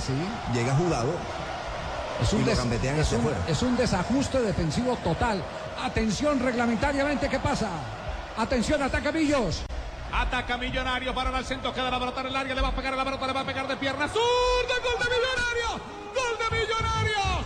Sí. 0.00 0.12
Llega 0.52 0.74
jugado. 0.74 1.12
Es 2.22 2.32
un, 2.32 2.44
des- 2.44 2.58
es, 2.58 3.12
es 3.48 3.62
desajuste 3.76 4.40
defensivo 4.40 4.96
total. 5.02 5.42
Atención 5.82 6.38
reglamentariamente, 6.40 7.28
¿qué 7.28 7.38
pasa? 7.40 7.68
Atención, 8.36 8.82
ataca 8.82 9.10
Millos. 9.12 9.62
Ataca 10.12 10.56
Millonario 10.56 11.12
para 11.14 11.36
el 11.38 11.44
centro, 11.44 11.74
queda 11.74 11.90
la 11.90 11.98
pelota 11.98 12.20
en 12.20 12.26
el 12.28 12.36
área, 12.36 12.54
le 12.54 12.60
va 12.60 12.68
a 12.68 12.74
pegar 12.74 12.92
a 12.92 12.96
la 12.96 13.04
pelota, 13.04 13.26
le 13.26 13.32
va 13.32 13.40
a 13.40 13.44
pegar 13.44 13.66
de 13.66 13.76
pierna 13.76 14.06
zurda, 14.08 14.74
gol 14.82 14.98
de 15.02 15.10
Millonario, 15.10 15.84
gol 16.14 16.38
de 16.38 16.56
Millonario. 16.56 17.44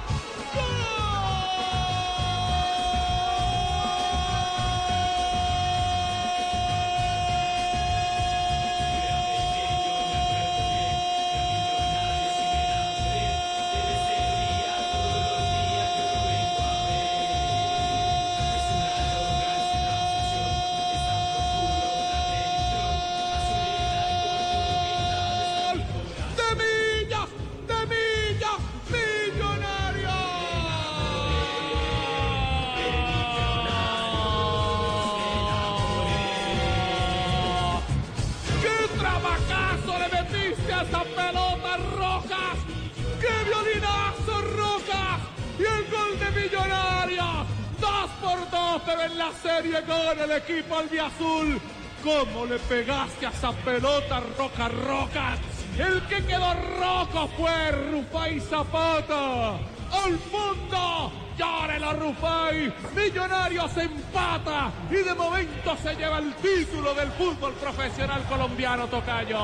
Pegaste 53.19 53.27
a 53.27 53.31
esa 53.31 53.53
pelota, 53.65 54.21
Roca 54.37 54.69
Rojas? 54.69 55.39
El 55.79 56.03
que 56.07 56.25
quedó 56.25 56.55
rojo 56.55 57.29
fue 57.37 57.71
Rufai 57.71 58.41
Zapata. 58.41 59.57
¡Al 59.91 60.19
fondo! 60.19 61.13
¡Llórelo, 61.39 61.93
Rufai! 61.93 62.73
Millonarios 62.97 63.77
empata 63.77 64.73
y 64.91 64.97
de 64.97 65.15
momento 65.15 65.77
se 65.83 65.95
lleva 65.95 66.19
el 66.19 66.35
título 66.35 66.95
del 66.95 67.11
fútbol 67.13 67.53
profesional 67.55 68.25
colombiano, 68.25 68.89
Tocayo. 68.89 69.39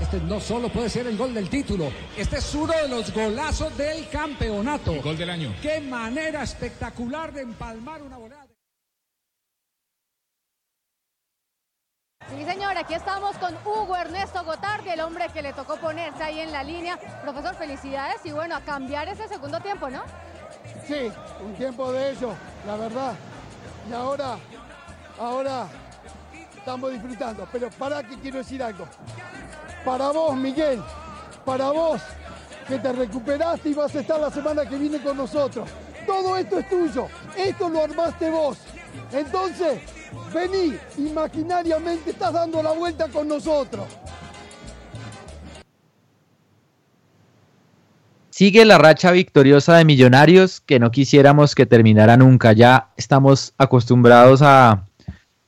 Este 0.00 0.20
no 0.26 0.40
solo 0.40 0.68
puede 0.68 0.90
ser 0.90 1.06
el 1.06 1.16
gol 1.16 1.32
del 1.32 1.48
título, 1.48 1.90
este 2.16 2.36
es 2.36 2.54
uno 2.54 2.72
de 2.72 2.88
los 2.88 3.14
golazos 3.14 3.74
del 3.78 4.08
campeonato. 4.08 5.00
Gol 5.00 5.16
del 5.16 5.30
año. 5.30 5.54
Qué 5.62 5.80
manera 5.80 6.42
espectacular 6.42 7.32
de 7.32 7.42
empalmar 7.42 8.02
una 8.02 8.18
volada. 8.18 8.51
Sí, 12.34 12.44
señor, 12.46 12.78
aquí 12.78 12.94
estamos 12.94 13.36
con 13.36 13.54
Hugo 13.64 13.94
Ernesto 13.94 14.42
Gotardi, 14.42 14.88
el 14.88 15.00
hombre 15.00 15.26
que 15.34 15.42
le 15.42 15.52
tocó 15.52 15.76
ponerse 15.76 16.22
ahí 16.22 16.40
en 16.40 16.50
la 16.50 16.62
línea. 16.62 16.98
Profesor, 17.22 17.54
felicidades 17.54 18.24
y 18.24 18.32
bueno, 18.32 18.56
a 18.56 18.60
cambiar 18.62 19.06
ese 19.08 19.28
segundo 19.28 19.60
tiempo, 19.60 19.90
¿no? 19.90 20.02
Sí, 20.86 21.12
un 21.44 21.54
tiempo 21.54 21.92
de 21.92 22.12
ello, 22.12 22.32
la 22.66 22.76
verdad. 22.76 23.14
Y 23.88 23.92
ahora, 23.92 24.38
ahora 25.20 25.66
estamos 26.56 26.92
disfrutando. 26.92 27.46
Pero 27.52 27.68
para 27.70 28.02
que 28.02 28.18
quiero 28.18 28.38
decir 28.38 28.62
algo. 28.62 28.86
Para 29.84 30.10
vos, 30.10 30.34
Miguel, 30.34 30.82
para 31.44 31.70
vos, 31.70 32.00
que 32.66 32.78
te 32.78 32.92
recuperaste 32.92 33.68
y 33.68 33.74
vas 33.74 33.94
a 33.94 34.00
estar 34.00 34.18
la 34.18 34.30
semana 34.30 34.64
que 34.64 34.76
viene 34.76 35.02
con 35.02 35.18
nosotros. 35.18 35.68
Todo 36.06 36.36
esto 36.38 36.58
es 36.58 36.68
tuyo. 36.68 37.08
Esto 37.36 37.68
lo 37.68 37.84
armaste 37.84 38.30
vos. 38.30 38.58
Entonces, 39.12 39.82
vení, 40.32 40.76
imaginariamente 40.98 42.10
estás 42.10 42.32
dando 42.32 42.62
la 42.62 42.72
vuelta 42.72 43.08
con 43.08 43.28
nosotros. 43.28 43.86
Sigue 48.30 48.64
la 48.64 48.78
racha 48.78 49.10
victoriosa 49.10 49.76
de 49.76 49.84
Millonarios 49.84 50.60
que 50.60 50.78
no 50.78 50.90
quisiéramos 50.90 51.54
que 51.54 51.66
terminara 51.66 52.16
nunca. 52.16 52.52
Ya 52.52 52.88
estamos 52.96 53.52
acostumbrados 53.58 54.40
a, 54.42 54.86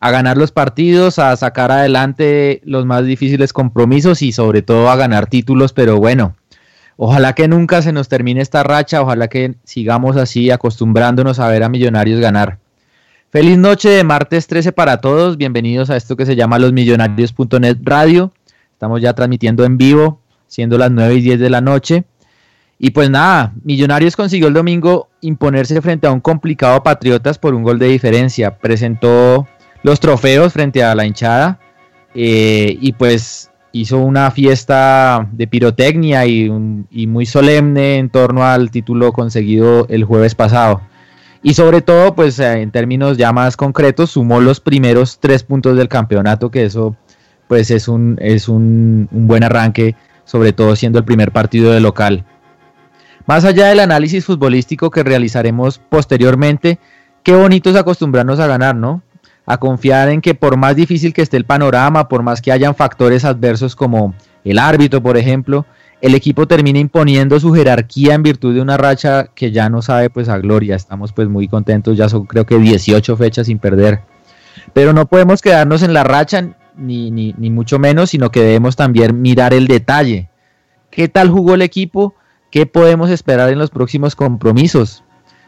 a 0.01 0.11
ganar 0.11 0.37
los 0.37 0.53
partidos, 0.53 1.19
a 1.19 1.35
sacar 1.35 1.73
adelante 1.73 2.61
los 2.65 2.85
más 2.85 3.07
difíciles 3.07 3.55
compromisos 3.55 4.21
y 4.21 4.33
sobre 4.33 4.61
todo 4.61 4.91
a 4.91 4.97
ganar 4.97 5.29
títulos, 5.29 5.73
pero 5.73 5.97
bueno, 5.97 6.37
ojalá 6.99 7.33
que 7.33 7.49
nunca 7.49 7.81
se 7.81 7.91
nos 7.91 8.11
termine 8.11 8.43
esta 8.43 8.63
racha, 8.63 9.01
ojalá 9.01 9.29
que 9.29 9.55
sigamos 9.65 10.19
así 10.19 10.51
acostumbrándonos 10.51 11.39
a 11.39 11.49
ver 11.49 11.63
a 11.63 11.71
Millonarios 11.71 12.21
ganar. 12.21 12.59
Feliz 13.35 13.59
noche 13.59 13.89
de 13.89 14.05
martes 14.05 14.47
13 14.47 14.71
para 14.71 14.99
todos, 14.99 15.37
bienvenidos 15.37 15.91
a 15.91 15.97
esto 15.97 16.15
que 16.15 16.25
se 16.25 16.37
llama 16.37 16.57
losmillonarios.net 16.61 17.79
radio. 17.83 18.33
Estamos 18.71 19.03
ya 19.03 19.13
transmitiendo 19.13 19.65
en 19.65 19.77
vivo, 19.77 20.21
siendo 20.47 20.79
las 20.79 20.93
9 20.93 21.17
y 21.17 21.21
10 21.21 21.41
de 21.41 21.51
la 21.51 21.61
noche. 21.61 22.05
Y 22.79 22.91
pues 22.91 23.11
nada, 23.11 23.53
Millonarios 23.65 24.15
consiguió 24.15 24.47
el 24.47 24.55
domingo 24.55 25.09
imponerse 25.21 25.83
frente 25.83 26.07
a 26.07 26.13
un 26.13 26.21
complicado 26.21 26.85
Patriotas 26.85 27.37
por 27.41 27.55
un 27.55 27.65
gol 27.65 27.81
de 27.81 27.89
diferencia. 27.89 28.57
Presentó 28.57 29.49
los 29.83 29.99
trofeos 29.99 30.53
frente 30.53 30.85
a 30.85 30.95
la 30.95 31.05
hinchada 31.05 31.59
eh, 32.15 32.79
y 32.81 32.93
pues 32.93 33.51
hizo 33.73 33.99
una 33.99 34.31
fiesta 34.31 35.29
de 35.33 35.49
pirotecnia 35.49 36.25
y, 36.25 36.49
muy 37.09 37.27
solemne 37.27 37.97
en 37.97 38.11
torno 38.11 38.45
al 38.45 38.71
título 38.71 39.13
conseguido 39.13 39.89
el 39.89 40.05
jueves 40.05 40.37
pasado. 40.37 40.83
Y 41.47 41.53
sobre 41.53 41.83
todo, 41.83 42.15
pues 42.15 42.39
eh, 42.39 42.63
en 42.63 42.71
términos 42.71 43.19
ya 43.19 43.31
más 43.31 43.59
concretos, 43.59 44.13
sumó 44.13 44.41
los 44.41 44.61
primeros 44.61 45.19
tres 45.21 45.43
puntos 45.43 45.77
del 45.77 45.89
campeonato, 45.89 46.51
que 46.51 46.65
eso 46.65 46.97
pues 47.49 47.71
es 47.71 47.87
un, 47.87 48.17
es 48.23 48.49
un, 48.49 49.11
un 49.13 49.27
buen 49.27 49.45
arranque, 49.45 49.95
sobre 50.25 50.55
todo 50.55 50.75
siendo 50.75 50.99
el 50.99 51.05
primer 51.05 51.33
partido 51.33 51.71
de 51.71 51.81
local. 51.81 52.25
Más 53.27 53.45
allá 53.45 53.67
del 53.67 53.81
análisis 53.81 54.25
futbolístico 54.25 54.91
que 54.91 55.03
realizaremos 55.03 55.79
posteriormente, 55.79 56.79
qué 57.23 57.35
bonito 57.35 57.69
es 57.69 57.77
acostumbrarnos 57.77 58.41
a 58.41 58.47
ganar, 58.47 58.75
¿no? 58.75 59.03
A 59.45 59.59
confiar 59.59 60.09
en 60.09 60.23
que 60.23 60.35
por 60.35 60.57
más 60.57 60.75
difícil 60.77 61.13
que 61.13 61.21
esté 61.21 61.37
el 61.37 61.45
panorama, 61.45 62.09
por 62.09 62.23
más 62.23 62.41
que 62.41 62.53
hayan 62.53 62.75
factores 62.75 63.27
adversos 63.27 63.77
como 63.77 64.15
el 64.45 64.59
árbitro, 64.59 65.03
por 65.03 65.19
ejemplo, 65.19 65.67
el 66.05 66.15
equipo 66.15 66.47
termina 66.47 66.79
imponiendo 66.79 67.41
su 67.41 67.55
jerarquía 67.55 68.13
en 68.13 68.23
virtud 68.23 68.55
de 68.55 68.61
una 68.61 68.77
racha 68.77 69.29
que 69.35 69.51
ya 69.51 69.71
no 69.71 69.81
sabe 69.81 70.11
pues 70.11 70.29
a 70.29 70.37
gloria. 70.37 70.77
Estamos 70.77 71.15
pues 71.15 71.31
muy 71.31 71.49
contentos, 71.49 71.97
ya 71.97 72.11
son 72.11 72.27
creo 72.27 72.45
que 72.45 72.59
18 72.59 73.17
fechas 73.17 73.47
sin 73.47 73.59
perder. 73.59 74.03
Pero 74.75 74.93
no 74.93 75.07
podemos 75.07 75.41
quedarnos 75.41 75.83
en 75.83 75.95
la 75.95 76.05
racha 76.05 76.59
ni, 76.77 77.11
ni, 77.11 77.51
mucho 77.51 77.79
menos, 77.79 78.11
sino 78.11 78.31
que 78.31 78.41
debemos 78.41 78.77
también 78.77 79.23
mirar 79.23 79.55
el 79.55 79.67
detalle. 79.67 80.29
¿Qué 80.91 81.09
tal 81.09 81.31
jugó 81.31 81.55
el 81.55 81.63
equipo? 81.63 82.15
¿Qué 82.51 82.67
podemos 82.67 83.09
esperar 83.09 83.49
en 83.49 83.59
los 83.59 83.71
próximos 83.71 84.15
compromisos? 84.15 85.05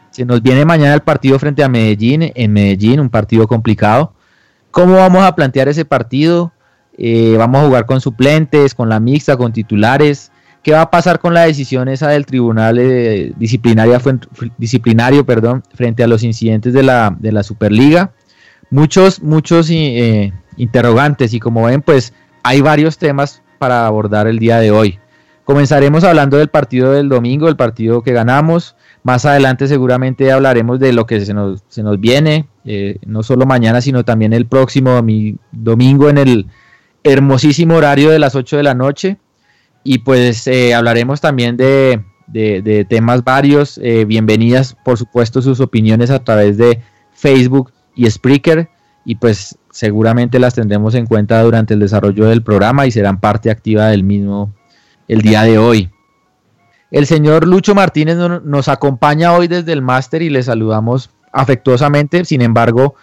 Se 0.09 0.25
nos 0.25 0.41
viene 0.41 0.65
mañana 0.65 0.95
el 0.95 1.01
partido 1.01 1.37
frente 1.37 1.63
a 1.63 1.69
Medellín, 1.69 2.31
en 2.33 2.51
Medellín, 2.51 2.99
un 2.99 3.11
partido 3.11 3.47
complicado. 3.47 4.15
¿Cómo 4.71 4.95
vamos 4.95 5.21
a 5.21 5.35
plantear 5.35 5.67
ese 5.67 5.85
partido? 5.85 6.51
Eh, 6.97 7.35
¿Vamos 7.37 7.61
a 7.61 7.65
jugar 7.67 7.85
con 7.85 8.01
suplentes, 8.01 8.73
con 8.73 8.89
la 8.89 8.99
mixta, 8.99 9.37
con 9.37 9.53
titulares? 9.53 10.31
¿Qué 10.67 10.73
va 10.73 10.81
a 10.81 10.91
pasar 10.91 11.19
con 11.19 11.33
la 11.33 11.43
decisión 11.43 11.87
esa 11.87 12.09
del 12.09 12.25
tribunal 12.25 12.77
eh, 12.77 13.31
disciplinario 13.37 15.25
perdón, 15.25 15.63
frente 15.73 16.03
a 16.03 16.07
los 16.07 16.23
incidentes 16.23 16.73
de 16.73 16.83
la, 16.83 17.15
de 17.17 17.31
la 17.31 17.41
Superliga? 17.43 18.11
Muchos, 18.69 19.23
muchos 19.23 19.69
eh, 19.69 20.33
interrogantes 20.57 21.33
y 21.33 21.39
como 21.39 21.63
ven, 21.63 21.81
pues 21.81 22.13
hay 22.43 22.59
varios 22.59 22.97
temas 22.97 23.43
para 23.59 23.87
abordar 23.87 24.27
el 24.27 24.39
día 24.39 24.59
de 24.59 24.71
hoy. 24.71 24.99
Comenzaremos 25.45 26.03
hablando 26.03 26.35
del 26.35 26.49
partido 26.49 26.91
del 26.91 27.07
domingo, 27.07 27.47
el 27.47 27.55
partido 27.55 28.03
que 28.03 28.11
ganamos. 28.11 28.75
Más 29.03 29.23
adelante 29.23 29.69
seguramente 29.69 30.33
hablaremos 30.33 30.81
de 30.81 30.91
lo 30.91 31.05
que 31.05 31.21
se 31.21 31.33
nos, 31.33 31.63
se 31.69 31.81
nos 31.81 31.97
viene, 31.97 32.49
eh, 32.65 32.97
no 33.05 33.23
solo 33.23 33.45
mañana, 33.45 33.79
sino 33.79 34.03
también 34.03 34.33
el 34.33 34.47
próximo 34.47 35.01
domingo 35.53 36.09
en 36.09 36.17
el 36.17 36.47
hermosísimo 37.05 37.75
horario 37.75 38.09
de 38.09 38.19
las 38.19 38.35
8 38.35 38.57
de 38.57 38.63
la 38.63 38.73
noche 38.73 39.17
y 39.87 39.99
pues 39.99 40.45
eh, 40.47 40.73
hablaremos 40.73 41.21
también 41.21 41.55
de, 41.55 42.03
temas 42.89 43.23
varios. 43.23 43.79
Eh, 43.81 44.03
bienvenidas, 44.03 44.75
por 44.83 44.97
supuesto, 44.97 45.41
sus 45.41 45.61
opiniones 45.61 46.11
a 46.11 46.21
través 46.25 46.57
de 46.57 46.81
Facebook 47.13 47.71
y 47.95 48.11
Spreaker 48.11 48.67
y 49.05 49.15
pues 49.15 49.57
seguramente 49.71 50.39
las 50.39 50.55
tendremos 50.55 50.93
en 50.93 51.05
cuenta 51.05 51.41
durante 51.41 51.73
el 51.73 51.79
desarrollo 51.79 52.25
del 52.25 52.43
programa 52.43 52.85
y 52.85 52.91
serán 52.91 53.21
parte 53.21 53.49
activa 53.49 53.87
del 53.87 54.03
mismo 54.03 54.53
el 55.07 55.21
día 55.21 55.43
de 55.43 55.57
hoy. 55.57 55.89
El 56.91 57.05
señor 57.05 57.47
Lucho 57.47 57.73
Martínez 57.73 58.17
nos 58.17 58.67
acompaña 58.67 59.31
hoy 59.31 59.47
desde 59.47 59.71
el 59.71 59.81
máster 59.81 60.21
y 60.21 60.29
le 60.29 60.43
saludamos 60.43 61.11
afectuosamente. 61.31 62.25
Sin 62.25 62.41
embargo, 62.41 62.95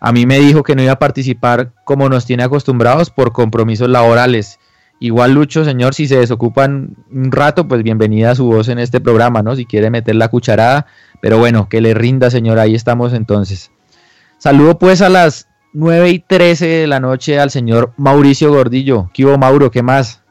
a 0.00 0.10
mí 0.10 0.24
me 0.24 0.38
dijo 0.38 0.62
que 0.62 0.74
no 0.74 0.82
iba 0.82 0.92
a 0.92 0.98
participar 0.98 1.74
como 1.84 2.08
nos 2.08 2.24
tiene 2.24 2.44
acostumbrados 2.44 3.10
por 3.10 3.32
compromisos 3.32 3.90
laborales. 3.90 4.58
Igual 5.02 5.32
Lucho, 5.32 5.64
señor, 5.64 5.94
si 5.94 6.06
se 6.06 6.18
desocupan 6.18 6.94
un 7.10 7.32
rato, 7.32 7.66
pues 7.66 7.82
bienvenida 7.82 8.32
a 8.32 8.34
su 8.34 8.44
voz 8.44 8.68
en 8.68 8.78
este 8.78 9.00
programa, 9.00 9.42
¿no? 9.42 9.56
Si 9.56 9.64
quiere 9.64 9.88
meter 9.88 10.14
la 10.14 10.28
cucharada, 10.28 10.86
pero 11.22 11.38
bueno, 11.38 11.70
que 11.70 11.80
le 11.80 11.94
rinda, 11.94 12.30
señor, 12.30 12.58
ahí 12.58 12.74
estamos 12.74 13.14
entonces. 13.14 13.70
Saludo 14.36 14.78
pues 14.78 15.00
a 15.00 15.08
las 15.08 15.48
9 15.72 16.10
y 16.10 16.18
13 16.18 16.66
de 16.66 16.86
la 16.86 17.00
noche 17.00 17.40
al 17.40 17.50
señor 17.50 17.94
Mauricio 17.96 18.52
Gordillo. 18.52 19.10
¿Qué 19.14 19.24
hubo, 19.24 19.38
Mauro? 19.38 19.70
¿Qué 19.70 19.82
más? 19.82 20.22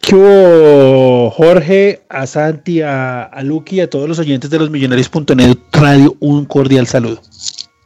¿Qué 0.00 0.16
hubo, 0.16 1.30
Jorge, 1.30 2.02
a 2.08 2.26
Santi, 2.26 2.82
a, 2.82 3.22
a 3.22 3.42
y 3.66 3.80
a 3.80 3.88
todos 3.88 4.08
los 4.08 4.18
oyentes 4.18 4.50
de 4.50 4.58
los 4.58 4.70
Millonarios.net 4.70 5.56
Radio? 5.70 6.16
Un 6.18 6.46
cordial 6.46 6.88
saludo. 6.88 7.20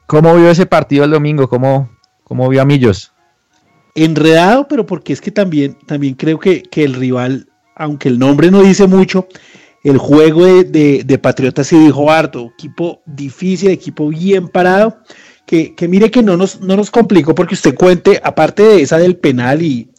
¿Cómo 0.07 0.35
vio 0.37 0.49
ese 0.49 0.65
partido 0.65 1.05
el 1.05 1.11
domingo? 1.11 1.51
¿Cómo, 1.51 1.91
cómo 2.23 2.49
vio 2.49 2.63
a 2.63 2.65
Millos? 2.65 3.14
Enredado, 3.95 4.67
pero 4.69 4.87
porque 4.87 5.13
es 5.13 5.21
que 5.21 5.31
también, 5.31 5.79
también 5.87 6.15
creo 6.15 6.39
que, 6.39 6.65
el 6.75 6.95
rival, 6.95 7.49
aunque 7.77 8.09
el 8.09 8.19
nombre 8.19 8.51
no 8.51 8.63
dice 8.63 8.87
mucho, 8.87 9.29
el 9.85 9.99
juego 9.99 10.47
de, 10.47 11.05
de, 11.05 11.19
Patriotas 11.19 11.67
sí 11.67 11.79
dijo 11.79 12.11
harto, 12.11 12.53
equipo 12.55 13.03
difícil, 13.07 13.71
equipo 13.71 14.09
bien 14.09 14.49
parado, 14.49 14.99
que, 15.47 15.75
mire 15.89 16.11
que 16.11 16.23
no 16.23 16.37
nos, 16.37 16.61
no 16.61 16.77
nos 16.77 16.91
complicó 16.91 17.35
porque 17.35 17.55
usted 17.55 17.75
cuente, 17.75 18.21
aparte 18.23 18.63
de 18.63 18.83
esa 18.83 18.99
del 18.99 19.17
penal 19.17 19.63
y 19.63 19.91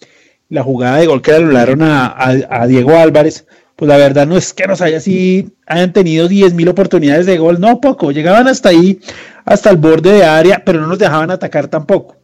la 0.49 0.63
jugada 0.63 0.97
de 0.97 1.07
gol 1.07 1.21
que 1.21 1.31
le 1.31 1.37
anularon 1.37 1.81
a, 1.81 2.65
Diego 2.67 2.97
Álvarez, 2.97 3.45
pues 3.75 3.87
la 3.89 3.97
verdad 3.97 4.25
no 4.25 4.37
es 4.37 4.53
que 4.53 4.67
nos 4.67 4.81
haya 4.81 4.97
así, 4.97 5.53
hayan 5.67 5.93
tenido 5.93 6.27
10.000 6.27 6.69
oportunidades 6.69 7.25
de 7.25 7.37
gol, 7.37 7.59
no 7.59 7.79
poco, 7.79 8.11
llegaban 8.11 8.47
hasta 8.47 8.69
ahí, 8.69 8.99
hasta 9.45 9.69
el 9.69 9.77
borde 9.77 10.13
de 10.13 10.25
área, 10.25 10.63
pero 10.65 10.81
no 10.81 10.87
nos 10.87 10.99
dejaban 10.99 11.31
atacar 11.31 11.67
tampoco. 11.67 12.14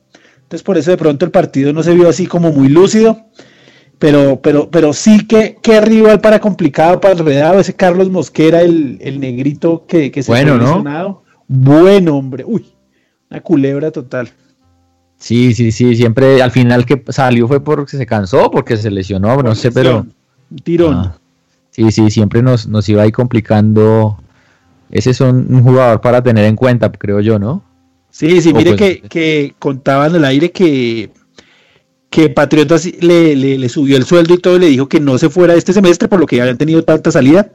Entonces 0.52 0.66
por 0.66 0.78
eso 0.78 0.92
de 0.92 0.98
pronto 0.98 1.24
el 1.24 1.32
partido 1.32 1.72
no 1.72 1.82
se 1.82 1.94
vio 1.94 2.10
así 2.10 2.28
como 2.28 2.52
muy 2.52 2.68
lúcido. 2.68 3.22
Pero, 3.98 4.42
pero, 4.42 4.70
pero 4.70 4.92
sí 4.92 5.26
que, 5.26 5.56
que 5.62 5.80
rival 5.80 6.20
para 6.20 6.42
complicado, 6.42 7.00
para 7.00 7.14
enredado, 7.14 7.62
ese 7.62 7.74
Carlos 7.74 8.10
Mosquera, 8.10 8.60
el, 8.60 9.00
negrito 9.22 9.86
que, 9.88 10.12
se 10.22 10.30
bueno, 10.30 10.58
¿no? 10.58 11.24
Buen 11.48 12.10
hombre. 12.10 12.44
Uy, 12.46 12.66
una 13.30 13.40
culebra 13.40 13.92
total. 13.92 14.30
Sí, 15.16 15.54
sí, 15.54 15.72
sí, 15.72 15.96
siempre 15.96 16.42
al 16.42 16.52
final 16.52 16.86
que 16.86 17.02
salió 17.08 17.48
fue 17.48 17.64
porque 17.64 17.96
se 17.96 18.06
cansó, 18.06 18.52
porque 18.52 18.76
se 18.76 18.92
lesionó, 18.92 19.42
no 19.42 19.56
sé, 19.56 19.72
pero... 19.72 20.06
Un 20.50 20.58
tirón. 20.58 20.96
Ah, 20.96 21.16
sí, 21.70 21.90
sí, 21.94 22.12
siempre 22.12 22.42
nos, 22.42 22.68
nos 22.68 22.90
iba 22.90 23.04
ahí 23.04 23.14
complicando. 23.14 24.18
Ese 24.90 25.12
es 25.12 25.22
un 25.22 25.64
jugador 25.64 26.02
para 26.02 26.22
tener 26.22 26.44
en 26.44 26.58
cuenta, 26.58 26.92
creo 26.92 27.22
yo, 27.22 27.40
¿no? 27.40 27.71
Sí, 28.12 28.42
sí, 28.42 28.54
mire 28.54 28.76
que, 28.76 29.02
que 29.02 29.56
contaban 29.58 30.14
el 30.16 30.26
aire 30.26 30.52
que, 30.52 31.10
que 32.10 32.30
Patriotas 32.30 32.86
le, 32.86 33.36
le, 33.36 33.70
subió 33.70 33.96
el 33.96 34.04
sueldo 34.04 34.34
y 34.34 34.38
todo 34.38 34.58
y 34.58 34.60
le 34.60 34.68
dijo 34.68 34.90
que 34.90 35.00
no 35.00 35.18
se 35.18 35.30
fuera 35.30 35.56
este 35.56 35.72
semestre 35.72 36.10
por 36.10 36.20
lo 36.20 36.28
que 36.28 36.42
habían 36.42 36.58
tenido 36.58 36.84
tanta 36.84 37.10
salida, 37.10 37.52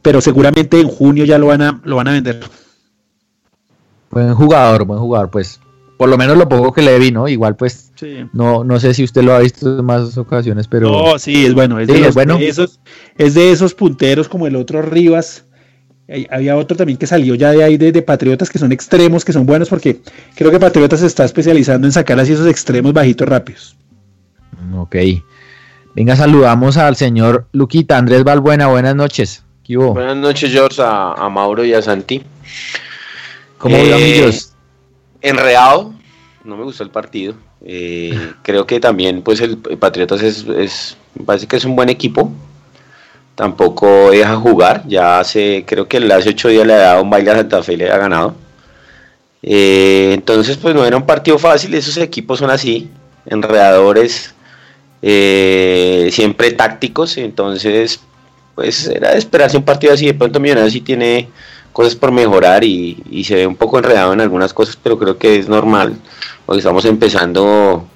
pero 0.00 0.20
seguramente 0.20 0.80
en 0.80 0.88
junio 0.88 1.24
ya 1.24 1.38
lo 1.38 1.48
van 1.48 1.62
a, 1.62 1.80
lo 1.84 1.96
van 1.96 2.08
a 2.08 2.12
vender. 2.12 2.40
Buen 4.10 4.32
jugador, 4.34 4.84
buen 4.84 5.00
jugador, 5.00 5.30
pues 5.30 5.60
por 5.98 6.08
lo 6.08 6.16
menos 6.16 6.38
lo 6.38 6.48
poco 6.48 6.72
que 6.72 6.82
le 6.82 6.98
vi, 7.00 7.10
¿no? 7.10 7.28
Igual 7.28 7.56
pues 7.56 7.92
no, 8.32 8.62
no 8.62 8.78
sé 8.78 8.94
si 8.94 9.02
usted 9.02 9.22
lo 9.22 9.34
ha 9.34 9.40
visto 9.40 9.80
en 9.80 9.84
más 9.84 10.16
ocasiones, 10.16 10.68
pero... 10.68 10.90
No, 10.90 11.18
sí, 11.18 11.44
es 11.44 11.52
bueno, 11.52 11.80
es, 11.80 11.88
de, 11.88 12.10
bueno. 12.12 12.38
esos, 12.38 12.80
es 13.18 13.34
de 13.34 13.50
esos 13.50 13.74
punteros 13.74 14.28
como 14.28 14.46
el 14.46 14.54
otro 14.54 14.82
Rivas, 14.82 15.44
había 16.30 16.56
otro 16.56 16.76
también 16.76 16.98
que 16.98 17.06
salió 17.06 17.34
ya 17.34 17.50
de 17.52 17.62
ahí 17.62 17.76
de, 17.76 18.02
Patriotas 18.02 18.50
que 18.50 18.58
son 18.58 18.72
extremos, 18.72 19.24
que 19.24 19.32
son 19.32 19.46
buenos 19.46 19.68
porque 19.68 20.00
creo 20.34 20.50
que 20.50 20.58
Patriotas 20.58 21.00
se 21.00 21.06
está 21.06 21.24
especializando 21.24 21.86
en 21.86 21.92
sacar 21.92 22.18
así 22.18 22.32
esos 22.32 22.46
extremos 22.46 22.92
bajitos 22.92 23.28
rápidos. 23.28 23.76
Ok. 24.76 24.96
Venga, 25.94 26.16
saludamos 26.16 26.76
al 26.76 26.96
señor 26.96 27.46
Luquita 27.52 27.98
Andrés 27.98 28.24
Balbuena. 28.24 28.68
Buenas 28.68 28.94
noches. 28.94 29.44
Buenas 29.76 30.16
noches, 30.16 30.50
George, 30.50 30.82
a, 30.84 31.28
Mauro 31.30 31.64
y 31.64 31.72
a 31.72 31.80
Santi. 31.80 32.22
¿Cómo 33.58 33.76
eh, 33.76 34.30
Enreado. 35.20 35.94
No 36.42 36.56
me 36.56 36.64
gustó 36.64 36.82
el 36.82 36.90
partido. 36.90 37.34
Eh, 37.64 38.18
creo 38.42 38.66
que 38.66 38.80
también, 38.80 39.22
pues, 39.22 39.40
el, 39.40 39.58
Patriotas 39.58 40.22
es, 40.22 40.44
es, 40.48 40.96
parece 41.24 41.46
que 41.46 41.56
es 41.56 41.64
un 41.64 41.76
buen 41.76 41.88
equipo 41.88 42.32
tampoco 43.34 44.10
deja 44.10 44.36
jugar. 44.36 44.84
Ya 44.86 45.20
hace, 45.20 45.64
creo 45.66 45.88
que 45.88 45.98
hace 46.12 46.30
ocho 46.30 46.48
días 46.48 46.66
le 46.66 46.74
ha 46.74 46.78
dado 46.78 47.02
un 47.02 47.10
baile 47.10 47.30
a 47.30 47.36
Santa 47.36 47.62
Fe 47.62 47.74
y 47.74 47.76
le 47.76 47.90
ha 47.90 47.98
ganado. 47.98 48.34
Eh, 49.42 50.12
entonces, 50.14 50.56
pues 50.56 50.74
no 50.74 50.84
era 50.84 50.96
un 50.96 51.06
partido 51.06 51.38
fácil. 51.38 51.74
Esos 51.74 51.96
equipos 51.96 52.38
son 52.38 52.50
así, 52.50 52.90
enredadores, 53.26 54.34
eh, 55.02 56.08
siempre 56.12 56.52
tácticos. 56.52 57.16
Entonces, 57.16 58.00
pues 58.54 58.86
era 58.86 59.12
de 59.12 59.18
esperarse 59.18 59.56
un 59.56 59.64
partido 59.64 59.92
así. 59.92 60.06
De 60.06 60.14
pronto, 60.14 60.40
Millonarios 60.40 60.72
sí 60.72 60.80
tiene 60.80 61.28
cosas 61.72 61.94
por 61.94 62.12
mejorar 62.12 62.64
y, 62.64 63.24
se 63.24 63.34
ve 63.34 63.46
un 63.46 63.56
poco 63.56 63.78
enredado 63.78 64.12
en 64.12 64.20
algunas 64.20 64.52
cosas, 64.52 64.76
pero 64.82 64.98
creo 64.98 65.16
que 65.18 65.38
es 65.38 65.48
normal 65.48 65.96
porque 66.44 66.58
estamos 66.58 66.84
empezando 66.84 67.86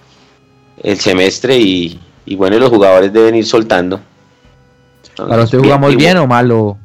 el 0.82 0.98
semestre 1.00 1.58
y, 1.58 2.00
y 2.24 2.36
bueno, 2.36 2.58
los 2.58 2.70
jugadores 2.70 3.12
deben 3.12 3.34
ir 3.34 3.46
soltando. 3.46 4.00
¿Para 5.16 5.44
usted 5.44 5.58
jugamos 5.58 5.96
bien, 5.96 6.16
o 6.18 6.26
malo? 6.26 6.76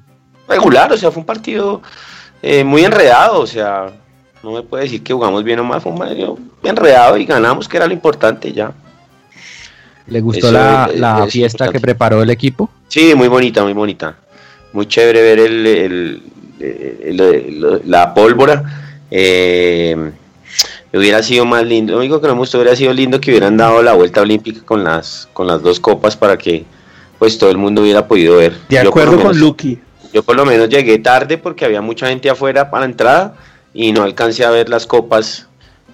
Regular, 0.47 0.91
o 0.91 0.97
sea, 0.97 1.11
fue 1.11 1.21
un 1.21 1.25
partido 1.25 1.81
eh, 2.41 2.63
muy 2.63 2.83
enredado, 2.83 3.41
o 3.41 3.47
sea, 3.47 3.91
no 4.43 4.51
me 4.51 4.61
puede 4.61 4.83
decir 4.83 5.03
que 5.03 5.13
jugamos 5.13 5.43
bien 5.43 5.59
o 5.59 5.63
mal, 5.63 5.81
fue 5.81 5.91
un 5.91 5.97
partido 5.97 6.37
enredado 6.63 7.17
y 7.17 7.25
ganamos, 7.25 7.67
que 7.67 7.77
era 7.77 7.87
lo 7.87 7.93
importante 7.93 8.51
ya. 8.51 8.71
¿Le 10.07 10.21
gustó 10.21 10.51
la, 10.51 11.27
fiesta 11.29 11.71
que 11.71 11.79
preparó 11.79 12.23
el 12.23 12.29
equipo? 12.29 12.69
Sí, 12.87 13.13
muy 13.15 13.27
bonita, 13.27 13.63
muy 13.63 13.73
bonita. 13.73 14.15
Muy 14.73 14.87
chévere 14.87 15.21
ver 15.21 15.39
el, 15.39 16.23
la 17.85 18.13
pólvora. 18.13 18.63
Eh, 19.11 20.11
hubiera 20.93 21.21
sido 21.21 21.45
más 21.45 21.63
lindo. 21.63 21.93
Lo 21.93 21.99
único 21.99 22.19
que 22.19 22.27
no 22.27 22.33
me 22.33 22.39
gustó 22.39 22.57
hubiera 22.57 22.75
sido 22.75 22.93
lindo 22.93 23.21
que 23.21 23.31
hubieran 23.31 23.57
dado 23.57 23.83
la 23.83 23.93
vuelta 23.93 24.21
olímpica 24.21 24.61
con 24.65 24.83
las, 24.83 25.29
con 25.33 25.47
las 25.47 25.61
dos 25.61 25.79
copas 25.79 26.17
para 26.17 26.37
que 26.37 26.65
pues 27.19 27.37
todo 27.37 27.51
el 27.51 27.57
mundo 27.57 27.81
hubiera 27.81 28.07
podido 28.07 28.37
ver. 28.37 28.53
De 28.69 28.79
acuerdo 28.79 29.21
con 29.21 29.37
Lucky. 29.37 29.77
Yo 30.11 30.23
por 30.23 30.35
lo 30.35 30.45
menos 30.45 30.69
llegué 30.69 30.97
tarde 30.97 31.37
porque 31.37 31.65
había 31.65 31.81
mucha 31.81 32.07
gente 32.07 32.29
afuera 32.29 32.71
para 32.71 32.81
la 32.81 32.91
entrada 32.91 33.35
y 33.73 33.91
no 33.91 34.03
alcancé 34.03 34.45
a 34.45 34.49
ver 34.49 34.69
las 34.69 34.87
copas. 34.87 35.45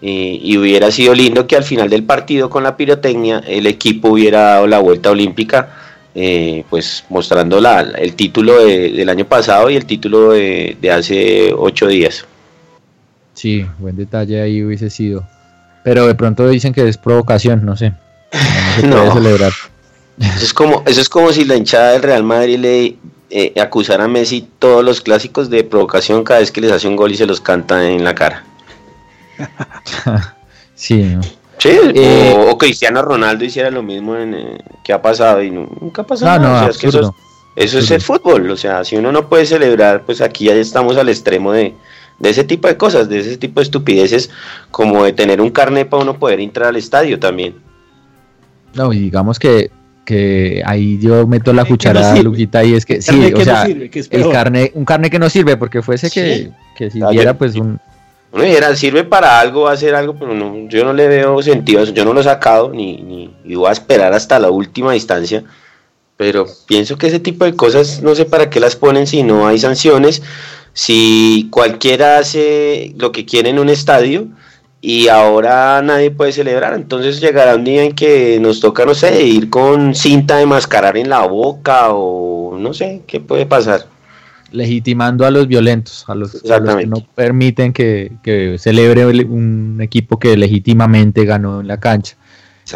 y 0.02 0.56
hubiera 0.58 0.92
sido 0.92 1.16
lindo 1.16 1.48
que 1.48 1.56
al 1.56 1.64
final 1.64 1.90
del 1.90 2.04
partido 2.04 2.50
con 2.50 2.64
la 2.64 2.78
pirotecnia 2.78 3.42
el 3.48 3.66
equipo 3.66 4.10
hubiera 4.10 4.42
dado 4.42 4.68
la 4.68 4.80
vuelta 4.80 5.10
olímpica, 5.10 5.74
eh, 6.14 6.64
pues 6.70 7.04
mostrando 7.10 7.60
la, 7.60 7.82
el 7.82 8.14
título 8.14 8.64
del 8.64 9.10
año 9.10 9.26
pasado 9.26 9.70
y 9.70 9.76
el 9.76 9.86
título 9.86 10.32
de, 10.32 10.78
hace 10.92 11.52
ocho 11.54 11.88
días. 11.88 12.26
Sí, 13.34 13.66
buen 13.80 13.98
detalle 13.98 14.42
ahí 14.42 14.64
hubiese 14.64 14.90
sido. 14.90 15.28
Pero 15.84 16.08
de 16.08 16.16
pronto 16.16 16.48
dicen 16.48 16.72
que 16.72 16.88
es 16.88 16.98
provocación, 16.98 17.66
no 17.66 17.76
sé. 17.76 17.94
No 18.32 18.82
se 18.82 18.88
puede 18.88 19.12
celebrar. 19.14 19.52
Eso 20.20 20.46
es 20.46 20.54
como, 20.54 20.84
eso 20.86 21.02
es 21.02 21.10
como 21.10 21.32
si 21.34 21.44
la 21.46 21.56
hinchada 21.56 21.92
del 21.92 22.02
Real 22.04 22.24
Madrid 22.24 22.58
le 22.60 22.96
eh, 23.30 23.54
acusara 23.60 24.06
a 24.06 24.08
Messi 24.08 24.48
todos 24.60 24.84
los 24.84 25.02
clásicos 25.02 25.50
de 25.50 25.64
provocación 25.64 26.24
cada 26.24 26.40
vez 26.40 26.52
que 26.52 26.62
les 26.62 26.72
hace 26.72 26.88
un 26.88 26.96
gol 26.96 27.12
y 27.12 27.18
se 27.18 27.26
los 27.26 27.42
canta 27.42 27.88
en 27.90 28.04
la 28.04 28.16
cara. 28.16 28.44
Sí, 30.76 31.02
¿no? 31.04 31.22
Sí, 31.58 31.70
Eh, 31.96 32.34
o, 32.38 32.52
o 32.52 32.58
Cristiano 32.58 33.02
Ronaldo 33.02 33.46
hiciera 33.46 33.72
lo 33.72 33.82
mismo 33.82 34.16
en, 34.18 34.34
eh, 34.34 34.58
que 34.84 34.92
ha 34.94 35.02
pasado 35.02 35.42
y 35.42 35.50
nu- 35.52 35.70
nunca 35.80 36.02
ha 36.02 36.06
pasado 36.08 36.38
No, 36.40 36.48
no, 36.50 36.56
o 36.56 36.60
sea, 36.60 36.68
es 36.70 36.78
que 36.78 36.88
eso, 36.88 37.00
es, 37.56 37.66
eso 37.66 37.80
es 37.80 37.92
el 37.92 38.02
fútbol. 38.02 38.52
O 38.52 38.58
sea, 38.58 38.84
si 38.84 38.96
uno 38.98 39.12
no 39.12 39.30
puede 39.30 39.46
celebrar, 39.46 40.04
pues 40.06 40.20
aquí 40.22 40.46
ya 40.46 40.54
estamos 40.56 40.98
al 40.98 41.08
extremo 41.10 41.54
de, 41.54 41.74
de 42.20 42.30
ese 42.30 42.44
tipo 42.44 42.68
de 42.68 42.76
cosas, 42.78 43.08
de 43.08 43.20
ese 43.20 43.38
tipo 43.38 43.62
de 43.62 43.64
estupideces, 43.64 44.30
como 44.70 45.06
de 45.06 45.14
tener 45.14 45.40
un 45.40 45.50
carnet 45.50 45.88
para 45.88 46.04
uno 46.04 46.18
poder 46.20 46.42
entrar 46.42 46.68
al 46.70 46.76
estadio 46.76 47.20
también. 47.20 47.56
No, 48.74 48.92
y 48.92 49.00
digamos 49.00 49.40
que, 49.40 49.72
que 50.06 50.62
ahí 50.66 50.98
yo 51.02 51.28
meto 51.28 51.52
la 51.52 51.66
Que 51.66 51.76
no. 51.94 52.24
Luquita, 52.24 52.64
y 52.64 52.74
es 52.76 52.86
que 52.86 53.02
sí, 53.02 53.12
o 53.18 53.28
que 53.28 53.32
no 53.40 53.44
sea, 53.44 53.66
sirve, 53.66 53.90
que 53.90 54.00
es 54.00 54.08
el 54.12 54.30
carne, 54.30 54.72
un 54.76 54.86
carne 54.86 55.10
que 55.10 55.20
no 55.20 55.30
sirve, 55.30 55.58
porque 55.58 55.82
fuese 55.82 56.10
que, 56.10 56.52
que 56.78 56.92
si 56.92 57.02
Ah, 57.02 57.10
diera 57.10 57.32
yo- 57.32 57.38
pues 57.38 57.56
un... 57.56 57.80
Uno 58.32 58.44
dijera, 58.44 58.76
sirve 58.76 59.06
para 59.06 59.40
algo, 59.40 59.62
va 59.64 59.72
a 59.72 59.74
hacer 59.76 59.96
algo, 59.96 60.16
pero 60.20 60.34
no, 60.34 60.68
yo 60.68 60.84
no 60.84 60.92
le 60.92 61.08
veo 61.08 61.42
sentido 61.42 61.80
a 61.80 61.84
eso. 61.84 61.94
Yo 61.94 62.04
no 62.04 62.14
lo 62.14 62.20
he 62.20 62.24
sacado 62.24 62.70
ni, 62.70 62.98
ni 63.02 63.34
y 63.46 63.56
voy 63.56 63.70
a 63.70 63.72
esperar 63.72 64.14
hasta 64.14 64.40
la 64.40 64.50
última 64.52 64.94
instancia. 64.94 65.44
Pero 66.18 66.46
pienso 66.68 66.98
que 66.98 67.08
ese 67.08 67.20
tipo 67.20 67.46
de 67.46 67.56
cosas, 67.56 68.02
no 68.02 68.14
sé 68.14 68.26
para 68.26 68.50
qué 68.50 68.60
las 68.60 68.76
ponen 68.76 69.08
si 69.08 69.24
no 69.24 69.48
hay 69.48 69.58
sanciones. 69.58 70.22
Si 70.74 71.48
cualquiera 71.50 72.18
hace 72.18 72.94
lo 72.98 73.14
que 73.14 73.26
quiere 73.26 73.50
en 73.52 73.60
un 73.60 73.70
estadio 73.70 74.28
y 74.88 75.08
ahora 75.08 75.82
nadie 75.82 76.12
puede 76.12 76.32
celebrar, 76.32 76.74
entonces 76.76 77.20
llegará 77.20 77.56
un 77.56 77.64
día 77.64 77.84
en 77.84 77.94
que 77.94 78.40
nos 78.40 78.60
toca, 78.60 78.86
no 78.86 78.94
sé, 78.94 79.24
ir 79.24 79.50
con 79.50 79.96
cinta 79.96 80.38
de 80.38 80.46
mascarar 80.46 80.96
en 80.98 81.10
la 81.10 81.26
boca 81.26 81.88
o 81.90 82.58
no 82.60 82.74
sé, 82.74 83.02
¿qué 83.08 83.20
puede 83.20 83.46
pasar? 83.46 83.88
legitimando 84.52 85.26
a 85.26 85.32
los 85.32 85.48
violentos, 85.48 86.06
a 86.08 86.16
los, 86.16 86.36
a 86.50 86.60
los 86.60 86.76
que 86.76 86.88
no 86.88 86.98
permiten 87.14 87.74
que, 87.74 88.14
que 88.24 88.58
celebre 88.58 89.02
el- 89.02 89.26
un 89.26 89.80
equipo 89.82 90.18
que 90.18 90.38
legítimamente 90.38 91.26
ganó 91.26 91.60
en 91.60 91.68
la 91.68 91.80
cancha. 91.80 92.16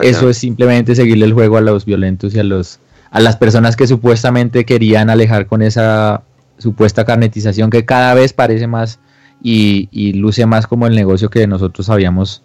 Eso 0.02 0.30
es 0.30 0.38
simplemente 0.38 0.94
seguirle 0.96 1.26
el 1.26 1.34
juego 1.34 1.56
a 1.58 1.62
los 1.62 1.86
violentos 1.86 2.34
y 2.36 2.40
a 2.40 2.44
los 2.44 2.80
a 3.12 3.20
las 3.22 3.38
personas 3.38 3.76
que 3.76 3.88
supuestamente 3.88 4.66
querían 4.66 5.10
alejar 5.10 5.48
con 5.48 5.62
esa 5.62 6.22
supuesta 6.58 7.06
carnetización 7.06 7.70
que 7.70 7.86
cada 7.86 8.14
vez 8.14 8.34
parece 8.34 8.68
más 8.68 9.00
y, 9.42 9.90
y 9.92 10.14
luce 10.14 10.46
más 10.46 10.68
como 10.68 10.88
el 10.88 10.96
negocio 10.96 11.30
que 11.30 11.48
nosotros 11.48 11.90
habíamos 11.90 12.44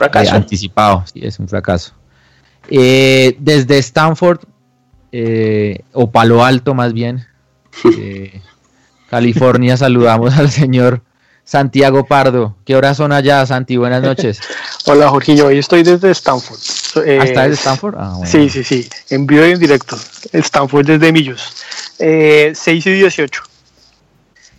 eh, 0.00 0.28
anticipado. 0.30 1.04
Sí, 1.12 1.20
es 1.22 1.38
un 1.38 1.48
fracaso. 1.48 1.92
Eh, 2.68 3.36
desde 3.38 3.78
Stanford, 3.78 4.40
eh, 5.12 5.80
o 5.92 6.10
Palo 6.10 6.44
Alto 6.44 6.74
más 6.74 6.92
bien, 6.92 7.26
California, 9.08 9.76
saludamos 9.76 10.34
al 10.34 10.50
señor 10.50 11.02
Santiago 11.44 12.04
Pardo. 12.04 12.56
¿Qué 12.64 12.76
horas 12.76 12.96
son 12.96 13.12
allá, 13.12 13.44
Santi? 13.44 13.76
Buenas 13.76 14.02
noches. 14.02 14.40
Hola 14.86 15.08
Jorginho, 15.08 15.46
hoy 15.46 15.58
estoy 15.58 15.82
desde 15.82 16.10
Stanford. 16.12 16.58
¿Hasta 16.58 17.42
desde 17.42 17.54
Stanford? 17.54 17.94
Ah, 17.98 18.14
bueno. 18.16 18.30
Sí, 18.30 18.48
sí, 18.48 18.64
sí, 18.64 18.88
en 19.10 19.26
vivo 19.26 19.44
y 19.44 19.50
en 19.50 19.58
directo. 19.58 19.96
Stanford 20.32 20.86
desde 20.86 21.12
Millos. 21.12 21.54
Eh, 21.98 22.52
6 22.54 22.86
y 22.86 22.92
18 22.92 23.42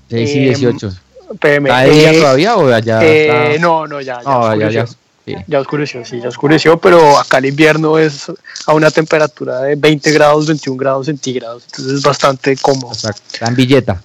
6 0.09 0.35
y 0.35 0.39
eh, 0.39 0.41
18. 0.49 0.91
Pm. 1.39 1.69
¿Está 1.69 1.81
de 1.81 1.89
día 1.91 2.11
Eh, 2.11 2.19
todavía 2.19 2.55
o 2.57 2.79
ya 2.79 2.99
eh? 3.03 3.57
No, 3.59 3.87
no, 3.87 4.01
ya, 4.01 4.21
ya 4.21 4.23
No, 4.23 4.41
ya, 4.55 4.67
oscureció. 4.67 4.71
ya. 4.71 4.87
sí. 4.87 5.35
Ya 5.47 5.59
oscureció, 5.59 6.05
sí, 6.05 6.19
ya 6.21 6.29
oscureció, 6.29 6.77
pero 6.77 7.17
acá 7.17 7.37
el 7.37 7.45
invierno 7.45 7.97
es 7.99 8.31
a 8.65 8.73
una 8.73 8.89
temperatura 8.91 9.61
de 9.61 9.75
20 9.75 10.11
grados, 10.11 10.47
21 10.47 10.77
grados 10.77 11.05
centígrados, 11.05 11.63
entonces 11.65 11.93
es 11.93 12.01
bastante 12.01 12.57
cómodo. 12.57 12.91
Exacto. 12.93 13.21
Está 13.33 13.47
en. 13.47 13.55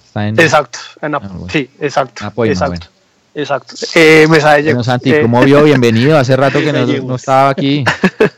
Está 0.05 0.27
en... 0.27 0.39
Exacto, 0.39 0.79
en 1.01 1.15
Ah, 1.15 1.19
bueno. 1.19 1.47
sí, 1.51 1.69
exacto, 1.79 2.25
Apoyo, 2.25 2.51
exacto, 2.51 2.71
bueno. 2.71 2.85
exacto. 3.33 3.75
Eh, 3.95 4.27
mensaje 4.29 4.63
Bueno. 4.63 4.83
Santi, 4.83 5.11
Eh, 5.11 5.21
¿cómo 5.21 5.41
vio? 5.43 5.63
Bienvenido. 5.63 6.17
Hace 6.17 6.35
rato 6.35 6.59
que 6.59 6.71
no, 7.03 7.15
estaba 7.15 7.49
aquí. 7.49 7.83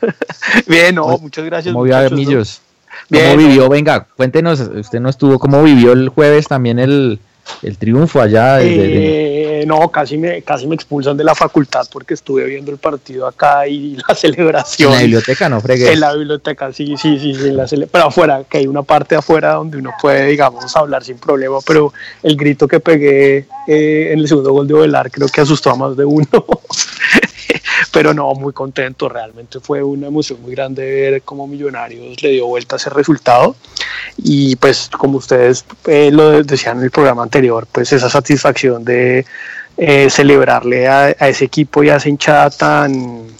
Bien, 0.66 0.94
no, 0.94 1.18
muchas 1.18 1.44
gracias. 1.44 1.72
¿Cómo 1.72 1.84
vio 1.84 1.96
a 1.96 2.08
¿Cómo 2.08 3.36
vivió? 3.36 3.68
Venga, 3.68 4.06
cuéntenos, 4.16 4.60
usted 4.60 5.00
no 5.00 5.08
estuvo, 5.08 5.38
¿cómo 5.38 5.62
vivió 5.62 5.92
el 5.92 6.08
jueves 6.08 6.46
también 6.46 6.78
el, 6.78 7.18
el 7.62 7.76
triunfo 7.78 8.20
allá? 8.20 8.56
de- 8.56 8.64
de- 8.64 8.88
de- 8.88 9.40
Eh, 9.60 9.66
no, 9.66 9.90
casi 9.90 10.16
me, 10.16 10.40
casi 10.42 10.66
me 10.66 10.74
expulsan 10.74 11.16
de 11.18 11.24
la 11.24 11.34
facultad 11.34 11.86
porque 11.92 12.14
estuve 12.14 12.44
viendo 12.46 12.70
el 12.70 12.78
partido 12.78 13.26
acá 13.26 13.66
y 13.66 13.96
la 14.08 14.14
en 14.14 14.16
celebración. 14.16 14.92
la 14.92 15.00
biblioteca, 15.00 15.48
no 15.50 15.60
fregué. 15.60 15.92
En 15.92 16.00
la 16.00 16.14
biblioteca, 16.14 16.72
sí, 16.72 16.94
sí, 16.96 17.18
sí, 17.18 17.34
sí, 17.34 17.48
en 17.48 17.56
la 17.58 17.64
cele- 17.66 17.86
pero 17.90 18.04
afuera, 18.06 18.42
que 18.48 18.58
hay 18.58 18.66
una 18.66 18.82
parte 18.82 19.16
afuera 19.16 19.52
donde 19.54 19.76
uno 19.76 19.90
puede, 20.00 20.26
digamos, 20.26 20.74
hablar 20.76 21.04
sin 21.04 21.18
problema, 21.18 21.58
pero 21.66 21.92
el 22.22 22.36
grito 22.36 22.66
que 22.66 22.80
pegué 22.80 23.44
eh, 23.66 24.10
en 24.12 24.20
el 24.20 24.28
segundo 24.28 24.52
gol 24.52 24.66
de 24.66 24.74
Ovelar 24.74 25.10
creo 25.10 25.28
que 25.28 25.40
asustó 25.42 25.70
a 25.70 25.74
más 25.76 25.96
de 25.96 26.04
uno. 26.06 26.26
pero 27.92 28.14
no, 28.14 28.32
muy 28.34 28.52
contento, 28.52 29.08
realmente 29.08 29.60
fue 29.60 29.82
una 29.82 30.06
emoción 30.06 30.40
muy 30.42 30.52
grande 30.52 30.82
ver 30.82 31.22
cómo 31.22 31.46
Millonarios 31.46 32.22
le 32.22 32.30
dio 32.30 32.46
vuelta 32.46 32.76
a 32.76 32.78
ese 32.78 32.90
resultado 32.90 33.56
y 34.16 34.56
pues 34.56 34.88
como 34.90 35.18
ustedes 35.18 35.64
eh, 35.86 36.10
lo 36.12 36.42
decían 36.42 36.78
en 36.78 36.84
el 36.84 36.90
programa 36.90 37.22
anterior, 37.22 37.66
pues 37.70 37.92
esa 37.92 38.08
satisfacción 38.08 38.84
de 38.84 39.24
eh, 39.76 40.10
celebrarle 40.10 40.88
a, 40.88 41.14
a 41.18 41.28
ese 41.28 41.44
equipo 41.44 41.82
y 41.82 41.90
a 41.90 41.96
esa 41.96 42.08
hinchada 42.08 42.50
tan 42.50 43.30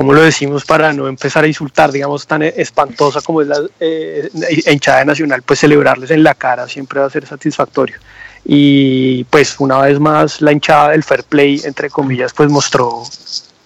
¿cómo 0.00 0.14
lo 0.14 0.22
decimos 0.22 0.64
para 0.64 0.94
no 0.94 1.08
empezar 1.08 1.44
a 1.44 1.46
insultar, 1.46 1.92
digamos, 1.92 2.26
tan 2.26 2.40
espantosa 2.42 3.20
como 3.20 3.42
es 3.42 3.48
la 3.48 3.58
eh, 3.80 4.30
hinchada 4.66 5.00
de 5.00 5.04
Nacional, 5.04 5.42
pues 5.42 5.58
celebrarles 5.60 6.10
en 6.10 6.22
la 6.22 6.34
cara 6.34 6.66
siempre 6.66 7.00
va 7.00 7.06
a 7.06 7.10
ser 7.10 7.26
satisfactorio. 7.26 7.96
Y 8.44 9.24
pues 9.24 9.56
una 9.60 9.78
vez 9.82 10.00
más 10.00 10.40
la 10.40 10.52
hinchada 10.52 10.90
del 10.90 11.02
fair 11.04 11.24
play, 11.24 11.60
entre 11.64 11.90
comillas, 11.90 12.32
pues 12.32 12.48
mostró 12.50 13.02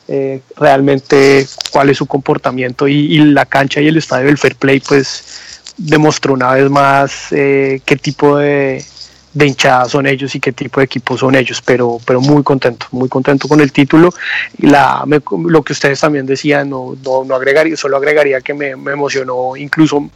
eh, 0.09 0.41
realmente 0.57 1.47
cuál 1.73 1.91
es 1.91 1.99
su 1.99 2.07
comportamiento 2.07 2.87
y, 2.89 2.95
y 3.15 3.19
la 3.19 3.47
cancha 3.47 3.81
y 3.81 3.89
el 3.89 3.97
estadio 3.97 4.27
del 4.27 4.37
fair 4.39 4.57
play 4.57 4.81
pues 4.81 5.63
demostró 5.77 6.35
una 6.35 6.53
vez 6.53 6.69
más 6.71 7.29
eh, 7.33 7.81
qué 7.85 7.97
tipo 7.97 8.37
de, 8.37 8.85
de 9.33 9.47
hinchada 9.47 9.89
son 9.89 10.07
ellos 10.07 10.35
y 10.35 10.41
qué 10.41 10.53
tipo 10.53 10.81
de 10.81 10.85
equipo 10.87 11.17
son 11.17 11.35
ellos, 11.35 11.63
pero, 11.63 11.99
pero 12.05 12.21
muy 12.21 12.43
contento, 12.43 12.87
muy 12.93 13.09
contento 13.09 13.49
con 13.49 13.61
el 13.61 13.73
título. 13.73 14.11
La, 14.59 15.03
me- 15.07 15.21
lo 15.49 15.63
que 15.63 15.73
ustedes 15.73 15.99
también 16.01 16.27
decían, 16.27 16.69
no, 16.69 16.97
no, 17.03 17.25
no 17.25 17.35
agregaría, 17.35 17.77
solo 17.77 17.97
agregaría 17.97 18.41
que 18.41 18.55
me, 18.55 18.77
me 18.77 18.93
emocionó 18.93 19.57
incluso 19.57 20.11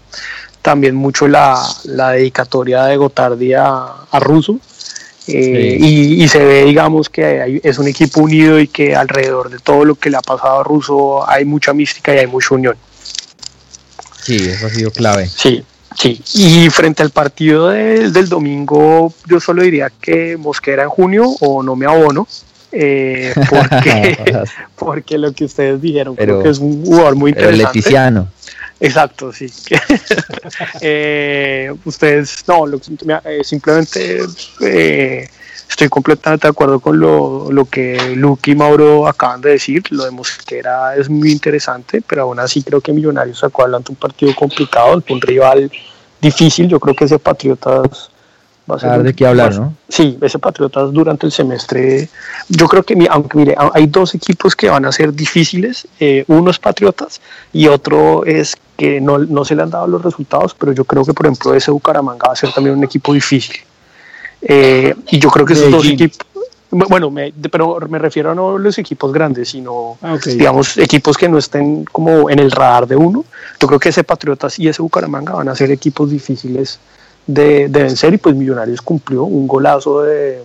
también 0.69 0.95
mucho 0.95 1.27
la, 1.29 1.59
la 1.85 2.11
dedicatoria 2.11 2.85
de 2.85 2.99
Gotardi 2.99 3.55
a, 3.55 3.87
a 4.11 4.21
Russo. 4.21 4.59
Eh, 5.27 5.79
y, 5.81 6.23
y 6.23 6.29
se 6.29 6.45
ve, 6.45 6.65
digamos, 6.67 7.09
que 7.09 7.25
hay- 7.25 7.61
es 7.65 7.79
un 7.79 7.89
equipo 7.89 8.21
unido 8.21 8.61
y 8.61 8.69
que 8.69 8.95
alrededor 8.95 9.49
de 9.49 9.59
todo 9.61 9.87
lo 9.87 9.95
que 9.95 10.11
le 10.11 10.19
ha 10.19 10.21
pasado 10.21 10.61
a 10.61 10.65
Russo 10.65 11.27
hay 11.27 11.47
mucha 11.47 11.73
mística 11.73 12.15
y 12.15 12.19
hay 12.19 12.27
mucha 12.27 12.55
unión. 12.55 12.77
Sí, 14.23 14.37
eso 14.37 14.67
ha 14.67 14.71
sido 14.71 14.91
clave. 14.91 15.27
Sí, 15.27 15.63
sí. 15.99 16.21
Y 16.35 16.69
frente 16.69 17.03
al 17.03 17.11
partido 17.11 17.69
de- 17.71 18.11
del 18.11 18.29
domingo, 18.29 19.13
yo 19.27 19.41
solo 19.41 19.63
diría 19.63 19.91
que 20.03 20.37
Mosquera 20.37 20.83
en 20.83 20.91
junio 20.91 21.25
o 21.41 21.63
no 21.63 21.77
me 21.77 21.87
abono. 21.87 22.27
eh, 22.73 23.33
porque, 23.51 24.19
porque 24.77 25.17
lo 25.17 25.33
que 25.33 25.45
ustedes 25.47 25.81
dijeron, 25.81 26.15
creo 26.15 26.27
Pero- 26.27 26.43
que 26.43 26.51
es 26.51 26.59
un 26.59 26.85
jugador 26.85 27.17
muy 27.17 27.33
Pero 27.33 27.47
interesante. 27.51 27.79
Leticiano. 27.79 28.29
Exacto, 28.81 29.33
sí. 29.33 29.47
Eh, 30.81 31.73
ustedes, 31.85 32.45
no, 32.47 32.67
lo 32.67 32.79
eh, 33.25 33.41
simplemente 33.43 34.21
eh, 34.61 35.29
estoy 35.69 35.89
completamente 35.89 36.47
de 36.47 36.51
acuerdo 36.51 36.81
con 36.81 36.99
lo, 36.99 37.51
lo 37.51 37.65
que 37.67 38.15
Luke 38.17 38.51
y 38.51 38.55
Mauro 38.55 39.07
acaban 39.09 39.41
de 39.41 39.51
decir. 39.51 39.83
Lo 39.91 40.05
de 40.05 40.11
Mosquera 40.11 40.97
es 40.97 41.09
muy 41.09 41.31
interesante, 41.31 42.03
pero 42.07 42.23
aún 42.23 42.39
así 42.41 42.63
creo 42.63 42.81
que 42.81 42.93
Millonarios 42.93 43.39
sacó 43.41 43.63
adelante 43.63 43.93
un 43.93 43.97
partido 43.97 44.35
complicado, 44.35 45.03
un 45.09 45.21
rival 45.21 45.71
difícil. 46.21 46.69
Yo 46.69 46.81
creo 46.81 46.95
que 46.95 47.05
ese 47.05 47.19
Patriotas 47.19 48.11
va 48.71 48.77
a 48.77 48.79
ser. 48.81 48.91
Dar 48.91 49.03
de 49.03 49.15
qué 49.15 49.27
hablar, 49.27 49.55
¿no? 49.57 49.75
Sí, 49.89 50.19
ese 50.21 50.39
Patriotas 50.39 50.93
durante 50.93 51.27
el 51.27 51.33
semestre, 51.33 52.09
yo 52.49 52.69
creo 52.69 52.83
que, 52.83 53.07
aunque 53.11 53.39
mire, 53.39 53.55
hay 53.75 53.87
dos 53.87 54.15
equipos 54.15 54.55
que 54.55 54.69
van 54.69 54.85
a 54.85 54.93
ser 54.93 55.13
difíciles, 55.15 55.87
eh, 56.01 56.25
uno 56.29 56.51
es 56.51 56.59
Patriotas 56.59 57.21
y 57.53 57.69
otro 57.69 58.25
es 58.27 58.57
que 58.77 59.01
no, 59.01 59.19
no 59.19 59.45
se 59.45 59.55
le 59.57 59.63
han 59.63 59.71
dado 59.71 59.87
los 59.87 60.03
resultados, 60.03 60.55
pero 60.55 60.73
yo 60.73 60.85
creo 60.85 61.05
que, 61.05 61.13
por 61.15 61.27
ejemplo, 61.27 61.55
ese 61.55 61.71
Bucaramanga 61.71 62.27
va 62.29 62.33
a 62.33 62.37
ser 62.37 62.53
también 62.53 62.77
un 62.77 62.85
equipo 62.85 63.13
difícil. 63.13 63.57
Eh, 64.43 64.95
y 65.11 65.19
yo 65.19 65.31
creo 65.31 65.45
que 65.45 65.55
esos 65.55 65.71
dos 65.71 65.83
Medellín. 65.85 66.07
equipos, 66.07 66.27
bueno, 66.71 67.11
me- 67.11 67.33
pero 67.51 67.79
me 67.89 67.99
refiero 67.99 68.31
a 68.31 68.35
no 68.35 68.57
los 68.59 68.79
equipos 68.79 69.13
grandes, 69.13 69.49
sino 69.49 69.97
Ah, 70.03 70.15
ok. 70.15 70.27
digamos, 70.27 70.77
equipos 70.79 71.17
que 71.17 71.29
no 71.29 71.39
estén 71.39 71.85
como 71.87 72.31
en 72.31 72.39
el 72.39 72.51
radar 72.51 72.87
de 72.87 72.95
uno. 72.95 73.25
Yo 73.59 73.67
creo 73.67 73.81
que 73.81 73.89
ese 73.89 74.05
Patriotas 74.05 74.59
y 74.59 74.69
ese 74.69 74.83
Bucaramanga 74.83 75.33
van 75.33 75.49
a 75.49 75.57
ser 75.57 75.71
equipos 75.73 76.11
difíciles 76.11 76.79
de, 77.29 77.69
de 77.69 77.83
vencer 77.83 78.15
y 78.15 78.19
pues 78.19 78.35
Millonarios 78.35 78.83
cumplió 78.83 79.23
un 79.25 79.47
golazo 79.47 80.03
de 80.03 80.43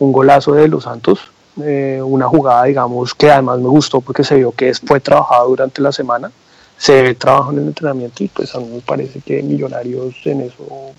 un 0.00 0.10
golazo 0.10 0.54
de 0.54 0.66
los 0.66 0.84
Santos, 0.84 1.20
eh, 1.62 2.00
una 2.02 2.26
jugada 2.26 2.64
digamos 2.64 3.14
que 3.14 3.30
además 3.30 3.58
me 3.58 3.68
gustó 3.68 4.00
porque 4.00 4.24
se 4.24 4.36
vio 4.36 4.50
que 4.52 4.72
fue 4.74 5.00
trabajado 5.00 5.48
durante 5.50 5.82
la 5.82 5.92
semana, 5.92 6.32
se 6.76 7.02
ve 7.02 7.14
trabajo 7.14 7.52
en 7.52 7.58
el 7.58 7.66
entrenamiento 7.68 8.24
y 8.24 8.28
pues 8.28 8.54
a 8.54 8.58
mí 8.58 8.68
me 8.72 8.80
parece 8.80 9.20
que 9.20 9.42
Millonarios 9.42 10.14
en 10.24 10.40
eso 10.40 10.92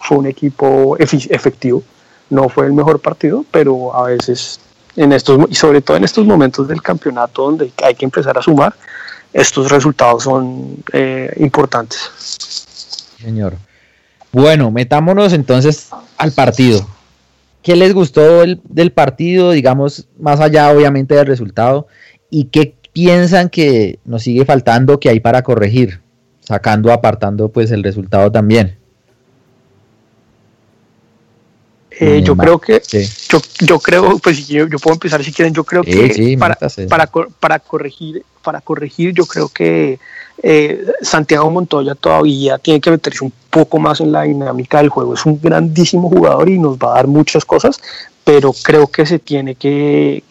fue 0.00 0.18
un 0.18 0.26
equipo 0.26 0.96
efectivo. 0.98 1.82
No 2.30 2.48
fue 2.48 2.66
el 2.66 2.72
mejor 2.72 3.00
partido, 3.00 3.44
pero 3.50 3.94
a 3.94 4.04
veces 4.04 4.58
en 4.96 5.12
estos, 5.12 5.38
y 5.48 5.54
sobre 5.54 5.80
todo 5.80 5.96
en 5.96 6.04
estos 6.04 6.26
momentos 6.26 6.66
del 6.66 6.82
campeonato 6.82 7.42
donde 7.42 7.72
hay 7.84 7.94
que 7.94 8.04
empezar 8.04 8.36
a 8.38 8.42
sumar, 8.42 8.74
estos 9.32 9.70
resultados 9.70 10.24
son 10.24 10.76
eh, 10.92 11.32
importantes. 11.38 12.10
Señor. 13.20 13.54
Bueno, 14.36 14.70
metámonos 14.70 15.32
entonces 15.32 15.88
al 16.18 16.30
partido. 16.30 16.86
¿Qué 17.62 17.74
les 17.74 17.94
gustó 17.94 18.44
del 18.64 18.92
partido, 18.92 19.52
digamos, 19.52 20.08
más 20.20 20.40
allá 20.40 20.70
obviamente 20.70 21.14
del 21.14 21.26
resultado? 21.26 21.86
¿Y 22.28 22.44
qué 22.44 22.74
piensan 22.92 23.48
que 23.48 23.98
nos 24.04 24.24
sigue 24.24 24.44
faltando, 24.44 25.00
que 25.00 25.08
hay 25.08 25.20
para 25.20 25.40
corregir? 25.40 26.02
Sacando, 26.40 26.92
apartando 26.92 27.48
pues 27.48 27.70
el 27.70 27.82
resultado 27.82 28.30
también. 28.30 28.76
Eh, 31.98 32.20
yo 32.22 32.36
creo 32.36 32.58
que, 32.58 32.82
yo, 33.30 33.40
yo, 33.60 33.78
creo, 33.78 34.18
pues 34.18 34.46
yo, 34.46 34.68
yo, 34.68 34.78
puedo 34.78 34.96
empezar 34.96 35.24
si 35.24 35.32
quieren, 35.32 35.54
yo 35.54 35.64
creo 35.64 35.82
que 35.82 36.36
para, 36.38 36.58
para, 36.90 37.06
para, 37.40 37.58
corregir, 37.58 38.22
para 38.42 38.60
corregir, 38.60 39.14
yo 39.14 39.24
creo 39.24 39.48
que 39.48 39.98
eh, 40.42 40.84
Santiago 41.00 41.50
Montoya 41.50 41.94
todavía 41.94 42.58
tiene 42.58 42.80
que 42.80 42.90
meterse 42.90 43.24
un 43.24 43.32
poco 43.50 43.78
más 43.78 44.00
en 44.00 44.12
la 44.12 44.22
dinámica 44.22 44.78
del 44.78 44.90
juego. 44.90 45.14
Es 45.14 45.24
un 45.26 45.40
grandísimo 45.40 46.08
jugador 46.08 46.48
y 46.48 46.58
nos 46.58 46.76
va 46.76 46.92
a 46.92 46.94
dar 46.96 47.06
muchas 47.06 47.44
cosas, 47.44 47.80
pero 48.22 48.52
creo 48.52 48.86
que 48.88 49.06
se 49.06 49.18
tiene 49.18 49.54
que, 49.54 50.22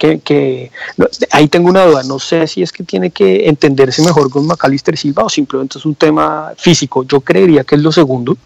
ahí 1.32 1.48
tengo 1.48 1.70
una 1.70 1.86
duda, 1.86 2.04
no 2.04 2.20
sé 2.20 2.46
si 2.48 2.62
es 2.62 2.72
que 2.72 2.84
tiene 2.84 3.10
que 3.10 3.48
entenderse 3.48 4.04
mejor 4.04 4.30
con 4.30 4.46
Macalister 4.46 4.98
Silva 4.98 5.24
o 5.24 5.30
simplemente 5.30 5.80
es 5.80 5.86
un 5.86 5.96
tema 5.96 6.54
físico. 6.58 7.04
Yo 7.04 7.22
creería 7.22 7.64
que 7.64 7.76
es 7.76 7.82
lo 7.82 7.92
segundo 7.92 8.38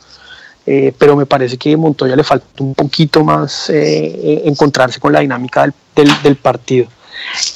eh, 0.66 0.94
pero 0.96 1.16
me 1.16 1.26
parece 1.26 1.58
que 1.58 1.74
a 1.74 1.78
Montoya 1.78 2.16
le 2.16 2.24
falta 2.24 2.46
un 2.60 2.76
poquito 2.76 3.24
más 3.24 3.72
eh, 3.72 4.44
encontrarse 4.46 5.00
con 5.00 5.12
la 5.12 5.22
dinámica 5.22 5.74
del, 5.96 6.36
partido. 6.36 6.88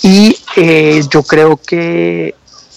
Y 0.01 0.35
yo 1.11 1.21
creo 1.21 1.57
que 1.57 2.33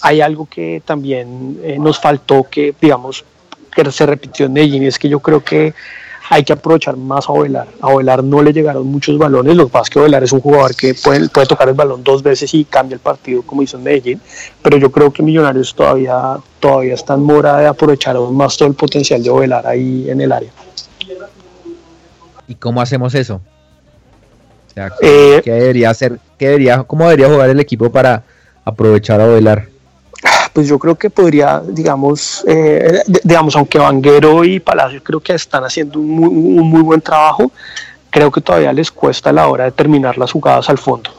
hay 0.07 0.21
algo 0.21 0.47
que 0.49 0.81
también 0.85 1.59
nos 1.81 1.99
faltó, 1.99 2.43
que 2.49 2.73
digamos, 2.79 3.25
que 3.73 3.91
se 3.91 4.05
repitió 4.05 4.45
en 4.45 4.53
Medellín, 4.53 4.83
y 4.83 4.87
es 4.87 4.97
que 4.97 5.09
yo 5.09 5.19
creo 5.19 5.43
que 5.43 5.73
hay 6.29 6.43
que 6.43 6.53
aprovechar 6.53 6.95
más 6.95 7.27
a 7.27 7.33
Ovelar. 7.33 7.67
A 7.81 7.87
Ovelar 7.87 8.23
no 8.23 8.41
le 8.41 8.53
llegaron 8.53 8.87
muchos 8.87 9.17
balones, 9.17 9.55
lo 9.55 9.65
que 9.65 9.71
pasa 9.71 9.83
es 9.83 9.89
que 9.89 9.99
Ovelar 9.99 10.23
es 10.23 10.31
un 10.31 10.39
jugador 10.39 10.75
que 10.75 10.93
puede, 10.93 11.27
puede 11.27 11.47
tocar 11.47 11.67
el 11.67 11.75
balón 11.75 12.03
dos 12.03 12.23
veces 12.23 12.53
y 12.53 12.63
cambia 12.63 12.95
el 12.95 13.01
partido 13.01 13.41
como 13.41 13.61
hizo 13.61 13.77
en 13.77 13.83
Medellín, 13.83 14.21
pero 14.61 14.77
yo 14.77 14.91
creo 14.91 15.11
que 15.11 15.23
Millonarios 15.23 15.75
todavía, 15.75 16.37
todavía 16.59 16.93
está 16.93 17.15
en 17.15 17.23
mora 17.23 17.57
de 17.57 17.67
aprovechar 17.67 18.15
aún 18.15 18.35
más 18.35 18.55
todo 18.55 18.69
el 18.69 18.75
potencial 18.75 19.21
de 19.21 19.29
Ovelar 19.29 19.67
ahí 19.67 20.09
en 20.09 20.21
el 20.21 20.31
área. 20.31 20.51
¿Y 22.47 22.55
cómo 22.55 22.81
hacemos 22.81 23.13
eso? 23.13 23.41
¿qué, 24.73 24.89
eh, 25.01 25.41
debería 25.43 25.89
hacer? 25.89 26.19
¿qué 26.37 26.47
debería, 26.47 26.83
¿Cómo 26.83 27.05
debería 27.05 27.27
jugar 27.27 27.49
el 27.49 27.59
equipo 27.59 27.91
para 27.91 28.23
aprovechar 28.63 29.19
a 29.19 29.25
Ovelar? 29.25 29.76
Pues 30.57 30.67
yo 30.67 30.79
creo 30.79 30.95
que 30.95 31.11
podría, 31.11 31.61
digamos, 31.63 32.43
eh, 32.47 33.03
digamos, 33.23 33.55
aunque 33.55 33.77
Vanguero 33.77 34.43
y 34.43 34.59
Palacios 34.59 35.03
creo 35.05 35.19
que 35.19 35.33
están 35.33 35.63
haciendo 35.63 35.99
un 35.99 36.67
muy, 36.67 36.81
buen 36.81 36.99
trabajo, 36.99 37.51
creo 38.09 38.31
que 38.31 38.41
todavía 38.41 38.73
les 38.73 38.89
cuesta 38.89 39.31
la 39.31 39.49
hora 39.49 39.65
de 39.65 39.71
terminar 39.71 40.17
las 40.17 40.31
jugadas 40.31 40.67
al 40.71 40.79
fondo. 40.79 41.11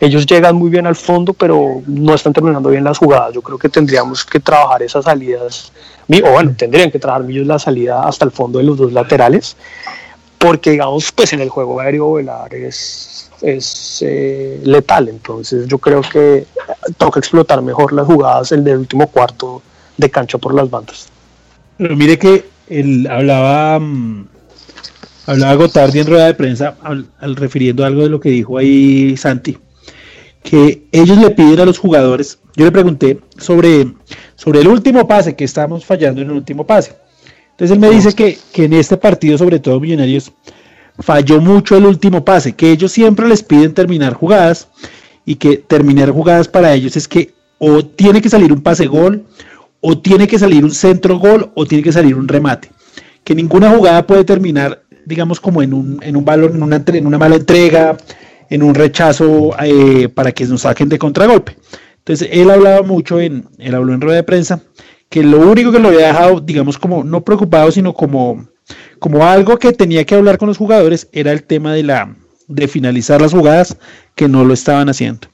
Ellos 0.00 0.26
llegan 0.26 0.56
muy 0.56 0.70
bien 0.70 0.88
al 0.88 0.96
fondo, 0.96 1.34
pero 1.34 1.82
no 1.86 2.14
están 2.14 2.32
terminando 2.32 2.68
bien 2.68 2.82
las 2.82 2.98
jugadas. 2.98 3.32
Yo 3.32 3.42
creo 3.42 3.58
que 3.58 3.68
tendríamos 3.68 4.24
que 4.24 4.40
trabajar 4.40 4.82
esas 4.82 5.04
salidas, 5.04 5.70
o 6.08 6.30
bueno, 6.32 6.52
tendrían 6.56 6.90
que 6.90 6.98
trabajar 6.98 7.30
ellos 7.30 7.46
la 7.46 7.60
salida 7.60 8.02
hasta 8.02 8.24
el 8.24 8.32
fondo 8.32 8.58
de 8.58 8.64
los 8.64 8.76
dos 8.76 8.92
laterales, 8.92 9.56
porque 10.36 10.72
digamos, 10.72 11.12
pues 11.12 11.32
en 11.32 11.38
el 11.38 11.48
juego 11.48 11.78
aéreo 11.78 12.14
Velar 12.14 12.52
es 12.56 13.29
es 13.42 14.02
eh, 14.06 14.60
letal. 14.64 15.08
Entonces 15.08 15.66
yo 15.66 15.78
creo 15.78 16.02
que 16.02 16.46
toca 16.96 17.20
explotar 17.20 17.62
mejor 17.62 17.92
las 17.92 18.06
jugadas 18.06 18.52
el 18.52 18.64
del 18.64 18.78
último 18.78 19.06
cuarto 19.08 19.62
de 19.96 20.10
cancha 20.10 20.38
por 20.38 20.54
las 20.54 20.68
bandas. 20.70 21.08
Pero 21.76 21.96
mire 21.96 22.18
que 22.18 22.44
él 22.68 23.06
hablaba, 23.10 23.78
mm, 23.78 24.28
hablaba 25.26 25.54
Gotardi 25.54 26.00
en 26.00 26.06
rueda 26.06 26.26
de 26.26 26.34
prensa, 26.34 26.76
al, 26.82 27.36
refiriendo 27.36 27.84
algo 27.84 28.02
de 28.02 28.08
lo 28.08 28.20
que 28.20 28.30
dijo 28.30 28.58
ahí 28.58 29.16
Santi, 29.16 29.58
que 30.42 30.84
ellos 30.92 31.18
le 31.18 31.30
piden 31.30 31.60
a 31.60 31.64
los 31.64 31.78
jugadores, 31.78 32.38
yo 32.56 32.64
le 32.64 32.72
pregunté 32.72 33.20
sobre, 33.38 33.92
sobre 34.36 34.60
el 34.60 34.68
último 34.68 35.06
pase, 35.06 35.34
que 35.34 35.44
estamos 35.44 35.84
fallando 35.84 36.20
en 36.20 36.30
el 36.30 36.36
último 36.36 36.66
pase. 36.66 36.94
Entonces 37.52 37.74
él 37.74 37.80
me 37.80 37.90
dice 37.90 38.14
que, 38.14 38.38
que 38.52 38.64
en 38.64 38.72
este 38.72 38.96
partido, 38.96 39.36
sobre 39.36 39.58
todo 39.58 39.80
Millonarios, 39.80 40.32
falló 40.98 41.40
mucho 41.40 41.76
el 41.76 41.86
último 41.86 42.24
pase, 42.24 42.52
que 42.52 42.70
ellos 42.70 42.92
siempre 42.92 43.28
les 43.28 43.42
piden 43.42 43.74
terminar 43.74 44.14
jugadas 44.14 44.68
y 45.24 45.36
que 45.36 45.56
terminar 45.56 46.10
jugadas 46.10 46.48
para 46.48 46.74
ellos 46.74 46.96
es 46.96 47.06
que 47.06 47.32
o 47.58 47.84
tiene 47.84 48.22
que 48.22 48.30
salir 48.30 48.52
un 48.52 48.62
pase 48.62 48.86
gol, 48.86 49.26
o 49.80 49.98
tiene 49.98 50.26
que 50.26 50.38
salir 50.38 50.64
un 50.64 50.72
centro 50.72 51.18
gol, 51.18 51.50
o 51.54 51.66
tiene 51.66 51.84
que 51.84 51.92
salir 51.92 52.14
un 52.14 52.26
remate. 52.26 52.70
Que 53.22 53.34
ninguna 53.34 53.70
jugada 53.70 54.06
puede 54.06 54.24
terminar, 54.24 54.82
digamos, 55.04 55.40
como 55.40 55.62
en 55.62 55.74
un, 55.74 56.00
en 56.02 56.16
un 56.16 56.24
balón, 56.24 56.56
en 56.56 56.62
una, 56.62 56.82
en 56.86 57.06
una 57.06 57.18
mala 57.18 57.36
entrega, 57.36 57.98
en 58.48 58.62
un 58.62 58.74
rechazo 58.74 59.50
eh, 59.62 60.08
para 60.08 60.32
que 60.32 60.46
nos 60.46 60.62
saquen 60.62 60.88
de 60.88 60.98
contragolpe. 60.98 61.56
Entonces, 61.98 62.28
él 62.32 62.50
hablaba 62.50 62.82
mucho, 62.82 63.20
en, 63.20 63.46
él 63.58 63.74
habló 63.74 63.92
en 63.92 64.00
rueda 64.00 64.16
de 64.16 64.24
prensa, 64.24 64.62
que 65.10 65.22
lo 65.22 65.38
único 65.40 65.70
que 65.70 65.78
lo 65.78 65.88
había 65.88 66.08
dejado, 66.08 66.40
digamos, 66.40 66.78
como 66.78 67.04
no 67.04 67.22
preocupado, 67.22 67.70
sino 67.70 67.92
como 67.92 68.48
como 68.98 69.26
algo 69.26 69.58
que 69.58 69.72
tenía 69.72 70.04
que 70.04 70.14
hablar 70.14 70.38
con 70.38 70.48
los 70.48 70.58
jugadores 70.58 71.08
era 71.12 71.32
el 71.32 71.42
tema 71.42 71.74
de 71.74 71.82
la 71.82 72.16
de 72.48 72.68
finalizar 72.68 73.20
las 73.20 73.32
jugadas 73.32 73.76
que 74.14 74.28
no 74.28 74.44
lo 74.44 74.54
estaban 74.54 74.88
haciendo. 74.88 75.28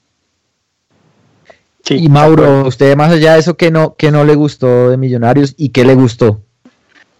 y 1.88 2.09
Mauro, 2.09 2.66
usted 2.66 2.96
más 2.96 3.12
allá 3.12 3.35
de 3.35 3.40
eso 3.40 3.57
que 3.57 3.70
no 3.70 3.94
que 3.96 4.11
no 4.11 4.25
le 4.25 4.35
gustó 4.35 4.90
de 4.90 4.96
Millonarios 4.96 5.55
y 5.57 5.70
qué 5.70 5.85
le 5.85 5.94
gustó. 5.94 6.42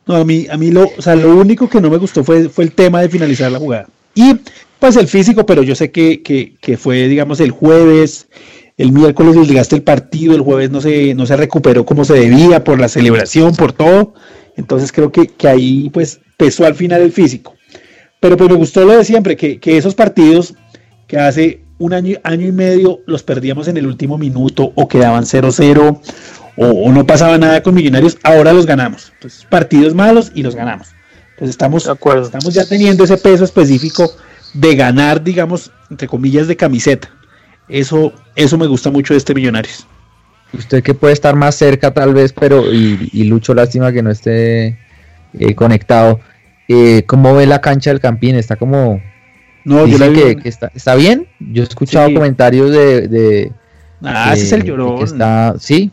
No, 0.07 0.16
a 0.16 0.24
mí 0.24 0.46
a 0.50 0.57
mí 0.57 0.70
lo, 0.70 0.88
o 0.96 1.02
sea, 1.02 1.16
lo 1.16 1.35
único 1.37 1.68
que 1.68 1.81
no 1.81 1.90
me 1.90 1.96
gustó 1.96 2.22
fue, 2.22 2.48
fue 2.48 2.64
el 2.64 2.72
tema 2.72 3.00
de 3.00 3.09
finalizar 3.09 3.50
la 3.50 3.59
jugada. 3.59 3.88
Y 4.14 4.37
pues 4.79 4.96
el 4.96 5.09
físico, 5.09 5.46
pero 5.46 5.62
yo 5.62 5.74
sé 5.74 5.90
que, 5.90 6.22
que, 6.22 6.76
fue 6.76 7.09
digamos 7.09 7.40
el 7.40 7.50
jueves, 7.50 8.29
el 8.76 8.92
miércoles 8.92 9.35
desgaste 9.35 9.76
el 9.76 9.83
partido, 9.83 10.35
el 10.35 10.42
jueves 10.42 10.70
no 10.70 10.81
se, 10.81 11.14
no 11.14 11.26
se 11.26 11.37
recuperó 11.37 11.85
como 11.87 12.05
se 12.05 12.14
debía 12.14 12.62
por 12.64 12.79
la 12.79 12.88
celebración, 12.88 13.55
por 13.55 13.72
todo. 13.72 14.14
Entonces 14.57 14.90
creo 14.92 15.12
que, 15.12 15.27
que 15.29 15.49
ahí 15.49 15.90
pues 15.90 16.21
pesó 16.37 16.66
al 16.66 16.75
final 16.75 17.03
el 17.03 17.12
físico. 17.12 17.55
Pero 18.21 18.37
pues 18.37 18.51
me 18.51 18.57
gustó 18.57 18.85
lo 18.85 18.97
de 18.97 19.05
siempre, 19.05 19.37
que, 19.37 19.61
esos 19.64 19.95
partidos 19.95 20.55
que 21.07 21.19
hace 21.19 21.61
un 21.79 21.92
año, 21.92 22.19
año 22.25 22.47
y 22.47 22.53
medio 22.53 23.01
los 23.07 23.23
perdíamos 23.23 23.69
en 23.69 23.77
el 23.77 23.87
último 23.87 24.16
minuto 24.19 24.73
o 24.75 24.88
quedaban 24.88 25.25
0-0 25.25 26.01
o, 26.57 26.90
no 26.90 27.07
pasaba 27.07 27.37
nada 27.37 27.62
con 27.62 27.75
Millonarios, 27.75 28.16
ahora 28.23 28.55
los 28.55 28.64
ganamos. 28.64 29.12
Entonces, 29.14 29.47
partidos 29.49 29.95
malos 29.95 30.33
y 30.35 30.42
los 30.42 30.55
ganamos. 30.55 30.88
Entonces 31.33 31.51
estamos, 31.51 31.87
estamos 31.87 32.55
ya 32.55 32.64
teniendo 32.64 33.05
ese 33.05 33.19
peso 33.19 33.45
específico 33.45 34.11
de 34.55 34.75
ganar, 34.75 35.23
digamos, 35.23 35.71
entre 35.90 36.09
comillas, 36.09 36.49
de 36.49 36.57
camiseta. 36.57 37.11
Eso, 37.69 38.12
eso 38.37 38.57
me 38.57 38.66
gusta 38.66 38.90
mucho 38.90 39.12
de 39.12 39.19
este 39.19 39.35
Millonarios. 39.35 39.87
Usted 40.57 40.83
que 40.83 40.95
puede 40.95 41.12
estar 41.12 41.37
más 41.37 41.55
cerca 41.55 41.92
tal 41.92 42.14
vez, 42.14 42.33
pero 42.33 42.73
y, 42.73 43.09
y 43.12 43.25
Lucho 43.25 43.55
lástima 43.55 43.92
que 43.92 44.03
no 44.03 44.11
esté 44.11 44.79
eh, 45.38 45.55
conectado. 45.55 46.21
Eh, 46.69 47.05
¿Cómo 47.07 47.35
ve 47.35 47.47
la 47.47 47.61
cancha 47.61 47.90
del 47.90 48.01
Campín? 48.01 48.35
Está 48.37 48.57
como... 48.57 49.01
No, 49.64 49.85
yo 49.87 49.99
que, 50.12 50.38
está, 50.45 50.71
está, 50.75 50.95
bien. 50.95 51.27
Yo 51.40 51.62
he 51.62 51.66
escuchado 51.66 52.12
comentarios 52.14 52.71
de... 52.71 53.51
ah, 54.03 54.33
ese 54.33 54.45
es 54.45 54.53
el 54.53 54.62
llorón. 54.62 55.03
Está, 55.03 55.57
sí. 55.59 55.90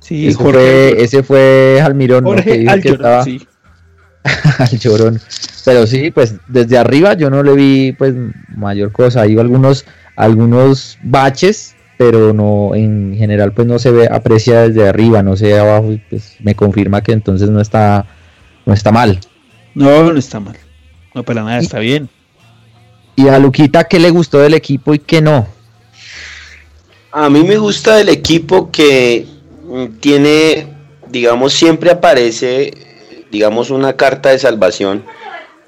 Sí, 0.00 0.28
ese, 0.28 0.38
fue, 0.38 1.02
ese 1.02 1.22
fue 1.22 1.80
Almirón. 1.82 2.42
que 2.42 2.66
al 2.68 2.82
llorón, 2.82 3.24
sí. 3.24 3.46
al 4.58 4.78
llorón. 4.78 5.20
Pero 5.64 5.86
sí, 5.86 6.10
pues 6.10 6.34
desde 6.48 6.78
arriba 6.78 7.14
yo 7.14 7.30
no 7.30 7.42
le 7.42 7.54
vi 7.54 7.92
pues 7.92 8.14
mayor 8.54 8.92
cosa. 8.92 9.22
Hay 9.22 9.38
algunos, 9.38 9.86
algunos 10.16 10.98
baches, 11.02 11.74
pero 12.00 12.32
no 12.32 12.74
en 12.74 13.14
general 13.14 13.52
pues 13.52 13.68
no 13.68 13.78
se 13.78 13.90
ve, 13.90 14.08
aprecia 14.10 14.62
desde 14.62 14.88
arriba, 14.88 15.22
no 15.22 15.36
sé 15.36 15.58
abajo, 15.58 15.98
pues 16.08 16.36
me 16.40 16.54
confirma 16.54 17.02
que 17.02 17.12
entonces 17.12 17.50
no 17.50 17.60
está 17.60 18.06
no 18.64 18.72
está 18.72 18.90
mal. 18.90 19.20
No, 19.74 20.10
no 20.10 20.18
está 20.18 20.40
mal. 20.40 20.56
No, 21.14 21.22
para 21.24 21.42
nada, 21.42 21.58
está 21.58 21.78
bien. 21.78 22.08
¿Y 23.16 23.28
a 23.28 23.38
Luquita 23.38 23.84
qué 23.84 23.98
le 23.98 24.08
gustó 24.08 24.38
del 24.38 24.54
equipo 24.54 24.94
y 24.94 24.98
qué 24.98 25.20
no? 25.20 25.46
A 27.12 27.28
mí 27.28 27.44
me 27.44 27.58
gusta 27.58 27.96
del 27.96 28.08
equipo 28.08 28.70
que 28.70 29.26
mm, 29.68 29.98
tiene, 30.00 30.68
digamos, 31.10 31.52
siempre 31.52 31.90
aparece, 31.90 32.72
digamos, 33.30 33.68
una 33.68 33.92
carta 33.92 34.30
de 34.30 34.38
salvación 34.38 35.04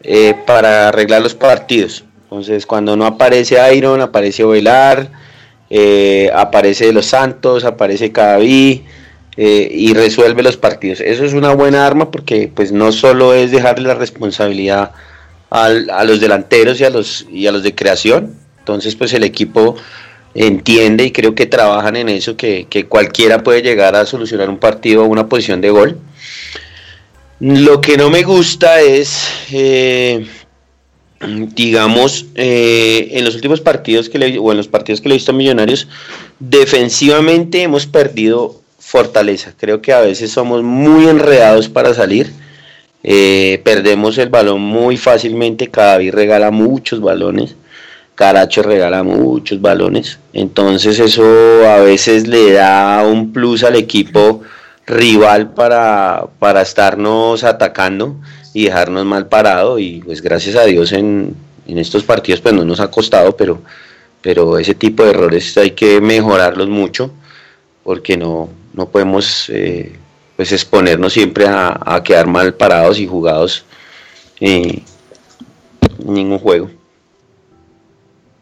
eh, 0.03 0.35
para 0.47 0.88
arreglar 0.88 1.21
los 1.21 1.35
partidos. 1.35 2.07
Entonces, 2.23 2.64
cuando 2.64 2.97
no 2.97 3.05
aparece 3.05 3.59
Iron, 3.77 4.01
aparece 4.01 4.45
Ovelar, 4.45 5.11
eh, 5.75 6.31
aparece 6.35 6.93
Los 6.93 7.07
Santos, 7.07 7.65
aparece 7.65 8.13
Cadaví, 8.13 8.85
eh, 9.39 9.69
y 9.71 9.95
resuelve 9.95 10.43
los 10.43 10.59
partidos. 10.59 11.01
Eso 11.01 11.25
es 11.25 11.33
una 11.33 11.55
buena 11.55 11.87
arma 11.87 12.11
porque 12.11 12.51
pues 12.55 12.71
no 12.71 12.93
solo 12.93 13.33
es 13.33 13.51
dejarle 13.51 13.89
la 13.89 13.95
responsabilidad 13.95 14.93
a 15.49 16.05
los 16.05 16.21
delanteros 16.21 16.81
y 16.81 16.85
a 16.85 16.91
los, 16.91 17.27
y 17.31 17.47
a 17.47 17.53
los 17.53 17.63
de 17.63 17.75
creación, 17.75 18.35
Entonces, 18.59 18.97
pues 18.97 19.13
el 19.13 19.23
equipo 19.23 19.77
entiende 20.35 21.05
y 21.05 21.11
creo 21.11 21.35
que 21.35 21.45
trabajan 21.45 21.97
en 21.97 22.09
eso, 22.09 22.37
que, 22.37 22.87
cualquiera 22.89 23.43
puede 23.43 23.61
llegar 23.61 23.95
a 23.95 24.07
solucionar 24.07 24.49
un 24.49 24.59
partido 24.59 25.03
o 25.03 25.07
una 25.07 25.29
posición 25.29 25.61
de 25.61 25.71
gol. 25.71 25.99
Lo 27.41 27.81
que 27.81 27.99
no 27.99 28.09
me 28.09 28.23
gusta 28.23 28.81
es, 28.81 29.29
eh, 29.53 30.27
digamos, 31.27 32.27
eh, 32.35 33.09
en 33.13 33.25
los 33.25 33.35
últimos 33.35 33.61
partidos 33.61 34.09
que 34.09 34.19
le, 34.19 34.39
o 34.39 34.51
en 34.51 34.57
los 34.57 34.69
partidos 34.69 35.01
que 35.01 35.09
le 35.09 35.15
he 35.15 35.19
visto 35.19 35.33
a 35.33 35.35
Millonarios, 35.35 35.89
defensivamente 36.39 37.63
hemos 37.63 37.87
perdido 37.87 38.61
fortaleza. 38.79 39.55
Creo 39.57 39.81
que 39.81 39.93
a 39.93 40.01
veces 40.01 40.33
somos 40.33 40.63
muy 40.63 41.09
enredados 41.09 41.69
para 41.69 41.95
salir. 41.95 42.33
Eh, 43.05 43.61
perdemos 43.65 44.19
el 44.19 44.29
balón 44.29 44.61
muy 44.61 44.97
fácilmente. 44.97 45.69
Cada 45.69 45.99
vez 45.99 46.13
regala 46.13 46.51
muchos 46.51 47.01
balones. 47.01 47.55
Caracho 48.15 48.63
regala 48.63 49.03
muchos 49.03 49.61
balones. 49.61 50.19
Entonces 50.33 50.99
eso 50.99 51.25
a 51.67 51.79
veces 51.79 52.27
le 52.27 52.53
da 52.53 53.05
un 53.07 53.33
plus 53.33 53.65
al 53.65 53.77
equipo 53.77 54.43
rival 54.87 55.55
para, 55.55 56.27
para 56.39 56.63
estarnos 56.63 57.45
atacando 57.45 58.17
y 58.53 58.67
dejarnos 58.67 59.05
mal 59.05 59.29
parado. 59.29 59.79
Y 59.79 60.03
pues 60.05 60.23
gracias 60.23 60.57
a 60.57 60.65
Dios 60.65 60.93
en, 60.93 61.35
estos 61.67 62.03
partidos 62.03 62.41
pues 62.41 62.55
no 62.55 62.65
nos 62.65 62.81
ha 62.81 62.91
costado, 62.91 63.37
pero, 63.37 63.62
pero 64.21 64.59
ese 64.59 64.75
tipo 64.75 65.05
de 65.05 65.11
errores 65.11 65.57
hay 65.57 65.71
que 65.71 66.01
mejorarlos 66.01 66.69
mucho 66.69 67.12
porque 67.83 68.17
no, 68.17 68.49
no 68.75 68.88
podemos 68.88 69.49
eh, 69.49 69.93
pues 70.37 70.53
exponernos 70.53 71.12
siempre 71.12 71.47
a, 71.49 72.01
quedar 72.05 72.27
mal 72.27 72.55
parados 72.55 72.99
y 72.99 73.07
jugados 73.07 73.65
en 74.41 74.83
ningún 76.05 76.38
juego. 76.38 76.71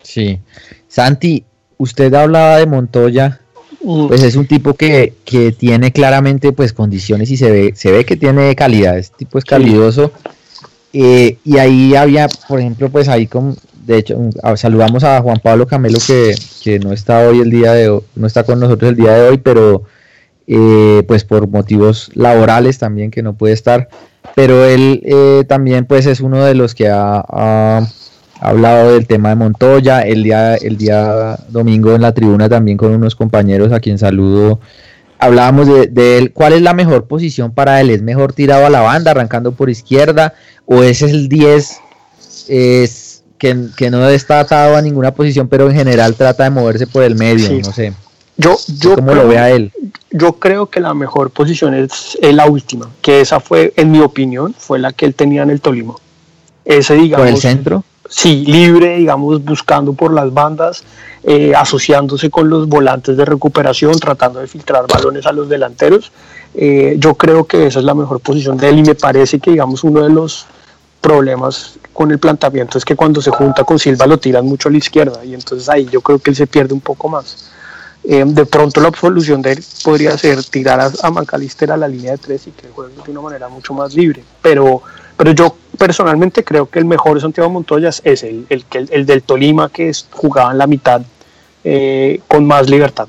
Sí. 0.02 0.40
Santi, 0.88 1.44
usted 1.78 2.12
hablaba 2.14 2.56
de 2.56 2.66
Montoya, 2.66 3.39
pues 3.82 4.22
es 4.22 4.36
un 4.36 4.46
tipo 4.46 4.74
que, 4.74 5.14
tiene 5.58 5.92
claramente 5.92 6.52
pues 6.52 6.72
condiciones 6.72 7.30
y 7.30 7.36
se 7.36 7.50
ve, 7.50 7.72
se 7.74 7.90
ve 7.90 8.04
que 8.04 8.16
tiene 8.16 8.54
calidad, 8.54 8.98
este 8.98 9.18
tipo 9.18 9.38
es 9.38 9.44
calidoso. 9.44 10.12
Eh, 10.92 11.38
y 11.44 11.58
ahí 11.58 11.94
había, 11.94 12.28
por 12.48 12.58
ejemplo, 12.60 12.90
pues 12.90 13.08
ahí 13.08 13.26
con, 13.26 13.56
de 13.86 13.98
hecho, 13.98 14.18
saludamos 14.56 15.04
a 15.04 15.20
Juan 15.22 15.40
Pablo 15.42 15.66
Camelo 15.66 15.98
que, 16.04 16.78
no 16.80 16.92
está 16.92 17.28
hoy 17.28 17.40
el 17.40 17.50
día 17.50 17.72
de 17.72 18.00
no 18.14 18.26
está 18.26 18.42
con 18.44 18.60
nosotros 18.60 18.90
el 18.90 18.96
día 18.96 19.14
de 19.14 19.28
hoy, 19.28 19.38
pero 19.38 19.84
eh, 20.46 21.04
pues 21.06 21.24
por 21.24 21.48
motivos 21.48 22.10
laborales 22.14 22.78
también 22.78 23.10
que 23.10 23.22
no 23.22 23.34
puede 23.34 23.54
estar. 23.54 23.88
Pero 24.34 24.64
él 24.64 25.02
eh, 25.04 25.44
también 25.48 25.86
pues 25.86 26.06
es 26.06 26.20
uno 26.20 26.44
de 26.44 26.54
los 26.54 26.74
que 26.74 26.88
ha 26.88 27.86
hablado 28.40 28.94
del 28.94 29.06
tema 29.06 29.28
de 29.28 29.34
Montoya, 29.36 30.00
el 30.00 30.22
día, 30.22 30.54
el 30.56 30.76
día 30.76 31.38
domingo 31.48 31.94
en 31.94 32.02
la 32.02 32.12
tribuna 32.12 32.48
también 32.48 32.78
con 32.78 32.92
unos 32.92 33.14
compañeros 33.14 33.70
a 33.72 33.80
quien 33.80 33.98
saludo. 33.98 34.60
Hablábamos 35.18 35.68
de, 35.68 36.18
él, 36.18 36.32
¿cuál 36.32 36.54
es 36.54 36.62
la 36.62 36.72
mejor 36.72 37.06
posición 37.06 37.52
para 37.52 37.80
él? 37.82 37.90
¿Es 37.90 38.00
mejor 38.00 38.32
tirado 38.32 38.64
a 38.64 38.70
la 38.70 38.80
banda, 38.80 39.10
arrancando 39.10 39.52
por 39.52 39.68
izquierda? 39.68 40.32
¿O 40.64 40.82
ese 40.82 41.06
es 41.06 41.12
el 41.12 41.28
10 41.28 41.80
es, 42.48 43.22
que, 43.36 43.54
no 43.90 44.08
está 44.08 44.40
atado 44.40 44.76
a 44.76 44.82
ninguna 44.82 45.12
posición, 45.12 45.46
pero 45.46 45.68
en 45.68 45.76
general 45.76 46.14
trata 46.14 46.44
de 46.44 46.50
moverse 46.50 46.86
por 46.86 47.02
el 47.02 47.16
medio? 47.16 47.50
No 47.62 47.72
sé. 47.72 47.92
Yo, 48.38 48.56
yo 48.78 48.94
¿Cómo 48.94 49.14
lo 49.14 49.28
ve 49.28 49.36
a 49.38 49.50
él? 49.50 49.70
Yo 50.10 50.32
creo 50.32 50.70
que 50.70 50.80
la 50.80 50.94
mejor 50.94 51.30
posición 51.30 51.74
es, 51.74 52.16
la 52.22 52.46
última, 52.46 52.88
que 53.02 53.20
esa 53.20 53.40
fue, 53.40 53.74
en 53.76 53.90
mi 53.90 54.00
opinión, 54.00 54.54
fue 54.56 54.78
la 54.78 54.94
que 54.94 55.04
él 55.04 55.14
tenía 55.14 55.42
en 55.42 55.50
el 55.50 55.60
Tolima. 55.60 55.96
Ese, 56.64 56.94
digamos. 56.94 57.26
¿Por 57.26 57.34
el 57.34 57.40
centro? 57.40 57.84
Sí, 58.10 58.44
libre, 58.44 58.98
digamos, 58.98 59.42
buscando 59.42 59.94
por 59.94 60.12
las 60.12 60.34
bandas, 60.34 60.84
eh, 61.22 61.54
asociándose 61.56 62.28
con 62.28 62.50
los 62.50 62.68
volantes 62.68 63.16
de 63.16 63.24
recuperación, 63.24 63.98
tratando 63.98 64.40
de 64.40 64.46
filtrar 64.46 64.86
balones 64.86 65.24
a 65.26 65.32
los 65.32 65.48
delanteros. 65.48 66.12
Eh, 66.54 66.96
yo 66.98 67.14
creo 67.14 67.44
que 67.44 67.68
esa 67.68 67.78
es 67.78 67.84
la 67.84 67.94
mejor 67.94 68.20
posición 68.20 68.56
de 68.58 68.68
él 68.68 68.80
y 68.80 68.82
me 68.82 68.94
parece 68.96 69.38
que, 69.38 69.52
digamos, 69.52 69.84
uno 69.84 70.02
de 70.02 70.10
los 70.10 70.46
problemas 71.00 71.78
con 71.94 72.10
el 72.10 72.18
planteamiento 72.18 72.76
es 72.76 72.84
que 72.84 72.96
cuando 72.96 73.22
se 73.22 73.30
junta 73.30 73.64
con 73.64 73.78
Silva 73.78 74.06
lo 74.06 74.18
tiran 74.18 74.44
mucho 74.44 74.68
a 74.68 74.72
la 74.72 74.78
izquierda 74.78 75.24
y 75.24 75.32
entonces 75.32 75.68
ahí 75.68 75.86
yo 75.86 76.02
creo 76.02 76.18
que 76.18 76.30
él 76.30 76.36
se 76.36 76.46
pierde 76.46 76.74
un 76.74 76.80
poco 76.80 77.08
más. 77.08 77.50
Eh, 78.02 78.24
de 78.26 78.46
pronto 78.46 78.80
la 78.80 78.90
solución 78.90 79.42
de 79.42 79.52
él 79.52 79.64
podría 79.84 80.16
ser 80.16 80.42
tirar 80.44 80.80
a, 80.80 80.86
a 80.86 81.74
a 81.74 81.76
la 81.76 81.88
línea 81.88 82.12
de 82.12 82.18
tres 82.18 82.46
y 82.46 82.50
que 82.50 82.68
juegue 82.68 82.94
de 82.94 83.10
una 83.10 83.20
manera 83.20 83.48
mucho 83.48 83.74
más 83.74 83.94
libre, 83.94 84.24
pero 84.40 84.82
pero 85.16 85.32
yo 85.32 85.54
personalmente 85.80 86.44
creo 86.44 86.68
que 86.68 86.78
el 86.78 86.84
mejor 86.84 87.14
de 87.14 87.22
Santiago 87.22 87.48
Montoya 87.48 87.88
es 87.88 88.22
el, 88.22 88.44
el, 88.50 88.64
el 88.90 89.06
del 89.06 89.22
Tolima, 89.22 89.70
que 89.70 89.88
es, 89.88 90.06
jugaba 90.10 90.52
en 90.52 90.58
la 90.58 90.66
mitad 90.66 91.00
eh, 91.64 92.20
con 92.28 92.44
más 92.46 92.68
libertad. 92.68 93.08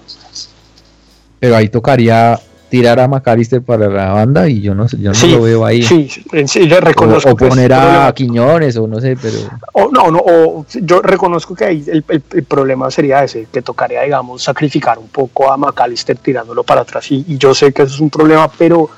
Pero 1.41 1.57
ahí 1.57 1.67
tocaría 1.67 2.39
tirar 2.69 2.97
a 3.01 3.09
Macalister 3.09 3.61
para 3.61 3.89
la 3.89 4.13
banda 4.13 4.47
y 4.47 4.61
yo 4.61 4.73
no 4.73 4.87
yo 4.87 5.11
no 5.11 5.27
lo 5.27 5.41
veo 5.41 5.65
ahí. 5.65 5.83
Sí, 5.83 6.09
sí 6.47 6.65
yo 6.69 6.79
reconozco. 6.79 7.31
O, 7.31 7.35
poner 7.35 7.73
a 7.73 8.09
Quiñones 8.15 8.77
o 8.77 8.87
no 8.87 9.01
sé, 9.01 9.17
pero. 9.21 9.37
O, 9.73 9.89
no, 9.91 10.09
no, 10.09 10.65
yo 10.81 11.01
reconozco 11.01 11.53
que 11.53 11.65
ahí 11.65 11.83
el, 11.85 12.05
el, 12.07 12.43
problema 12.45 12.89
sería 12.89 13.21
ese, 13.21 13.47
que 13.51 13.61
tocaría, 13.61 14.03
digamos, 14.03 14.43
sacrificar 14.43 14.97
un 14.97 15.09
poco 15.09 15.51
a 15.51 15.57
Macalister 15.57 16.15
tirándolo 16.15 16.63
para 16.63 16.81
atrás. 16.81 17.11
Y, 17.11 17.25
y, 17.27 17.37
yo 17.37 17.53
sé 17.53 17.73
que 17.73 17.81
eso 17.81 17.95
es 17.95 17.99
un 17.99 18.09
problema, 18.09 18.49
pero 18.57 18.89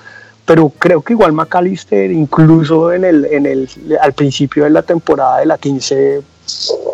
pero 0.45 0.69
creo 0.69 1.01
que 1.01 1.13
igual 1.13 1.33
McAllister, 1.33 2.11
incluso 2.11 2.91
en 2.91 3.05
el, 3.05 3.25
en 3.25 3.45
el, 3.45 3.69
al 4.01 4.13
principio 4.13 4.65
de 4.65 4.71
la 4.71 4.81
temporada 4.81 5.39
de 5.39 5.45
la 5.45 5.57
15, 5.57 6.21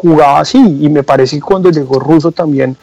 jugaba 0.01 0.41
así, 0.41 0.59
y 0.81 0.89
me 0.89 1.03
parece 1.03 1.37
que 1.37 1.41
cuando 1.41 1.71
llegó 1.71 1.99
Russo 1.99 2.31
también, 2.31 2.77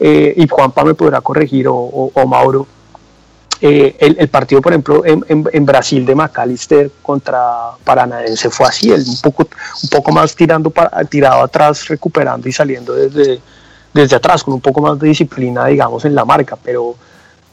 eh, 0.00 0.34
y 0.36 0.48
Juanpa 0.48 0.84
me 0.84 0.94
podrá 0.94 1.20
corregir, 1.20 1.66
o, 1.68 2.10
Mauro, 2.26 2.66
eh, 3.60 3.96
el, 3.98 4.28
partido, 4.28 4.60
por 4.60 4.72
ejemplo, 4.72 5.02
en, 5.04 5.24
en, 5.28 5.66
Brasil 5.66 6.04
de 6.04 6.14
McAllister 6.14 6.90
contra 7.02 7.70
Paranaense 7.84 8.50
fue 8.50 8.66
así, 8.66 8.90
él 8.90 9.02
un 9.06 9.20
poco, 9.20 9.48
un 9.82 9.88
poco 9.88 10.12
más 10.12 10.34
tirando 10.34 10.70
para, 10.70 11.04
tirado 11.04 11.42
atrás, 11.42 11.88
recuperando 11.88 12.48
y 12.48 12.52
saliendo 12.52 12.94
desde, 12.94 13.40
desde 13.92 14.16
atrás, 14.16 14.42
con 14.42 14.54
un 14.54 14.60
poco 14.60 14.80
más 14.80 14.98
de 14.98 15.08
disciplina, 15.08 15.66
digamos, 15.66 16.04
en 16.04 16.14
la 16.14 16.24
marca, 16.24 16.56
pero 16.62 16.96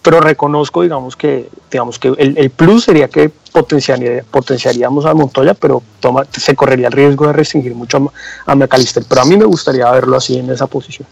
pero 0.03 0.19
reconozco, 0.19 0.81
digamos 0.81 1.15
que, 1.15 1.47
digamos 1.71 1.97
que 1.97 2.09
el, 2.17 2.49
plus 2.49 2.83
sería 2.83 3.07
que 3.07 3.31
potenciaría, 3.51 4.21
potenciaríamos 4.29 5.05
a 5.05 5.13
Montoya, 5.13 5.53
pero 5.53 5.81
toma, 6.01 6.25
se 6.29 6.55
correría 6.55 6.87
el 6.87 6.93
riesgo 6.93 7.25
de 7.27 7.33
restringir 7.33 7.73
mucho 7.73 8.11
a, 8.45 8.51
a 8.51 8.55
McAllister. 8.55 9.03
Pero 9.07 9.21
a 9.21 9.25
mí 9.25 9.37
me 9.37 9.45
gustaría 9.45 9.89
verlo 9.89 10.17
así 10.17 10.37
en 10.37 10.49
esa 10.49 10.67
posición. 10.67 11.07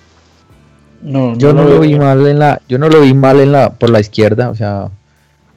No, 1.02 1.36
yo 1.38 1.54
no, 1.54 1.64
lo 1.64 1.80
vi 1.80 1.98
mal 1.98 2.28
en 2.28 2.38
la, 2.38 2.62
yo 2.68 2.78
no 2.78 2.90
lo 2.90 3.02
vi 3.02 3.14
mal 3.14 3.40
en 3.40 3.54
la, 3.54 3.72
por 3.72 3.90
la 3.90 4.02
izquierda, 4.02 4.50
o 4.50 4.56
sea, 4.56 4.90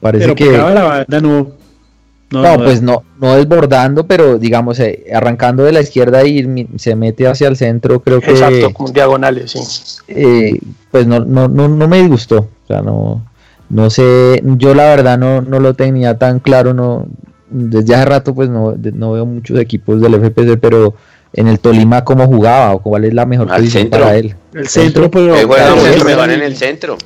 parece 0.01 0.35
que. 0.37 0.53
La 0.53 1.05
no, 1.21 1.49
no, 2.31 2.57
pues 2.57 2.83
no, 2.83 3.03
no 3.21 3.35
desbordando, 3.35 4.07
pero 4.07 4.39
digamos, 4.39 4.79
eh, 4.81 5.05
arrancando 5.13 5.65
de 5.65 5.73
la 5.73 5.81
izquierda 5.81 6.25
y 6.25 6.69
se 6.77 6.95
mete 6.95 7.27
hacia 7.27 7.49
el 7.49 7.57
centro, 7.57 8.01
creo 8.01 8.21
que. 8.21 8.31
Exacto, 8.31 8.73
como 8.73 8.91
diagonales, 8.91 9.51
sí. 9.51 9.61
Eh, 10.09 10.59
pues 10.91 11.07
no, 11.07 11.21
no, 11.21 11.49
no, 11.49 11.69
no 11.69 11.89
me 11.89 12.01
disgustó. 12.01 12.49
O 12.65 12.67
sea, 12.67 12.83
no, 12.83 13.25
no 13.69 13.91
sé, 13.91 14.43
yo 14.45 14.75
la 14.75 14.85
verdad 14.85 15.19
no, 15.19 15.43
no 15.43 15.61
lo 15.61 15.75
tenía 15.75 16.19
tan 16.19 16.41
claro, 16.41 16.75
no, 16.75 17.07
desde 17.51 17.95
hace 17.95 18.05
rato 18.05 18.35
pues 18.35 18.49
no, 18.49 18.75
no 18.77 19.13
veo 19.13 19.27
muchos 19.27 19.59
equipos 19.59 20.01
del 20.01 20.15
FPC, 20.15 20.59
pero 20.61 20.95
en 21.33 21.49
el 21.49 21.59
Tolima 21.59 22.05
cómo 22.05 22.27
jugaba 22.27 22.75
o 22.75 22.83
cuál 22.83 23.05
es 23.05 23.15
la 23.15 23.27
mejor 23.27 23.49
posición 23.49 23.89
para 23.89 24.17
él. 24.17 24.35
El 24.53 24.69
centro, 24.69 25.11
pero 25.11 25.37
él 25.37 25.47
juega 25.47 25.75
mucho 25.75 26.05
mejor 26.05 26.31
en 26.31 26.43
el 26.43 26.57
centro. 26.57 26.97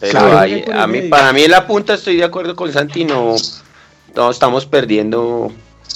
Pero 0.00 0.20
a 0.20 0.86
mí, 0.86 1.02
para 1.08 1.32
mí 1.32 1.42
en 1.42 1.50
la 1.50 1.66
punta 1.66 1.94
estoy 1.94 2.16
de 2.16 2.24
acuerdo 2.24 2.54
con 2.54 2.72
Santi, 2.72 3.04
no, 3.04 3.34
estamos 4.30 4.66
perdiendo 4.66 5.50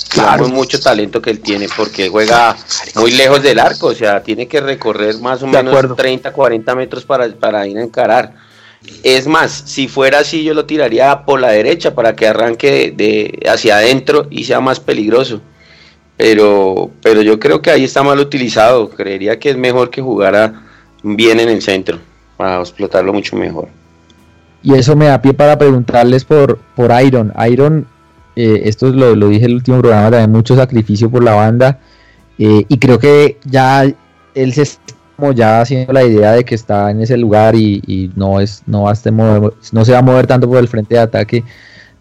claro. 0.08 0.48
mucho 0.48 0.80
talento 0.80 1.22
que 1.22 1.30
él 1.30 1.40
tiene 1.40 1.68
porque 1.76 2.08
juega 2.08 2.56
muy 2.96 3.12
lejos 3.12 3.42
del 3.42 3.60
arco, 3.60 3.88
o 3.88 3.94
sea, 3.94 4.22
tiene 4.22 4.48
que 4.48 4.60
recorrer 4.60 5.18
más 5.18 5.42
o 5.42 5.46
menos 5.46 5.96
30, 5.96 6.32
40 6.32 6.74
metros 6.74 7.04
para, 7.04 7.28
para 7.28 7.66
ir 7.66 7.78
a 7.78 7.82
encarar. 7.82 8.34
Es 9.02 9.26
más, 9.26 9.50
si 9.66 9.88
fuera 9.88 10.20
así, 10.20 10.44
yo 10.44 10.54
lo 10.54 10.64
tiraría 10.64 11.24
por 11.24 11.40
la 11.40 11.50
derecha 11.50 11.94
para 11.94 12.14
que 12.14 12.26
arranque 12.26 12.92
de, 12.96 13.40
hacia 13.48 13.76
adentro 13.76 14.26
y 14.30 14.44
sea 14.44 14.60
más 14.60 14.80
peligroso. 14.80 15.40
Pero, 16.16 16.90
pero 17.02 17.22
yo 17.22 17.38
creo 17.40 17.62
que 17.62 17.70
ahí 17.70 17.84
está 17.84 18.02
mal 18.02 18.18
utilizado. 18.18 18.90
Creería 18.90 19.38
que 19.38 19.50
es 19.50 19.56
mejor 19.56 19.90
que 19.90 20.02
jugara 20.02 20.62
bien 21.02 21.40
en 21.40 21.48
el 21.48 21.62
centro 21.62 21.98
para 22.36 22.60
explotarlo 22.60 23.12
mucho 23.12 23.36
mejor. 23.36 23.68
Y 24.62 24.74
eso 24.74 24.94
me 24.94 25.06
da 25.06 25.20
pie 25.20 25.34
para 25.34 25.58
preguntarles 25.58 26.24
por, 26.24 26.58
por 26.76 26.92
Iron. 27.02 27.32
Iron, 27.50 27.86
eh, 28.36 28.62
esto 28.64 28.88
lo, 28.88 29.16
lo 29.16 29.28
dije 29.28 29.46
el 29.46 29.54
último 29.54 29.80
programa, 29.80 30.10
también 30.10 30.30
mucho 30.30 30.54
sacrificio 30.54 31.10
por 31.10 31.24
la 31.24 31.34
banda. 31.34 31.80
Eh, 32.38 32.64
y 32.68 32.78
creo 32.78 32.98
que 32.98 33.38
ya 33.44 33.84
él 34.34 34.52
se 34.52 34.62
como 35.16 35.32
ya 35.32 35.60
haciendo 35.60 35.92
la 35.92 36.04
idea 36.04 36.32
de 36.32 36.44
que 36.44 36.54
está 36.54 36.90
en 36.90 37.00
ese 37.00 37.16
lugar 37.16 37.54
y, 37.54 38.10
no 38.16 38.40
es 38.40 38.62
no 38.66 38.82
va 38.82 38.92
a 38.92 39.50
no 39.72 39.84
se 39.84 39.92
va 39.92 39.98
a 39.98 40.02
mover 40.02 40.26
tanto 40.26 40.48
por 40.48 40.58
el 40.58 40.68
frente 40.68 40.94
de 40.94 41.00
ataque 41.00 41.44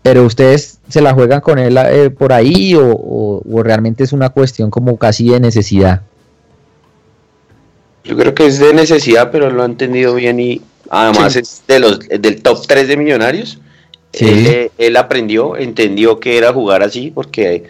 pero 0.04 0.26
ustedes 0.26 0.80
se 0.89 1.02
la 1.02 1.13
juegan 1.13 1.41
con 1.41 1.60
él 1.60 1.78
eh, 1.78 2.10
por 2.10 2.34
ahí 2.34 2.76
o, 2.76 3.41
realmente 3.63 4.04
es 4.04 4.13
una 4.13 4.30
cuestión 4.30 4.69
como 4.69 4.97
casi 4.97 5.30
de 5.30 5.39
necesidad 5.39 6.02
Yo 8.04 8.17
creo 8.17 8.34
que 8.34 8.47
es 8.47 8.58
de 8.58 8.74
necesidad, 8.74 9.30
pero 9.32 9.52
lo 9.52 9.62
ha 9.62 9.65
entendido 9.65 10.15
bien 10.15 10.39
y 10.39 10.62
además 10.89 11.36
es 11.36 11.62
de 11.67 11.80
los 11.80 12.00
del 12.00 12.41
top 12.41 12.65
3 12.67 12.88
de 12.88 12.97
millonarios. 12.97 13.60
Él, 14.13 14.71
él, 14.78 14.97
aprendió, 14.97 15.56
entendió 15.56 16.19
que 16.19 16.38
era 16.38 16.52
jugar 16.52 16.84
así, 16.84 17.12
porque 17.12 17.63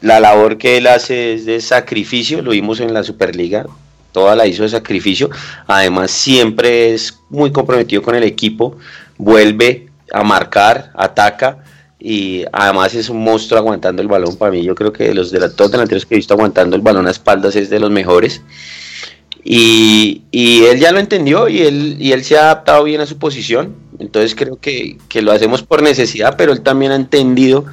la 0.00 0.20
labor 0.20 0.58
que 0.58 0.76
él 0.78 0.86
hace 0.86 1.34
es 1.34 1.46
de 1.46 1.60
sacrificio, 1.60 2.42
lo 2.42 2.52
vimos 2.52 2.80
en 2.80 2.92
la 2.92 3.02
Superliga, 3.02 3.66
toda 4.12 4.36
la 4.36 4.46
hizo 4.46 4.62
de 4.62 4.68
sacrificio. 4.68 5.30
Además, 5.66 6.10
siempre 6.10 6.94
es 6.94 7.18
muy 7.28 7.52
comprometido 7.52 8.02
con 8.02 8.14
el 8.14 8.24
equipo, 8.24 8.76
vuelve 9.18 9.88
a 10.12 10.22
marcar, 10.22 10.90
ataca 10.94 11.58
y 11.98 12.44
además 12.52 12.94
es 12.94 13.10
un 13.10 13.22
monstruo 13.22 13.58
aguantando 13.58 14.00
el 14.00 14.08
balón. 14.08 14.36
Para 14.36 14.52
mí, 14.52 14.62
yo 14.62 14.74
creo 14.74 14.92
que 14.92 15.04
de 15.04 15.14
los 15.14 15.30
de 15.30 15.48
todos 15.50 15.70
delanteros 15.70 16.06
que 16.06 16.14
he 16.14 16.16
visto 16.16 16.34
aguantando 16.34 16.74
el 16.74 16.82
balón 16.82 17.06
a 17.06 17.10
espaldas 17.10 17.54
es 17.56 17.68
de 17.68 17.78
los 17.78 17.90
mejores. 17.90 18.42
Y, 19.44 20.22
él 20.32 20.78
ya 20.78 20.92
lo 20.92 20.98
entendió 20.98 21.48
y 21.48 21.60
él, 21.60 21.96
y 21.98 22.12
él 22.12 22.24
se 22.24 22.36
ha 22.36 22.42
adaptado 22.42 22.84
bien 22.84 23.00
a 23.00 23.06
su 23.06 23.18
posición. 23.18 23.74
Entonces 23.98 24.34
creo 24.34 24.56
que, 24.56 24.98
lo 25.20 25.32
hacemos 25.32 25.62
por 25.62 25.82
necesidad, 25.82 26.36
pero 26.36 26.52
él 26.52 26.62
también 26.62 26.92
ha 26.92 26.96
entendido 26.96 27.64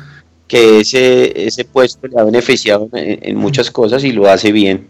que 0.48 0.82
ese, 0.82 1.46
ese 1.48 1.66
puesto 1.66 2.08
le 2.08 2.20
ha 2.20 2.24
beneficiado 2.24 2.90
en, 2.94 3.36
muchas 3.38 3.72
cosas 3.72 4.04
y 4.04 4.12
lo 4.12 4.30
hace 4.30 4.52
bien. 4.52 4.88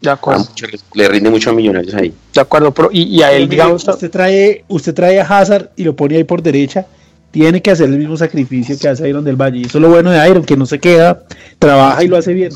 De 0.00 0.10
acuerdo. 0.10 0.46
le 0.94 1.08
rinde 1.08 1.30
mucho 1.30 1.50
a 1.50 1.52
Millonarios 1.52 1.94
ahí. 1.94 2.12
De 2.32 2.40
acuerdo, 2.40 2.72
pero 2.72 2.90
y, 2.92 3.22
a 3.22 3.32
él, 3.32 3.48
digamos. 3.48 3.86
Usted 3.86 4.10
trae, 4.10 4.64
usted 4.68 4.94
trae 4.94 5.20
a 5.20 5.24
Hazard 5.24 5.70
y 5.76 5.84
lo 5.84 5.96
pone 5.96 6.16
ahí 6.16 6.24
por 6.24 6.42
derecha. 6.42 6.86
Tiene 7.30 7.60
que 7.62 7.70
hacer 7.70 7.88
el 7.88 7.98
mismo 7.98 8.16
sacrificio 8.16 8.78
que 8.78 8.88
hace 8.88 9.08
Iron 9.08 9.24
del 9.24 9.36
Valle. 9.36 9.58
Y 9.58 9.64
eso 9.64 9.78
es 9.78 9.82
lo 9.82 9.88
bueno 9.88 10.10
de 10.10 10.28
Iron, 10.28 10.44
que 10.44 10.56
no 10.56 10.66
se 10.66 10.78
queda, 10.78 11.24
trabaja 11.58 12.04
y 12.04 12.08
lo 12.08 12.16
hace 12.16 12.32
bien. 12.32 12.52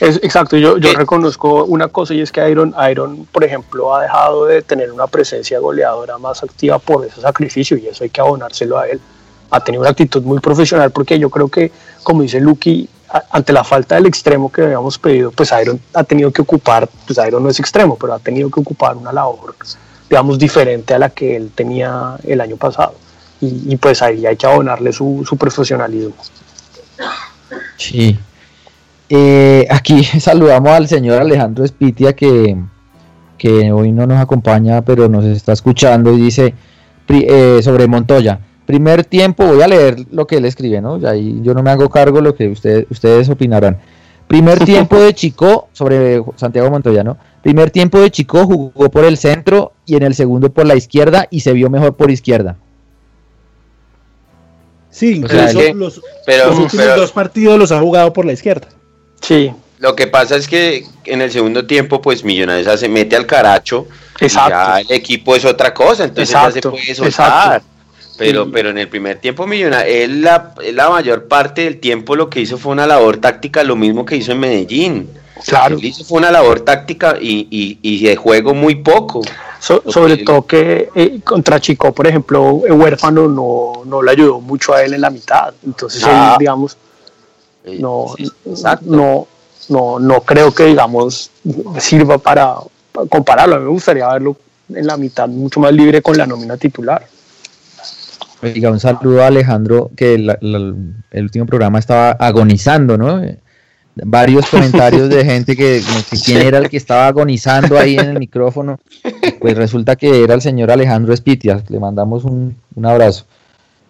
Es, 0.00 0.16
exacto, 0.22 0.56
yo, 0.56 0.78
yo 0.78 0.92
reconozco 0.92 1.64
una 1.64 1.88
cosa 1.88 2.14
y 2.14 2.20
es 2.20 2.30
que 2.32 2.48
Iron, 2.50 2.74
Iron, 2.90 3.26
por 3.26 3.44
ejemplo, 3.44 3.94
ha 3.94 4.02
dejado 4.02 4.46
de 4.46 4.62
tener 4.62 4.92
una 4.92 5.06
presencia 5.06 5.58
goleadora 5.58 6.18
más 6.18 6.42
activa 6.42 6.78
por 6.78 7.04
ese 7.04 7.20
sacrificio 7.20 7.76
y 7.76 7.86
eso 7.86 8.04
hay 8.04 8.10
que 8.10 8.20
abonárselo 8.20 8.78
a 8.78 8.88
él. 8.88 9.00
Ha 9.50 9.62
tenido 9.62 9.82
una 9.82 9.90
actitud 9.90 10.22
muy 10.22 10.40
profesional 10.40 10.90
porque 10.90 11.18
yo 11.18 11.30
creo 11.30 11.48
que, 11.48 11.72
como 12.02 12.22
dice 12.22 12.40
Lucky, 12.40 12.88
ante 13.30 13.52
la 13.52 13.64
falta 13.64 13.94
del 13.94 14.06
extremo 14.06 14.52
que 14.52 14.62
habíamos 14.62 14.98
pedido, 14.98 15.30
pues 15.30 15.52
Iron 15.60 15.80
ha 15.94 16.04
tenido 16.04 16.30
que 16.30 16.42
ocupar, 16.42 16.88
pues 17.06 17.18
Iron 17.26 17.42
no 17.42 17.48
es 17.48 17.58
extremo, 17.58 17.96
pero 17.96 18.12
ha 18.14 18.18
tenido 18.18 18.50
que 18.50 18.60
ocupar 18.60 18.96
una 18.96 19.12
labor, 19.12 19.54
digamos, 20.08 20.38
diferente 20.38 20.94
a 20.94 20.98
la 20.98 21.10
que 21.10 21.36
él 21.36 21.50
tenía 21.54 22.16
el 22.24 22.40
año 22.40 22.56
pasado. 22.56 22.94
Y, 23.40 23.76
pues 23.76 24.02
ahí 24.02 24.26
hay 24.26 24.36
que 24.36 24.46
abonarle 24.46 24.92
su, 24.92 25.24
profesionalismo. 25.38 26.16
Sí, 27.76 28.18
eh, 29.08 29.66
aquí 29.70 30.02
saludamos 30.20 30.70
al 30.70 30.88
señor 30.88 31.22
Alejandro 31.22 31.64
Espitia 31.64 32.14
que, 32.16 32.56
que, 33.38 33.70
hoy 33.70 33.92
no 33.92 34.06
nos 34.06 34.18
acompaña, 34.18 34.82
pero 34.82 35.08
nos 35.08 35.24
está 35.24 35.52
escuchando 35.52 36.12
y 36.12 36.20
dice 36.20 36.54
eh, 37.08 37.60
sobre 37.62 37.86
Montoya. 37.86 38.40
Primer 38.68 39.02
tiempo, 39.02 39.46
voy 39.46 39.62
a 39.62 39.66
leer 39.66 39.96
lo 40.10 40.26
que 40.26 40.36
él 40.36 40.44
escribe, 40.44 40.82
¿no? 40.82 41.00
Ahí 41.08 41.38
yo 41.40 41.54
no 41.54 41.62
me 41.62 41.70
hago 41.70 41.88
cargo 41.88 42.20
lo 42.20 42.34
que 42.34 42.48
ustedes 42.48 42.84
ustedes 42.90 43.26
opinarán. 43.30 43.78
Primer 44.26 44.62
tiempo 44.62 45.00
de 45.00 45.14
Chico, 45.14 45.70
sobre 45.72 46.22
Santiago 46.36 46.68
Montoya, 46.68 47.02
¿no? 47.02 47.16
Primer 47.42 47.70
tiempo 47.70 47.98
de 47.98 48.10
Chico 48.10 48.44
jugó 48.44 48.90
por 48.90 49.06
el 49.06 49.16
centro 49.16 49.72
y 49.86 49.96
en 49.96 50.02
el 50.02 50.14
segundo 50.14 50.52
por 50.52 50.66
la 50.66 50.76
izquierda 50.76 51.26
y 51.30 51.40
se 51.40 51.54
vio 51.54 51.70
mejor 51.70 51.96
por 51.96 52.10
izquierda. 52.10 52.56
Sí, 54.90 55.22
los, 55.22 56.02
pero, 56.26 56.48
los 56.50 56.58
últimos 56.58 56.94
dos 56.94 57.12
partidos 57.12 57.58
los 57.58 57.72
ha 57.72 57.80
jugado 57.80 58.12
por 58.12 58.26
la 58.26 58.34
izquierda. 58.34 58.68
Sí. 59.22 59.50
Lo 59.78 59.96
que 59.96 60.08
pasa 60.08 60.36
es 60.36 60.46
que 60.46 60.84
en 61.06 61.22
el 61.22 61.30
segundo 61.30 61.66
tiempo, 61.66 62.02
pues 62.02 62.22
Millonarios 62.22 62.78
se 62.78 62.88
mete 62.90 63.16
al 63.16 63.24
caracho. 63.24 63.86
Exacto. 64.20 64.50
Y 64.50 64.52
ya 64.52 64.80
el 64.80 64.92
equipo 64.92 65.34
es 65.34 65.46
otra 65.46 65.72
cosa, 65.72 66.04
entonces 66.04 66.34
ya 66.34 66.50
se 66.50 66.60
puede 66.60 66.94
soltar. 66.94 67.62
Pero, 68.18 68.50
pero 68.50 68.70
en 68.70 68.78
el 68.78 68.88
primer 68.88 69.18
tiempo 69.18 69.46
Millonarios, 69.46 69.94
él 69.96 70.22
la, 70.22 70.52
la 70.72 70.90
mayor 70.90 71.28
parte 71.28 71.62
del 71.62 71.78
tiempo 71.78 72.16
lo 72.16 72.28
que 72.28 72.40
hizo 72.40 72.58
fue 72.58 72.72
una 72.72 72.86
labor 72.86 73.18
táctica, 73.18 73.62
lo 73.62 73.76
mismo 73.76 74.04
que 74.04 74.16
hizo 74.16 74.32
en 74.32 74.40
Medellín. 74.40 75.08
Claro. 75.46 75.76
Él 75.76 75.84
hizo 75.84 76.04
fue 76.04 76.18
una 76.18 76.32
labor 76.32 76.60
táctica 76.60 77.16
y, 77.20 77.46
y, 77.50 77.78
y 77.80 78.04
de 78.04 78.16
juego 78.16 78.54
muy 78.54 78.74
poco. 78.74 79.22
sobre 79.60 80.18
todo 80.18 80.46
que 80.46 80.88
eh, 80.94 81.20
contra 81.22 81.60
Chico, 81.60 81.92
por 81.92 82.06
ejemplo, 82.06 82.62
el 82.66 82.72
huérfano 82.72 83.28
no, 83.28 83.84
no 83.84 84.02
le 84.02 84.10
ayudó 84.10 84.40
mucho 84.40 84.74
a 84.74 84.82
él 84.82 84.94
en 84.94 85.00
la 85.00 85.10
mitad. 85.10 85.54
Entonces, 85.64 86.02
ah. 86.04 86.36
digamos, 86.38 86.76
no, 87.78 88.14
no, 88.82 89.28
no, 89.68 89.98
no 90.00 90.20
creo 90.22 90.52
que, 90.52 90.64
digamos, 90.64 91.30
sirva 91.78 92.18
para, 92.18 92.56
compararlo. 93.08 93.56
A 93.56 93.58
mí 93.58 93.64
me 93.64 93.70
gustaría 93.70 94.08
verlo 94.08 94.36
en 94.74 94.86
la 94.86 94.96
mitad 94.96 95.28
mucho 95.28 95.60
más 95.60 95.72
libre 95.72 96.02
con 96.02 96.16
la 96.16 96.26
nómina 96.26 96.56
titular. 96.56 97.06
Oiga, 98.42 98.70
un 98.70 98.78
saludo 98.78 99.22
a 99.22 99.26
Alejandro, 99.26 99.90
que 99.96 100.14
el 100.14 101.22
último 101.22 101.46
programa 101.46 101.78
estaba 101.78 102.12
agonizando, 102.12 102.96
¿no? 102.96 103.20
Varios 104.04 104.46
comentarios 104.50 105.08
de 105.08 105.24
gente 105.24 105.56
que, 105.56 105.82
quién 106.24 106.42
era 106.42 106.58
el 106.58 106.68
que 106.68 106.76
estaba 106.76 107.08
agonizando 107.08 107.78
ahí 107.78 107.96
en 107.96 108.10
el 108.10 108.18
micrófono. 108.20 108.78
Pues 109.40 109.56
resulta 109.56 109.96
que 109.96 110.22
era 110.22 110.34
el 110.34 110.40
señor 110.40 110.70
Alejandro 110.70 111.12
Espitia. 111.12 111.62
Le 111.68 111.80
mandamos 111.80 112.24
un, 112.24 112.56
abrazo. 112.84 113.26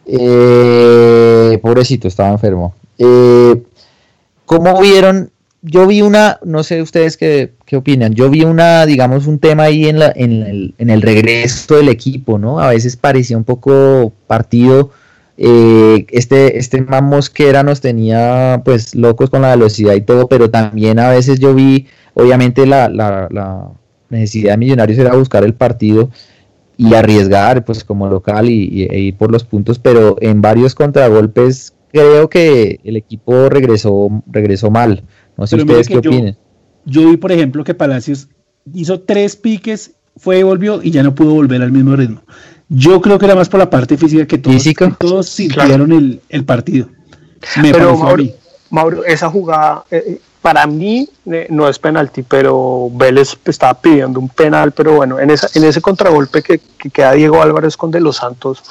Eh, 0.06 1.58
pobrecito, 1.60 2.08
estaba 2.08 2.30
enfermo. 2.30 2.74
Eh, 2.96 3.62
¿Cómo 4.46 4.80
vieron? 4.80 5.30
Yo 5.60 5.86
vi 5.86 6.02
una, 6.02 6.38
no 6.44 6.62
sé 6.62 6.82
ustedes 6.82 7.16
qué, 7.16 7.52
qué, 7.66 7.76
opinan, 7.76 8.14
yo 8.14 8.30
vi 8.30 8.44
una, 8.44 8.86
digamos, 8.86 9.26
un 9.26 9.40
tema 9.40 9.64
ahí 9.64 9.88
en, 9.88 9.98
la, 9.98 10.12
en, 10.14 10.42
el, 10.44 10.74
en 10.78 10.90
el 10.90 11.02
regreso 11.02 11.76
del 11.76 11.88
equipo, 11.88 12.38
¿no? 12.38 12.60
A 12.60 12.68
veces 12.68 12.96
parecía 12.96 13.36
un 13.36 13.44
poco 13.44 14.12
partido. 14.26 14.90
Eh, 15.36 16.06
este, 16.10 16.58
este 16.58 16.80
man 16.82 17.04
Mosquera 17.04 17.62
nos 17.62 17.80
tenía 17.80 18.62
pues 18.64 18.94
locos 18.94 19.30
con 19.30 19.42
la 19.42 19.50
velocidad 19.50 19.94
y 19.94 20.00
todo, 20.00 20.28
pero 20.28 20.50
también 20.50 20.98
a 20.98 21.10
veces 21.10 21.38
yo 21.40 21.54
vi, 21.54 21.86
obviamente 22.14 22.66
la, 22.66 22.88
la, 22.88 23.28
la 23.30 23.68
necesidad 24.10 24.52
de 24.52 24.58
Millonarios 24.58 24.98
era 24.98 25.14
buscar 25.14 25.44
el 25.44 25.54
partido 25.54 26.10
y 26.78 26.94
arriesgar 26.94 27.64
pues 27.64 27.84
como 27.84 28.08
local 28.08 28.48
y, 28.48 28.84
e 28.84 28.98
ir 29.00 29.16
por 29.16 29.32
los 29.32 29.44
puntos, 29.44 29.78
pero 29.78 30.16
en 30.20 30.40
varios 30.40 30.74
contragolpes 30.74 31.74
creo 31.92 32.30
que 32.30 32.80
el 32.84 32.96
equipo 32.96 33.48
regresó, 33.48 34.08
regresó 34.26 34.70
mal. 34.70 35.02
No 35.38 35.46
sé 35.46 35.56
ustedes 35.56 35.88
qué 35.88 35.96
opinan. 35.98 36.36
Yo 36.84 37.08
vi, 37.08 37.16
por 37.16 37.32
ejemplo, 37.32 37.64
que 37.64 37.74
Palacios 37.74 38.28
hizo 38.74 39.00
tres 39.00 39.36
piques, 39.36 39.92
fue 40.16 40.40
y 40.40 40.42
volvió 40.42 40.82
y 40.82 40.90
ya 40.90 41.02
no 41.02 41.14
pudo 41.14 41.32
volver 41.34 41.62
al 41.62 41.70
mismo 41.70 41.96
ritmo. 41.96 42.22
Yo 42.68 43.00
creo 43.00 43.18
que 43.18 43.26
era 43.26 43.34
más 43.34 43.48
por 43.48 43.60
la 43.60 43.70
parte 43.70 43.96
física 43.96 44.26
que 44.26 44.36
todos, 44.36 44.62
todos 44.98 45.28
sintieron 45.28 46.20
el, 46.28 46.44
partido. 46.44 46.88
pero 47.62 47.96
Mauro, 48.70 49.04
esa 49.04 49.30
jugada, 49.30 49.84
eh, 49.90 50.02
eh, 50.06 50.20
para 50.42 50.66
mí 50.66 51.08
eh, 51.26 51.46
no 51.48 51.68
es 51.68 51.78
penalti, 51.78 52.22
pero 52.22 52.90
Vélez 52.92 53.38
estaba 53.44 53.80
pidiendo 53.80 54.20
un 54.20 54.28
penal, 54.28 54.72
pero 54.72 54.96
bueno, 54.96 55.18
en, 55.18 55.30
esa, 55.30 55.48
en 55.54 55.64
ese 55.64 55.80
contragolpe 55.80 56.42
que, 56.42 56.60
que 56.76 56.90
queda 56.90 57.12
Diego 57.12 57.40
Álvarez 57.40 57.76
con 57.76 57.90
De 57.90 58.00
Los 58.00 58.16
Santos, 58.16 58.62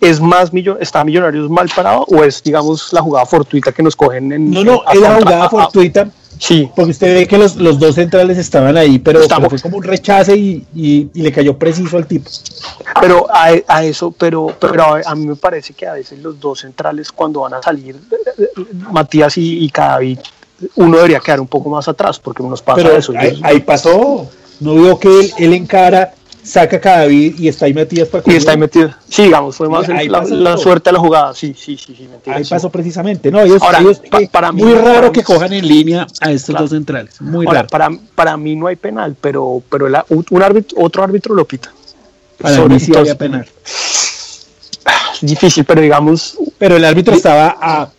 ¿es 0.00 0.20
más 0.20 0.50
está 0.80 1.04
Millonarios 1.04 1.50
mal 1.50 1.68
parado 1.74 2.04
o 2.08 2.24
es, 2.24 2.42
digamos, 2.42 2.92
la 2.92 3.02
jugada 3.02 3.26
fortuita 3.26 3.72
que 3.72 3.82
nos 3.82 3.96
cogen 3.96 4.32
en. 4.32 4.50
No, 4.50 4.64
no, 4.64 4.82
es 4.92 5.00
la 5.00 5.14
jugada 5.16 5.48
fortuita. 5.48 6.08
sí. 6.38 6.70
Porque 6.74 6.92
usted 6.92 7.14
ve 7.14 7.26
que 7.26 7.38
los, 7.38 7.56
dos 7.56 7.94
centrales 7.94 8.38
estaban 8.38 8.76
ahí, 8.76 8.98
pero, 8.98 9.20
fue 9.48 9.60
como 9.60 9.76
un 9.78 9.82
rechace 9.82 10.36
y, 10.36 11.10
le 11.14 11.32
cayó 11.32 11.56
preciso 11.56 11.96
al 11.96 12.06
tipo. 12.06 12.30
Pero 13.00 13.26
a, 13.30 13.84
eso, 13.84 14.10
pero, 14.10 14.54
pero 14.58 14.96
a, 15.04 15.14
mí 15.14 15.26
me 15.26 15.36
parece 15.36 15.74
que 15.74 15.86
a 15.86 15.94
veces 15.94 16.18
los 16.18 16.40
dos 16.40 16.60
centrales, 16.60 17.12
cuando 17.12 17.40
van 17.40 17.54
a 17.54 17.62
salir, 17.62 17.96
Matías 18.90 19.36
y, 19.36 19.64
y 19.64 19.70
Cadavid, 19.70 20.18
uno 20.76 20.96
debería 20.96 21.20
quedar 21.20 21.40
un 21.40 21.48
poco 21.48 21.70
más 21.70 21.88
atrás, 21.88 22.18
porque 22.18 22.42
nos 22.42 22.62
pasa 22.62 22.96
eso. 22.96 23.12
Ahí, 23.42 23.60
pasó. 23.60 24.28
No 24.60 24.74
vio 24.74 24.98
que 24.98 25.08
él, 25.08 25.32
él 25.38 25.54
encara 25.54 26.12
saca 26.50 26.80
cada 26.80 27.06
vez 27.06 27.38
y 27.38 27.48
está 27.48 27.66
ahí 27.66 27.74
metido 27.74 28.06
Y 28.26 28.34
está 28.34 28.52
ahí 28.52 28.58
metido. 28.58 28.90
Sí, 29.08 29.24
digamos, 29.24 29.56
fue 29.56 29.68
más 29.68 29.86
la, 29.88 30.56
suerte 30.56 30.90
de 30.90 30.94
la 30.94 30.98
jugada. 30.98 31.34
Sí, 31.34 31.54
sí, 31.56 31.76
sí, 31.76 31.94
sí 31.96 32.08
Ahí 32.30 32.44
pasó 32.44 32.70
precisamente. 32.70 33.30
No, 33.30 33.40
ellos, 33.40 33.62
Ahora, 33.62 33.80
eh, 33.80 34.28
para 34.30 34.50
mí, 34.52 34.62
muy 34.62 34.74
raro 34.74 35.12
que 35.12 35.22
cojan 35.22 35.52
en 35.52 35.66
línea 35.66 36.06
a 36.20 36.32
estos 36.32 36.56
dos 36.56 36.70
centrales. 36.70 37.20
Muy 37.20 37.46
raro. 37.46 37.68
Para, 37.68 37.90
para 38.14 38.36
mí 38.36 38.56
no 38.56 38.66
hay 38.66 38.76
penal, 38.76 39.16
pero, 39.20 39.62
pero 39.70 39.86
un 40.08 40.42
árbitro, 40.42 40.78
otro 40.80 41.04
árbitro 41.04 41.34
lo 41.34 41.44
pita. 41.44 41.72
Para 42.38 42.64
mí 42.64 42.80
sí 42.80 42.92
había 42.96 43.16
penal. 43.16 43.46
Difícil, 45.20 45.64
pero 45.64 45.80
digamos. 45.80 46.36
Pero 46.58 46.76
el 46.76 46.84
árbitro 46.84 47.14
estaba 47.14 47.56
a. 47.60 47.90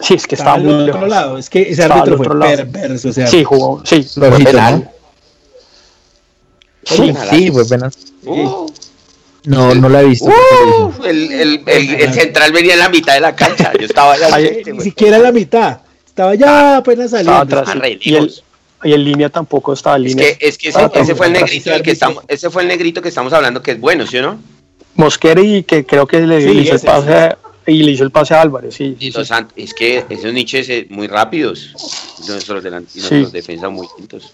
Sí, 0.00 0.14
es 0.14 0.26
que 0.26 0.36
estaba, 0.36 0.56
muy 0.56 0.72
al 0.72 0.90
otro 0.90 1.06
lado. 1.06 1.36
Es 1.36 1.50
que 1.50 1.70
ese 1.70 1.82
árbitro 1.82 2.16
fue 2.16 2.38
perverso. 2.38 3.10
O 3.10 3.12
sea, 3.12 3.26
sí, 3.26 3.44
jugó. 3.44 3.82
Sí, 3.84 4.06
lo 4.16 4.30
penal. 4.38 4.90
Sí, 6.84 7.12
sí, 7.30 7.50
pues 7.50 7.70
apenas. 7.70 7.94
No, 9.44 9.74
no 9.74 9.88
la 9.88 10.02
he 10.02 10.04
visto. 10.06 10.30
el, 11.04 11.32
el, 11.32 11.62
el, 11.66 12.12
central 12.12 12.52
venía 12.52 12.74
en 12.74 12.78
la 12.80 12.88
mitad 12.90 13.14
de 13.14 13.20
la 13.20 13.34
cancha. 13.34 13.72
Yo 13.78 13.86
estaba 13.86 14.12
allá. 14.14 14.50
ni 14.72 14.80
siquiera 14.82 15.16
en 15.16 15.22
la 15.22 15.32
mitad. 15.32 15.80
Estaba 16.06 16.34
ya 16.34 16.76
apenas 16.78 17.10
saliendo. 17.10 17.56
Y 18.00 18.14
el, 18.16 18.32
y 18.82 18.92
en 18.92 19.04
línea 19.04 19.28
tampoco 19.30 19.72
estaba 19.72 19.96
en 19.96 20.06
Es 20.06 20.14
línea. 20.14 20.36
que, 20.38 20.46
es 20.48 20.58
que 20.58 20.68
ese, 20.68 20.78
Ah, 20.78 20.90
ese 20.94 21.14
fue 21.14 21.26
el 21.28 21.32
negrito 21.34 21.70
del 21.70 21.82
que 21.82 21.90
estamos, 21.92 22.24
ese 22.28 22.50
fue 22.50 22.62
el 22.62 22.68
negrito 22.68 23.00
que 23.00 23.08
estamos 23.08 23.32
hablando 23.32 23.62
que 23.62 23.72
es 23.72 23.80
bueno, 23.80 24.06
¿sí 24.06 24.18
o 24.18 24.22
no? 24.22 24.40
Mosquera 24.94 25.40
y 25.40 25.62
que 25.62 25.84
creo 25.86 26.06
que 26.06 26.20
le, 26.20 26.40
Sí, 26.42 26.52
le 26.54 26.62
hizo 26.62 26.74
el 26.74 26.80
pase 26.80 27.12
a- 27.14 27.38
y 27.66 27.82
le 27.82 27.92
hizo 27.92 28.04
el 28.04 28.10
pase 28.10 28.34
a 28.34 28.40
Álvarez, 28.42 28.74
sí. 28.74 28.96
Y 28.98 29.10
sí, 29.12 29.18
los 29.18 29.28
sí. 29.28 29.34
ant- 29.34 29.50
es 29.54 29.72
que 29.74 30.04
esos 30.08 30.32
niches 30.32 30.68
eh, 30.70 30.86
muy 30.90 31.06
rápidos, 31.06 31.72
nuestros, 32.26 32.64
delan- 32.64 32.84
y 32.94 33.00
Sí. 33.00 33.06
nuestros 33.10 33.32
defensas 33.32 33.70
muy 33.70 33.86
lentos. 33.98 34.32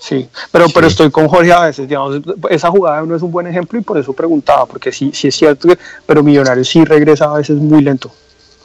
Sí, 0.00 0.26
pero, 0.50 0.66
pero 0.70 0.86
estoy 0.86 1.10
con 1.10 1.28
Jorge 1.28 1.52
a 1.52 1.66
veces, 1.66 1.86
digamos, 1.86 2.20
esa 2.48 2.70
jugada 2.70 3.02
no 3.02 3.14
es 3.14 3.22
un 3.22 3.30
buen 3.30 3.46
ejemplo 3.46 3.78
y 3.78 3.82
por 3.82 3.98
eso 3.98 4.12
preguntaba, 4.14 4.64
porque 4.66 4.90
sí, 4.92 5.10
sí 5.14 5.28
es 5.28 5.36
cierto, 5.36 5.68
que, 5.68 5.78
pero 6.06 6.22
Millonarios 6.22 6.68
sí 6.68 6.84
regresa 6.84 7.26
a 7.26 7.34
veces 7.36 7.56
muy 7.56 7.82
lento. 7.82 8.10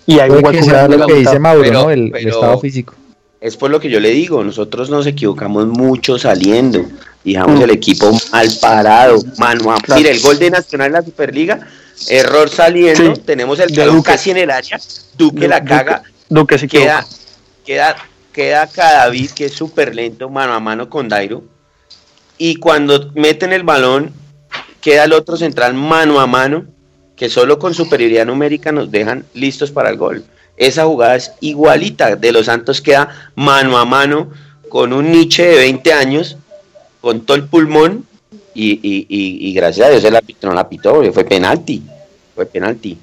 Y 0.08 0.19
hay 0.19 0.30
un 0.30 0.38
hueco 0.38 0.52
lo 0.98 1.08
que 1.08 1.13
dice 1.15 1.38
Mauro, 1.39 1.62
Pero- 1.62 1.84
¿no? 1.84 1.89
El, 1.91 2.15
estado 2.15 2.58
físico. 2.60 2.93
Es 3.41 3.58
por 3.58 3.69
lo 3.69 3.80
que 3.80 3.89
yo 3.89 4.00
le 4.00 4.10
digo, 4.12 4.43
nosotros 4.43 4.89
nos 4.89 5.06
equivocamos 5.08 5.67
mucho 5.67 6.17
saliendo 6.17 6.84
dejamos 7.24 7.60
Mm. 7.60 7.63
el 7.63 7.69
equipo 7.71 8.12
mal 8.32 8.48
parado, 8.62 9.17
mano 9.38 9.71
a 9.71 9.78
Claro. 9.78 10.00
Mira, 10.00 10.12
el 10.13 10.21
gol 10.21 10.38
de 10.39 10.52
Nacional 10.52 10.88
en 10.88 10.93
la 10.93 11.02
Superliga, 11.02 11.60
error 12.08 12.50
saliendo, 12.50 13.15
Sí, 13.15 13.21
tenemos 13.26 13.60
el 13.60 13.76
balón 13.76 13.98
Duque. 13.98 14.12
casi 14.12 14.30
en 14.32 14.38
el 14.38 14.52
área, 14.52 14.80
Duque 15.17 15.48
la 15.48 15.63
caga, 15.63 16.04
Duque 16.30 16.58
se 16.60 16.67
queda, 16.67 17.06
queda, 17.65 17.95
queda 18.36 18.67
Cadavid, 18.67 19.32
que 19.32 19.45
es 19.45 19.54
súper 19.54 19.95
lento, 19.95 20.30
mano 20.30 20.54
a 20.54 20.60
mano 20.60 20.89
con 20.89 21.08
Dairo, 21.08 21.41
y 22.38 22.58
cuando 22.58 23.12
meten 23.15 23.54
el 23.54 23.63
balón, 23.63 24.12
queda 24.82 25.06
el 25.06 25.13
otro 25.13 25.38
central 25.38 25.74
mano 25.74 26.19
a 26.19 26.28
mano, 26.28 26.65
que 27.15 27.30
solo 27.30 27.58
con 27.58 27.74
superioridad 27.74 28.26
numérica 28.26 28.74
nos 28.74 28.91
dejan 28.91 29.26
listos 29.34 29.71
para 29.71 29.89
el 29.89 29.95
gol. 29.95 30.26
Esa 30.58 30.84
jugada 30.84 31.15
es 31.15 31.32
igualita, 31.39 32.17
de 32.17 32.32
los 32.34 32.48
Santos 32.48 32.82
queda 32.82 33.32
mano 33.36 33.78
a 33.78 33.86
mano, 33.86 34.32
con 34.67 34.91
un 34.91 35.13
Nietzsche 35.13 35.45
de 35.45 35.56
20 35.56 35.93
años, 35.93 36.36
con 37.00 37.21
todo 37.21 37.38
el 37.38 37.45
pulmón, 37.45 38.06
y, 38.54 38.74
y, 38.84 39.06
y, 39.08 39.50
y 39.50 39.54
gracias 39.54 39.88
a 39.88 39.91
Dios 39.91 40.04
el 40.04 40.15
árbitro 40.15 40.50
no 40.50 40.56
la 40.56 40.67
pitó, 40.67 41.02
fue 41.13 41.24
penalti, 41.24 41.82
fue 42.36 42.45
penalti. 42.45 42.98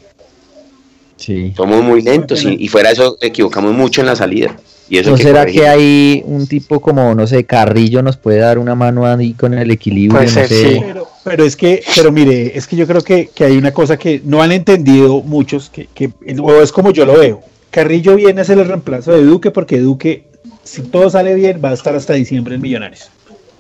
Sí. 1.16 1.55
Somos 1.57 1.83
muy 1.83 2.03
lentos 2.03 2.45
y, 2.45 2.57
y 2.59 2.68
fuera 2.68 2.90
de 2.90 2.95
eso 2.95 3.16
equivocamos 3.23 3.73
mucho 3.73 4.03
en 4.03 4.09
la 4.09 4.16
salida. 4.16 4.59
Y 4.88 4.99
eso 4.99 5.11
¿No 5.11 5.16
que 5.16 5.23
será 5.23 5.40
corregir. 5.40 5.61
que 5.62 5.68
hay 5.68 6.23
un 6.27 6.47
tipo 6.47 6.81
como, 6.81 7.14
no 7.14 7.27
sé, 7.27 7.45
Carrillo 7.45 8.03
nos 8.03 8.16
puede 8.16 8.38
dar 8.38 8.59
una 8.59 8.75
mano 8.75 9.07
ahí 9.07 9.33
con 9.33 9.55
el 9.55 9.71
equilibrio? 9.71 10.18
Puede 10.18 10.27
no 10.27 10.33
ser, 10.33 10.49
sé. 10.49 10.68
sí. 10.75 10.81
Pero, 10.85 11.09
pero 11.25 11.45
es 11.45 11.57
que, 11.57 11.83
pero 11.97 12.12
mire, 12.12 12.57
es 12.59 12.66
que 12.66 12.77
yo 12.77 12.87
creo 12.87 13.01
que, 13.01 13.31
que 13.35 13.45
hay 13.45 13.57
una 13.57 13.73
cosa 13.73 13.97
que 13.97 14.21
no 14.25 14.42
han 14.42 14.53
entendido 14.53 15.23
muchos, 15.23 15.71
que, 15.71 15.88
que 15.95 16.11
o 16.40 16.61
es 16.61 16.73
como 16.73 16.90
yo 16.92 17.07
lo 17.07 17.18
veo. 17.18 17.40
Carrillo 17.71 18.16
viene 18.16 18.40
a 18.42 18.45
ser 18.45 18.59
el 18.59 18.66
reemplazo 18.68 19.12
de 19.12 19.23
Duque 19.25 19.51
porque 19.51 19.79
Duque, 19.81 20.25
si 20.62 20.83
todo 20.83 21.09
sale 21.09 21.35
bien, 21.35 21.61
va 21.64 21.71
a 21.71 21.75
estar 21.75 21.95
hasta 21.97 22.12
diciembre 22.12 22.57
en 22.57 22.61
Millonarios. 22.61 23.09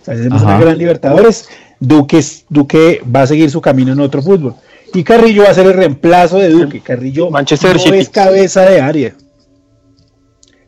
O 0.02 0.04
sea, 0.04 0.14
si 0.14 0.20
hacemos 0.20 0.42
Ajá. 0.42 0.56
una 0.56 0.64
gran 0.64 0.76
Libertadores, 0.78 1.48
Duque, 1.80 2.18
es- 2.18 2.44
Duque 2.50 3.00
va 3.14 3.22
a 3.22 3.26
seguir 3.26 3.50
su 3.50 3.60
camino 3.62 3.92
en 3.92 4.00
otro 4.00 4.20
fútbol. 4.22 4.54
Y 4.92 5.02
Carrillo 5.04 5.44
va 5.44 5.50
a 5.50 5.54
ser 5.54 5.64
el 5.66 5.72
reemplazo 5.74 6.36
de 6.38 6.50
Duque. 6.50 6.80
Carrillo 6.80 7.30
Manchester 7.30 7.72
no 7.76 7.78
City. 7.78 7.96
es 7.96 8.10
cabeza 8.10 8.62
de 8.68 8.80
área. 8.82 9.14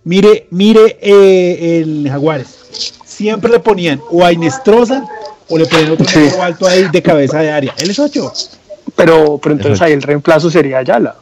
Mire, 0.05 0.47
mire 0.51 0.99
eh, 1.01 1.81
el 1.81 2.09
Jaguares. 2.09 2.59
Siempre 3.05 3.51
le 3.51 3.61
ponían 3.61 4.01
o 4.11 4.25
a 4.25 4.33
Inestrosa 4.33 5.05
o 5.49 5.57
le 5.59 5.67
ponían 5.67 5.93
otro 5.93 6.07
Sí. 6.07 6.29
alto 6.41 6.67
ahí 6.67 6.89
de 6.91 7.03
cabeza 7.03 7.39
de 7.41 7.51
área. 7.51 7.75
Él 7.79 7.91
es 7.91 7.99
8. 7.99 8.33
Pero, 8.97 9.39
pero 9.43 9.55
entonces 9.55 9.81
ahí 9.83 9.93
el 9.93 10.03
reemplazo 10.03 10.51
sería 10.51 10.79
Ayala. 10.79 11.17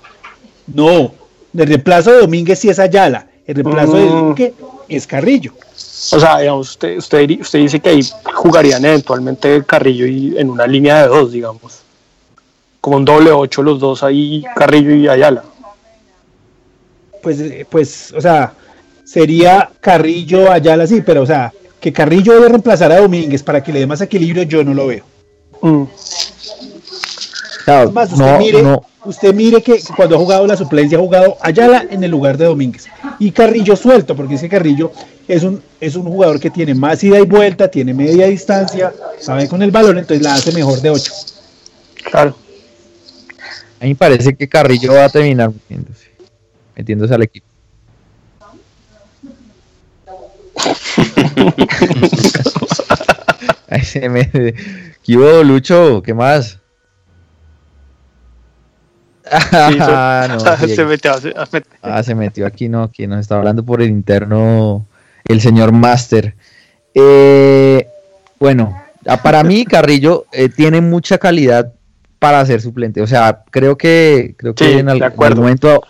No, 0.67 1.13
el 1.57 1.67
reemplazo 1.67 2.13
de 2.13 2.19
Domínguez 2.21 2.59
sí 2.59 2.69
es 2.71 2.79
Ayala. 2.79 3.27
El 3.47 3.57
reemplazo 3.57 3.97
de 3.97 4.05
Mm. 4.07 4.29
Duque 4.29 4.55
es 4.89 5.07
Carrillo. 5.07 5.53
O 6.13 6.19
sea, 6.21 6.39
digamos, 6.41 6.71
usted, 6.71 6.97
usted, 6.99 7.41
usted 7.41 7.59
dice 7.61 7.79
que 7.81 7.89
ahí 7.91 8.01
jugarían 8.35 8.85
eventualmente 8.85 9.63
Carrillo 9.65 10.07
y 10.07 10.37
en 10.37 10.51
una 10.51 10.67
línea 10.67 11.03
de 11.03 11.09
dos, 11.09 11.33
digamos. 11.33 11.79
Como 12.81 12.97
un 12.97 13.05
doble 13.05 13.31
ocho 13.31 13.63
los 13.63 13.79
dos 13.79 14.03
ahí, 14.03 14.45
Carrillo 14.57 14.95
y 14.95 15.09
Ayala. 15.09 15.45
Pues, 17.23 17.39
eh, 17.41 17.67
pues, 17.71 18.13
o 18.17 18.21
sea, 18.21 18.53
sería 19.13 19.71
Carrillo, 19.81 20.51
Ayala, 20.51 20.87
sí, 20.87 21.03
pero 21.05 21.23
o 21.23 21.27
sea, 21.27 21.53
que 21.79 21.93
Carrillo 21.93 22.33
debe 22.33 22.49
reemplazar 22.49 22.91
a 22.93 23.01
Domínguez 23.01 23.43
para 23.43 23.63
que 23.63 23.73
le 23.73 23.81
dé 23.81 23.87
más 23.87 24.01
equilibrio, 24.01 24.45
yo 24.45 24.65
no 24.65 24.73
lo 24.73 24.87
veo. 24.87 25.05
Mm. 25.61 25.85
Claro, 27.65 27.89
Es 27.89 27.95
más, 27.95 28.11
usted, 28.11 28.25
no, 28.25 28.39
mire, 28.39 28.63
no, 28.63 28.83
usted 29.05 29.35
mire 29.35 29.63
que 29.63 29.81
cuando 29.95 30.17
ha 30.17 30.19
jugado 30.19 30.47
la 30.47 30.57
suplencia 30.57 30.97
ha 30.97 31.01
jugado 31.01 31.37
Ayala 31.43 31.87
en 31.91 32.03
el 32.03 32.11
lugar 32.11 32.37
de 32.39 32.47
Domínguez 32.47 32.87
y 33.19 33.31
Carrillo 33.31 33.77
suelto, 33.77 34.17
porque 34.17 34.35
es 34.35 34.41
que 34.41 34.49
Carrillo 34.49 34.91
es 35.29 35.43
un, 35.43 35.63
es 35.79 35.95
un 35.95 36.05
jugador 36.05 36.41
que 36.41 36.51
tiene 36.51 36.75
más 36.75 37.05
ida 37.05 37.21
y 37.21 37.27
vuelta, 37.27 37.69
tiene 37.69 37.93
media 37.93 38.27
distancia, 38.27 38.93
sabe 39.21 39.47
con 39.47 39.63
el 39.63 39.71
balón, 39.71 39.99
entonces 39.99 40.25
la 40.25 40.35
hace 40.35 40.53
mejor 40.53 40.81
de 40.81 40.91
8. 40.91 41.13
Claro. 42.11 42.35
a 43.79 43.85
mí 43.85 43.91
me 43.91 43.95
parece 43.95 44.35
que 44.35 44.49
Carrillo 44.49 44.95
va 44.95 45.05
a 45.05 45.09
terminar 45.11 45.51
metiéndose, 45.53 46.09
metiéndose 46.75 47.15
al 47.15 47.23
equipo. 47.23 47.52
Ahí 53.69 53.83
se 53.83 54.09
me... 54.09 54.31
¿Qué 55.03 55.17
hubo, 55.17 55.43
Lucho? 55.43 56.03
¿Qué 56.03 56.15
más? 56.15 56.59
Ah, 59.53 60.27
no, 60.29 60.57
sí, 60.67 60.75
se 60.75 60.85
metió, 60.85 61.15
se- 61.19 61.31
a 61.31 61.47
met- 61.47 61.65
Ah, 61.81 62.03
se 62.03 62.15
metió 62.15 62.47
aquí, 62.47 62.69
no, 62.69 62.91
que 62.91 63.07
nos 63.07 63.21
está 63.21 63.37
hablando 63.37 63.65
por 63.65 63.81
el 63.81 63.89
interno 63.89 64.87
el 65.25 65.41
señor 65.41 65.73
Master. 65.73 66.35
Eh, 66.95 67.87
bueno, 68.39 68.83
ah, 69.07 69.23
para 69.23 69.43
mí 69.43 69.65
Carrillo 69.65 70.27
eh, 70.33 70.49
tiene 70.49 70.81
mucha 70.81 71.19
calidad 71.19 71.73
para 72.19 72.45
ser 72.45 72.61
suplente. 72.61 73.01
O 73.01 73.07
sea, 73.07 73.45
creo 73.51 73.77
que 73.77 74.35
creo 74.37 74.55
que 74.55 74.65
Sí, 74.65 74.79
en, 74.79 74.89
algún 74.89 75.37
momento 75.37 75.83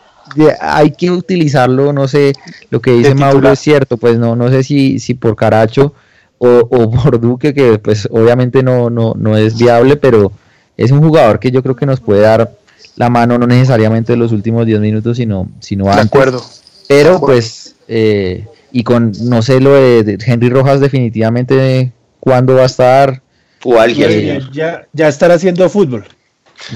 hay 0.60 0.92
que 0.92 1.10
utilizarlo. 1.10 1.92
No 1.92 2.08
sé, 2.08 2.32
lo 2.70 2.80
que 2.80 2.92
dice 2.92 3.14
Mauro 3.14 3.50
es 3.50 3.58
cierto. 3.58 3.96
Pues 3.96 4.18
no, 4.18 4.36
no 4.36 4.48
sé 4.50 4.62
si, 4.62 4.98
si 4.98 5.14
por 5.14 5.36
Caracho 5.36 5.94
o, 6.38 6.48
o 6.70 6.90
por 7.02 7.20
Duque, 7.20 7.54
que 7.54 7.78
pues 7.78 8.08
obviamente 8.10 8.62
no, 8.62 8.90
no, 8.90 9.14
no 9.16 9.36
es 9.36 9.56
viable, 9.56 9.96
pero 9.96 10.32
es 10.76 10.90
un 10.90 11.00
jugador 11.00 11.38
que 11.38 11.50
yo 11.50 11.62
creo 11.62 11.76
que 11.76 11.86
nos 11.86 12.00
puede 12.00 12.20
dar 12.22 12.52
la 12.96 13.08
mano, 13.10 13.38
no 13.38 13.46
necesariamente 13.46 14.12
en 14.14 14.18
los 14.20 14.32
últimos 14.32 14.66
10 14.66 14.80
minutos, 14.80 15.16
sino, 15.16 15.48
sino 15.60 15.88
De 15.90 15.96
antes. 15.96 16.06
acuerdo. 16.06 16.42
Pero 16.88 17.16
acuerdo. 17.16 17.26
pues, 17.26 17.76
eh, 17.88 18.46
y 18.70 18.82
con, 18.84 19.12
no 19.22 19.42
sé, 19.42 19.60
lo 19.60 19.72
de, 19.74 20.02
de 20.04 20.18
Henry 20.24 20.48
Rojas 20.50 20.80
definitivamente 20.80 21.92
cuándo 22.20 22.54
va 22.56 22.62
a 22.62 22.66
estar, 22.66 23.22
O 23.64 23.78
alguien, 23.80 24.10
Eh, 24.10 24.12
señor. 24.12 24.50
Ya, 24.52 24.86
ya 24.92 25.08
estar 25.08 25.30
haciendo 25.30 25.68
fútbol, 25.70 26.04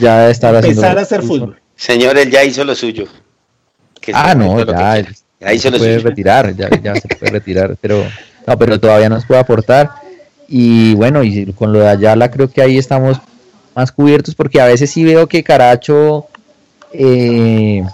ya 0.01 0.31
estar 0.31 0.55
haciendo... 0.57 0.81
empezar 0.83 0.99
a 0.99 1.03
hacer 1.03 1.23
fútbol. 1.23 1.61
Señor, 1.75 2.17
él 2.17 2.31
ya 2.31 2.45
hizo 2.45 2.65
lo 2.65 2.75
suyo. 2.75 3.07
Que 4.07 4.13
Ah, 4.15 4.35
no, 4.35 4.57
que 4.57 4.73
ya, 5.41 5.53
hizo 5.53 5.71
se 5.71 5.79
puede 5.79 5.97
suyo. 5.97 6.09
retirar, 6.09 6.55
ya, 6.57 6.71
ya 6.83 6.95
se 6.95 7.09
puede 7.09 7.33
retirar, 7.33 7.77
pero, 7.81 8.05
no, 8.47 8.59
pero 8.59 8.81
todavía 8.81 9.09
nos 9.09 9.27
puede 9.27 9.41
aportar. 9.41 9.91
Y 10.49 10.95
bueno, 10.95 11.23
y 11.25 11.53
con 11.53 11.73
lo 11.73 11.81
de 11.81 11.89
Ayala 11.89 12.31
creo 12.31 12.49
que 12.49 12.63
ahí 12.63 12.79
estamos 12.79 13.19
más 13.75 13.93
cubiertos 13.93 14.35
porque 14.35 14.61
a 14.61 14.67
veces 14.67 14.91
sí 14.91 15.05
veo 15.05 15.27
que 15.27 15.43
Caracho, 15.43 16.27
eh, 16.93 17.85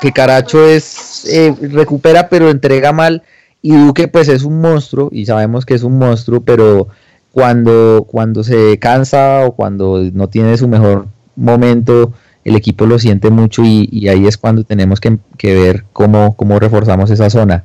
que 0.00 0.12
Caracho 0.12 0.66
es, 0.66 1.24
eh, 1.26 1.54
recupera 1.60 2.28
pero 2.28 2.50
entrega 2.50 2.92
mal 2.92 3.22
y 3.62 3.72
Duque 3.76 4.08
pues 4.08 4.28
es 4.28 4.42
un 4.44 4.60
monstruo 4.60 5.08
y 5.12 5.26
sabemos 5.26 5.66
que 5.66 5.74
es 5.74 5.82
un 5.82 5.98
monstruo, 5.98 6.40
pero 6.42 6.88
cuando, 7.32 8.06
cuando 8.08 8.44
se 8.44 8.78
cansa 8.78 9.44
o 9.46 9.52
cuando 9.56 10.00
no 10.12 10.28
tiene 10.28 10.56
su 10.56 10.68
mejor 10.68 11.08
momento, 11.36 12.12
el 12.44 12.56
equipo 12.56 12.86
lo 12.86 12.98
siente 12.98 13.30
mucho 13.30 13.62
y, 13.64 13.88
y 13.90 14.08
ahí 14.08 14.26
es 14.26 14.36
cuando 14.36 14.64
tenemos 14.64 15.00
que, 15.00 15.18
que 15.38 15.54
ver 15.54 15.84
cómo, 15.92 16.36
cómo 16.36 16.58
reforzamos 16.58 17.10
esa 17.10 17.30
zona. 17.30 17.64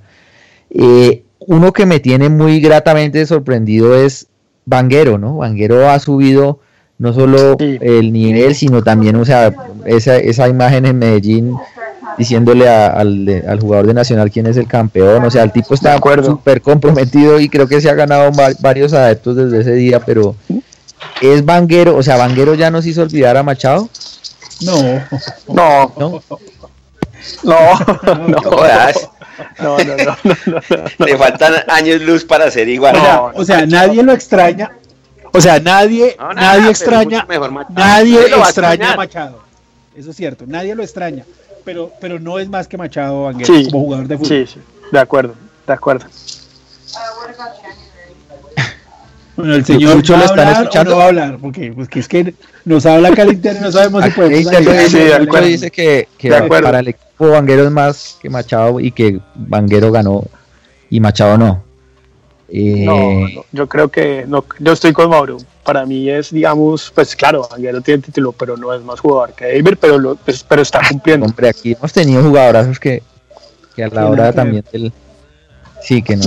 Eh, 0.71 1.23
uno 1.39 1.73
que 1.73 1.85
me 1.85 1.99
tiene 1.99 2.29
muy 2.29 2.59
gratamente 2.61 3.25
sorprendido 3.25 3.95
es 3.95 4.27
Vanguero, 4.65 5.17
¿no? 5.17 5.37
Vanguero 5.37 5.89
ha 5.89 5.99
subido 5.99 6.59
no 6.97 7.13
solo 7.13 7.55
Sí. 7.57 7.77
el 7.81 8.11
nivel, 8.11 8.53
sino 8.55 8.83
también, 8.83 9.15
o 9.15 9.23
sea, 9.25 9.53
esa, 9.85 10.17
esa 10.17 10.47
imagen 10.49 10.85
en 10.85 10.99
Medellín 10.99 11.53
diciéndole 12.17 12.67
a- 12.67 12.87
al, 12.87 13.43
al 13.47 13.59
jugador 13.61 13.87
de 13.87 13.93
Nacional 13.93 14.29
quién 14.29 14.47
es 14.47 14.57
el 14.57 14.67
campeón, 14.67 15.23
o 15.23 15.31
sea, 15.31 15.43
el 15.43 15.51
tipo 15.53 15.73
está 15.73 15.97
súper 16.23 16.61
comprometido 16.61 17.39
y 17.39 17.47
creo 17.47 17.67
que 17.67 17.79
se 17.79 17.89
ha 17.89 17.93
ganado 17.93 18.31
va- 18.33 18.51
varios 18.59 18.91
adeptos 18.93 19.37
desde 19.37 19.61
ese 19.61 19.73
día, 19.75 20.01
pero 20.01 20.35
es 21.21 21.45
Vanguero, 21.45 21.95
o 21.95 22.03
sea, 22.03 22.17
Vanguero 22.17 22.53
ya 22.55 22.69
nos 22.69 22.85
hizo 22.85 23.01
olvidar 23.01 23.37
a 23.37 23.43
Machado, 23.43 23.87
No, 24.61 24.75
No, 25.47 25.93
¿no? 25.97 26.21
no, 27.43 27.79
no, 28.03 28.27
No 28.27 28.41
jodas. 28.41 29.09
no, 29.59 29.77
no, 29.77 29.95
no, 29.97 30.17
no, 30.23 30.35
no, 30.45 30.61
no. 30.97 31.05
Le 31.05 31.17
faltan 31.17 31.53
años 31.67 32.01
luz 32.01 32.25
para 32.25 32.49
ser 32.51 32.67
igual. 32.69 32.95
o 33.35 33.45
sea, 33.45 33.65
nadie 33.65 34.03
lo 34.03 34.11
extraña. 34.13 34.71
O 35.31 35.41
sea, 35.41 35.59
nadie, 35.59 36.15
No, 36.19 36.33
nada, 36.33 36.57
nadie 36.57 36.71
extraña, 36.71 37.27
nadie 37.69 38.25
extraña 38.35 38.93
a. 38.93 38.97
Machado. 38.97 39.43
Eso 39.95 40.11
es 40.11 40.15
cierto, 40.15 40.45
nadie 40.47 40.73
lo 40.75 40.83
extraña. 40.83 41.25
Pero, 41.65 41.91
pero 41.99 42.19
no 42.19 42.39
es 42.39 42.49
más 42.49 42.67
que 42.67 42.77
Machado 42.77 43.23
Vanguero 43.23 43.53
Sí, 43.53 43.65
como 43.69 43.83
jugador 43.83 44.07
de 44.07 44.17
fútbol. 44.17 44.29
Sí, 44.29 44.47
sí, 44.47 44.59
de 44.91 44.99
acuerdo, 44.99 45.35
de 45.67 45.73
acuerdo. 45.73 46.05
Bueno, 49.39 49.55
el 49.55 49.65
señor 49.65 49.95
Lucho 49.95 50.13
va 50.13 50.19
lo 50.19 50.23
a 50.23 50.25
están 50.27 50.47
hablar 50.47 50.57
o 50.57 50.63
escuchando. 50.63 50.91
no 50.91 50.97
va 50.97 51.03
a 51.03 51.07
hablar, 51.07 51.37
porque 51.39 51.71
pues, 51.73 51.87
que 51.87 51.99
es 51.99 52.07
que 52.09 52.33
nos 52.65 52.85
habla 52.85 53.09
acá 53.09 53.21
al 53.21 53.33
interno 53.33 53.61
y 53.61 53.63
no 53.63 53.71
sabemos 53.71 54.03
si 54.03 54.09
podemos 54.11 54.47
ayudar. 54.53 54.89
sí, 54.89 54.97
de 54.97 55.19
Lucho 55.19 55.23
acuerdo. 55.23 55.47
dice 55.47 55.71
que, 55.71 56.07
que 56.17 56.29
De 56.29 56.35
acuerdo. 56.35 56.65
para 56.65 56.79
el 56.79 56.89
equipo 56.89 57.29
Vanguero 57.29 57.63
es 57.63 57.71
más 57.71 58.17
que 58.21 58.29
Machado 58.29 58.79
y 58.79 58.91
que 58.91 59.19
Vanguero 59.35 59.91
ganó 59.91 60.23
y 60.89 60.99
Machado 60.99 61.37
no. 61.37 61.63
Eh, 62.49 62.83
No, 62.85 63.11
no, 63.29 63.45
yo 63.51 63.67
creo 63.69 63.89
que 63.89 64.25
no, 64.27 64.43
yo 64.59 64.73
estoy 64.73 64.91
con 64.91 65.09
Mauro. 65.09 65.37
Para 65.63 65.85
mí 65.85 66.09
es, 66.09 66.31
digamos, 66.31 66.91
pues 66.93 67.15
claro, 67.15 67.47
Vanguero 67.49 67.79
tiene 67.81 68.01
título, 68.01 68.31
pero 68.33 68.57
no 68.57 68.73
es 68.73 68.81
más 68.83 68.99
jugador 68.99 69.33
que 69.33 69.45
David, 69.45 69.77
pero, 69.79 69.99
lo, 69.99 70.15
pues, 70.15 70.43
pero 70.43 70.61
está 70.63 70.81
cumpliendo. 70.89 71.27
Hombre, 71.27 71.49
aquí 71.49 71.73
hemos 71.73 71.93
tenido 71.93 72.23
jugadorazos 72.23 72.79
que, 72.79 73.03
que 73.75 73.83
a 73.83 73.87
la 73.89 74.07
hora 74.09 74.33
también 74.33 74.65
del... 74.71 74.91
Sí, 75.81 76.01
que 76.01 76.17
no. 76.17 76.25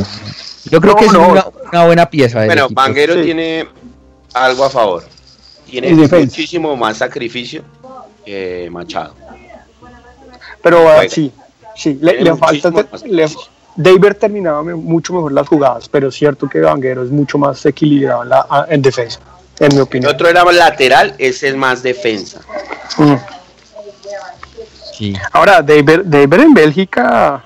Yo 0.72 0.80
creo 0.80 0.94
No, 0.94 0.98
que 0.98 1.04
es 1.04 1.12
no. 1.12 1.28
una, 1.28 1.44
una 1.70 1.84
buena 1.84 2.08
pieza. 2.10 2.40
del 2.40 2.48
Bueno. 2.48 2.68
Vanguero 2.70 3.14
Sí. 3.14 3.22
tiene 3.22 3.68
algo 4.32 4.64
a 4.64 4.70
favor. 4.70 5.04
Tiene 5.66 5.92
muchísimo 5.92 6.74
más 6.76 6.96
sacrificio 6.96 7.62
que 8.24 8.68
Machado. 8.70 9.14
Pero 10.62 10.88
ah, 10.88 11.02
sí, 11.08 11.30
sí, 11.76 11.98
le, 12.00 12.22
le 12.22 12.34
falta. 12.36 12.70
le- 13.04 13.28
David 13.76 14.12
terminaba 14.18 14.62
mucho 14.62 15.12
mejor 15.12 15.32
las 15.32 15.46
jugadas, 15.48 15.88
pero 15.90 16.08
es 16.08 16.14
cierto 16.14 16.48
que 16.48 16.60
Vanguero 16.60 17.02
es 17.04 17.10
mucho 17.10 17.36
más 17.36 17.64
equilibrado 17.66 18.22
en, 18.22 18.28
la- 18.30 18.46
ah, 18.48 18.66
en 18.68 18.80
defensa, 18.80 19.18
en 19.58 19.68
mi 19.68 19.74
El 19.76 19.80
opinión. 19.82 20.14
otro 20.14 20.28
era 20.28 20.42
lateral, 20.52 21.14
ese 21.18 21.48
es 21.48 21.56
más 21.56 21.82
defensa. 21.82 22.40
Mm. 22.96 23.14
Sí. 24.96 25.14
Ahora, 25.32 25.60
David, 25.62 26.00
David 26.04 26.40
en 26.40 26.54
Bélgica. 26.54 27.42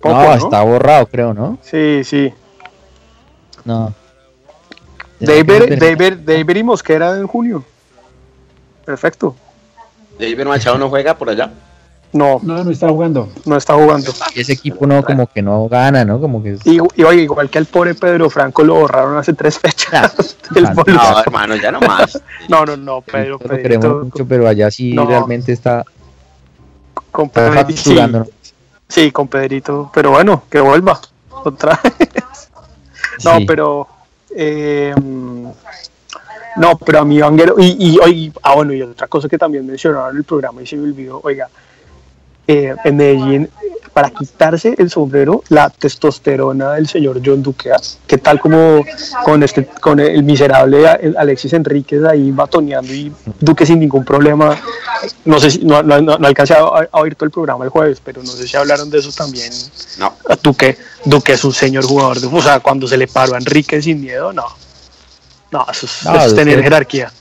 Poco, 0.00 0.14
no, 0.14 0.22
¿no? 0.28 0.34
está 0.34 0.62
borrado, 0.62 1.06
creo, 1.06 1.34
¿no? 1.34 1.58
Sí, 1.62 2.02
sí. 2.04 2.32
No. 3.64 3.92
David, 5.20 5.78
David, 5.78 6.18
David 6.24 6.56
y 6.56 6.62
Mosquera 6.62 7.16
en 7.16 7.26
junio. 7.26 7.64
Perfecto. 8.84 9.34
David 10.18 10.44
Machado 10.46 10.78
no 10.78 10.88
juega 10.88 11.14
por 11.16 11.28
allá. 11.30 11.50
No, 12.10 12.40
No, 12.42 12.64
no 12.64 12.70
está 12.70 12.88
jugando. 12.88 13.28
no 13.44 13.56
está 13.56 13.74
jugando. 13.74 14.10
Ese 14.34 14.54
equipo 14.54 14.86
no, 14.86 15.04
como 15.04 15.26
que 15.26 15.42
no 15.42 15.68
gana, 15.68 16.04
¿no? 16.06 16.18
Como 16.20 16.42
que... 16.42 16.56
Y, 16.64 16.78
y 16.94 17.02
oye, 17.04 17.22
igual 17.22 17.50
que 17.50 17.58
al 17.58 17.66
pobre 17.66 17.94
Pedro 17.94 18.30
Franco 18.30 18.62
lo 18.64 18.76
borraron 18.76 19.18
hace 19.18 19.34
tres 19.34 19.58
fechas 19.58 20.36
del 20.52 20.66
Ah. 20.66 20.72
No, 20.86 21.20
hermano, 21.20 21.56
ya 21.56 21.70
no 21.70 21.80
más. 21.80 22.18
No, 22.48 22.64
no, 22.64 22.76
no, 22.78 23.02
Pedro, 23.02 23.32
lo 23.32 23.38
Pedrito, 23.40 23.62
queremos 23.62 24.04
mucho, 24.04 24.26
pero 24.26 24.48
allá 24.48 24.70
sí 24.70 24.94
No. 24.94 25.04
realmente 25.04 25.52
está, 25.52 25.84
con. 27.10 27.30
Sí, 28.88 29.10
con 29.12 29.28
Pedrito, 29.28 29.90
pero 29.94 30.10
bueno, 30.10 30.42
que 30.50 30.60
vuelva 30.60 31.00
otra 31.30 31.78
vez. 31.82 31.94
No, 33.24 33.36
Sí. 33.38 33.44
pero 33.46 33.88
eh, 34.30 34.94
no, 36.56 36.78
pero 36.78 37.00
a 37.00 37.04
mí 37.04 37.20
Vanguero 37.20 37.56
y, 37.58 37.76
y, 37.94 37.98
oye, 37.98 38.32
ah 38.42 38.54
bueno, 38.54 38.72
y 38.72 38.82
otra 38.82 39.08
cosa 39.08 39.28
que 39.28 39.36
también 39.38 39.66
mencionaron 39.66 40.10
en 40.10 40.16
el 40.18 40.24
programa 40.24 40.62
y 40.62 40.66
se 40.66 40.76
me 40.76 40.84
olvidó, 40.84 41.20
oiga, 41.24 41.48
eh, 42.46 42.74
en 42.84 42.96
Medellín 42.96 43.50
para 43.88 44.10
quitarse 44.10 44.74
el 44.78 44.90
sombrero 44.90 45.42
la 45.48 45.70
testosterona 45.70 46.72
del 46.72 46.88
señor 46.88 47.20
John 47.24 47.42
Duque, 47.42 47.72
¿ah? 47.72 47.80
¿qué 48.06 48.18
tal 48.18 48.40
como 48.40 48.84
con 49.24 49.42
este 49.42 49.66
con 49.80 49.98
el 50.00 50.22
miserable 50.22 50.86
Alexis 51.16 51.52
Enríquez 51.52 52.04
ahí 52.04 52.30
batoneando 52.30 52.92
y 52.92 53.12
Duque 53.40 53.66
sin 53.66 53.80
ningún 53.80 54.04
problema? 54.04 54.56
No 55.24 55.38
sé 55.38 55.50
si 55.50 55.58
no, 55.64 55.82
no, 55.82 56.00
no, 56.00 56.14
alcancé 56.26 56.54
a, 56.54 56.58
a 56.60 57.00
oír 57.00 57.14
todo 57.14 57.24
el 57.26 57.30
programa 57.30 57.64
el 57.64 57.70
jueves, 57.70 58.00
pero 58.04 58.22
no 58.22 58.30
sé 58.32 58.46
si 58.48 58.56
hablaron 58.56 58.90
de 58.90 58.98
eso 58.98 59.12
también. 59.12 59.52
No. 59.98 60.12
Duque, 60.42 60.76
Duque 61.04 61.32
es 61.32 61.44
un 61.44 61.52
señor 61.52 61.84
jugador, 61.84 62.20
de, 62.20 62.26
o 62.26 62.42
sea, 62.42 62.60
cuando 62.60 62.86
se 62.86 62.96
le 62.96 63.06
paró 63.06 63.34
a 63.34 63.38
Enrique 63.38 63.80
sin 63.82 64.00
miedo, 64.00 64.32
no. 64.32 64.44
No, 65.50 65.66
eso 65.70 65.86
es, 65.86 66.04
No, 66.04 66.14
eso 66.16 66.26
es 66.26 66.34
tener 66.34 66.56
Duque- 66.56 66.62
jerarquía. 66.64 67.12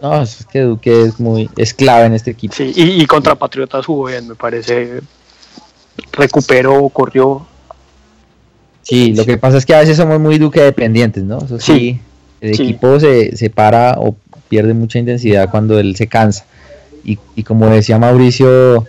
No, 0.00 0.20
es 0.22 0.44
que 0.50 0.60
Duque 0.62 1.02
es 1.04 1.20
muy, 1.20 1.48
es 1.56 1.72
clave 1.74 2.06
en 2.06 2.14
este 2.14 2.32
equipo. 2.32 2.54
Sí, 2.56 2.72
y, 2.74 3.02
y 3.02 3.06
contra 3.06 3.36
Patriotas 3.36 3.86
jugó 3.86 4.06
bien, 4.06 4.26
me 4.28 4.34
parece. 4.34 5.00
Recuperó, 6.12 6.88
corrió. 6.88 7.46
Sí, 8.82 9.14
lo 9.14 9.24
que 9.24 9.36
pasa 9.38 9.58
es 9.58 9.66
que 9.66 9.74
a 9.74 9.80
veces 9.80 9.96
somos 9.96 10.18
muy 10.18 10.38
Duque 10.38 10.60
dependientes, 10.60 11.22
¿no? 11.22 11.38
Eso 11.38 11.58
sí, 11.60 11.72
Sí, 11.72 12.00
el 12.40 12.56
sí. 12.56 12.62
equipo 12.64 12.98
se, 12.98 13.36
se 13.36 13.48
para 13.50 13.94
o 13.98 14.16
pierde 14.48 14.74
mucha 14.74 14.98
intensidad 14.98 15.48
cuando 15.50 15.78
él 15.78 15.94
se 15.96 16.06
cansa. 16.08 16.44
Y, 17.04 17.18
y 17.36 17.42
como 17.42 17.66
decía 17.68 17.98
Mauricio, 17.98 18.86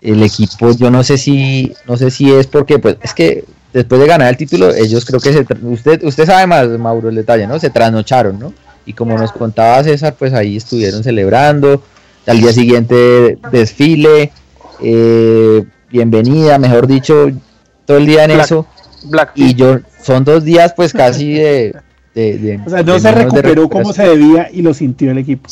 el 0.00 0.22
equipo, 0.22 0.72
yo 0.72 0.90
no 0.90 1.02
sé 1.04 1.18
si, 1.18 1.72
no 1.86 1.96
sé 1.96 2.10
si 2.10 2.32
es 2.32 2.46
porque, 2.46 2.78
pues, 2.78 2.96
es 3.02 3.12
que 3.12 3.44
después 3.72 4.00
de 4.00 4.06
ganar 4.06 4.28
el 4.30 4.36
título, 4.36 4.72
ellos 4.74 5.04
creo 5.04 5.20
que 5.20 5.32
se, 5.32 5.46
usted, 5.64 6.02
usted 6.04 6.26
sabe 6.26 6.46
más, 6.46 6.68
Mauro, 6.68 7.08
el 7.08 7.14
detalle, 7.16 7.46
¿no? 7.46 7.58
Se 7.58 7.70
trasnocharon, 7.70 8.38
¿no? 8.38 8.52
Y 8.86 8.92
como 8.94 9.18
nos 9.18 9.32
contaba 9.32 9.82
César, 9.84 10.14
pues 10.18 10.32
ahí 10.32 10.56
estuvieron 10.56 11.02
celebrando, 11.02 11.82
al 12.26 12.40
día 12.40 12.52
siguiente 12.52 13.36
desfile, 13.50 14.32
eh, 14.82 15.64
bienvenida, 15.96 16.58
mejor 16.58 16.86
dicho, 16.86 17.30
todo 17.86 17.96
el 17.96 18.06
día 18.06 18.24
en 18.24 18.32
Black- 18.32 18.44
eso. 18.44 18.66
Black 19.04 19.32
Y 19.34 19.54
yo, 19.54 19.78
son 20.02 20.24
dos 20.24 20.44
días 20.44 20.72
pues 20.76 20.92
casi 20.92 21.34
de... 21.34 21.74
de- 22.14 22.38
de- 22.38 22.60
O 22.66 22.70
sea, 22.70 22.82
no 22.82 22.98
se 22.98 23.12
recuperó 23.12 23.68
como 23.68 23.92
se 23.92 24.02
debía 24.08 24.48
y 24.52 24.62
lo 24.62 24.72
sintió 24.74 25.10
el 25.10 25.18
equipo. 25.18 25.48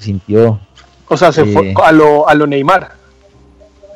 sintió. 0.00 0.60
O 1.08 1.16
sea, 1.16 1.30
se 1.32 1.44
fue 1.44 1.72
a 1.84 1.92
lo, 1.92 2.28
a 2.28 2.34
lo 2.34 2.46
Neymar. 2.46 2.92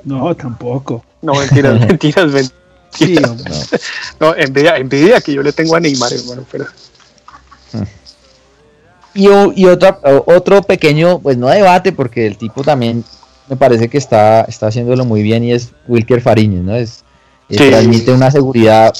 No, 0.04 0.34
tampoco. 0.36 1.04
No, 1.22 1.34
mentiras, 1.34 1.78
mentiras, 1.80 2.26
mentiras. 2.32 2.52
Sí, 2.92 3.16
hombre. 3.28 3.52
No, 4.20 4.34
envidia, 4.36 4.76
envidia 4.76 5.20
que 5.20 5.32
yo 5.34 5.42
le 5.42 5.52
tengo 5.52 5.76
a 5.76 5.80
Neymar, 5.80 6.12
hermano, 6.12 6.44
pero. 6.50 6.66
Y, 9.14 9.28
y 9.56 9.66
otra, 9.66 9.98
o- 10.04 10.32
otro 10.36 10.62
pequeño, 10.62 11.18
pues 11.18 11.36
no 11.36 11.48
debate, 11.48 11.92
porque 11.92 12.26
el 12.28 12.36
tipo 12.36 12.62
también 12.62 13.04
me 13.50 13.56
parece 13.56 13.88
que 13.88 13.98
está, 13.98 14.42
está 14.42 14.68
haciéndolo 14.68 15.04
muy 15.04 15.22
bien 15.22 15.44
y 15.44 15.52
es 15.52 15.72
Wilker 15.88 16.20
Fariñez, 16.22 16.62
¿no? 16.62 16.74
Es, 16.74 17.04
es- 17.48 17.58
Sí. 17.58 17.68
Transmite 17.68 18.12
una 18.12 18.30
seguridad 18.30 18.94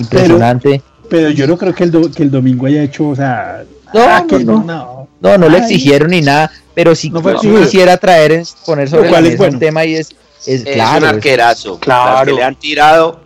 impresionante. 0.00 0.82
Pero 1.08 1.30
yo 1.30 1.46
no 1.46 1.56
creo 1.56 1.74
que 1.74 1.84
el, 1.84 1.90
do- 1.90 2.10
que 2.10 2.22
el 2.22 2.30
domingo 2.30 2.66
haya 2.66 2.82
hecho, 2.82 3.08
o 3.08 3.16
sea. 3.16 3.64
No, 3.92 4.00
ah, 4.02 4.24
que 4.28 4.40
no, 4.40 4.62
no. 4.64 5.08
No, 5.20 5.38
no 5.38 5.48
le 5.48 5.58
exigieron 5.58 6.10
ni 6.10 6.20
nada, 6.20 6.50
pero 6.74 6.94
sí, 6.94 7.08
No 7.10 7.22
fue 7.22 7.38
sí 7.38 7.48
quisiera 7.48 7.96
traer, 7.96 8.32
en- 8.32 8.44
poner 8.66 8.88
sobre 8.88 9.10
la 9.10 9.20
mesa 9.20 9.36
bueno. 9.36 9.52
un 9.54 9.58
tema 9.60 9.84
y 9.84 9.94
es, 9.94 10.10
es, 10.46 10.66
Es 10.66 10.74
claro, 10.74 10.98
un 10.98 11.14
arquerazo. 11.14 11.78
Claro. 11.78 12.14
Las 12.16 12.24
que 12.24 12.32
le 12.32 12.42
han 12.42 12.54
tirado, 12.56 13.20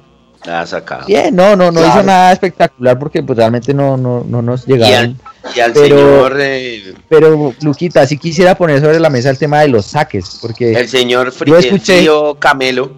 la 0.45 0.61
ha 0.63 0.67
sacado. 0.67 1.07
bien, 1.07 1.35
no, 1.35 1.57
no, 1.57 1.71
no 1.71 1.81
Claro. 1.81 1.89
hizo 1.89 2.03
nada 2.05 2.33
espectacular 2.33 2.99
porque 2.99 3.23
pues 3.23 3.37
realmente 3.37 3.75
no, 3.75 3.97
no, 3.97 4.25
no 4.27 4.41
nos 4.43 4.67
Y 4.69 4.73
llegaron. 4.73 5.19
al, 5.45 5.57
y 5.57 5.61
al 5.61 5.73
Pero- 5.73 5.97
señor, 5.97 6.37
eh, 6.41 6.95
Pero, 7.09 7.55
Luquita, 7.63 8.07
sí 8.07 8.17
quisiera 8.19 8.55
poner 8.55 8.81
sobre 8.81 9.01
la 9.01 9.11
mesa 9.11 9.31
el 9.31 9.39
tema 9.39 9.61
de 9.61 9.69
los 9.69 9.87
saques, 9.87 10.39
porque 10.41 10.73
el 10.73 10.89
señor 10.89 11.33
Fri- 11.33 11.49
Yo 11.49 11.59
el 11.59 11.65
escuché- 11.65 12.01
tío 12.01 12.35
Camelo 12.37 12.93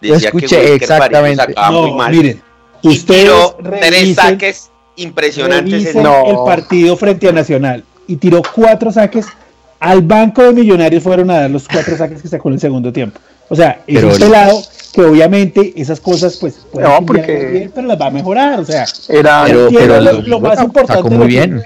Yo 0.00 0.14
decía 0.14 0.28
escuché 0.28 0.60
que 0.60 0.74
exactamente. 0.74 1.42
sacaba 1.44 1.70
No, 1.70 1.82
muy 1.82 1.92
mal. 1.96 2.12
miren, 2.12 2.42
y 2.82 2.88
ustedes 2.88 3.22
tiró 3.24 3.56
tres 3.80 4.14
saques 4.16 4.70
impresionantes. 4.96 5.94
en- 5.94 6.02
No. 6.02 6.26
el 6.26 6.36
partido 6.44 6.96
frente 6.96 7.28
a 7.28 7.32
Nacional 7.32 7.84
y 8.06 8.16
tiró 8.16 8.42
cuatro 8.54 8.90
saques. 8.92 9.26
Al 9.80 10.00
banco 10.02 10.42
de 10.44 10.52
Millonarios 10.52 11.02
fueron 11.02 11.28
a 11.30 11.40
dar 11.40 11.50
los 11.50 11.66
cuatro 11.66 11.96
saques 11.96 12.22
que 12.22 12.28
sacó 12.28 12.48
en 12.50 12.54
el 12.54 12.60
segundo 12.60 12.92
tiempo. 12.92 13.18
O 13.48 13.56
sea, 13.56 13.82
es 13.86 14.02
un 14.02 14.10
el- 14.10 14.18
pelado 14.18 14.62
que 14.92 15.02
obviamente 15.02 15.72
esas 15.76 16.00
cosas 16.00 16.36
pues 16.36 16.66
pueden 16.70 16.90
No, 16.90 17.04
porque- 17.06 17.46
bien, 17.46 17.72
pero 17.74 17.86
las 17.88 18.00
va 18.00 18.06
a 18.06 18.10
mejorar. 18.10 18.60
O 18.60 18.64
sea, 18.64 18.84
Era, 19.08 19.44
Pero- 19.46 19.68
quiero 19.68 19.94
pero 19.94 20.00
lo, 20.12 20.20
lo 20.22 20.40
más 20.40 20.60
importante. 20.62 21.08
muy 21.10 21.18
que- 21.20 21.26
bien. 21.26 21.62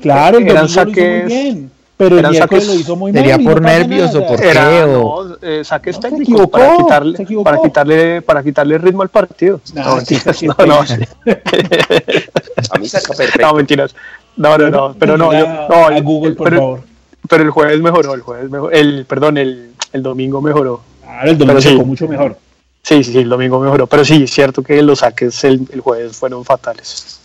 Claro, 0.00 0.38
el 0.38 0.48
Eran 0.48 0.66
domingo 0.66 0.84
lo 0.84 0.90
hizo 0.90 1.00
saques- 1.00 1.22
muy 1.24 1.32
bien. 1.34 1.70
Pero 1.98 2.18
el 2.18 2.24
saques- 2.34 2.66
lo 2.66 2.74
hizo 2.74 2.96
muy 2.96 3.12
mal. 3.12 3.20
¿Sería 3.22 3.38
no 3.38 3.44
por 3.44 3.62
pasa 3.62 3.78
nervios 3.78 4.06
nada, 4.14 4.18
o 4.18 4.26
por 4.26 4.40
qué? 4.40 4.54
no, 4.54 5.36
eh, 5.42 5.62
saques 5.64 5.94
No, 5.96 6.00
técnicos 6.00 6.24
equivocó, 6.32 6.50
para 6.50 6.76
quitarle, 6.76 7.42
para 7.44 7.58
quitarle, 7.62 8.22
para 8.22 8.42
quitarle 8.42 8.78
ritmo 8.78 9.02
al 9.02 9.08
partido. 9.10 9.60
No, 9.74 9.84
No, 9.84 9.96
mentiras, 9.96 10.42
no, 10.42 10.56
no, 10.66 10.80
A 10.80 12.78
mí 12.78 12.88
saca 12.88 13.14
perfecto. 13.14 13.46
no, 13.46 13.54
mentiras. 13.54 13.94
No, 14.36 14.56
no, 14.58 14.70
no, 14.70 14.96
pero 14.98 15.16
no, 15.16 15.32
yo, 15.32 15.46
no, 15.68 15.86
a 15.88 16.00
Google, 16.00 16.32
por 16.34 16.48
pero, 16.48 16.60
favor. 16.60 16.80
pero 17.28 17.42
el 17.44 17.50
jueves 17.50 17.80
mejoró, 17.80 18.14
el 18.14 18.20
jueves 18.22 18.50
mejoró, 18.50 18.70
el, 18.72 19.04
perdón, 19.04 19.36
el, 19.36 19.72
el 19.92 20.02
domingo 20.02 20.40
mejoró. 20.40 20.80
Ahora 21.06 21.30
el 21.30 21.38
domingo 21.38 21.60
sí. 21.60 21.68
sacó 21.70 21.84
mucho 21.84 22.08
mejor. 22.08 22.36
Sí, 22.82 23.04
sí, 23.04 23.12
sí, 23.12 23.18
el 23.18 23.28
domingo 23.28 23.60
mejoró, 23.60 23.86
pero 23.86 24.04
sí, 24.04 24.24
es 24.24 24.30
cierto 24.32 24.62
que 24.62 24.82
los 24.82 24.98
saques 25.00 25.44
el, 25.44 25.66
el 25.72 25.80
jueves 25.80 26.16
fueron 26.16 26.44
fatales. 26.44 27.18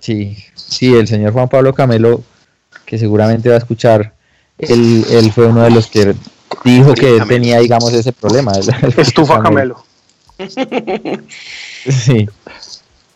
Sí, 0.00 0.36
sí, 0.54 0.94
el 0.94 1.08
señor 1.08 1.32
Juan 1.32 1.48
Pablo 1.48 1.74
Camelo, 1.74 2.22
que 2.84 2.96
seguramente 2.98 3.48
va 3.48 3.56
a 3.56 3.58
escuchar, 3.58 4.12
él, 4.58 5.04
él 5.10 5.32
fue 5.32 5.46
uno 5.46 5.62
de 5.62 5.70
los 5.70 5.88
que 5.88 6.14
dijo 6.64 6.94
que 6.94 7.16
él 7.16 7.26
tenía, 7.26 7.58
digamos, 7.58 7.92
ese 7.92 8.12
problema. 8.12 8.52
Estufa 8.96 9.40
Camelo. 9.42 9.84
Sí. 11.88 12.28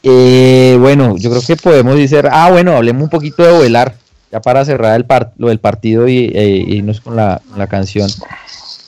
Eh, 0.02 0.76
bueno, 0.80 1.16
yo 1.18 1.28
creo 1.30 1.42
que 1.42 1.56
podemos 1.56 1.96
decir, 1.96 2.26
ah, 2.30 2.50
bueno, 2.50 2.76
hablemos 2.76 3.02
un 3.04 3.10
poquito 3.10 3.42
de 3.42 3.50
Ovelar, 3.50 3.96
ya 4.32 4.40
para 4.40 4.64
cerrar 4.64 4.96
el 4.96 5.04
par- 5.04 5.32
lo 5.36 5.48
del 5.48 5.58
partido 5.58 6.08
y 6.08 6.30
e 6.34 6.46
irnos 6.48 7.00
con 7.00 7.16
la, 7.16 7.42
con 7.48 7.58
la 7.58 7.66
canción. 7.66 8.08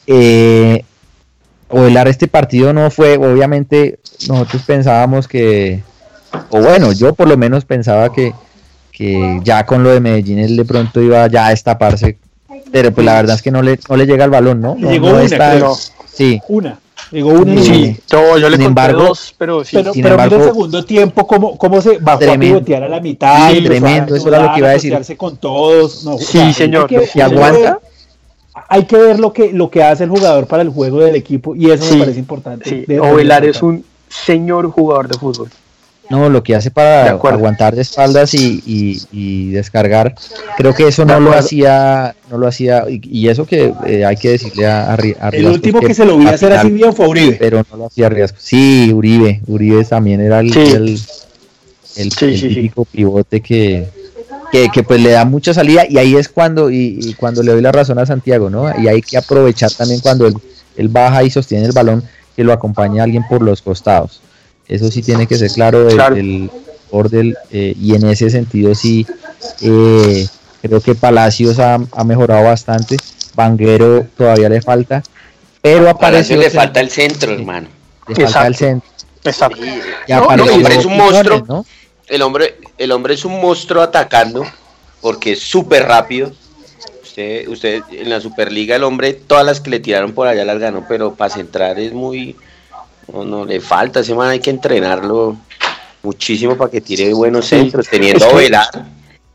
Eh, 0.07 0.85
Ovelar, 1.73 2.07
este 2.09 2.29
partido 2.29 2.73
no 2.73 2.91
fue, 2.91 3.16
obviamente, 3.16 3.99
nosotros 4.29 4.62
pensábamos 4.66 5.27
que, 5.27 5.83
o 6.51 6.61
bueno, 6.61 6.93
yo 6.93 7.14
por 7.14 7.27
lo 7.29 7.37
menos 7.37 7.64
pensaba 7.64 8.12
que, 8.12 8.33
que 8.93 9.41
ya 9.43 9.64
con 9.66 9.83
lo 9.83 9.91
de 9.91 10.01
Medellín 10.01 10.39
él 10.39 10.57
de 10.57 10.64
pronto 10.64 11.01
iba 11.01 11.27
ya 11.29 11.47
a 11.47 11.51
destaparse, 11.51 12.18
pero 12.70 12.93
pues 12.93 13.05
la 13.05 13.14
verdad 13.14 13.37
es 13.37 13.43
que 13.43 13.51
no 13.51 13.62
le, 13.62 13.79
no 13.89 13.97
le 13.97 14.07
llega 14.07 14.25
el 14.25 14.31
balón, 14.31 14.61
¿no? 14.61 14.75
No- 14.79 14.91
llegó 14.91 15.09
no 15.09 15.14
una, 15.14 15.23
está- 15.25 15.53
creo. 15.57 15.77
sí, 16.12 16.41
Una. 16.49 16.79
Llegó 17.11 17.31
una 17.31 17.53
y 17.55 17.62
Sí. 17.64 17.97
Yo, 18.11 18.39
yo 18.39 18.49
le 18.49 18.57
Sin 18.57 18.66
embargo- 18.66 19.03
dos, 19.09 19.35
pero 19.37 19.64
sí. 19.64 19.77
Pero, 19.77 19.93
Sin 19.93 20.03
pero 20.03 20.14
mira 20.14 20.25
embargo- 20.25 20.45
el 20.45 20.51
segundo 20.51 20.85
tiempo, 20.85 21.27
cómo, 21.27 21.59
cómo 21.59 21.83
se 21.83 21.99
bajó 21.99 22.20
Tremendo. 22.20 22.57
a 22.57 22.59
pivotear 22.61 22.83
a 22.85 22.89
la 22.89 23.01
mitad. 23.01 23.51
Sí, 23.51 23.59
empezó 23.59 23.68
tremendo, 23.68 24.14
a 24.14 24.16
eso 24.18 24.29
era 24.29 24.39
lo 24.47 24.53
que 24.53 24.59
iba 24.61 24.68
a 24.68 24.73
decir. 24.73 25.16
con 25.18 25.37
todos. 25.37 26.05
No, 26.05 26.14
o 26.14 26.18
Sí, 26.18 26.25
sea, 26.25 26.47
hay 26.47 26.53
señor. 26.55 26.87
que- 26.87 27.07
¿Y 27.14 27.20
aguanta? 27.20 27.81
Hay 28.68 28.84
que 28.84 28.96
ver 28.98 29.18
lo 29.18 29.32
que, 29.32 29.53
lo 29.53 29.70
que 29.70 29.82
hace 29.82 30.05
el 30.05 30.11
jugador 30.11 30.46
para 30.46 30.62
el 30.62 30.68
juego 30.68 31.00
del 31.00 31.14
equipo 31.16 31.55
y 31.55 31.70
eso 31.70 31.84
Sí, 31.84 31.94
me 31.94 32.00
parece 32.00 32.18
importante. 32.18 32.68
Sí, 32.68 32.84
De- 32.86 33.00
Ovelar 33.00 33.44
es 33.46 33.62
un 33.62 33.84
señor 34.09 34.70
jugador 34.70 35.09
de 35.09 35.18
fútbol. 35.18 35.48
no, 36.11 36.28
lo 36.28 36.42
que 36.42 36.55
hace 36.55 36.70
para 36.70 37.12
aguantar 37.12 37.74
de 37.74 37.80
espaldas 37.80 38.34
y, 38.34 38.62
y- 38.66 39.00
y 39.11 39.50
descargar, 39.53 40.14
creo 40.59 40.74
que 40.74 40.86
eso 40.88 41.07
no 41.07 41.18
lo 41.18 41.32
hacía, 41.32 42.14
no 42.30 42.36
lo 42.36 42.46
hacía, 42.46 42.84
y, 42.90 43.00
y 43.11 43.28
eso 43.28 43.46
que 43.46 43.72
eh, 43.86 44.05
hay 44.05 44.16
que 44.16 44.30
decirle 44.32 44.66
a, 44.66 44.90
a, 44.92 44.94
a 45.20 45.28
El 45.30 45.46
último 45.46 45.78
pues, 45.80 45.88
que 45.88 45.94
se 45.94 46.05
lo 46.05 46.18
vi 46.18 46.26
hacer 46.26 46.50
final- 46.50 46.59
así 46.66 46.70
bien 46.74 46.92
fue 46.92 47.09
Uribe. 47.09 47.36
pero 47.40 47.64
no 47.70 47.76
lo 47.78 47.86
hacía 47.86 48.11
riesgo. 48.11 48.36
Sí, 48.38 48.92
Uribe, 48.92 49.40
Uribe 49.46 49.82
también 49.86 50.20
era 50.20 50.40
el, 50.40 50.53
Sí. 50.53 50.61
el, 50.61 50.88
el- 50.88 50.98
Sí, 50.98 52.03
el 52.03 52.11
sí, 52.12 52.36
sí. 52.36 52.48
típico 52.48 52.84
pivote 52.84 53.40
que, 53.40 53.86
que, 54.53 54.68
que, 54.68 54.82
pues 54.84 55.00
le 55.00 55.11
da 55.11 55.24
mucha 55.24 55.53
salida 55.55 55.84
y 55.88 55.98
ahí 55.98 56.14
es 56.14 56.28
cuando 56.28 56.70
y, 56.70 56.98
y 57.03 57.14
cuando 57.14 57.42
le 57.42 57.53
doy 57.53 57.62
la 57.62 57.72
razón 57.72 57.98
a 57.98 58.07
Santiago, 58.07 58.50
¿no? 58.50 58.78
Y 58.78 58.86
hay 58.86 59.03
que 59.03 59.16
aprovechar 59.16 59.72
también 59.72 60.00
cuando 60.00 60.26
él, 60.26 60.34
él 60.76 60.88
baja 60.88 61.24
y 61.24 61.30
sostiene 61.30 61.66
el 61.66 61.72
balón 61.72 62.05
que 62.36 62.44
lo 62.44 62.53
acompañe 62.53 63.00
alguien 63.00 63.24
por 63.28 63.42
los 63.42 63.62
costados. 63.62 64.20
Eso 64.68 64.90
sí 64.90 65.03
tiene 65.03 65.26
que 65.26 65.36
ser 65.36 65.50
claro 65.50 65.84
del 65.84 66.50
Bordel 66.90 67.36
eh, 67.50 67.74
y 67.80 67.94
en 67.94 68.07
ese 68.09 68.30
sentido 68.30 68.74
sí 68.74 69.07
eh, 69.62 70.26
creo 70.61 70.80
que 70.80 70.94
Palacios 70.94 71.59
ha, 71.59 71.74
ha 71.74 72.05
mejorado 72.05 72.44
bastante. 72.44 72.96
Vanguero 73.34 74.07
todavía 74.16 74.50
le 74.50 74.61
falta, 74.61 75.03
pero 75.62 75.88
A 75.88 75.98
Palacio 75.98 76.36
apareció 76.36 76.36
le 76.36 76.50
falta 76.50 76.80
el 76.80 76.90
centro, 76.90 77.32
hermano. 77.32 77.68
le 78.09 78.14
falta 78.14 78.46
el 78.46 78.55
centro. 78.57 78.90
Exacto. 79.24 79.64
Y 79.64 80.12
No, 80.12 80.32
el 80.32 80.40
hombre 80.40 80.76
es 80.76 80.84
un 80.84 80.96
monstruo. 80.96 81.44
¿no? 81.48 81.66
El 82.09 82.22
hombre, 82.22 82.57
el 82.79 82.93
hombre 82.93 83.14
es 83.14 83.25
un 83.25 83.41
monstruo 83.41 83.83
atacando 83.83 84.45
porque 85.01 85.33
es 85.33 85.41
súper 85.41 85.85
rápido. 85.87 86.33
Usted, 87.03 87.47
usted 87.49 87.83
en 87.91 88.09
la 88.09 88.20
Superliga 88.20 88.77
el 88.77 88.85
hombre 88.85 89.12
todas 89.12 89.45
las 89.45 89.61
que 89.61 89.70
le 89.70 89.81
tiraron 89.81 90.12
por 90.12 90.27
allá 90.29 90.45
las 90.45 90.59
ganó, 90.59 90.85
pero 90.89 91.14
para 91.14 91.35
centrar 91.35 91.79
es 91.79 91.93
muy 91.93 92.37
no, 93.12 93.25
no 93.25 93.45
le 93.45 93.61
falta, 93.61 94.01
ese 94.01 94.14
man 94.14 94.31
hay 94.31 94.41
que 94.41 94.51
entrenarlo 94.51 95.37
muchísimo 96.03 96.57
para 96.57 96.70
que 96.70 96.81
tire 96.81 97.12
buenos 97.12 97.47
centros, 97.47 97.87
teniendo 97.89 98.25
Es 98.25 98.33
a 98.33 98.37
que- 98.37 98.43
Velar. 98.43 98.68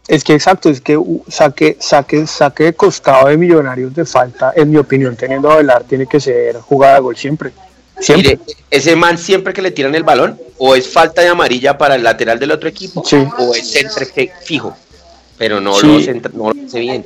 Es 0.08 0.24
que 0.24 0.34
exacto, 0.34 0.70
es 0.70 0.80
que 0.80 0.98
saque, 1.28 1.76
saque, 1.82 2.26
saque 2.28 2.64
de 2.64 2.74
costado 2.74 3.28
de 3.28 3.36
millonarios 3.36 3.94
de 3.94 4.06
falta, 4.06 4.54
en 4.56 4.72
mi 4.72 4.78
opinión, 4.78 5.18
teniendo 5.18 5.52
a 5.52 5.58
Velar, 5.58 5.84
tiene 5.84 6.08
que 6.08 6.20
ser 6.22 6.56
jugada 6.62 6.96
de 6.96 7.00
gol 7.02 7.18
siempre. 7.18 7.52
Siempre. 8.00 8.40
Mire, 8.46 8.56
ese 8.72 8.96
man 8.96 9.18
siempre 9.18 9.52
que 9.54 9.62
le 9.62 9.72
tiran 9.72 9.94
el 9.96 10.04
balón, 10.04 10.40
o 10.60 10.76
es 10.76 10.88
falta 10.91 11.22
de 11.22 11.30
amarilla 11.30 11.78
para 11.78 11.95
el 11.95 12.03
lateral 12.03 12.39
del 12.39 12.51
otro 12.51 12.68
equipo, 12.70 13.03
Sí. 13.05 13.18
o 13.39 13.53
es 13.53 13.70
centre 13.72 14.05
fe- 14.05 14.32
fijo, 14.43 14.74
pero 15.38 15.60
no, 15.62 15.74
Sí. 15.76 15.88
lo, 15.88 15.99
centra- 15.99 16.32
no 16.34 16.51
lo 16.51 16.66
hace 16.66 16.80
bien. 16.80 17.05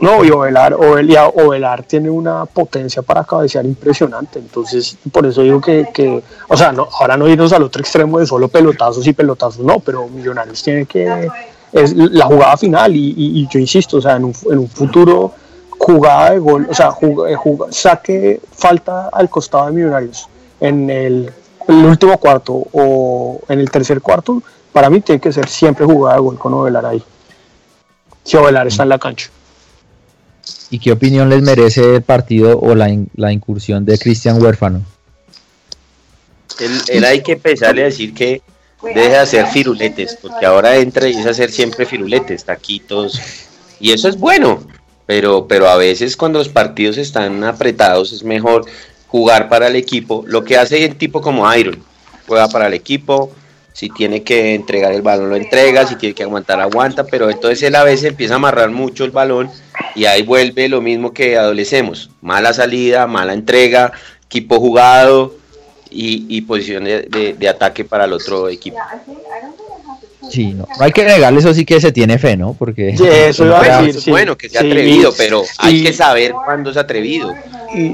No, 0.00 0.24
y 0.24 0.30
Ovelar, 0.30 0.74
Ovel- 0.74 1.10
y 1.10 1.16
a- 1.16 1.26
Ovelar 1.28 1.82
tiene 1.82 2.08
una 2.10 2.46
potencia 2.46 3.02
para 3.02 3.24
cabecear 3.24 3.64
impresionante. 3.66 4.38
Entonces, 4.38 4.96
por 5.10 5.26
eso 5.26 5.42
digo 5.42 5.60
que, 5.60 5.88
que, 5.92 6.22
o 6.48 6.56
sea, 6.56 6.72
no, 6.72 6.88
ahora 7.00 7.16
no 7.16 7.28
irnos 7.28 7.52
al 7.52 7.62
otro 7.64 7.80
extremo 7.82 8.18
de 8.20 8.26
solo 8.26 8.48
pelotazos 8.48 9.06
y 9.06 9.12
pelotazos, 9.12 9.64
no, 9.64 9.80
pero 9.80 10.06
Millonarios 10.08 10.62
tiene 10.62 10.86
que, 10.86 11.28
es 11.72 11.92
la 11.94 12.26
jugada 12.26 12.56
final. 12.56 12.94
Y, 12.94 13.08
y- 13.16 13.40
y 13.40 13.48
yo 13.50 13.58
insisto, 13.58 13.96
o 13.96 14.00
sea, 14.00 14.16
en 14.16 14.24
un, 14.26 14.34
en 14.50 14.58
un 14.58 14.68
futuro, 14.68 15.32
jugada 15.76 16.30
de 16.30 16.38
gol, 16.38 16.66
o 16.70 16.74
sea, 16.74 16.90
jug- 16.92 17.28
eh, 17.28 17.36
jug- 17.36 17.66
saque 17.72 18.40
falta 18.56 19.08
al 19.12 19.28
costado 19.28 19.66
de 19.66 19.72
Millonarios 19.72 20.28
en 20.60 20.88
el, 20.88 21.30
el 21.68 21.84
último 21.84 22.18
cuarto 22.18 22.52
o 22.72 23.40
en 23.48 23.60
el 23.60 23.70
tercer 23.70 24.00
cuarto, 24.00 24.42
para 24.72 24.90
mí 24.90 25.00
tiene 25.00 25.20
que 25.20 25.32
ser 25.32 25.48
siempre 25.48 25.86
jugada 25.86 26.16
de 26.16 26.22
gol 26.22 26.38
con 26.38 26.52
Ovelar 26.54 26.86
ahí. 26.86 27.02
Si 28.24 28.36
Ovelar 28.36 28.66
está 28.66 28.82
en 28.82 28.88
la 28.88 28.98
cancha. 28.98 29.30
¿Y 30.70 30.78
qué 30.78 30.92
opinión 30.92 31.28
les 31.28 31.42
merece 31.42 31.96
el 31.96 32.02
partido 32.02 32.58
o 32.58 32.74
la, 32.74 32.88
in- 32.88 33.08
la 33.14 33.32
incursión 33.32 33.84
de 33.84 33.98
Cristian 33.98 34.42
Huérfano? 34.42 34.82
Él, 36.58 36.80
él 36.88 37.04
hay 37.04 37.22
que 37.22 37.32
empezarle 37.32 37.82
a 37.82 37.86
decir 37.86 38.14
que 38.14 38.42
deje 38.82 39.08
de 39.08 39.16
hacer 39.16 39.46
firuletes, 39.46 40.18
porque 40.20 40.44
ahora 40.44 40.76
entra 40.76 41.08
y 41.08 41.12
es 41.12 41.26
hacer 41.26 41.50
siempre 41.50 41.86
firuletes, 41.86 42.44
taquitos, 42.44 43.20
y 43.80 43.92
eso 43.92 44.08
es 44.08 44.18
bueno, 44.18 44.62
pero, 45.06 45.46
pero 45.46 45.68
a 45.68 45.76
veces 45.76 46.16
cuando 46.16 46.38
los 46.38 46.48
partidos 46.48 46.98
están 46.98 47.44
apretados 47.44 48.12
es 48.12 48.22
mejor 48.22 48.66
jugar 49.14 49.48
para 49.48 49.68
el 49.68 49.76
equipo, 49.76 50.24
lo 50.26 50.42
que 50.42 50.56
hace 50.56 50.84
el 50.84 50.96
tipo 50.96 51.20
como 51.20 51.46
Iron, 51.54 51.78
juega 52.26 52.48
para 52.48 52.66
el 52.66 52.74
equipo, 52.74 53.30
si 53.72 53.88
tiene 53.88 54.24
que 54.24 54.56
entregar 54.56 54.92
el 54.92 55.02
balón 55.02 55.30
lo 55.30 55.36
entrega, 55.36 55.86
si 55.86 55.94
tiene 55.94 56.16
que 56.16 56.24
aguantar 56.24 56.60
aguanta, 56.60 57.06
pero 57.06 57.30
entonces 57.30 57.62
él 57.62 57.76
a 57.76 57.84
veces 57.84 58.06
empieza 58.06 58.34
a 58.34 58.38
amarrar 58.38 58.70
mucho 58.70 59.04
el 59.04 59.12
balón 59.12 59.48
y 59.94 60.06
ahí 60.06 60.22
vuelve 60.24 60.68
lo 60.68 60.80
mismo 60.80 61.12
que 61.14 61.38
adolecemos, 61.38 62.10
mala 62.22 62.52
salida, 62.52 63.06
mala 63.06 63.34
entrega, 63.34 63.92
equipo 64.26 64.58
jugado, 64.58 65.36
y, 65.90 66.26
y 66.28 66.40
posición 66.40 66.82
de, 66.82 67.02
de- 67.02 67.34
de 67.34 67.48
ataque 67.48 67.84
para 67.84 68.06
el 68.06 68.12
otro 68.14 68.48
equipo. 68.48 68.78
Sí, 70.28 70.54
no, 70.54 70.66
no 70.76 70.84
hay 70.84 70.90
que 70.90 71.04
negarle 71.04 71.38
eso 71.38 71.54
sí 71.54 71.64
que 71.64 71.80
se 71.80 71.92
tiene 71.92 72.18
fe, 72.18 72.36
¿no? 72.36 72.54
Porque 72.58 72.96
Sí, 72.96 73.04
eso 73.08 73.44
iba 73.46 73.58
a 73.58 73.62
Bueno, 73.62 73.82
decir, 73.84 74.00
sí. 74.00 74.10
bueno 74.10 74.36
que 74.36 74.48
sea 74.48 74.62
Sí, 74.62 74.66
atrevido, 74.66 75.12
pero 75.16 75.44
hay 75.58 75.84
que 75.84 75.92
saber 75.92 76.32
cuándo 76.44 76.70
es 76.70 76.76
atrevido. 76.76 77.32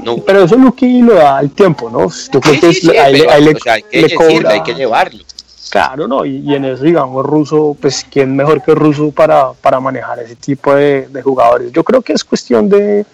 No. 0.03 0.17
Pero 0.17 0.43
eso 0.43 0.55
es 0.55 0.61
lo 0.61 0.71
da 1.15 1.39
el 1.39 1.51
tiempo, 1.51 1.89
¿no? 1.89 2.07
Yo 2.31 2.39
creo 2.41 2.53
Sí, 2.55 2.59
que 2.59 2.73
sí, 2.73 2.79
es- 2.87 2.91
sí, 2.91 2.97
ahí, 2.97 3.13
le- 3.13 3.19
pero, 3.19 3.31
ahí 3.31 3.43
le, 3.43 3.51
o 3.51 3.59
sea, 3.59 3.73
hay 3.73 3.83
que 3.83 3.97
le 3.97 4.03
decirle, 4.03 4.33
cobra- 4.35 4.49
hay 4.51 4.63
que 4.63 4.73
llevarlo. 4.75 5.23
Claro, 5.69 6.07
¿no? 6.07 6.25
Y, 6.25 6.37
y 6.39 6.53
en 6.55 6.65
eso, 6.65 6.83
digamos, 6.83 7.25
Russo, 7.25 7.77
pues, 7.79 8.05
¿quién 8.11 8.35
mejor 8.35 8.61
que 8.61 8.75
Russo 8.75 9.11
para, 9.11 9.53
para 9.53 9.79
manejar 9.79 10.19
ese 10.19 10.35
tipo 10.35 10.73
de, 10.75 11.07
de 11.07 11.21
jugadores? 11.21 11.71
Yo 11.71 11.83
creo 11.83 12.01
que 12.01 12.11
es 12.13 12.23
cuestión 12.25 12.67
de, 12.67 13.05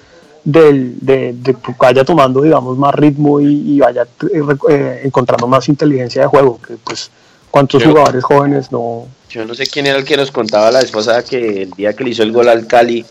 de, 0.43 1.33
de 1.33 1.53
que 1.53 1.75
vaya 1.77 2.03
tomando, 2.03 2.41
digamos, 2.41 2.75
más 2.77 2.95
ritmo 2.95 3.39
y, 3.39 3.75
y 3.75 3.79
vaya 3.79 4.07
eh, 4.33 4.41
eh, 4.69 5.01
encontrando 5.03 5.45
más 5.45 5.69
inteligencia 5.69 6.23
de 6.23 6.27
juego, 6.27 6.59
que 6.65 6.75
pues, 6.83 7.11
¿cuántos 7.51 7.83
Yo- 7.83 7.89
jugadores 7.89 8.23
jóvenes 8.23 8.71
no...? 8.71 9.05
Yo 9.29 9.43
no 9.45 9.53
sé 9.53 9.67
quién 9.67 9.85
era 9.85 9.97
el 9.99 10.05
que 10.05 10.15
nos 10.17 10.31
contaba 10.31 10.71
la 10.71 10.79
vez 10.79 10.89
pasada 10.89 11.21
que 11.21 11.63
el 11.63 11.71
día 11.71 11.91
que 11.93 12.03
le 12.05 12.11
hizo 12.11 12.23
el 12.23 12.31
gol 12.31 12.47
al 12.47 12.65
Cali, 12.65 13.05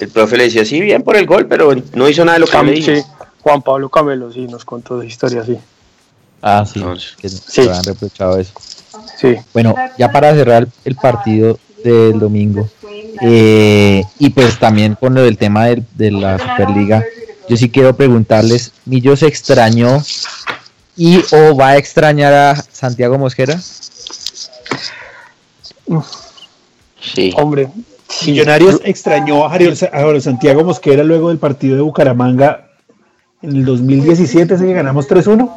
el 0.00 0.08
profe 0.08 0.36
le 0.36 0.44
decía, 0.44 0.64
sí, 0.64 0.80
bien 0.80 1.02
por 1.02 1.16
el 1.16 1.26
gol, 1.26 1.46
pero 1.46 1.74
no 1.94 2.08
hizo 2.08 2.24
nada 2.24 2.38
de 2.38 2.40
lo 2.40 2.46
que 2.46 2.62
le 2.62 2.72
dije. 2.72 2.96
sí, 2.96 3.08
Juan 3.42 3.62
Pablo 3.62 3.88
Camelo, 3.88 4.32
sí, 4.32 4.46
nos 4.46 4.64
contó 4.64 4.98
esa 5.00 5.06
historia 5.08 5.42
así. 5.42 5.58
Ah, 6.42 6.64
sí, 6.66 6.82
que 7.18 7.28
se 7.28 7.70
han 7.70 7.84
reprochado 7.84 8.38
eso. 8.38 8.52
Sí. 9.18 9.36
Bueno, 9.52 9.74
ya 9.98 10.10
para 10.10 10.32
cerrar 10.34 10.66
el 10.84 10.96
partido 10.96 11.58
del 11.82 12.18
domingo, 12.18 12.68
eh, 13.22 14.02
y 14.18 14.30
pues 14.30 14.58
también 14.58 14.94
con 14.94 15.14
lo 15.14 15.22
del 15.22 15.38
tema 15.38 15.66
del- 15.66 15.84
de, 15.94 16.10
la 16.10 16.38
Superliga, 16.38 17.04
yo 17.48 17.56
sí 17.56 17.70
quiero 17.70 17.94
preguntarles, 17.96 18.72
¿Millo 18.84 19.16
se 19.16 19.26
extrañó 19.26 20.02
y 20.96 21.18
o 21.32 21.56
va 21.56 21.68
a 21.70 21.76
extrañar 21.76 22.32
a 22.32 22.56
Santiago 22.72 23.18
Mosquera? 23.18 23.58
Sí. 27.00 27.32
Hombre, 27.36 27.68
sí. 28.08 28.30
Millonarios 28.32 28.80
extrañó 28.84 29.44
a 29.44 29.50
Javier, 29.50 29.76
Santiago 30.20 30.64
Mosquera 30.64 31.02
luego 31.04 31.28
del 31.28 31.38
partido 31.38 31.76
de 31.76 31.82
Bucaramanga 31.82 32.68
en 33.42 33.56
el 33.56 33.64
2017, 33.64 34.54
ese 34.54 34.64
que 34.66 34.72
ganamos 34.72 35.08
3-1. 35.08 35.50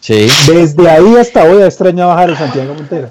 Sí. 0.00 0.26
Desde 0.48 0.88
ahí 0.90 1.16
hasta 1.16 1.44
hoy 1.44 1.62
ha 1.62 1.66
extrañado 1.66 2.10
a 2.12 2.16
Javier 2.16 2.38
Santiago 2.38 2.74
Montera. 2.74 3.10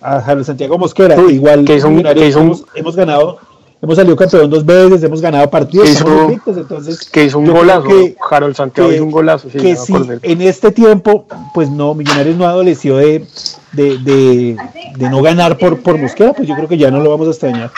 A 0.00 0.20
Javier 0.20 0.44
Santiago 0.44 0.76
Mosquera. 0.78 1.16
Uy, 1.20 1.34
Igual 1.34 1.64
que 1.64 1.74
un- 1.84 2.04
hemos, 2.04 2.64
hemos 2.74 2.96
ganado, 2.96 3.38
hemos 3.80 3.96
salido 3.96 4.16
campeón 4.16 4.50
dos 4.50 4.66
veces, 4.66 5.02
hemos 5.04 5.20
ganado 5.20 5.48
partidos, 5.48 5.86
Que 5.86 5.92
estamos 5.92 6.14
hizo- 6.14 6.24
invictos, 6.24 6.56
entonces 6.56 7.08
que 7.08 7.24
hizo 7.26 7.38
un 7.38 7.46
golazo, 7.46 7.84
que- 7.88 8.16
Harold 8.30 8.56
Santiago 8.56 8.88
que- 8.90 8.96
hizo 8.96 9.04
un 9.04 9.10
golazo, 9.12 9.48
sí, 9.50 9.58
que 9.58 9.72
acordé. 9.72 10.18
en 10.22 10.42
este 10.42 10.72
tiempo, 10.72 11.26
pues 11.54 11.70
no, 11.70 11.94
Millonarios 11.94 12.36
no 12.36 12.46
adoleció 12.46 12.96
de, 12.96 13.24
de, 13.72 13.98
de, 13.98 14.56
de 14.96 15.08
no 15.10 15.22
ganar 15.22 15.56
por, 15.58 15.80
por 15.80 15.96
Mosquera, 15.98 16.32
pues 16.32 16.48
yo 16.48 16.56
creo 16.56 16.66
que 16.68 16.76
ya 16.78 16.90
no 16.90 16.98
lo 17.00 17.10
vamos 17.10 17.28
a 17.28 17.30
extrañar. 17.30 17.70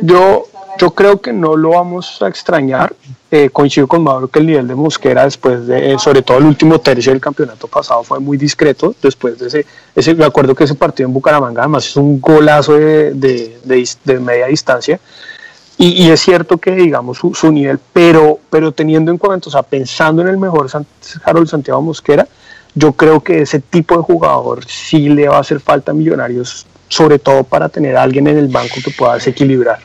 Yo, 0.00 0.46
yo 0.78 0.90
creo 0.90 1.20
que 1.20 1.32
no 1.32 1.56
lo 1.56 1.70
vamos 1.70 2.20
a 2.22 2.28
extrañar. 2.28 2.94
Eh, 3.30 3.50
coincido 3.50 3.88
con 3.88 4.04
Mauro 4.04 4.28
que 4.28 4.38
el 4.38 4.46
nivel 4.46 4.68
de 4.68 4.76
Mosquera 4.76 5.24
después 5.24 5.66
de, 5.66 5.92
eh, 5.92 5.98
sobre 5.98 6.22
todo 6.22 6.38
el 6.38 6.44
último 6.44 6.78
tercio 6.78 7.10
del 7.10 7.20
campeonato 7.20 7.66
pasado 7.66 8.04
fue 8.04 8.20
muy 8.20 8.36
discreto. 8.36 8.94
Después 9.02 9.38
de 9.38 9.48
ese, 9.48 9.66
ese 9.94 10.14
me 10.14 10.24
acuerdo 10.24 10.54
que 10.54 10.64
ese 10.64 10.76
partido 10.76 11.08
en 11.08 11.14
Bucaramanga 11.14 11.62
además 11.62 11.86
es 11.86 11.96
un 11.96 12.20
golazo 12.20 12.74
de, 12.74 13.12
de, 13.12 13.88
de 14.04 14.20
media 14.20 14.46
distancia. 14.46 15.00
Y, 15.76 16.08
es 16.08 16.20
cierto 16.20 16.58
que 16.58 16.70
digamos 16.70 17.18
su, 17.18 17.34
su 17.34 17.50
nivel, 17.50 17.80
pero, 17.92 18.38
pero 18.48 18.70
teniendo 18.70 19.10
en 19.10 19.18
cuenta, 19.18 19.48
o 19.48 19.52
sea, 19.52 19.64
pensando 19.64 20.22
en 20.22 20.28
el 20.28 20.36
mejor 20.36 20.68
Harold 21.24 21.48
Santiago 21.48 21.82
Mosquera, 21.82 22.28
yo 22.76 22.92
creo 22.92 23.20
que 23.20 23.42
ese 23.42 23.58
tipo 23.58 23.96
de 23.96 24.02
jugador 24.02 24.64
sí 24.66 25.08
le 25.08 25.28
va 25.28 25.38
a 25.38 25.40
hacer 25.40 25.58
falta 25.58 25.90
a 25.90 25.94
Millonarios, 25.94 26.64
sobre 26.88 27.18
todo 27.18 27.44
para 27.44 27.68
tener 27.68 27.96
a 27.96 28.02
alguien 28.02 28.26
en 28.26 28.38
el 28.38 28.48
banco 28.48 28.76
que 28.84 28.90
pueda 28.90 29.14
desequilibrar. 29.14 29.78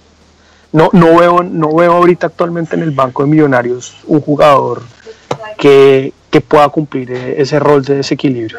No, 0.72 0.90
no, 0.94 1.18
veo, 1.18 1.42
no 1.44 1.74
veo 1.74 1.94
ahorita 1.94 2.28
actualmente 2.28 2.76
en 2.76 2.84
el 2.84 2.92
banco 2.92 3.24
de 3.24 3.30
Millonarios 3.30 3.96
un 4.06 4.22
jugador 4.22 4.84
que, 5.58 6.14
que 6.30 6.42
pueda 6.42 6.70
cumplir 6.70 7.12
e- 7.12 7.42
ese 7.42 7.60
rol 7.60 7.84
de 7.84 7.96
desequilibrio. 7.96 8.58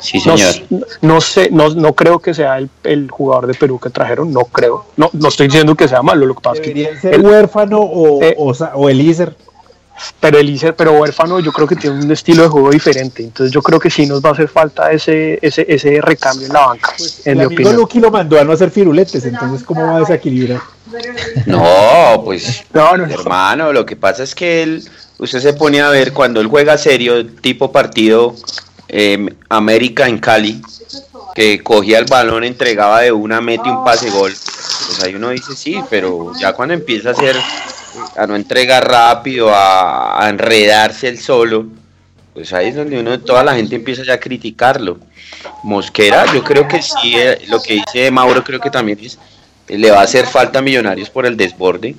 Sí, 0.00 0.20
No, 0.24 0.38
señor. 0.38 0.84
no 1.02 1.20
sé, 1.20 1.48
no, 1.50 1.70
no 1.70 1.92
creo 1.94 2.20
que 2.20 2.32
sea 2.34 2.56
el, 2.58 2.70
el 2.84 3.10
jugador 3.10 3.48
de 3.48 3.54
Perú 3.54 3.80
que 3.80 3.90
trajeron, 3.90 4.32
no 4.32 4.42
creo. 4.44 4.86
No, 4.96 5.10
no 5.12 5.28
estoy 5.28 5.48
diciendo 5.48 5.74
que 5.74 5.88
sea 5.88 6.02
malo, 6.02 6.24
lo 6.24 6.34
que 6.34 6.40
pasa 6.40 6.62
es 6.62 6.72
que 7.02 7.10
el- 7.10 7.20
huérfano 7.26 7.80
o, 7.80 8.22
Eh. 8.22 8.34
o, 8.38 8.52
o 8.74 8.88
Elíser. 8.88 9.34
Pero 10.20 10.38
Elíser, 10.38 10.74
pero 10.76 10.92
huérfano, 10.92 11.40
yo 11.40 11.52
creo 11.52 11.66
que 11.66 11.76
tiene 11.76 12.04
un 12.04 12.10
estilo 12.10 12.42
de 12.42 12.48
juego 12.48 12.70
diferente. 12.70 13.22
Entonces 13.22 13.52
yo 13.52 13.62
creo 13.62 13.78
que 13.80 13.90
sí 13.90 14.06
nos 14.06 14.24
va 14.24 14.30
a 14.30 14.32
hacer 14.32 14.48
falta 14.48 14.90
ese, 14.92 15.38
ese, 15.42 15.64
ese 15.68 16.00
recambio 16.00 16.46
en 16.46 16.52
la 16.52 16.66
banca, 16.66 16.92
en 17.24 17.32
El 17.32 17.36
mi 17.38 17.44
amigo 17.44 17.54
opinión. 17.62 17.76
Lucky 17.76 18.00
lo 18.00 18.10
mandó 18.10 18.38
a 18.40 18.44
no 18.44 18.52
hacer 18.52 18.70
firuletes, 18.70 19.24
entonces 19.24 19.64
¿cómo 19.66 19.86
va 19.86 19.96
a 19.96 20.00
desequilibrar? 20.00 20.60
No, 21.46 22.22
pues 22.24 22.64
No, 22.72 22.96
no, 22.96 23.06
no. 23.06 23.12
hermano, 23.12 23.72
lo 23.72 23.84
que 23.84 23.96
pasa 23.96 24.22
es 24.22 24.34
que 24.34 24.62
él, 24.62 24.88
usted 25.18 25.40
se 25.40 25.52
pone 25.52 25.80
a 25.80 25.90
ver 25.90 26.12
cuando 26.12 26.40
él 26.40 26.46
juega 26.46 26.78
serio, 26.78 27.26
tipo 27.26 27.70
partido 27.72 28.34
eh, 28.88 29.28
América 29.48 30.08
en 30.08 30.18
Cali, 30.18 30.62
que 31.34 31.62
cogía 31.62 31.98
el 31.98 32.06
balón, 32.06 32.42
entregaba 32.44 33.00
de 33.02 33.12
una, 33.12 33.40
mete 33.40 33.68
un 33.68 33.84
pase 33.84 34.10
gol. 34.10 34.32
Pues 34.86 35.02
ahí 35.04 35.14
uno 35.14 35.28
dice 35.30 35.54
sí, 35.54 35.78
pero 35.90 36.32
ya 36.40 36.54
cuando 36.54 36.72
empieza 36.74 37.10
a 37.10 37.12
hacer, 37.12 37.36
a 38.16 38.26
no 38.26 38.36
entregar 38.36 38.86
rápido, 38.88 39.50
a, 39.54 40.24
a 40.24 40.28
enredarse 40.28 41.08
el 41.08 41.18
solo, 41.18 41.66
pues 42.34 42.52
ahí 42.52 42.68
es 42.68 42.76
donde 42.76 43.00
uno, 43.00 43.18
toda 43.20 43.42
la 43.42 43.54
gente 43.54 43.74
empieza 43.76 44.04
ya 44.04 44.14
a 44.14 44.20
criticarlo. 44.20 44.98
Mosquera, 45.62 46.24
yo 46.32 46.42
creo 46.44 46.68
que 46.68 46.82
sí, 46.82 47.14
eh, 47.16 47.38
lo 47.48 47.60
que 47.60 47.74
dice 47.74 48.10
Mauro 48.10 48.44
creo 48.44 48.60
que 48.60 48.70
también 48.70 48.98
es, 49.02 49.18
le 49.68 49.90
va 49.90 50.00
a 50.00 50.04
hacer 50.04 50.26
falta 50.26 50.60
a 50.60 50.62
Millonarios 50.62 51.10
por 51.10 51.26
el 51.26 51.36
desborde, 51.36 51.94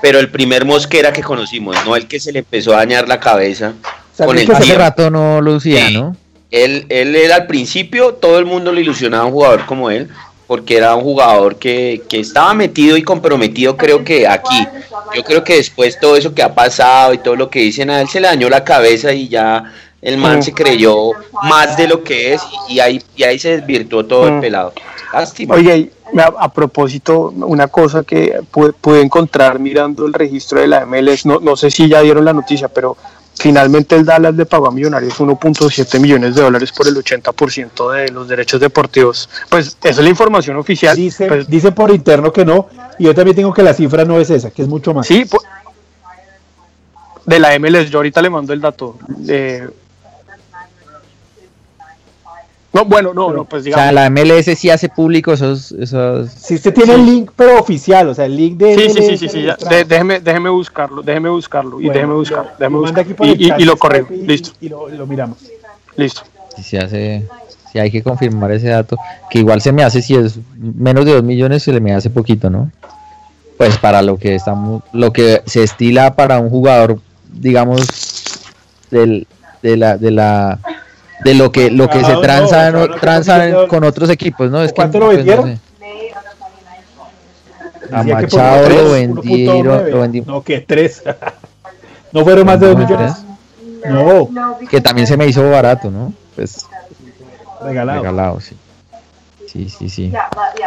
pero 0.00 0.18
el 0.18 0.30
primer 0.30 0.64
Mosquera 0.64 1.12
que 1.12 1.22
conocimos, 1.22 1.76
no 1.84 1.96
el 1.96 2.06
que 2.06 2.20
se 2.20 2.32
le 2.32 2.40
empezó 2.40 2.72
a 2.72 2.76
dañar 2.78 3.08
la 3.08 3.20
cabeza 3.20 3.74
con 4.16 4.38
el 4.38 4.50
Hace 4.50 4.74
rato 4.74 5.10
no 5.10 5.40
lucía, 5.40 5.88
Sí. 5.88 5.94
¿no? 5.94 6.16
Él, 6.50 6.86
él 6.88 7.16
era 7.16 7.34
al 7.34 7.46
principio, 7.48 8.14
todo 8.14 8.38
el 8.38 8.44
mundo 8.44 8.70
le 8.70 8.82
ilusionaba 8.82 9.24
a 9.24 9.26
un 9.26 9.32
jugador 9.32 9.66
como 9.66 9.90
él, 9.90 10.08
porque 10.46 10.76
era 10.76 10.94
un 10.94 11.02
jugador 11.02 11.56
que, 11.56 12.02
que 12.08 12.20
estaba 12.20 12.52
metido 12.54 12.96
y 12.96 13.02
comprometido, 13.02 13.76
creo 13.76 14.04
que 14.04 14.26
aquí. 14.28 14.66
Yo 15.14 15.22
creo 15.24 15.42
que 15.44 15.56
después 15.56 15.98
todo 16.00 16.16
eso 16.16 16.34
que 16.34 16.42
ha 16.42 16.54
pasado 16.54 17.14
y 17.14 17.18
todo 17.18 17.36
lo 17.36 17.48
que 17.50 17.60
dicen 17.60 17.90
a 17.90 18.00
él 18.00 18.08
se 18.08 18.20
le 18.20 18.28
dañó 18.28 18.48
la 18.48 18.64
cabeza 18.64 19.12
y 19.12 19.28
ya 19.28 19.64
el 20.02 20.18
man 20.18 20.38
Mm. 20.38 20.42
se 20.42 20.52
creyó 20.52 21.10
más 21.44 21.76
de 21.76 21.88
lo 21.88 22.02
que 22.04 22.34
es 22.34 22.42
y 22.68 22.78
ahí, 22.80 23.02
y 23.16 23.22
ahí 23.22 23.38
se 23.38 23.56
desvirtuó 23.56 24.04
todo 24.04 24.26
el 24.28 24.34
Mm. 24.34 24.40
pelado. 24.40 24.72
Lástima. 25.12 25.54
Oye, 25.54 25.90
a, 26.18 26.32
a 26.44 26.52
propósito, 26.52 27.32
una 27.36 27.68
cosa 27.68 28.02
que 28.02 28.40
pude, 28.50 28.72
pude 28.72 29.00
encontrar 29.00 29.58
mirando 29.58 30.04
el 30.06 30.12
registro 30.12 30.60
de 30.60 30.66
la 30.66 30.84
MLS, 30.84 31.24
no, 31.26 31.38
no 31.40 31.56
sé 31.56 31.70
si 31.70 31.88
ya 31.88 32.00
dieron 32.02 32.24
la 32.24 32.32
noticia, 32.32 32.68
pero 32.68 32.96
finalmente 33.38 33.96
el 33.96 34.04
Dallas 34.04 34.34
le 34.34 34.46
pagó 34.46 34.68
a 34.68 34.70
Millonarios 34.70 35.18
1.7 35.18 36.00
millones 36.00 36.34
de 36.34 36.42
dólares 36.42 36.72
por 36.72 36.86
el 36.86 36.94
80% 36.94 37.92
de 37.92 38.08
los 38.10 38.28
derechos 38.28 38.60
deportivos. 38.60 39.28
Pues 39.48 39.76
esa 39.82 39.88
es 39.88 40.04
la 40.04 40.08
información 40.08 40.56
oficial. 40.56 40.96
Dice, 40.96 41.26
Pues, 41.26 41.48
dice 41.48 41.72
por 41.72 41.90
interno 41.90 42.32
que 42.32 42.44
no, 42.44 42.68
y 42.98 43.04
yo 43.04 43.14
también 43.14 43.36
tengo 43.36 43.52
que 43.52 43.62
la 43.62 43.74
cifra 43.74 44.04
no 44.04 44.18
es 44.18 44.30
esa, 44.30 44.50
que 44.50 44.62
es 44.62 44.68
mucho 44.68 44.94
más. 44.94 45.06
sí, 45.06 45.24
de 47.26 47.38
la 47.38 47.58
MLS, 47.58 47.90
yo 47.90 47.98
ahorita 47.98 48.20
le 48.20 48.30
mando 48.30 48.52
el 48.52 48.60
dato. 48.60 48.98
Eh, 49.26 49.66
no, 52.74 52.84
bueno, 52.84 53.14
no, 53.14 53.32
no, 53.32 53.44
pues 53.44 53.62
O 53.62 53.64
digamos. 53.64 53.82
sea, 53.84 53.92
la 53.92 54.10
MLS 54.10 54.54
sí 54.58 54.68
hace 54.68 54.88
público 54.88 55.32
esos, 55.32 55.72
esos 55.72 56.28
Si 56.30 56.56
usted 56.56 56.74
tiene 56.74 56.94
el 56.94 57.06
link, 57.06 57.30
pero 57.36 57.58
oficial, 57.60 58.08
o 58.08 58.14
sea, 58.14 58.24
el 58.26 58.36
link 58.36 58.56
de. 58.58 58.74
Sí, 58.74 58.80
sí, 58.80 58.88
sí, 58.90 58.98
MLS 59.00 59.18
sí, 59.20 59.28
sí, 59.28 59.42
ya. 59.42 59.52
registrado. 59.52 59.76
De- 59.76 59.84
déjeme, 59.84 60.20
déjeme 60.20 60.50
buscarlo, 60.50 61.02
déjeme 61.02 61.28
buscarlo 61.30 61.80
y 61.80 61.88
déjeme 61.88 62.08
lo- 62.08 62.18
buscarlo, 62.18 62.50
lo 62.50 62.56
déjeme 62.58 62.78
buscarlo. 62.78 63.24
Y, 63.26 63.28
y- 63.44 63.52
y 63.58 63.64
lo 63.64 63.76
y- 64.10 64.26
listo, 64.26 64.50
Y 64.60 64.68
lo, 64.68 64.88
lo 64.88 65.06
miramos. 65.06 65.38
listo. 65.96 66.22
si 66.56 66.62
se 66.62 66.78
hace, 66.78 67.26
si 67.72 67.78
hay 67.78 67.90
que 67.90 68.02
confirmar 68.02 68.50
ese 68.52 68.68
dato, 68.68 68.96
que 69.30 69.38
igual 69.38 69.60
se 69.60 69.72
me 69.72 69.82
hace 69.82 70.02
si 70.02 70.14
es 70.14 70.38
menos 70.56 71.04
de 71.04 71.12
2 71.14 71.22
millones 71.24 71.62
se 71.62 71.72
le 71.72 71.80
me 71.80 71.92
hace 71.94 72.10
poquito, 72.10 72.50
¿no? 72.50 72.70
Pues 73.56 73.78
para 73.78 74.02
lo 74.02 74.16
que 74.18 74.34
estamos, 74.34 74.82
lo 74.92 75.12
que 75.12 75.42
se 75.46 75.62
estila 75.62 76.14
para 76.16 76.38
un 76.40 76.50
jugador, 76.50 76.98
digamos, 77.32 77.86
del, 78.90 79.26
de 79.62 79.76
la, 79.76 79.96
de 79.96 80.10
la, 80.10 80.58
de 81.22 81.34
lo 81.34 81.52
que, 81.52 81.70
lo 81.70 81.88
que 81.88 82.00
se 82.04 82.16
Trabajador, 82.16 83.00
tranza, 83.00 83.46
no, 83.48 83.68
con 83.68 83.84
otros 83.84 84.10
equipos, 84.10 84.50
¿no? 84.50 84.62
Es 84.62 84.72
que, 84.72 84.76
¿Cuánto 84.76 84.98
lo 84.98 85.06
pues, 85.06 85.18
no 85.18 85.24
vendieron? 85.24 85.56
sé. 85.56 85.60
A 87.92 88.02
Machado 88.02 88.68
lo 88.68 88.96
1.9. 88.96 89.22
vendieron, 89.22 89.90
lo. 89.90 90.24
No, 90.26 90.42
que 90.42 90.60
tres. 90.60 91.02
no 92.12 92.24
fueron 92.24 92.46
más 92.46 92.58
de 92.58 92.66
dos 92.66 92.76
¿No, 92.76 92.84
millones. 92.84 93.12
No, 93.84 94.58
que 94.68 94.80
también 94.80 95.06
se 95.06 95.16
me 95.16 95.26
hizo 95.26 95.48
barato, 95.48 95.90
¿no? 95.90 96.12
Pues 96.34 96.66
regalado. 97.62 98.00
regalado, 98.00 98.40
sí. 98.40 98.56
Sí, 99.46 99.68
sí, 99.68 99.88
sí. 99.88 100.12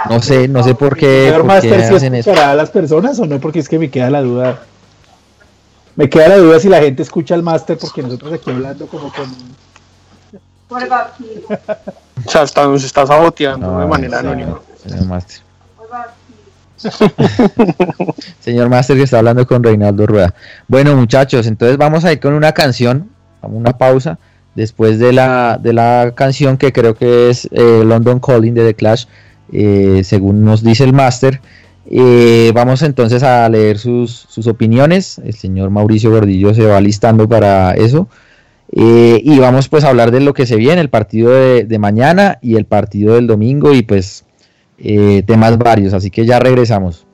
No 0.10 0.22
sé, 0.22 0.48
no 0.48 0.64
sé 0.64 0.74
por 0.74 0.95
qué, 0.95 1.30
por 1.34 1.41
qué 1.41 1.48
Master, 1.48 1.88
¿sí 1.88 1.95
hacen 1.95 2.16
eso. 2.16 2.32
a 2.34 2.56
las 2.56 2.70
personas 2.70 3.20
o 3.20 3.26
no? 3.26 3.39
Porque 3.39 3.60
es 3.60 3.68
que 3.68 3.78
me 3.78 3.89
queda 3.89 4.10
la 4.10 4.22
duda. 4.22 4.60
Me 5.98 6.10
queda 6.10 6.30
la 6.30 6.38
duda 6.38 6.60
si 6.60 6.70
la 6.70 6.80
gente 6.80 7.04
escucha 7.04 7.36
al 7.36 7.43
Master, 7.43 7.78
porque 7.78 8.02
nosotros 8.02 8.32
aquí 8.32 8.50
hablando 8.50 8.88
como 8.88 9.12
con. 9.12 9.26
O 10.70 12.30
sea, 12.30 12.41
hasta 12.41 12.65
nos 12.65 12.84
está 12.84 13.05
saboteando 13.05 13.72
No, 13.72 13.80
de 13.80 13.86
manera 13.88 14.18
señor- 14.20 14.34
anónima. 14.34 14.59
Señor 14.86 15.05
Master. 15.05 15.41
Señor 18.39 18.70
Master 18.70 18.97
que 18.97 19.03
está 19.03 19.20
hablando 19.20 19.45
con 19.47 19.63
Reinaldo 19.63 20.05
Rueda. 20.05 20.34
Bueno, 20.68 20.95
muchachos, 20.95 21.47
entonces 21.47 21.78
vamos 21.78 22.05
a 22.05 22.11
ir 22.13 22.20
con 22.20 22.34
una 22.34 22.51
canción, 22.51 23.09
una 23.41 23.78
pausa. 23.78 24.20
Después 24.55 24.97
de 24.97 25.13
la, 25.13 25.59
de 25.61 25.72
la 25.72 26.13
canción 26.15 26.57
que 26.57 26.74
creo 26.74 26.95
que 26.95 27.30
es 27.30 27.47
eh, 27.51 27.84
London 27.86 28.20
Calling 28.20 28.55
de 28.55 28.65
The 28.65 28.74
Clash, 28.74 29.05
eh, 29.53 30.01
según 30.03 30.43
nos 30.43 30.63
dice 30.63 30.84
el 30.84 30.93
Master, 30.93 31.39
eh, 31.89 32.51
vamos 32.55 32.82
entonces 32.82 33.22
a 33.22 33.47
leer 33.49 33.78
sus, 33.78 34.11
sus 34.30 34.47
opiniones. 34.47 35.20
El 35.20 35.36
señor 35.36 35.70
Mauricio 35.70 36.09
Gordillo 36.09 36.55
se 36.55 36.65
va 36.65 36.82
listando 36.82 37.30
para 37.30 37.74
eso. 37.74 38.07
Eh, 38.72 39.22
y 39.24 39.39
vamos 39.39 39.70
pues 39.70 39.84
a 39.84 39.89
hablar 39.89 40.11
de 40.11 40.20
lo 40.20 40.34
que 40.34 40.45
se 40.45 40.55
viene, 40.57 40.82
el 40.82 40.89
partido 40.89 41.32
de, 41.32 41.80
mañana 41.80 42.38
y 42.41 42.55
el 42.57 42.65
partido 42.65 43.15
del 43.15 43.26
domingo 43.26 43.74
y 43.74 43.82
pues 43.82 44.26
eh, 44.78 45.24
temas 45.26 45.57
varios. 45.57 45.93
Así 45.93 46.11
que 46.11 46.26
ya 46.26 46.39
regresamos. 46.39 47.07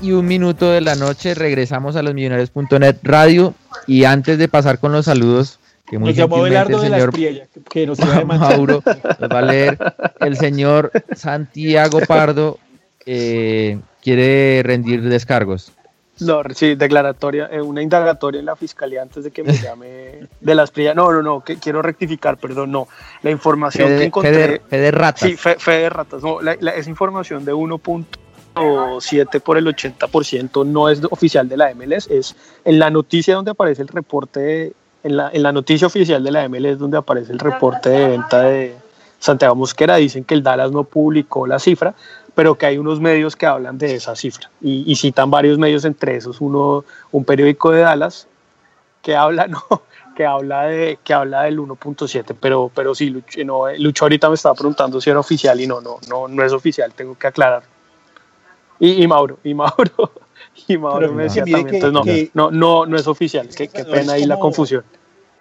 Y 0.00 0.12
un 0.12 0.26
minuto 0.26 0.70
de 0.70 0.80
la 0.80 0.94
noche 0.94 1.34
regresamos 1.34 1.96
a 1.96 2.02
los 2.02 2.14
millonarios.net 2.14 2.96
radio 3.02 3.54
y 3.86 4.04
antes 4.04 4.38
de 4.38 4.48
pasar 4.48 4.78
con 4.78 4.92
los 4.92 5.04
saludos 5.06 5.58
que 5.86 5.98
muy 5.98 6.10
Nos 6.10 6.16
llamó 6.16 6.36
gentilmente 6.36 6.72
Belardo 6.72 6.76
el 6.76 6.82
de 6.84 6.88
la 6.90 6.96
señor 6.96 7.08
Espriella, 7.10 7.46
que, 7.52 7.60
que 7.62 7.86
nos. 7.86 7.98
Mauro 8.26 8.82
nos 9.20 9.30
va 9.30 9.38
a 9.38 9.42
leer 9.42 9.78
el 10.20 10.36
señor 10.36 10.90
Santiago 11.14 12.00
Pardo 12.06 12.58
eh, 13.06 13.78
quiere 14.02 14.62
rendir 14.64 15.02
descargos 15.02 15.72
No, 16.20 16.42
sí, 16.54 16.74
declaratoria, 16.76 17.48
eh, 17.50 17.60
una 17.60 17.82
indagatoria 17.82 18.38
en 18.40 18.46
la 18.46 18.54
fiscalía 18.56 19.02
antes 19.02 19.24
de 19.24 19.30
que 19.30 19.42
me 19.42 19.52
llame 19.54 20.26
de 20.40 20.54
las 20.54 20.70
prias. 20.70 20.94
No, 20.94 21.10
no, 21.12 21.22
no, 21.22 21.42
que 21.42 21.56
quiero 21.58 21.80
rectificar, 21.82 22.36
perdón, 22.36 22.70
no. 22.72 22.88
La 23.22 23.30
información 23.30 23.88
Fe 23.88 23.94
de- 23.94 23.98
que 24.00 24.04
encontré. 24.06 24.32
fe 24.34 24.48
de- 24.52 24.60
fe 24.60 24.78
de 24.78 24.90
ratas. 24.90 25.20
Sí, 25.28 25.36
fe, 25.36 25.56
fe 25.58 25.70
de 25.72 25.88
ratas. 25.90 26.22
No, 26.22 26.40
la, 26.42 26.56
la- 26.60 26.72
esa 26.72 26.90
información 26.90 27.44
de 27.44 27.52
1.7 28.54 29.40
por 29.40 29.56
el 29.56 29.66
80% 29.66 30.66
no 30.66 30.88
es 30.88 31.00
oficial 31.10 31.48
de 31.48 31.56
la 31.56 31.74
MLS, 31.74 32.08
es 32.08 32.36
en 32.64 32.78
la 32.78 32.90
noticia 32.90 33.34
donde 33.34 33.52
aparece 33.52 33.82
el 33.82 33.88
reporte, 33.88 34.72
en 35.02 35.16
la, 35.16 35.30
en 35.32 35.42
la 35.42 35.52
noticia 35.52 35.86
oficial 35.86 36.22
de 36.22 36.30
la 36.30 36.48
MLS 36.48 36.78
donde 36.78 36.98
aparece 36.98 37.32
el 37.32 37.38
reporte 37.38 37.90
de 37.90 38.08
venta 38.08 38.42
de 38.42 38.76
Santiago 39.18 39.54
Mosquera, 39.54 39.96
dicen 39.96 40.24
que 40.24 40.34
el 40.34 40.42
Dallas 40.42 40.72
no 40.72 40.84
publicó 40.84 41.46
la 41.46 41.58
cifra, 41.58 41.94
pero 42.34 42.56
que 42.56 42.66
hay 42.66 42.78
unos 42.78 43.00
medios 43.00 43.36
que 43.36 43.46
hablan 43.46 43.78
de 43.78 43.94
esa 43.94 44.16
cifra 44.16 44.50
y, 44.60 44.94
citan 44.96 45.30
varios 45.30 45.58
medios, 45.58 45.84
entre 45.84 46.16
esos 46.16 46.40
uno, 46.40 46.84
un 47.12 47.24
periódico 47.24 47.70
de 47.70 47.82
Dallas 47.82 48.26
que 49.02 49.14
habla, 49.16 49.46
no, 49.48 49.62
que 50.16 50.24
habla 50.26 50.64
de 50.64 50.98
que 51.04 51.14
habla 51.14 51.42
del 51.42 51.58
1.7, 51.58 52.34
pero 52.40 52.70
pero 52.74 52.94
sí 52.94 53.10
Lucho, 53.10 53.44
no, 53.44 53.70
Lucho 53.78 54.04
ahorita 54.04 54.28
me 54.28 54.34
estaba 54.34 54.54
preguntando 54.54 55.00
si 55.00 55.10
era 55.10 55.20
oficial 55.20 55.60
y 55.60 55.66
no, 55.66 55.80
no, 55.80 55.98
no, 56.08 56.28
no 56.28 56.44
es 56.44 56.52
oficial, 56.52 56.92
tengo 56.94 57.16
que 57.16 57.26
aclarar. 57.26 57.62
Y, 58.80 59.02
y 59.02 59.06
Mauro, 59.06 59.38
y 59.44 59.54
Mauro, 59.54 60.12
y 60.66 60.76
Mauro 60.78 60.98
Pero 61.00 61.12
me 61.14 61.22
decía 61.24 61.44
también, 61.44 61.66
que- 61.68 61.76
entonces 61.76 61.92
no, 61.92 62.02
que- 62.02 62.30
no, 62.34 62.50
no, 62.50 62.86
no 62.86 62.96
es 62.96 63.06
oficial, 63.06 63.48
qué, 63.54 63.68
qué 63.68 63.84
pena 63.84 64.14
ahí 64.14 64.24
la 64.26 64.38
confusión. 64.38 64.82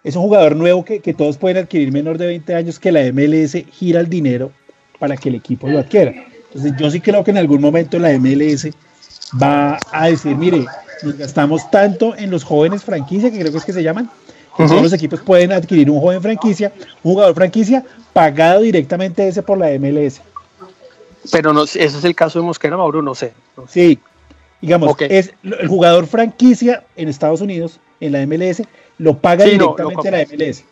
Es 0.03 0.15
un 0.15 0.23
jugador 0.23 0.55
nuevo 0.55 0.85
que, 0.85 0.99
que 0.99 1.13
todos 1.13 1.37
pueden 1.37 1.57
adquirir 1.57 1.91
menor 1.91 2.17
de 2.17 2.27
20 2.27 2.55
años 2.55 2.79
que 2.79 2.91
la 2.91 3.01
MLS 3.11 3.53
gira 3.71 3.99
el 3.99 4.09
dinero 4.09 4.51
para 4.99 5.17
que 5.17 5.29
el 5.29 5.35
equipo 5.35 5.67
lo 5.67 5.79
adquiera. 5.79 6.13
Entonces 6.47 6.73
yo 6.77 6.89
sí 6.89 6.99
creo 7.01 7.23
que 7.23 7.31
en 7.31 7.37
algún 7.37 7.59
momento 7.61 7.99
la 7.99 8.09
MLS 8.17 8.69
va 9.41 9.77
a 9.91 10.07
decir, 10.07 10.35
mire, 10.35 10.65
nos 11.03 11.17
gastamos 11.17 11.69
tanto 11.69 12.15
en 12.15 12.31
los 12.31 12.43
jóvenes 12.43 12.83
franquicia, 12.83 13.29
que 13.31 13.39
creo 13.39 13.51
que 13.51 13.57
es 13.59 13.65
que 13.65 13.73
se 13.73 13.83
llaman, 13.83 14.09
que 14.57 14.65
todos 14.65 14.81
los 14.83 14.93
equipos 14.93 15.19
pueden 15.21 15.51
adquirir 15.51 15.89
un 15.91 15.99
joven 15.99 16.21
franquicia, 16.21 16.71
un 17.03 17.13
jugador 17.13 17.35
franquicia, 17.35 17.83
pagado 18.13 18.61
directamente 18.61 19.27
ese 19.27 19.43
por 19.43 19.57
la 19.57 19.69
MLS. 19.77 20.21
Pero 21.31 21.53
no, 21.53 21.63
ese 21.63 21.85
es 21.85 22.03
el 22.03 22.15
caso 22.15 22.39
de 22.39 22.45
Mosquera, 22.45 22.77
Mauro, 22.77 23.01
no 23.01 23.15
sé. 23.15 23.33
Sí, 23.67 23.99
digamos, 24.61 24.89
Ok. 24.91 25.03
es 25.03 25.33
el 25.43 25.67
jugador 25.67 26.07
franquicia 26.07 26.83
en 26.95 27.09
Estados 27.09 27.41
Unidos, 27.41 27.79
en 27.99 28.11
la 28.13 28.25
MLS, 28.25 28.63
lo 28.97 29.17
paga 29.17 29.45
Sí, 29.45 29.57
no, 29.57 29.75
lo 29.77 29.89
directamente 29.89 30.11
la 30.11 30.21
MLS. 30.47 30.65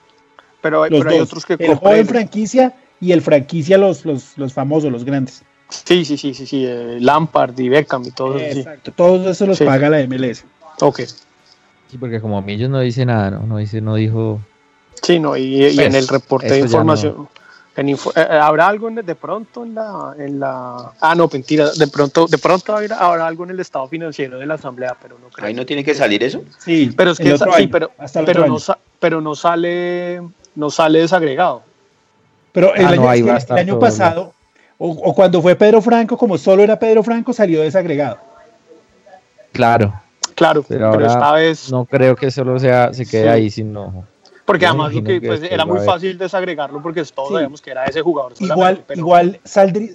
Pero, 0.62 0.84
hay- 0.84 0.90
Los 0.92 1.00
pero 1.00 1.12
hay 1.12 1.20
dos, 1.20 1.28
otros 1.30 1.46
que 1.46 1.54
el 1.60 1.76
joven 1.76 2.08
franquicia 2.08 2.74
y 3.00 3.12
el 3.12 3.22
franquicia 3.22 3.78
los, 3.78 4.06
los, 4.06 4.38
los 4.38 4.54
famosos, 4.54 4.92
los 4.92 5.04
grandes. 5.04 5.44
Sí, 5.70 6.06
sí, 6.06 6.18
sí, 6.18 6.34
sí, 6.34 6.48
sí, 6.48 6.66
eh, 6.66 6.98
Lampard 7.00 7.58
y 7.60 7.70
Beckham 7.70 8.04
y 8.06 8.12
todo 8.12 8.38
eso, 8.38 8.54
sí. 8.54 8.60
Exacto, 8.60 8.92
todos 8.94 9.28
esos 9.28 9.48
los 9.48 9.58
Sí. 9.58 9.66
paga 9.66 9.90
la 9.90 10.00
MLS. 10.08 10.46
Ok. 10.82 11.02
sí 11.90 11.98
porque 11.98 12.20
como 12.22 12.42
Millos 12.42 12.70
no 12.70 12.80
dice 12.82 13.06
nada 13.06 13.32
no 13.32 13.42
no 13.48 13.58
dice 13.58 13.80
no 13.82 13.96
dijo 13.96 14.40
Sí, 15.02 15.20
no, 15.20 15.38
y, 15.38 15.64
y 15.66 15.76
Pues, 15.76 15.88
en 15.88 15.96
el 15.96 16.08
reporte 16.08 16.48
de 16.48 16.56
eso 16.58 16.66
información. 16.66 17.30
En 17.78 17.90
info- 17.90 18.12
eh, 18.16 18.28
eh, 18.30 18.40
¿Habrá 18.42 18.68
algo 18.68 18.88
en- 18.90 18.96
de 18.96 19.16
pronto 19.16 19.64
en 19.64 19.76
la, 19.76 20.14
en 20.18 20.40
la. 20.40 20.92
Ah, 21.00 21.16
no, 21.16 21.30
mentira. 21.32 21.70
De 21.72 21.88
pronto, 21.88 22.26
de 22.28 22.38
pronto 22.38 22.76
habrá, 22.76 22.98
habrá 22.98 23.28
algo 23.28 23.44
en 23.44 23.52
el 23.52 23.60
estado 23.60 23.88
financiero 23.88 24.40
de 24.40 24.46
la 24.46 24.56
Asamblea, 24.56 24.96
pero 25.02 25.18
no 25.20 25.30
creo. 25.30 25.48
Ahí 25.48 25.54
no 25.54 25.66
tiene 25.66 25.84
que 25.84 25.94
salir 25.94 26.24
eso. 26.24 26.42
Sí, 26.60 26.92
Pero 26.98 27.12
es 27.12 27.20
que 27.20 27.34
otro 27.34 27.52
sa- 27.52 27.58
sí, 27.58 27.64
año, 27.64 27.72
pero, 27.72 27.92
hasta 27.98 28.20
el 28.20 28.26
pero, 28.26 28.40
no, 28.42 28.46
año. 28.46 28.60
sa- 28.60 28.80
pero 29.00 29.22
no 29.22 29.36
sale 29.36 30.22
no 30.56 30.70
sale 30.72 31.00
desagregado. 31.00 31.62
Pero 32.52 32.74
el 32.74 32.86
Ah, 32.88 32.96
no, 32.96 33.02
año, 33.04 33.10
ahí 33.10 33.22
va 33.22 33.36
a 33.36 33.38
el 33.38 33.58
año 33.58 33.78
pasado, 33.80 34.34
o, 34.80 34.90
o 34.90 35.14
cuando 35.14 35.40
fue 35.42 35.56
Pedro 35.56 35.80
Franco, 35.82 36.18
como 36.18 36.38
solo 36.38 36.64
era 36.64 36.78
Pedro 36.80 37.04
Franco, 37.04 37.32
salió 37.32 37.62
desagregado. 37.62 38.18
claro 39.52 39.94
Claro, 40.36 40.64
pero, 40.68 40.92
pero, 40.92 41.08
esta 41.08 41.32
vez. 41.32 41.72
no 41.72 41.86
creo 41.86 42.16
que 42.16 42.30
solo 42.30 42.60
sea 42.60 42.94
se 42.94 43.08
quede 43.08 43.24
Sí. 43.24 43.28
ahí 43.28 43.50
sino 43.50 44.06
Porque 44.48 44.66
además 44.66 44.94
que, 44.94 45.20
pues, 45.22 45.44
era 45.44 45.66
muy 45.66 45.80
fácil 45.82 46.18
desagregarlo 46.18 46.82
porque 46.82 47.04
todos 47.04 47.28
Sí. 47.28 47.34
sabíamos 47.36 47.62
que 47.62 47.70
era 47.72 47.84
ese 47.84 48.02
jugador. 48.02 48.32
Igual, 48.40 48.82
pero- 48.88 49.00
igual 49.00 49.40
saldría. 49.44 49.90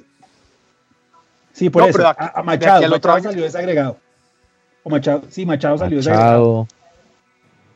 Sí, 1.55 1.71
por 1.71 1.83
No, 1.83 1.89
eso. 1.89 1.97
pero 1.99 2.05
de 2.05 2.11
aquí- 2.11 2.23
a, 2.23 2.27
a 2.27 2.41
de 2.41 2.47
Machado, 2.47 2.77
aquí 2.77 2.85
otro 2.85 2.93
Machado 2.97 3.15
año- 3.17 3.25
salió 3.31 3.45
desagregado. 3.45 3.97
O 4.83 4.91
Machado, 4.91 5.23
sí, 5.31 5.47
Machado 5.47 5.79
salió 5.79 5.97
desagregado. 5.97 6.39
Machado 6.63 6.67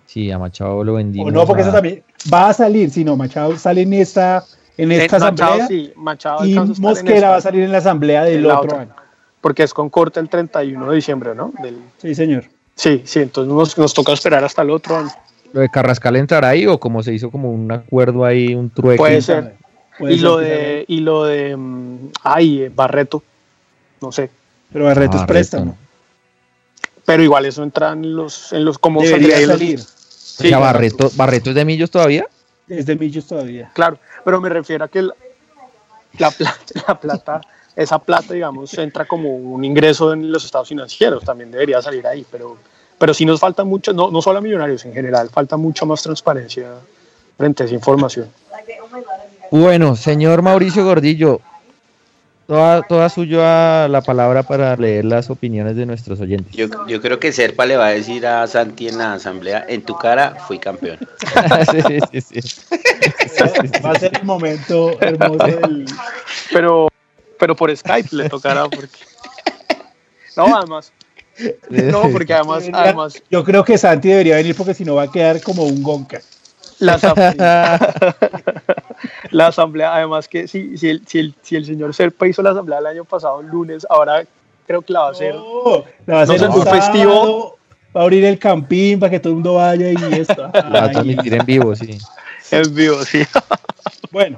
sí 0.06 0.30
a 0.30 0.38
Machado 0.38 0.84
lo 0.84 0.94
vendimos 0.94 1.28
O 1.28 1.30
no, 1.32 1.46
porque 1.46 1.62
a- 1.62 1.64
eso 1.64 1.72
también 1.72 2.02
va 2.32 2.48
a 2.50 2.52
salir, 2.52 2.90
si 2.90 3.04
no, 3.04 3.16
Machado 3.16 3.56
sale 3.56 3.82
en 3.82 3.92
esta, 3.94 4.44
en 4.76 4.92
Eh, 4.92 5.04
esta 5.04 5.18
Machado, 5.18 5.52
asamblea 5.54 5.66
sí, 5.68 5.92
Machado 5.96 6.44
y 6.44 6.54
Mosquera 6.78 7.16
esta, 7.16 7.30
va 7.30 7.36
a 7.36 7.40
salir 7.40 7.62
en 7.64 7.72
la 7.72 7.78
asamblea 7.78 8.24
del 8.24 8.42
la 8.46 8.56
otro 8.60 8.68
otra. 8.72 8.80
año. 8.82 8.94
Porque 9.40 9.62
es 9.62 9.72
con 9.72 9.88
corte 9.88 10.20
el 10.20 10.28
31 10.28 10.90
de 10.90 10.96
diciembre, 10.96 11.34
¿no? 11.34 11.52
Del- 11.62 11.80
Sí, 11.98 12.14
señor. 12.14 12.44
sí, 12.74 13.02
sí, 13.04 13.20
entonces 13.20 13.52
nos, 13.52 13.78
nos 13.78 13.94
toca 13.94 14.12
esperar 14.12 14.44
hasta 14.44 14.60
el 14.62 14.70
otro 14.70 14.96
año. 14.98 15.10
Lo 15.52 15.60
de 15.60 15.68
Carrascal 15.68 16.16
entrará 16.16 16.48
ahí 16.48 16.66
o 16.66 16.78
como 16.78 17.02
se 17.02 17.14
hizo 17.14 17.30
como 17.30 17.50
un 17.50 17.70
acuerdo 17.72 18.24
ahí 18.24 18.54
un 18.54 18.70
trueque 18.70 18.98
Puede 18.98 19.22
ser. 19.22 19.54
Puede 19.98 20.14
y 20.14 20.16
ser 20.16 20.24
lo 20.24 20.36
de, 20.38 20.84
y 20.88 21.00
lo 21.00 21.24
de, 21.24 21.56
ay, 22.22 22.68
Barreto, 22.74 23.22
no 24.02 24.12
sé, 24.12 24.30
Pero 24.72 24.84
Barreto 24.84 25.12
es 25.16 25.20
Barreto, 25.22 25.32
préstamo. 25.32 25.64
no. 25.64 25.76
pero 27.04 27.22
igual 27.22 27.46
eso 27.46 27.62
entra 27.62 27.92
en 27.92 28.14
los, 28.14 28.52
en 28.52 28.64
los 28.64 28.78
como 28.78 29.00
Debería 29.02 29.46
salir. 29.46 29.80
Sí, 29.80 30.46
o 30.46 30.50
sea, 30.50 30.58
Barreto 30.58 31.10
Barreto 31.16 31.48
es 31.50 31.56
de 31.56 31.64
Millos 31.64 31.90
todavía 31.90 32.26
Es 32.68 32.84
de 32.84 32.96
Millos 32.96 33.26
todavía. 33.26 33.70
Claro, 33.72 33.98
pero 34.24 34.38
me 34.40 34.50
refiero 34.50 34.84
a 34.84 34.88
que 34.88 35.00
la, 35.00 35.14
la 36.18 36.30
plata, 36.30 36.60
la 36.88 37.00
plata, 37.00 37.40
esa 37.74 37.98
plata, 37.98 38.34
digamos, 38.34 38.74
entra 38.76 39.06
como 39.06 39.34
un 39.34 39.64
ingreso 39.64 40.12
en 40.12 40.30
los 40.30 40.44
estados 40.44 40.68
financieros, 40.68 41.24
también 41.24 41.50
debería 41.50 41.80
salir 41.80 42.06
ahí, 42.06 42.26
pero, 42.30 42.58
pero 42.98 43.14
sí 43.14 43.24
nos 43.24 43.40
falta 43.40 43.64
mucho, 43.64 43.92
no, 43.92 44.10
no 44.10 44.22
solo 44.22 44.38
a 44.38 44.42
millonarios 44.42 44.84
en 44.84 44.92
general, 44.92 45.28
falta 45.30 45.56
mucha 45.56 45.84
más 45.84 46.02
transparencia 46.02 46.68
frente 47.36 47.62
a 47.62 47.66
esa 47.66 47.74
información. 47.74 48.28
Bueno, 49.50 49.96
señor 49.96 50.42
Mauricio 50.42 50.84
Gordillo, 50.84 51.40
toda, 52.46 52.82
toda 52.82 53.08
suya 53.08 53.88
la 53.88 54.00
palabra 54.00 54.42
para 54.42 54.76
leer 54.76 55.04
las 55.04 55.30
opiniones 55.30 55.76
de 55.76 55.86
nuestros 55.86 56.20
oyentes. 56.20 56.54
Yo, 56.54 56.66
yo 56.86 57.00
creo 57.00 57.20
que 57.20 57.32
Serpa 57.32 57.66
le 57.66 57.76
va 57.76 57.86
a 57.86 57.90
decir 57.90 58.26
a 58.26 58.46
Santi 58.46 58.88
en 58.88 58.98
la 58.98 59.14
asamblea, 59.14 59.64
en 59.68 59.82
tu 59.82 59.96
cara 59.96 60.36
fui 60.46 60.58
campeón. 60.58 60.98
sí, 62.12 62.20
sí, 62.20 62.40
sí. 62.40 62.60
Va 63.84 63.90
a 63.90 63.98
ser 63.98 64.16
el 64.16 64.24
momento 64.24 64.98
hermoso 65.00 65.46
del. 65.46 65.86
Pero, 66.52 66.88
pero 67.38 67.54
por 67.54 67.74
Skype 67.76 68.08
le 68.12 68.28
tocará, 68.28 68.68
porque... 68.68 68.98
No, 70.36 70.54
además, 70.54 70.92
no, 71.70 72.10
porque 72.10 72.34
además, 72.34 72.64
además 72.72 73.22
Yo 73.30 73.44
creo 73.44 73.64
que 73.64 73.78
Santi 73.78 74.08
debería 74.08 74.36
venir 74.36 74.54
porque 74.54 74.74
si 74.74 74.84
no 74.84 74.94
va 74.94 75.04
a 75.04 75.10
quedar 75.10 75.40
como 75.42 75.64
un 75.64 75.82
gonca. 75.82 76.20
la 76.78 76.94
asamblea, 76.94 77.94
la 79.30 79.46
asamblea, 79.48 79.94
además 79.94 80.28
que 80.28 80.46
si, 80.48 80.76
si, 80.76 80.90
el, 80.90 81.06
si, 81.06 81.18
el, 81.18 81.34
si 81.42 81.56
el 81.56 81.64
señor 81.64 81.94
Serpa 81.94 82.26
hizo 82.26 82.42
la 82.42 82.50
asamblea 82.50 82.78
el 82.78 82.86
año 82.86 83.04
pasado, 83.04 83.40
el 83.40 83.46
lunes, 83.46 83.86
ahora 83.88 84.24
creo 84.66 84.82
que 84.82 84.92
la 84.92 85.00
va 85.00 85.08
a 85.08 85.10
hacer. 85.12 85.34
No, 85.34 85.84
la 86.06 86.14
va 86.16 86.22
a 86.22 86.26
No 86.26 86.32
hacer 86.34 86.48
un 86.48 86.66
festivo. 86.66 87.58
Va 87.94 88.02
a 88.02 88.04
abrir 88.04 88.26
el 88.26 88.38
campín 88.38 89.00
para 89.00 89.10
que 89.10 89.18
todo 89.18 89.30
el 89.30 89.34
mundo 89.36 89.54
vaya 89.54 89.90
y 89.90 90.20
esto. 90.20 90.50
La 90.52 90.80
va 90.80 90.84
a 90.84 90.90
transmitir 90.90 91.32
en 91.32 91.46
vivo, 91.46 91.74
sí. 91.74 91.98
En 92.50 92.74
vivo, 92.74 93.02
sí. 93.04 93.22
bueno, 94.10 94.36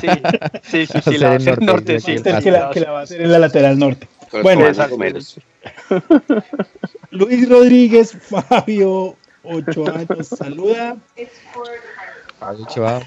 Sí, 0.00 0.08
sí, 0.62 0.86
sí, 0.86 1.00
sí, 1.02 1.18
la 1.18 1.28
va 1.28 1.34
a 1.34 1.36
hacer 1.36 1.62
Norte, 1.62 1.94
norte, 1.94 2.00
sí, 2.00 2.22
que 2.22 2.50
la, 2.50 2.70
que 2.70 2.80
la 2.80 2.92
va 2.92 3.00
a 3.00 3.02
hacer 3.02 3.20
en 3.20 3.32
la 3.32 3.38
lateral 3.38 3.78
norte. 3.78 4.08
Bueno. 4.42 4.66
Luis 7.10 7.48
Rodríguez, 7.48 8.12
Fabio, 8.12 9.16
ocho 9.42 9.84
años, 9.92 10.28
saluda. 10.28 10.96
Fabio 12.38 12.64
Ochoa. 12.64 13.00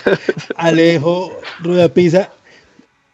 Alejo 0.56 1.32
Rudapisa. 1.60 2.30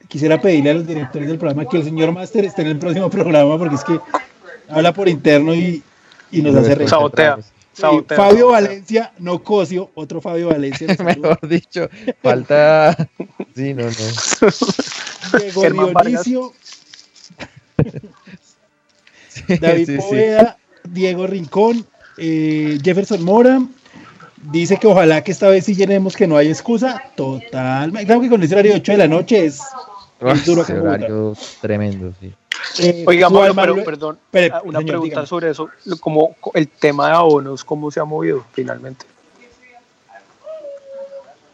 Quisiera 0.09 0.41
pedirle 0.41 0.71
a 0.71 0.75
los 0.75 0.87
directores 0.87 1.29
del 1.29 1.39
programa 1.39 1.69
que 1.69 1.77
el 1.77 1.85
señor 1.85 2.13
Master 2.13 2.45
esté 2.45 2.63
en 2.63 2.69
el 2.69 2.79
próximo 2.79 3.11
programa 3.11 3.59
porque 3.59 3.75
es 3.75 3.85
que 3.85 4.01
habla 4.69 4.95
por 4.95 5.09
interno 5.09 5.55
y, 5.55 5.83
y 6.31 6.41
nos 6.41 6.57
hace 6.57 6.75
reír. 6.75 6.89
Sabotea. 6.89 7.39
Sabotea, 7.75 8.17
Fabio 8.17 8.49
sabotea. 8.49 8.69
Valencia, 8.69 9.13
no 9.19 9.43
Cosio, 9.43 9.91
otro 9.95 10.21
Fabio 10.21 10.49
Valencia. 10.49 10.87
Mejor 11.05 11.39
dicho, 11.49 11.89
falta. 12.23 12.97
Sí, 13.55 13.75
no, 13.75 13.87
no. 13.87 13.91
Diego. 15.39 15.69
Dionisio, 15.69 16.53
Sí, 19.29 19.43
David 19.59 19.87
sí, 19.87 19.93
sí. 19.93 19.99
Poveda, 20.09 20.57
Diego 20.85 21.27
Rincón, 21.27 21.87
eh, 22.17 22.79
Jefferson 22.83 23.23
Mora. 23.23 23.61
Dice 24.51 24.77
que 24.79 24.87
ojalá 24.87 25.23
que 25.23 25.33
esta 25.33 25.49
vez 25.49 25.65
sí 25.65 25.75
llenemos 25.75 26.17
que 26.17 26.27
no 26.27 26.37
hay 26.37 26.49
excusa. 26.49 27.03
Total. 27.17 27.91
Claro 27.93 28.21
que 28.21 28.29
con 28.29 28.43
ese 28.43 28.55
horario 28.55 28.73
de 28.73 28.79
8 28.79 28.93
de 28.93 28.99
la 28.99 29.09
noche 29.09 29.45
es, 29.45 29.61
Uf, 30.21 30.33
es 30.33 30.45
duro 30.47 30.63
ese 30.63 30.79
horario 30.79 31.35
tremendo, 31.61 32.13
sí. 32.21 32.33
Eh, 32.81 33.05
Oiga, 33.07 33.29
pero 33.55 33.85
perdón, 33.85 34.19
una 34.65 34.79
señor, 34.81 34.85
pregunta 34.87 35.05
dígame. 35.05 35.27
sobre 35.27 35.51
eso, 35.51 35.69
como 36.01 36.35
co- 36.35 36.53
el 36.55 36.69
tema 36.69 37.09
de 37.09 37.15
abonos, 37.15 37.65
¿cómo 37.65 37.91
se 37.91 38.01
ha 38.01 38.05
movido 38.05 38.45
finalmente? 38.53 39.07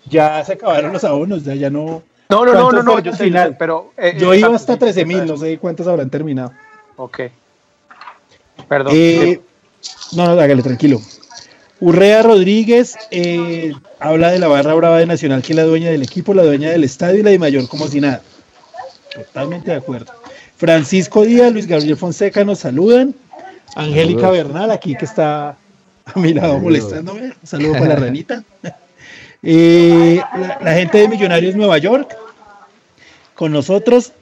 Ya 0.06 0.44
se 0.44 0.52
acabaron 0.54 0.92
los 0.92 1.04
abonos, 1.04 1.44
ya, 1.44 1.54
ya 1.54 1.70
no. 1.70 2.02
No, 2.28 2.44
no, 2.44 2.52
no, 2.54 2.62
¿Cuántos 2.62 2.84
no, 2.84 2.92
no, 2.94 2.98
yo 3.00 3.12
sé, 3.12 3.24
final? 3.24 3.50
sé, 3.50 3.56
pero... 3.58 3.92
eh, 3.96 4.16
Yo 4.18 4.34
iba 4.34 4.54
hasta 4.54 4.74
sí, 4.74 4.78
13 4.78 5.04
mil, 5.04 5.26
no 5.26 5.36
sé 5.36 5.58
cuántos 5.58 5.86
habrán 5.86 6.10
terminado. 6.10 6.52
Ok. 6.96 7.20
Perdón. 8.68 8.92
Eh, 8.96 9.40
no, 10.12 10.26
no, 10.26 10.40
hágale, 10.40 10.62
tranquilo. 10.62 11.00
Urrea 11.80 12.22
Rodríguez 12.22 12.96
eh, 13.10 13.72
habla 14.00 14.30
de 14.30 14.38
la 14.38 14.48
barra 14.48 14.74
brava 14.74 14.98
de 14.98 15.06
Nacional, 15.06 15.42
que 15.42 15.52
es 15.52 15.56
la 15.56 15.64
dueña 15.64 15.90
del 15.90 16.02
equipo, 16.02 16.32
la 16.32 16.44
dueña 16.44 16.70
del 16.70 16.84
estadio 16.84 17.20
y 17.20 17.22
la 17.22 17.30
de 17.30 17.38
Mayor 17.38 17.68
como 17.68 17.88
si 17.88 18.00
nada. 18.00 18.22
Totalmente 19.14 19.70
de 19.70 19.76
acuerdo. 19.76 20.12
Francisco 20.56 21.24
Díaz, 21.24 21.52
Luis 21.52 21.66
Gabriel 21.66 21.96
Fonseca 21.96 22.44
nos 22.44 22.60
saludan. 22.60 23.14
Angélica. 23.76 24.30
Bernal, 24.30 24.70
aquí 24.70 24.94
que 24.94 25.04
está 25.04 25.56
a 26.06 26.18
mi 26.18 26.32
lado 26.32 26.58
molestándome. 26.58 27.22
Un 27.26 27.34
saludo 27.46 27.72
para 27.72 27.86
la 27.86 27.96
ranita. 27.96 28.42
Eh, 29.44 30.20
la, 30.38 30.58
la 30.62 30.74
gente 30.74 30.98
de 30.98 31.08
Millonarios 31.08 31.54
Nueva 31.54 31.78
York 31.78 32.16
con 33.34 33.52
nosotros. 33.52 34.12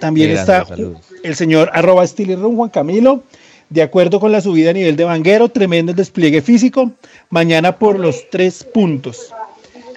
También 0.00 0.30
está 0.30 0.64
saludos. 0.66 1.00
el 1.22 1.34
señor 1.36 1.70
arroba 1.72 2.06
Stilirrum, 2.06 2.56
Juan 2.56 2.70
Camilo. 2.70 3.22
De 3.68 3.82
acuerdo 3.82 4.20
con 4.20 4.30
la 4.30 4.40
subida 4.40 4.70
a 4.70 4.72
nivel 4.72 4.94
de 4.94 5.04
Vanguero, 5.04 5.48
tremendo 5.48 5.90
el 5.90 5.96
despliegue 5.96 6.40
físico. 6.40 6.92
Mañana 7.30 7.76
por 7.76 7.98
los 7.98 8.30
tres 8.30 8.62
puntos. 8.62 9.32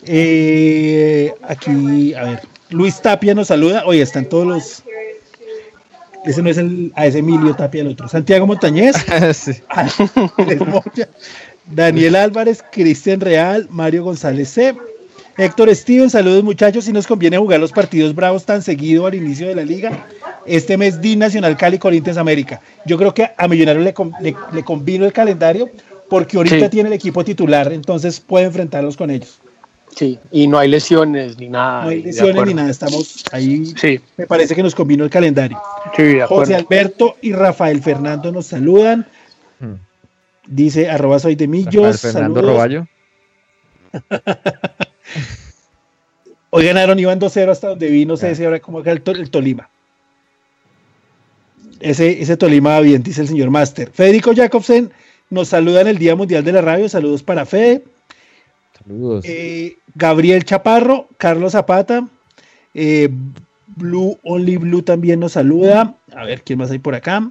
Eh, 0.05 1.31
aquí, 1.43 2.13
a 2.15 2.23
ver, 2.23 2.41
Luis 2.69 2.99
Tapia 3.01 3.35
nos 3.35 3.47
saluda. 3.47 3.83
Oye, 3.85 4.01
están 4.01 4.25
todos 4.25 4.47
los. 4.47 4.83
Ese 6.25 6.41
no 6.41 6.49
es 6.49 6.57
el. 6.57 6.91
A 6.95 7.05
ese 7.05 7.19
Emilio 7.19 7.55
Tapia, 7.55 7.81
el 7.81 7.89
otro. 7.89 8.07
Santiago 8.07 8.47
Montañez. 8.47 8.95
Sí. 9.33 9.51
Daniel 11.71 12.15
Álvarez, 12.15 12.63
Cristian 12.71 13.19
Real, 13.21 13.67
Mario 13.69 14.03
González 14.03 14.49
C. 14.49 14.75
Héctor 15.37 15.73
Steven, 15.73 16.09
saludos 16.09 16.43
muchachos. 16.43 16.85
Si 16.85 16.91
nos 16.91 17.07
conviene 17.07 17.37
jugar 17.37 17.59
los 17.59 17.71
partidos 17.71 18.13
bravos 18.13 18.43
tan 18.45 18.61
seguido 18.61 19.05
al 19.05 19.15
inicio 19.15 19.47
de 19.47 19.55
la 19.55 19.63
liga, 19.63 20.05
este 20.45 20.77
mes 20.77 20.99
DIN 20.99 21.19
Nacional 21.19 21.55
Cali 21.55 21.77
Corinthians 21.77 22.17
América. 22.17 22.59
Yo 22.85 22.97
creo 22.97 23.13
que 23.13 23.29
a 23.37 23.47
Millonarios 23.47 23.85
le, 23.85 23.93
le, 24.21 24.35
le 24.51 24.63
convino 24.63 25.05
el 25.05 25.13
calendario 25.13 25.69
porque 26.09 26.37
ahorita 26.37 26.59
Sí. 26.65 26.69
tiene 26.69 26.89
el 26.89 26.93
equipo 26.93 27.23
titular, 27.23 27.71
entonces 27.71 28.19
puede 28.19 28.45
enfrentarlos 28.47 28.97
con 28.97 29.11
ellos. 29.11 29.39
Sí, 29.95 30.19
y 30.31 30.47
no 30.47 30.57
hay 30.59 30.67
lesiones 30.69 31.37
ni 31.37 31.49
nada. 31.49 31.83
No 31.83 31.89
hay 31.89 32.03
lesiones 32.03 32.45
ni 32.45 32.53
nada, 32.53 32.69
estamos 32.69 33.23
ahí. 33.31 33.65
Sí, 33.79 33.99
Me 34.17 34.27
parece 34.27 34.55
que 34.55 34.63
nos 34.63 34.75
convino 34.75 35.03
el 35.03 35.09
calendario. 35.09 35.59
sí, 35.95 36.03
de 36.03 36.21
acuerdo. 36.23 36.41
José 36.43 36.55
Alberto 36.55 37.15
y 37.21 37.31
Rafael 37.31 37.81
Fernando 37.81 38.31
nos 38.31 38.47
saludan. 38.47 39.05
Hmm. 39.59 39.73
Dice 40.51 40.89
arroba 40.89 41.19
soy 41.19 41.35
de 41.35 41.47
Millos. 41.47 42.01
Fernando 42.01 42.41
saludos. 42.41 42.53
Roballo. 42.53 42.87
Hoy 46.51 46.65
ganaron, 46.65 46.97
iban 46.97 47.19
2-0 47.19 47.49
hasta 47.49 47.67
donde 47.69 47.89
vi, 47.89 48.05
no 48.05 48.17
sé 48.17 48.33
si 48.35 48.43
ahora 48.43 48.59
cómo 48.59 48.81
queda 48.81 48.93
el, 48.93 49.01
To- 49.01 49.11
el 49.11 49.29
Tolima. 49.29 49.69
Ese, 51.79 52.21
ese 52.21 52.35
Tolima 52.37 52.71
va 52.71 52.79
bien, 52.81 53.03
dice 53.03 53.21
el 53.21 53.27
señor 53.27 53.51
Master. 53.51 53.91
Federico 53.93 54.33
Jacobsen 54.35 54.91
nos 55.29 55.49
saluda 55.49 55.81
en 55.81 55.87
el 55.87 55.99
Día 55.99 56.15
Mundial 56.15 56.43
de 56.43 56.51
la 56.51 56.61
Radio. 56.61 56.89
Saludos 56.89 57.21
para 57.21 57.45
Fede. 57.45 57.83
Saludos. 58.83 59.23
Eh, 59.27 59.77
Gabriel 59.93 60.43
Chaparro, 60.43 61.07
Carlos 61.17 61.51
Zapata, 61.51 62.07
eh, 62.73 63.09
Blue 63.67 64.17
Only 64.23 64.57
Blue 64.57 64.81
también 64.81 65.19
nos 65.19 65.33
saluda. 65.33 65.95
A 66.15 66.25
ver 66.25 66.41
quién 66.41 66.57
más 66.57 66.71
hay 66.71 66.79
por 66.79 66.95
acá. 66.95 67.29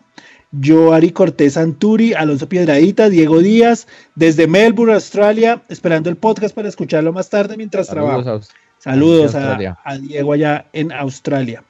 Joari 0.53 1.11
Cortés 1.12 1.57
Anturi, 1.57 2.14
Alonso 2.14 2.49
Piedradita, 2.49 3.09
Diego 3.11 3.40
Díaz, 3.40 3.86
desde 4.14 4.46
Melbourne, 4.46 4.94
Australia, 4.94 5.62
esperando 5.68 6.09
el 6.09 6.16
podcast 6.16 6.55
para 6.55 6.68
escucharlo 6.68 7.12
más 7.12 7.28
tarde 7.28 7.57
mientras 7.57 7.88
trabajo. 7.88 8.22
Saludos. 8.22 8.51
a- 8.51 8.68
Saludos 8.80 9.34
a, 9.34 9.38
Australia. 9.38 9.78
a 9.84 9.99
Diego 9.99 10.32
allá 10.32 10.66
en 10.72 10.92
Australia. 10.92 11.64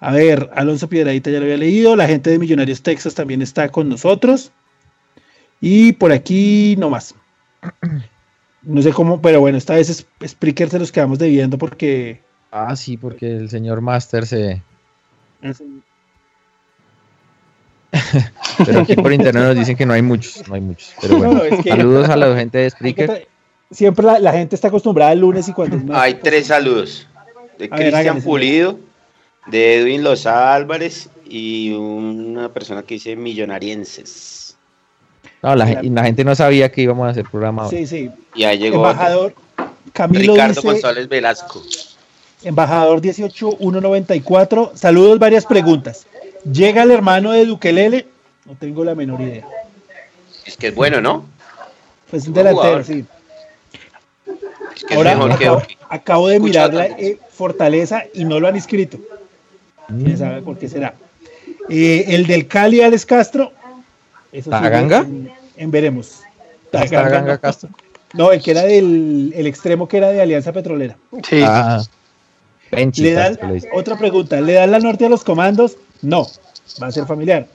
A 0.00 0.12
ver, 0.12 0.50
Alonso 0.54 0.88
Piedradita 0.88 1.30
ya 1.30 1.38
lo 1.38 1.44
había 1.44 1.56
leído. 1.56 1.96
La 1.96 2.06
gente 2.06 2.30
de 2.30 2.38
Millonarios 2.38 2.82
Texas 2.82 3.14
también 3.14 3.42
está 3.42 3.68
con 3.70 3.88
nosotros. 3.88 4.52
Y 5.60 5.92
por 5.92 6.12
aquí 6.12 6.76
no 6.78 6.90
más. 6.90 7.14
No 8.62 8.82
sé 8.82 8.92
cómo, 8.92 9.20
pero 9.20 9.40
bueno, 9.40 9.58
esta 9.58 9.74
vez 9.74 10.06
Spreaker 10.26 10.70
se 10.70 10.78
los 10.78 10.92
quedamos 10.92 11.18
debiendo 11.18 11.58
porque 11.58 12.20
Ah, 12.50 12.76
sí, 12.76 12.96
porque 12.96 13.36
el 13.36 13.50
señor 13.50 13.80
Master 13.80 14.26
se. 14.26 14.62
Pero 18.66 18.80
aquí 18.80 18.94
por 18.96 19.12
internet 19.12 19.42
nos 19.44 19.56
dicen 19.56 19.76
que 19.76 19.86
no 19.86 19.92
hay 19.94 20.02
muchos, 20.02 20.46
no 20.48 20.54
hay 20.54 20.60
muchos. 20.60 20.92
Pero 21.00 21.16
bueno, 21.18 21.32
No, 21.34 21.38
no, 21.40 21.44
es 21.44 21.62
que- 21.62 21.70
saludos 21.70 22.08
a 22.08 22.16
la 22.16 22.36
gente 22.36 22.58
de 22.58 22.70
Spreaker. 22.70 23.28
siempre 23.70 24.04
la, 24.06 24.18
la 24.18 24.32
gente 24.32 24.54
está 24.54 24.68
acostumbrada 24.68 25.10
al 25.12 25.20
lunes 25.20 25.48
y 25.48 25.52
cuando 25.52 25.76
más- 25.78 26.00
Hay 26.02 26.14
tres 26.14 26.46
saludos. 26.48 27.06
De 27.58 27.68
Cristian. 27.68 28.20
Pulido, 28.22 28.78
de 29.46 29.76
Edwin 29.80 30.02
Los 30.02 30.26
Álvarez 30.26 31.08
y 31.28 31.72
una 31.72 32.48
persona 32.48 32.82
que 32.82 32.94
dice 32.94 33.14
millonarienses. 33.16 34.56
No, 35.42 35.54
la, 35.54 35.66
gen- 35.66 35.84
y 35.84 35.90
la 35.90 36.04
gente 36.04 36.24
no 36.24 36.34
sabía 36.34 36.70
que 36.72 36.82
íbamos 36.82 37.06
a 37.06 37.10
hacer 37.10 37.24
programa. 37.30 37.68
Sí, 37.68 37.86
sí. 37.86 38.10
Y 38.34 38.44
ahí 38.44 38.58
llegó. 38.58 38.76
Embajador 38.76 39.34
Camilo 39.92 40.32
Ricardo 40.34 40.54
dice, 40.54 40.66
González 40.66 41.08
Velasco. 41.08 41.62
Embajador 42.42 43.00
18194, 43.00 44.72
saludos, 44.74 45.18
varias 45.18 45.46
preguntas. 45.46 46.06
¿Llega 46.50 46.82
el 46.82 46.90
hermano 46.90 47.32
de 47.32 47.46
Duquelele? 47.46 48.06
No 48.46 48.54
tengo 48.56 48.84
la 48.84 48.94
menor 48.94 49.20
idea. 49.20 49.44
Es 50.44 50.56
que 50.56 50.68
es 50.68 50.74
bueno, 50.74 51.00
¿no? 51.00 51.24
Pues 52.10 52.26
un 52.28 52.34
delantero, 52.34 52.84
sí. 52.84 53.04
Es 54.76 54.84
que 54.84 54.94
Ahora 54.94 55.12
es 55.12 55.16
mejor 55.18 55.38
que 55.38 55.44
acabo, 55.44 55.60
Duque. 55.60 55.78
acabo 55.88 56.28
de 56.28 56.40
mirar 56.40 56.74
la 56.74 56.86
eh, 56.86 57.18
Fortaleza 57.30 58.02
y 58.12 58.24
no 58.24 58.40
lo 58.40 58.48
han 58.48 58.56
inscrito. 58.56 58.98
Mm. 59.88 60.04
¿Quién 60.04 60.18
sabe 60.18 60.42
por 60.42 60.58
qué 60.58 60.68
será? 60.68 60.94
Eh, 61.70 62.04
el 62.08 62.26
del 62.26 62.46
Cali, 62.46 62.82
Alex 62.82 63.06
Castro. 63.06 63.52
Eso 64.32 64.50
¿Taganga? 64.50 64.98
En, 65.00 65.30
en 65.56 65.70
veremos. 65.70 66.20
¿Está 66.66 66.80
Taganga, 66.84 67.10
Ganga 67.10 67.32
no. 67.34 67.40
Castro? 67.40 67.70
No, 68.14 68.30
el 68.30 68.40
que 68.40 68.52
era 68.52 68.62
del 68.62 69.32
el 69.34 69.44
extremo 69.48 69.88
que 69.88 69.96
era 69.96 70.10
de 70.10 70.22
Alianza 70.22 70.52
Petrolera. 70.52 70.96
Sí, 71.28 71.42
Ah, 71.44 71.82
Le 72.70 73.12
dan, 73.12 73.34
que 73.34 73.68
otra 73.72 73.98
pregunta, 73.98 74.40
¿le 74.40 74.52
dan 74.52 74.70
la 74.70 74.78
norte 74.78 75.06
a 75.06 75.08
los 75.08 75.24
comandos? 75.24 75.76
No, 76.04 76.28
va 76.82 76.88
a 76.88 76.92
ser 76.92 77.06
familiar. 77.06 77.46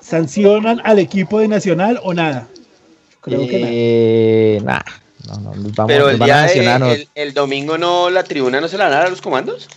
¿Sancionan 0.00 0.80
al 0.84 0.98
equipo 0.98 1.38
de 1.40 1.48
Nacional 1.48 1.98
o 2.02 2.12
nada? 2.12 2.46
Creo 3.20 3.46
que 3.46 3.58
nada. 3.58 3.72
Eh, 3.72 4.60
nah, 4.64 4.80
no, 5.28 5.34
no, 5.38 5.54
nos 5.54 5.74
vamos, 5.74 5.88
Pero 5.88 6.04
nos 6.04 6.12
el 6.12 6.18
día 6.20 6.42
de- 6.42 6.92
el, 6.92 7.08
el 7.14 7.34
domingo 7.34 7.78
no, 7.78 8.10
la 8.10 8.24
tribuna 8.24 8.60
no 8.60 8.68
se 8.68 8.76
la 8.76 8.88
van 8.88 9.06
a 9.06 9.08
los 9.08 9.20
comandos. 9.20 9.68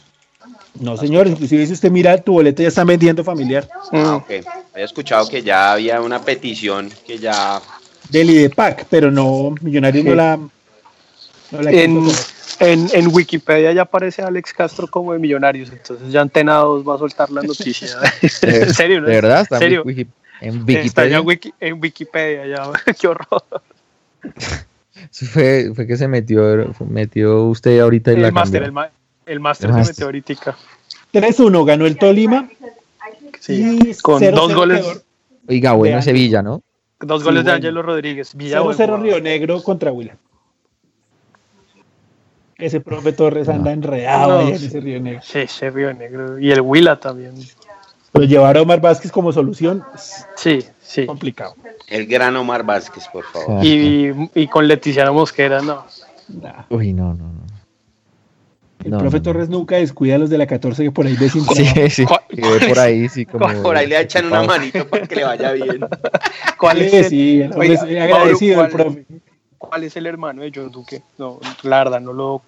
No, 0.80 0.98
señor, 0.98 1.28
inclusive 1.28 1.66
si 1.66 1.74
usted 1.74 1.90
mira 1.92 2.18
tu 2.22 2.34
boleta 2.34 2.62
ya 2.62 2.68
están 2.70 2.88
vendiendo 2.88 3.24
familiar. 3.24 3.68
Ah, 3.94 4.16
ok. 4.16 4.46
Había 4.74 4.86
escuchado 4.86 5.28
que 5.30 5.42
ya 5.42 5.72
había 5.74 6.02
una 6.02 6.22
petición 6.22 6.92
que 7.08 7.18
ya. 7.18 7.62
Del 8.10 8.30
IDEPAC, 8.30 8.86
pero 8.90 9.10
no, 9.10 9.56
Millonarios 9.62 10.04
no 10.06 10.16
la... 10.16 10.38
no 10.38 11.62
la 11.62 11.72
en, 11.72 12.04
quiso 12.06 12.24
en, 12.60 12.88
en 12.94 13.08
Wikipedia 13.14 13.72
ya 13.74 13.84
aparece 13.84 14.22
Alex 14.22 14.54
Castro 14.54 14.88
como 14.88 15.14
de 15.14 15.20
Millonarios, 15.20 15.70
entonces 15.72 16.12
ya 16.12 16.22
Antena 16.22 16.56
2 16.56 16.88
va 16.88 16.96
a 16.96 16.98
soltar 16.98 17.30
la 17.32 17.42
noticia. 17.42 17.90
en 18.42 18.74
serio, 18.74 19.02
¿no? 19.02 19.08
De 19.08 19.14
verdad, 19.16 19.42
está 19.42 19.56
en 19.58 19.60
serio. 19.62 19.82
en, 19.86 19.88
Wiki- 19.88 20.08
en 20.42 20.56
Está 20.56 20.66
Wikipedia. 21.04 21.10
ya 21.10 21.18
en, 21.18 21.26
Wiki- 21.26 21.54
en 21.60 21.82
Wikipedia 21.82 22.46
ya, 22.48 22.94
qué 23.00 23.08
horror. 23.08 23.44
Sí, 25.12 25.26
Fue, 25.26 25.72
fue 25.76 25.86
que 25.88 25.98
se 25.98 26.08
metió, 26.08 26.74
metió 26.88 27.44
usted 27.46 27.80
ahorita 27.80 28.14
y 28.14 28.18
la 28.18 28.28
El 28.28 28.34
máster, 28.34 28.64
cambió. 28.64 28.84
el, 28.84 28.90
el 29.34 29.40
máster 29.40 29.70
se 29.70 29.74
máster. 29.74 29.94
metió 29.94 30.06
ahorita. 30.06 30.58
3-1 31.14 31.66
ganó 31.66 31.86
el 31.86 31.98
Tolima 31.98 32.50
Sí, 33.40 33.80
y 33.86 33.96
con 34.02 34.22
0-0 34.22 34.32
dos 34.34 34.54
goles, 34.56 35.04
Oiga, 35.48 35.74
bueno. 35.74 36.02
Sevilla, 36.02 36.42
¿no? 36.42 36.62
dos 37.00 37.22
Sí, 37.22 37.26
goles 37.26 37.44
de 37.46 37.52
bueno. 37.52 37.56
Ángelo 37.58 37.82
Rodríguez. 37.84 38.34
Villa, 38.36 38.62
buen 38.62 38.76
0-0 38.76 38.86
jugador. 38.86 39.02
Río 39.04 39.22
Negro 39.22 39.62
contra 39.62 39.92
Huila. 39.92 40.18
Ese 42.58 42.80
profe 42.80 43.12
Torres 43.12 43.50
anda 43.50 43.72
enredado 43.72 44.32
No, 44.32 44.40
ahí 44.48 44.54
en 44.54 44.60
sí. 44.60 44.68
ese 44.68 44.80
Río 44.80 45.00
Negro. 45.02 45.22
Sí, 45.24 45.40
ese 45.40 45.70
Río 45.70 45.94
Negro. 45.94 46.40
Y 46.40 46.52
el 46.52 46.62
Huila 46.62 47.00
también. 47.00 47.34
Pero 48.14 48.26
llevar 48.26 48.58
a 48.58 48.62
Omar 48.62 48.80
Vázquez 48.80 49.12
como 49.12 49.34
solución 49.34 49.84
es 49.94 50.26
Sí, 50.38 50.60
sí. 50.82 51.06
complicado. 51.06 51.56
El 51.88 52.08
gran 52.08 52.36
Omar 52.38 52.64
Vázquez, 52.64 53.08
por 53.12 53.26
favor. 53.26 53.64
Y, 53.66 54.12
y 54.34 54.48
con 54.48 54.68
Leticiano 54.68 55.14
Mosquera, 55.14 55.62
no. 55.62 55.86
Nah. 56.30 56.64
Uy, 56.70 56.94
no, 56.94 57.14
no, 57.14 57.26
no. 57.26 57.46
El 58.86 58.92
No, 58.92 59.00
profe 59.00 59.18
no, 59.18 59.20
no. 59.20 59.24
Torres 59.24 59.50
nunca 59.50 59.76
descuida 59.76 60.16
a 60.16 60.18
los 60.18 60.30
de 60.30 60.38
la 60.38 60.48
14 60.48 60.84
que 60.84 60.92
por 60.92 61.08
ahí 61.08 61.16
ve 61.20 61.28
sin 61.30 61.46
trabajo. 61.46 61.74
Sí, 61.76 61.90
sí. 61.90 62.06
¿Cuál- 62.06 62.22
que 62.30 62.42
cuál 62.42 62.60
ve 62.60 62.68
por 62.70 62.80
ahí, 62.80 63.10
sí, 63.10 63.26
como. 63.26 63.62
Por 63.64 63.76
ahí 63.78 63.88
le 63.88 64.00
echan 64.00 64.26
una 64.28 64.44
manito 64.44 64.88
para 64.88 65.06
que 65.08 65.16
le 65.16 65.24
vaya 65.26 65.52
bien. 65.52 65.80
¿Cuál 66.58 66.82
es 66.84 66.92
Sí, 66.92 66.98
el, 66.98 67.06
sí, 67.06 67.42
el 67.42 67.52
hombre 67.52 67.70
Oiga, 67.70 67.74
es 67.74 67.82
agradecido 68.04 68.58
Mauro, 68.62 68.68
el 68.68 68.72
profe. 68.84 69.06
Cuál 69.68 69.84
es 69.84 69.96
el 69.98 70.06
hermano 70.08 70.42
de 70.42 70.52
John 70.54 70.72
Duque? 70.72 71.02
No, 71.18 71.40
la 71.64 71.78
verdad, 71.84 72.02
no 72.02 72.14
lo. 72.14 72.42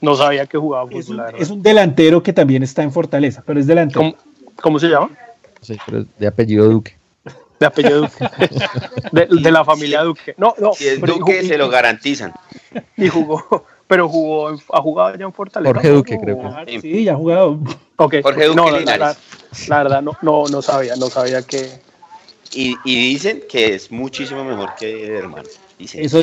No 0.00 0.16
sabía 0.16 0.46
que 0.46 0.58
jugaba 0.58 0.84
Es 0.90 1.06
fútbol, 1.06 1.10
un, 1.10 1.16
la 1.18 1.22
verdad. 1.24 1.40
es 1.42 1.50
un 1.50 1.62
delantero 1.62 2.22
que 2.22 2.32
también 2.32 2.62
está 2.62 2.82
en 2.82 2.92
Fortaleza, 2.92 3.42
pero 3.46 3.60
es 3.60 3.66
delantero. 3.66 4.00
¿Cómo, 4.00 4.16
¿Cómo 4.60 4.78
se 4.78 4.88
llama? 4.88 5.10
Sí, 5.60 5.76
pero 5.86 6.04
de 6.18 6.26
apellido 6.26 6.66
Duque. 6.68 6.96
De 7.60 7.66
apellido 7.66 8.02
Duque. 8.02 8.28
De, 9.12 9.26
de 9.30 9.50
la 9.52 9.64
familia 9.64 10.02
Duque. 10.02 10.34
No, 10.36 10.54
no. 10.58 10.72
Si 10.74 10.86
es 10.88 10.98
pero 11.00 11.14
Duque, 11.14 11.42
se 11.46 11.56
lo 11.56 11.68
garantizan. 11.70 12.32
Y 12.96 13.08
jugó, 13.08 13.64
pero 13.86 14.08
jugó, 14.08 14.50
en- 14.50 14.58
ha 14.72 14.80
jugado 14.80 15.16
ya 15.16 15.24
en 15.24 15.32
Fortaleza. 15.32 15.72
Jorge 15.74 15.88
¿no? 15.88 15.94
Duque, 15.96 16.18
creo 16.20 16.38
que. 16.40 16.46
Ah, 16.46 16.64
Sí, 16.80 17.04
ya 17.04 17.12
ha 17.12 17.16
jugado. 17.16 17.58
Ok. 17.96 18.16
Jorge 18.22 18.44
Duque 18.46 18.56
no, 18.56 18.64
la, 18.66 18.72
la, 18.72 18.78
Linares. 18.80 19.68
la 19.68 19.82
verdad 19.82 20.02
no, 20.02 20.12
no, 20.22 20.44
no 20.48 20.60
sabía, 20.62 20.96
no 20.96 21.06
sabía 21.08 21.42
que. 21.42 21.70
Y, 22.52 22.76
y 22.84 23.08
dicen 23.10 23.42
que 23.48 23.74
es 23.74 23.90
muchísimo 23.90 24.44
mejor 24.44 24.74
que 24.78 25.06
el 25.06 25.12
hermano. 25.12 25.48
Eso 25.92 26.22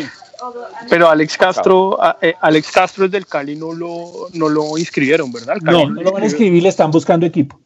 Pero 0.90 1.10
Alex 1.10 1.38
Castro, 1.38 2.02
a- 2.02 2.18
eh, 2.22 2.34
Alex 2.42 2.72
Castro 2.72 3.06
es 3.06 3.12
del 3.12 3.28
Cali, 3.28 3.56
no 3.56 3.74
lo, 3.74 4.28
no 4.34 4.50
lo 4.50 4.78
inscribieron, 4.78 5.32
¿verdad? 5.32 5.58
Cali 5.64 5.86
no, 5.86 5.90
no 5.90 6.02
lo 6.02 6.12
van 6.12 6.24
a 6.24 6.26
escribir, 6.26 6.64
le 6.64 6.70
están 6.70 6.90
buscando 6.92 7.26
equipo. 7.26 7.60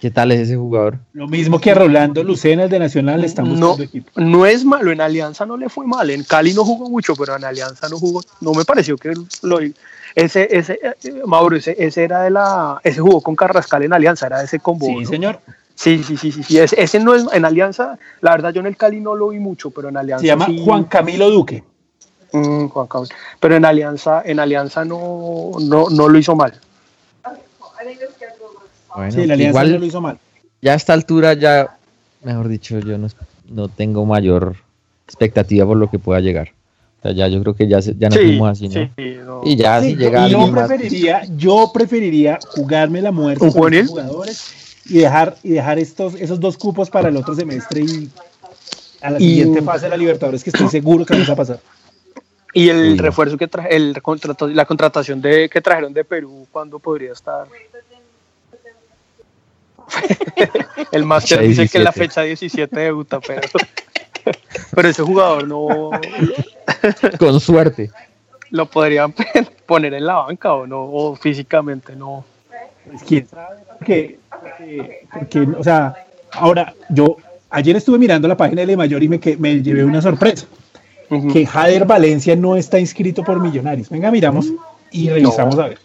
¿Qué 0.00 0.10
tal 0.10 0.32
es 0.32 0.40
ese 0.40 0.56
jugador? 0.56 0.98
Lo 1.12 1.28
mismo 1.28 1.60
que 1.60 1.70
a 1.70 1.74
Rolando 1.74 2.24
Lucena, 2.24 2.64
el 2.64 2.70
de 2.70 2.80
Nacional, 2.80 3.20
le 3.20 3.28
están 3.28 3.48
buscando 3.48 3.76
No, 3.76 3.82
equipo. 3.84 4.10
no 4.16 4.46
es 4.46 4.64
malo, 4.64 4.90
en 4.90 5.00
Alianza 5.00 5.46
no 5.46 5.56
le 5.56 5.68
fue 5.68 5.86
mal, 5.86 6.10
en 6.10 6.24
Cali 6.24 6.52
no 6.54 6.64
jugó 6.64 6.90
mucho, 6.90 7.14
pero 7.14 7.36
en 7.36 7.44
Alianza 7.44 7.88
no 7.88 7.98
jugó, 8.00 8.20
no 8.40 8.52
me 8.52 8.64
pareció 8.64 8.96
que 8.96 9.14
lo 9.42 9.60
ese, 10.14 10.48
ese, 10.50 10.78
eh, 10.82 11.22
Mauro, 11.24 11.56
ese, 11.56 11.76
ese 11.78 12.02
era 12.02 12.22
de 12.22 12.30
la, 12.30 12.80
ese 12.82 13.00
jugó 13.00 13.20
con 13.20 13.36
Carrascal 13.36 13.84
en 13.84 13.92
Alianza, 13.92 14.26
era 14.26 14.42
ese 14.42 14.58
combo. 14.58 14.86
Sí, 14.86 15.04
¿no? 15.04 15.08
señor. 15.08 15.40
Sí, 15.74 16.02
sí, 16.04 16.16
sí, 16.16 16.30
sí, 16.30 16.42
sí, 16.42 16.58
ese, 16.58 16.80
ese 16.80 17.00
no 17.00 17.14
es, 17.14 17.24
en 17.32 17.44
Alianza, 17.44 17.98
la 18.20 18.32
verdad 18.32 18.52
yo 18.52 18.60
en 18.60 18.66
el 18.66 18.76
Cali 18.76 19.00
no 19.00 19.14
lo 19.14 19.28
vi 19.28 19.38
mucho, 19.38 19.70
pero 19.70 19.88
en 19.88 19.96
Alianza 19.96 20.20
Se 20.22 20.26
llama 20.28 20.46
sí- 20.46 20.60
Juan 20.64 20.84
Camilo 20.84 21.30
Duque. 21.30 21.64
Mm, 22.32 22.66
Juan 22.68 22.86
Camilo. 22.86 23.14
Pero 23.40 23.56
en 23.56 23.64
Alianza, 23.64 24.22
en 24.24 24.38
Alianza 24.40 24.84
no, 24.84 25.52
no, 25.60 25.88
no 25.90 26.08
lo 26.08 26.18
hizo 26.18 26.36
mal. 26.36 26.52
Bueno, 28.94 29.10
Sí, 29.12 29.26
la 29.26 29.34
Alianza 29.34 29.48
igual 29.48 29.72
no 29.72 29.78
lo 29.78 29.86
hizo 29.86 30.00
mal. 30.00 30.18
ya 30.60 30.72
a 30.72 30.76
esta 30.76 30.92
altura 30.92 31.32
ya, 31.34 31.76
mejor 32.22 32.48
dicho, 32.48 32.78
yo 32.78 32.98
no, 32.98 33.08
no 33.48 33.68
tengo 33.68 34.04
mayor 34.04 34.56
expectativa 35.06 35.66
por 35.66 35.76
lo 35.78 35.90
que 35.90 35.98
pueda 35.98 36.20
llegar. 36.20 36.52
O 36.98 37.02
sea, 37.02 37.12
ya 37.12 37.26
yo 37.28 37.40
creo 37.42 37.54
que 37.54 37.66
ya, 37.66 37.82
se- 37.82 37.96
ya 37.98 38.08
nos 38.08 38.18
Sí, 38.18 38.24
fuimos 38.26 38.48
así, 38.50 38.68
¿no? 38.68 38.88
sí, 38.96 39.16
no. 39.24 39.40
Y 39.44 39.56
ya 39.56 39.80
Sí, 39.80 39.90
si 39.90 39.96
llega 39.96 40.28
yo, 40.28 40.46
más, 40.46 40.68
preferiría, 40.68 41.22
yo 41.36 41.70
preferiría 41.72 42.38
jugarme 42.48 43.02
la 43.02 43.10
muerte 43.10 43.44
¿Un 43.44 43.50
con 43.52 43.86
jugadores 43.86 44.54
y 44.86 44.98
dejar, 44.98 45.36
y 45.42 45.50
dejar 45.50 45.78
estos, 45.78 46.14
esos 46.14 46.40
dos 46.40 46.56
cupos 46.58 46.90
para 46.90 47.08
el 47.08 47.16
otro 47.16 47.34
semestre 47.34 47.80
y 47.82 48.10
a 49.00 49.10
la 49.10 49.18
Y- 49.20 49.28
siguiente 49.28 49.62
fase 49.62 49.86
de 49.86 49.90
la 49.90 49.96
Libertadores 49.96 50.42
que 50.44 50.50
estoy 50.50 50.68
seguro 50.68 51.04
que 51.04 51.14
vamos 51.14 51.28
a 51.30 51.36
pasar. 51.36 51.60
Y 52.54 52.68
el 52.68 52.98
refuerzo 52.98 53.38
que 53.38 53.48
traje, 53.48 53.74
el 53.74 54.02
contrato, 54.02 54.46
la 54.46 54.66
contratación 54.66 55.22
de 55.22 55.48
que 55.48 55.60
trajeron 55.62 55.92
de 55.94 56.04
Perú, 56.04 56.46
¿cuándo 56.52 56.78
podría 56.78 57.12
estar? 57.12 57.46
el 60.92 61.04
máster 61.04 61.40
dice 61.40 61.68
que 61.68 61.78
en 61.78 61.84
la 61.84 61.90
17. 61.90 61.92
fecha 61.92 62.22
17 62.22 62.80
debuta, 62.80 63.20
pero, 63.20 63.40
pero 64.74 64.88
ese 64.88 65.02
jugador 65.02 65.46
no 65.48 65.90
con 67.18 67.40
suerte. 67.40 67.90
lo 68.50 68.66
podrían 68.66 69.14
poner 69.66 69.94
en 69.94 70.06
la 70.06 70.14
banca 70.14 70.52
o 70.54 70.66
no, 70.66 70.82
o 70.84 71.16
físicamente 71.16 71.96
no. 71.96 72.24
Pues, 72.86 73.02
quién 73.04 73.28
sabe, 73.28 73.56
porque, 73.82 74.18
porque- 74.30 75.06
porque, 75.12 75.40
o 75.58 75.64
sea, 75.64 75.94
ahora 76.32 76.72
yo 76.88 77.16
ayer 77.50 77.76
estuve 77.76 77.98
mirando 77.98 78.28
la 78.28 78.36
página 78.36 78.60
de 78.60 78.66
Le 78.68 78.76
Mayor 78.76 79.02
y 79.02 79.08
me, 79.08 79.18
que, 79.20 79.36
me 79.36 79.60
llevé 79.62 79.84
una 79.84 80.00
sorpresa, 80.00 80.46
que 81.32 81.44
Jader 81.46 81.84
Valencia 81.84 82.36
no 82.36 82.56
está 82.56 82.78
inscrito 82.78 83.22
por 83.24 83.40
Millonarios. 83.40 83.90
Venga, 83.90 84.10
miramos 84.10 84.46
y 84.90 85.10
revisamos 85.10 85.58
a 85.58 85.68
ver. 85.68 85.78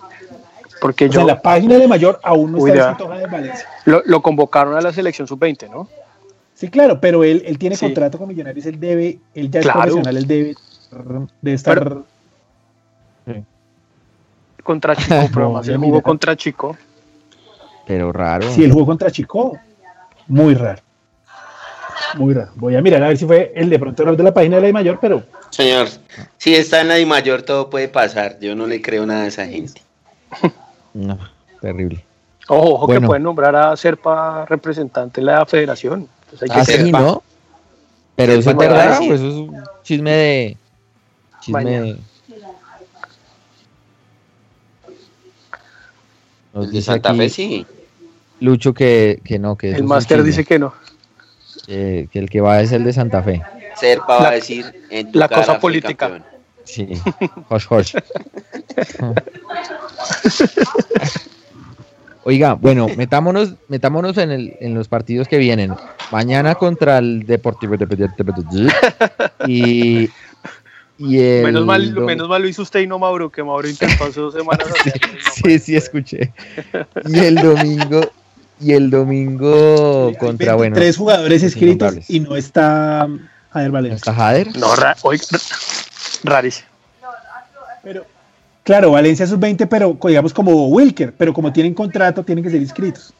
Porque 0.80 1.06
O 1.06 1.08
sea, 1.08 1.16
yo 1.16 1.22
en 1.22 1.28
la 1.28 1.42
página 1.42 1.76
de 1.78 1.88
Mayor 1.88 2.20
aún 2.24 2.52
no 2.52 2.60
Uy, 2.60 2.70
está 2.70 2.90
inscrito 2.90 3.10
Jader 3.12 3.30
Valencia. 3.30 3.68
lo, 3.86 4.04
lo 4.06 4.22
convocaron 4.22 4.76
a 4.76 4.82
la 4.82 4.94
selección 4.94 5.28
sub-20, 5.28 5.70
¿no? 5.70 5.90
Sí, 6.54 6.70
claro, 6.70 7.00
pero 7.02 7.24
él, 7.24 7.44
él 7.46 7.58
tiene 7.58 7.76
Sí. 7.76 7.86
contrato 7.86 8.18
con 8.20 8.28
Millonarios, 8.28 8.66
él 8.68 8.80
debe, 8.80 9.20
él 9.34 9.50
ya 9.52 9.62
Claro. 9.62 9.80
es 9.80 9.86
profesional, 9.86 10.18
él 10.18 10.28
debe, 10.28 10.56
debe 11.42 11.56
estar. 11.56 11.80
Pero- 11.80 12.06
Contra 14.64 14.96
Chico, 14.96 15.16
pero 15.34 15.50
No, 15.52 15.62
él 15.62 15.66
mira. 15.68 15.80
jugó 15.80 16.02
contra 16.02 16.36
Chico. 16.36 16.76
Pero 17.88 18.12
raro. 18.12 18.52
si 18.52 18.64
él 18.64 18.72
jugó 18.72 18.86
contra 18.86 19.10
Chico, 19.12 19.58
muy 20.28 20.54
raro. 20.54 20.82
Muy 22.16 22.34
raro. 22.34 22.52
Voy 22.56 22.76
a 22.76 22.82
mirar 22.82 23.04
a 23.04 23.08
ver 23.10 23.18
si 23.18 23.26
fue 23.26 23.52
el 23.56 23.70
de 23.70 23.80
pronto 23.80 24.04
de 24.16 24.24
la 24.24 24.34
página 24.34 24.58
de 24.58 24.62
la 24.62 24.68
de 24.68 24.74
mayor, 24.74 24.98
pero 25.02 25.24
Señor, 25.50 25.88
si 26.38 26.56
está 26.56 26.82
en 26.82 26.90
la 26.90 26.96
Di 26.96 27.06
mayor, 27.06 27.42
todo 27.44 27.70
puede 27.70 27.88
pasar. 27.88 28.38
Yo 28.40 28.56
no 28.56 28.68
le 28.68 28.82
creo 28.82 29.06
nada 29.06 29.24
a 29.24 29.28
esa 29.28 29.46
gente. 29.46 29.82
No, 30.94 31.20
terrible. 31.62 32.04
Ojo, 32.48 32.74
ojo 32.74 32.88
que 32.88 33.00
pueden 33.00 33.22
nombrar 33.22 33.56
a 33.56 33.78
Serpa 33.78 34.46
representante 34.48 35.22
de 35.22 35.26
la 35.26 35.46
federación. 35.46 36.08
Entonces 36.24 36.50
hay 36.50 36.56
que 36.56 36.62
Ah, 36.62 36.66
ser 36.66 36.82
sí, 36.86 36.92
¿no? 36.92 37.22
Pero 38.16 38.34
eso 38.34 38.50
es 38.50 38.58
verdad, 38.58 39.00
o 39.00 39.04
eso 39.04 39.14
es 39.14 39.22
un 39.22 39.64
chisme 39.84 40.12
de. 40.12 40.58
Chisme 41.42 41.66
de. 41.66 41.98
Nos 46.54 46.66
El 46.66 46.72
de 46.72 46.78
dice 46.78 46.82
Santa 46.92 47.14
Fe 47.14 47.30
sí. 47.30 47.66
Lucho 48.40 48.74
que, 48.74 49.20
que 49.24 49.40
no, 49.40 49.58
que 49.58 49.72
el 49.72 49.84
máster 49.84 50.22
dice 50.24 50.46
que 50.46 50.60
no. 50.60 50.74
que, 51.66 52.08
que 52.12 52.20
el 52.20 52.30
que 52.30 52.40
va 52.42 52.62
es 52.62 52.72
el 52.72 52.84
de 52.84 52.94
Santa 52.94 53.24
Fe. 53.24 53.42
Serpa 53.76 54.18
va 54.18 54.24
La- 54.24 54.30
a 54.30 54.34
decir 54.34 54.66
en 54.90 55.12
tu 55.12 55.20
la 55.20 55.28
cara 55.28 55.42
cosa 55.42 55.60
política. 55.60 56.10
campeón. 56.10 56.26
Sí, 56.64 56.88
hosh, 57.50 57.66
hosh. 57.70 57.96
Oiga, 62.24 62.54
bueno, 62.56 62.88
metámonos, 62.98 63.54
metámonos 63.70 64.18
en, 64.18 64.32
el, 64.32 64.54
en 64.60 64.74
los 64.74 64.90
partidos 64.90 65.28
que 65.30 65.38
vienen. 65.38 65.74
Mañana 66.12 66.56
contra 66.56 66.98
el 66.98 67.26
Deportivo 67.26 67.76
Independiente 67.76 68.22
y, 69.48 70.10
y 70.98 71.20
el 71.20 71.44
Menos 71.46 71.66
mal, 71.66 71.96
dom- 71.96 72.06
menos 72.06 72.28
mal 72.28 72.42
lo 72.42 72.50
hizo 72.50 72.64
usted 72.64 72.82
y 72.82 72.88
no 72.88 73.00
Mauro, 73.00 73.30
que 73.32 73.42
Mauro 73.44 73.70
intentó 73.70 74.04
hace 74.06 74.20
dos 74.20 74.34
semanas. 74.34 74.68
no 74.68 74.76
Sí, 75.50 75.58
sí, 75.60 75.76
escuché. 75.78 76.34
Y 77.06 77.20
el 77.20 77.36
domingo, 77.36 78.02
y 78.60 78.74
el 78.74 78.90
domingo 78.90 80.14
contra, 80.20 80.56
bueno, 80.56 80.76
tres 80.76 80.98
jugadores 80.98 81.44
inscritos 81.44 82.10
y 82.10 82.20
no 82.20 82.36
está 82.36 83.08
Jader 83.52 83.68
¿no 83.70 83.74
Valencia. 83.74 83.96
está 83.96 84.14
Jader? 84.14 84.58
No, 84.58 84.76
ra- 84.76 84.96
rarísimo. 86.24 86.68
Pero, 87.84 88.06
claro, 88.64 88.92
Valencia 88.92 89.24
es 89.24 89.40
20, 89.40 89.68
pero 89.68 89.98
digamos 90.04 90.34
como 90.34 90.68
Wilker, 90.68 91.14
pero 91.18 91.34
como 91.34 91.54
tienen 91.54 91.74
contrato, 91.74 92.24
tienen 92.24 92.44
que 92.44 92.50
ser 92.50 92.62
inscritos. 92.62 93.14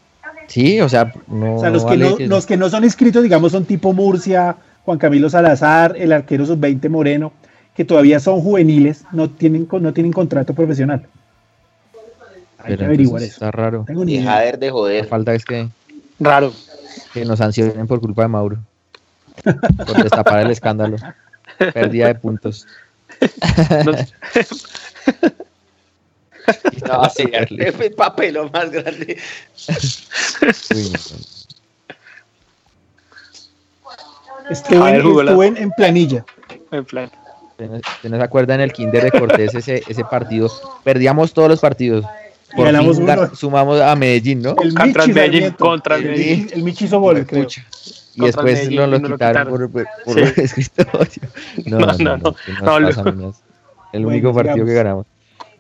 Sí, 0.48 0.80
o 0.82 0.90
sea, 0.90 1.14
no, 1.28 1.56
O 1.56 1.60
sea, 1.60 1.70
los, 1.70 1.84
no 1.84 1.90
que 1.90 1.98
vale 1.98 2.10
no, 2.10 2.18
que- 2.18 2.28
los 2.28 2.46
que 2.46 2.58
no 2.58 2.70
son 2.70 2.84
inscritos, 2.84 3.24
digamos, 3.24 3.52
son 3.52 3.66
tipo 3.66 3.94
Murcia, 3.94 4.56
Juan 4.86 4.98
Camilo 4.98 5.30
Salazar, 5.30 5.96
el 5.98 6.12
arquero 6.14 6.46
sub-20 6.46 6.90
Moreno, 6.90 7.34
que 7.76 7.86
todavía 7.86 8.20
son 8.20 8.42
juveniles, 8.42 9.04
no 9.12 9.30
tienen, 9.30 9.66
con- 9.66 9.84
no 9.84 9.94
tienen 9.94 10.12
contrato 10.14 10.54
profesional. 10.54 11.06
Hay 12.60 12.66
pero 12.66 12.78
que 12.80 12.86
averiguar 12.86 13.22
entonces 13.22 13.38
eso. 13.38 13.46
Está 13.46 13.52
raro. 13.58 13.84
Tengo 13.88 14.04
ni 14.06 14.16
idea. 14.16 14.52
De 14.58 14.68
La 14.68 14.72
joder. 14.72 15.06
falta 15.08 15.34
es 15.34 15.46
que, 15.46 15.68
Raro. 16.20 16.54
que 17.14 17.24
nos 17.26 17.40
sancionen 17.40 17.88
por 17.88 18.00
culpa 18.00 18.24
de 18.24 18.28
Mauro. 18.28 18.58
Por 19.44 20.04
destapar 20.04 20.40
el 20.42 20.52
escándalo. 20.52 20.98
Pérdida 21.74 22.08
de 22.08 22.16
puntos. 22.16 22.68
No- 23.86 23.94
No, 26.88 27.10
sí, 27.10 27.24
el 27.34 27.94
papelón 27.96 28.50
más 28.54 28.72
grande. 28.72 29.18
Uy, 30.74 30.90
no. 30.94 31.00
Ver, 34.86 35.02
en, 35.02 35.26
la- 35.26 35.76
planilla. 35.76 36.26
en 36.72 36.86
plan. 36.86 37.12
¿Usted 37.52 37.70
no- 37.70 37.78
usted 37.78 38.10
no 38.10 38.18
se 38.18 38.24
acuerda 38.24 38.56
en 38.56 38.62
el 38.62 38.72
Kinder 38.72 39.04
de 39.12 39.20
Cortés 39.20 39.56
ese, 39.56 39.84
ese 39.88 40.04
partido? 40.06 40.50
Perdíamos 40.84 41.34
todos 41.34 41.50
los 41.50 41.60
partidos. 41.60 42.06
Gan- 42.56 43.36
sumamos 43.36 43.82
a 43.82 43.96
Medellín, 43.96 44.42
¿no? 44.42 44.56
El 44.62 44.74
Contra 44.74 45.04
el 45.04 45.10
Michi 45.10 45.14
Medellín, 45.20 45.42
Sarmiento. 45.42 45.66
contra 45.66 45.96
el 45.96 46.04
El 46.06 46.10
Medellín. 46.12 46.50
El 46.54 46.64
Michi 46.64 46.86
hizo 46.86 47.00
gol, 47.00 47.26
creo. 47.26 47.44
Pucha. 47.44 47.66
Y 48.16 48.22
después 48.26 48.46
Medellín 48.46 48.78
nos 48.80 48.90
lo 48.90 48.98
y 48.98 49.00
no 49.02 49.08
lo 49.10 49.16
quitaron 49.16 49.44
quitaron. 49.48 49.72
por, 49.72 49.86
por, 50.06 50.16
por 50.16 50.34
Sí. 50.36 50.42
escritorio. 50.42 51.08
No, 51.66 51.80
No, 51.80 51.86
no, 51.86 52.18
no, 52.18 52.18
no. 53.04 53.12
no. 53.12 53.34
El 53.94 54.04
Bueno, 54.04 54.08
único 54.08 54.34
partido 54.34 54.54
sigamos. 54.56 54.68
que 54.70 54.74
ganamos. 54.74 55.06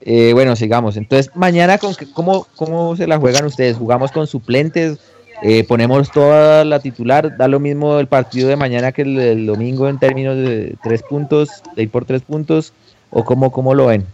Eh, 0.02 0.32
bueno, 0.34 0.56
sigamos. 0.56 0.98
Entonces, 0.98 1.32
mañana, 1.36 1.78
con 1.78 1.94
cómo, 2.14 2.48
¿cómo 2.56 2.96
se 2.96 3.08
la 3.08 3.18
juegan 3.18 3.46
ustedes? 3.46 3.78
¿Jugamos 3.78 4.12
con 4.12 4.28
suplentes? 4.28 5.00
Eh, 5.44 5.64
¿Ponemos 5.66 6.12
toda 6.12 6.66
la 6.66 6.80
titular? 6.80 7.38
¿Da 7.38 7.48
lo 7.48 7.60
mismo 7.60 8.00
el 8.00 8.08
partido 8.08 8.48
de 8.50 8.56
mañana 8.56 8.92
que 8.92 9.04
el, 9.04 9.20
el 9.20 9.46
domingo 9.46 9.88
en 9.88 10.00
términos 10.00 10.36
de 10.36 10.76
tres 10.84 11.04
puntos, 11.04 11.50
de 11.76 11.84
ir 11.84 11.90
por 11.92 12.06
tres 12.06 12.22
puntos? 12.24 12.74
¿O 13.12 13.24
cómo, 13.24 13.52
cómo 13.52 13.74
lo 13.76 13.86
ven? 13.88 14.06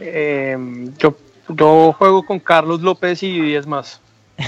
Eh, 0.00 0.56
yo, 0.98 1.14
yo 1.48 1.92
juego 1.98 2.24
con 2.24 2.38
Carlos 2.40 2.80
López 2.80 3.22
y 3.22 3.40
10 3.40 3.66
más. 3.66 4.00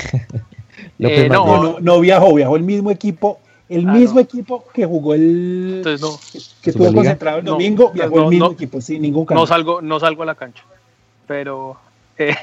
López 0.99 1.19
Eh, 1.25 1.29
no, 1.29 1.45
No, 1.47 1.63
no, 1.63 1.81
no 1.81 2.01
viajó, 2.01 2.35
viajó 2.35 2.57
el 2.57 2.63
mismo 2.63 2.91
equipo, 2.91 3.41
el 3.69 3.89
Ah, 3.89 3.93
mismo 3.93 4.15
no. 4.17 4.21
equipo 4.21 4.65
que 4.73 4.87
jugó 4.87 5.15
el 5.15 5.75
Entonces 5.79 6.01
no, 6.01 6.19
que 6.63 6.71
estuvo 6.71 6.93
concentrado 6.93 7.39
el 7.39 7.45
No, 7.45 7.53
domingo, 7.53 7.91
viajó 7.93 8.17
no, 8.17 8.23
el 8.25 8.29
mismo 8.31 8.47
no. 8.47 8.53
equipo, 8.53 8.81
sin 8.81 9.03
ningún 9.03 9.23
no 9.23 9.27
cambio. 9.27 9.47
salgo, 9.47 9.83
no 9.83 10.01
salgo 10.01 10.23
a 10.23 10.27
la 10.27 10.35
cancha. 10.35 10.63
Pero 11.27 11.77
Eh, 12.19 12.35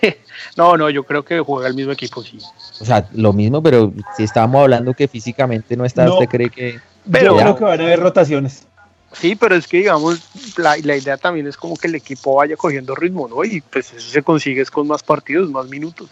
no, 0.58 0.76
no, 0.78 0.90
yo 0.90 1.04
creo 1.04 1.24
que 1.24 1.40
juega 1.40 1.68
el 1.68 1.76
mismo 1.76 1.92
equipo, 1.92 2.24
sí. 2.24 2.40
O 2.82 2.86
sea, 2.86 3.08
lo 3.14 3.34
mismo, 3.34 3.62
pero 3.62 3.94
si 4.18 4.24
estábamos 4.24 4.62
hablando 4.64 4.94
que 4.96 5.08
físicamente 5.08 5.78
no 5.78 5.86
está, 5.86 6.06
No. 6.06 6.14
¿usted 6.16 6.28
cree 6.28 6.50
que...? 6.50 6.80
Pero- 7.10 7.34
Yo 7.36 7.40
creo 7.40 7.56
que 7.56 7.64
van 7.66 7.80
a 7.80 7.84
haber 7.84 8.00
rotaciones. 8.00 8.66
Sí, 9.14 9.36
pero 9.36 9.56
es 9.56 9.68
que 9.68 9.78
digamos, 9.78 10.20
la, 10.58 10.78
la 10.78 10.96
idea 10.96 11.18
también 11.18 11.48
es 11.48 11.58
como 11.58 11.76
que 11.76 11.88
el 11.88 11.96
equipo 11.96 12.36
vaya 12.36 12.56
cogiendo 12.56 12.96
ritmo, 12.96 13.28
¿no? 13.28 13.44
Y 13.44 13.62
pues 13.62 13.92
eso 13.94 14.10
se 14.10 14.22
consigue 14.22 14.62
es 14.62 14.70
con 14.72 14.88
más 14.88 15.04
partidos, 15.04 15.50
más 15.50 15.68
minutos. 15.68 16.10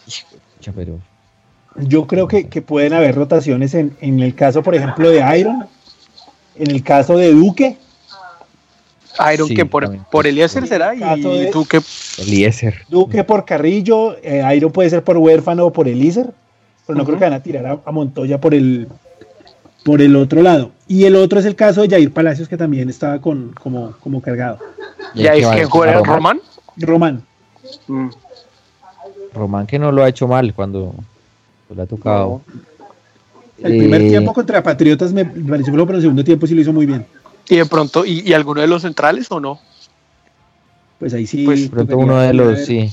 Pero... 0.75 0.99
Yo 1.75 2.07
creo 2.07 2.27
que, 2.27 2.47
que 2.49 2.61
pueden 2.63 2.93
haber 2.93 3.13
rotaciones 3.13 3.75
en, 3.75 3.95
en 4.01 4.19
el 4.21 4.33
caso, 4.33 4.63
por 4.63 4.73
ejemplo, 4.73 5.11
de 5.11 5.39
Iron, 5.39 5.67
en 6.55 6.71
el 6.71 6.81
caso 6.83 7.15
de 7.17 7.31
Duque, 7.31 7.77
Iron 9.33 9.47
Sí, 9.47 9.53
que 9.55 9.65
por, 9.65 9.83
también. 9.83 10.03
por 10.11 10.25
Eliezer 10.25 10.67
será 10.67 10.95
y 10.95 10.99
Caso 10.99 11.35
de- 11.35 11.47
tú 11.51 11.65
que 11.65 11.81
Eliezer. 12.17 12.83
Duque 12.89 13.23
por 13.23 13.45
Carrillo, 13.45 14.17
eh, 14.23 14.43
Iron 14.55 14.71
puede 14.71 14.89
ser 14.89 15.03
por 15.03 15.17
Huérfano 15.17 15.67
o 15.67 15.73
por 15.73 15.87
Elícer, 15.87 16.31
pero 16.87 16.97
no 16.97 17.05
creo 17.05 17.17
que 17.19 17.25
van 17.25 17.33
a 17.33 17.43
tirar 17.43 17.65
a, 17.67 17.79
a 17.85 17.91
Montoya 17.91 18.39
por 18.41 18.55
el 18.55 18.87
por 19.87 20.01
el 20.01 20.17
otro 20.17 20.41
lado. 20.41 20.71
Y 20.85 21.05
el 21.05 21.15
otro 21.15 21.39
es 21.39 21.45
el 21.45 21.55
caso 21.55 21.81
de 21.81 21.87
Jair 21.87 22.11
Palacios, 22.11 22.49
que 22.49 22.57
también 22.57 22.89
estaba 22.89 23.21
con, 23.21 23.53
como, 23.53 23.93
como 24.01 24.21
cargado. 24.21 24.59
ya 25.15 25.31
que 25.31 25.63
juega 25.63 26.03
Román. 26.03 26.41
Román. 26.75 27.23
Román. 27.23 27.23
Mm, 27.87 28.09
Román 29.33 29.65
que 29.65 29.79
no 29.79 29.93
lo 29.93 30.03
ha 30.03 30.09
hecho 30.09 30.27
mal 30.27 30.53
cuando 30.53 30.93
le 31.73 31.81
ha 31.81 31.85
tocado. 31.85 32.41
El 33.59 33.77
primer 33.77 34.01
Eh, 34.01 34.09
tiempo 34.09 34.33
contra 34.33 34.61
Patriotas 34.61 35.13
me 35.13 35.23
pareció 35.23 35.71
pero 35.71 35.95
el 35.95 36.01
segundo 36.01 36.23
tiempo 36.25 36.45
sí 36.45 36.53
lo 36.53 36.59
hizo 36.59 36.73
muy 36.73 36.85
bien. 36.85 37.05
Y 37.47 37.55
de 37.55 37.65
pronto, 37.65 38.05
¿y, 38.05 38.19
y 38.25 38.33
alguno 38.33 38.59
de 38.59 38.67
los 38.67 38.81
centrales 38.81 39.31
o 39.31 39.39
no? 39.39 39.57
Pues 40.99 41.13
ahí 41.13 41.25
sí. 41.25 41.45
Pues, 41.45 41.61
de 41.63 41.69
pronto 41.69 41.97
uno 41.97 42.19
de 42.19 42.33
los, 42.33 42.65
sí, 42.65 42.91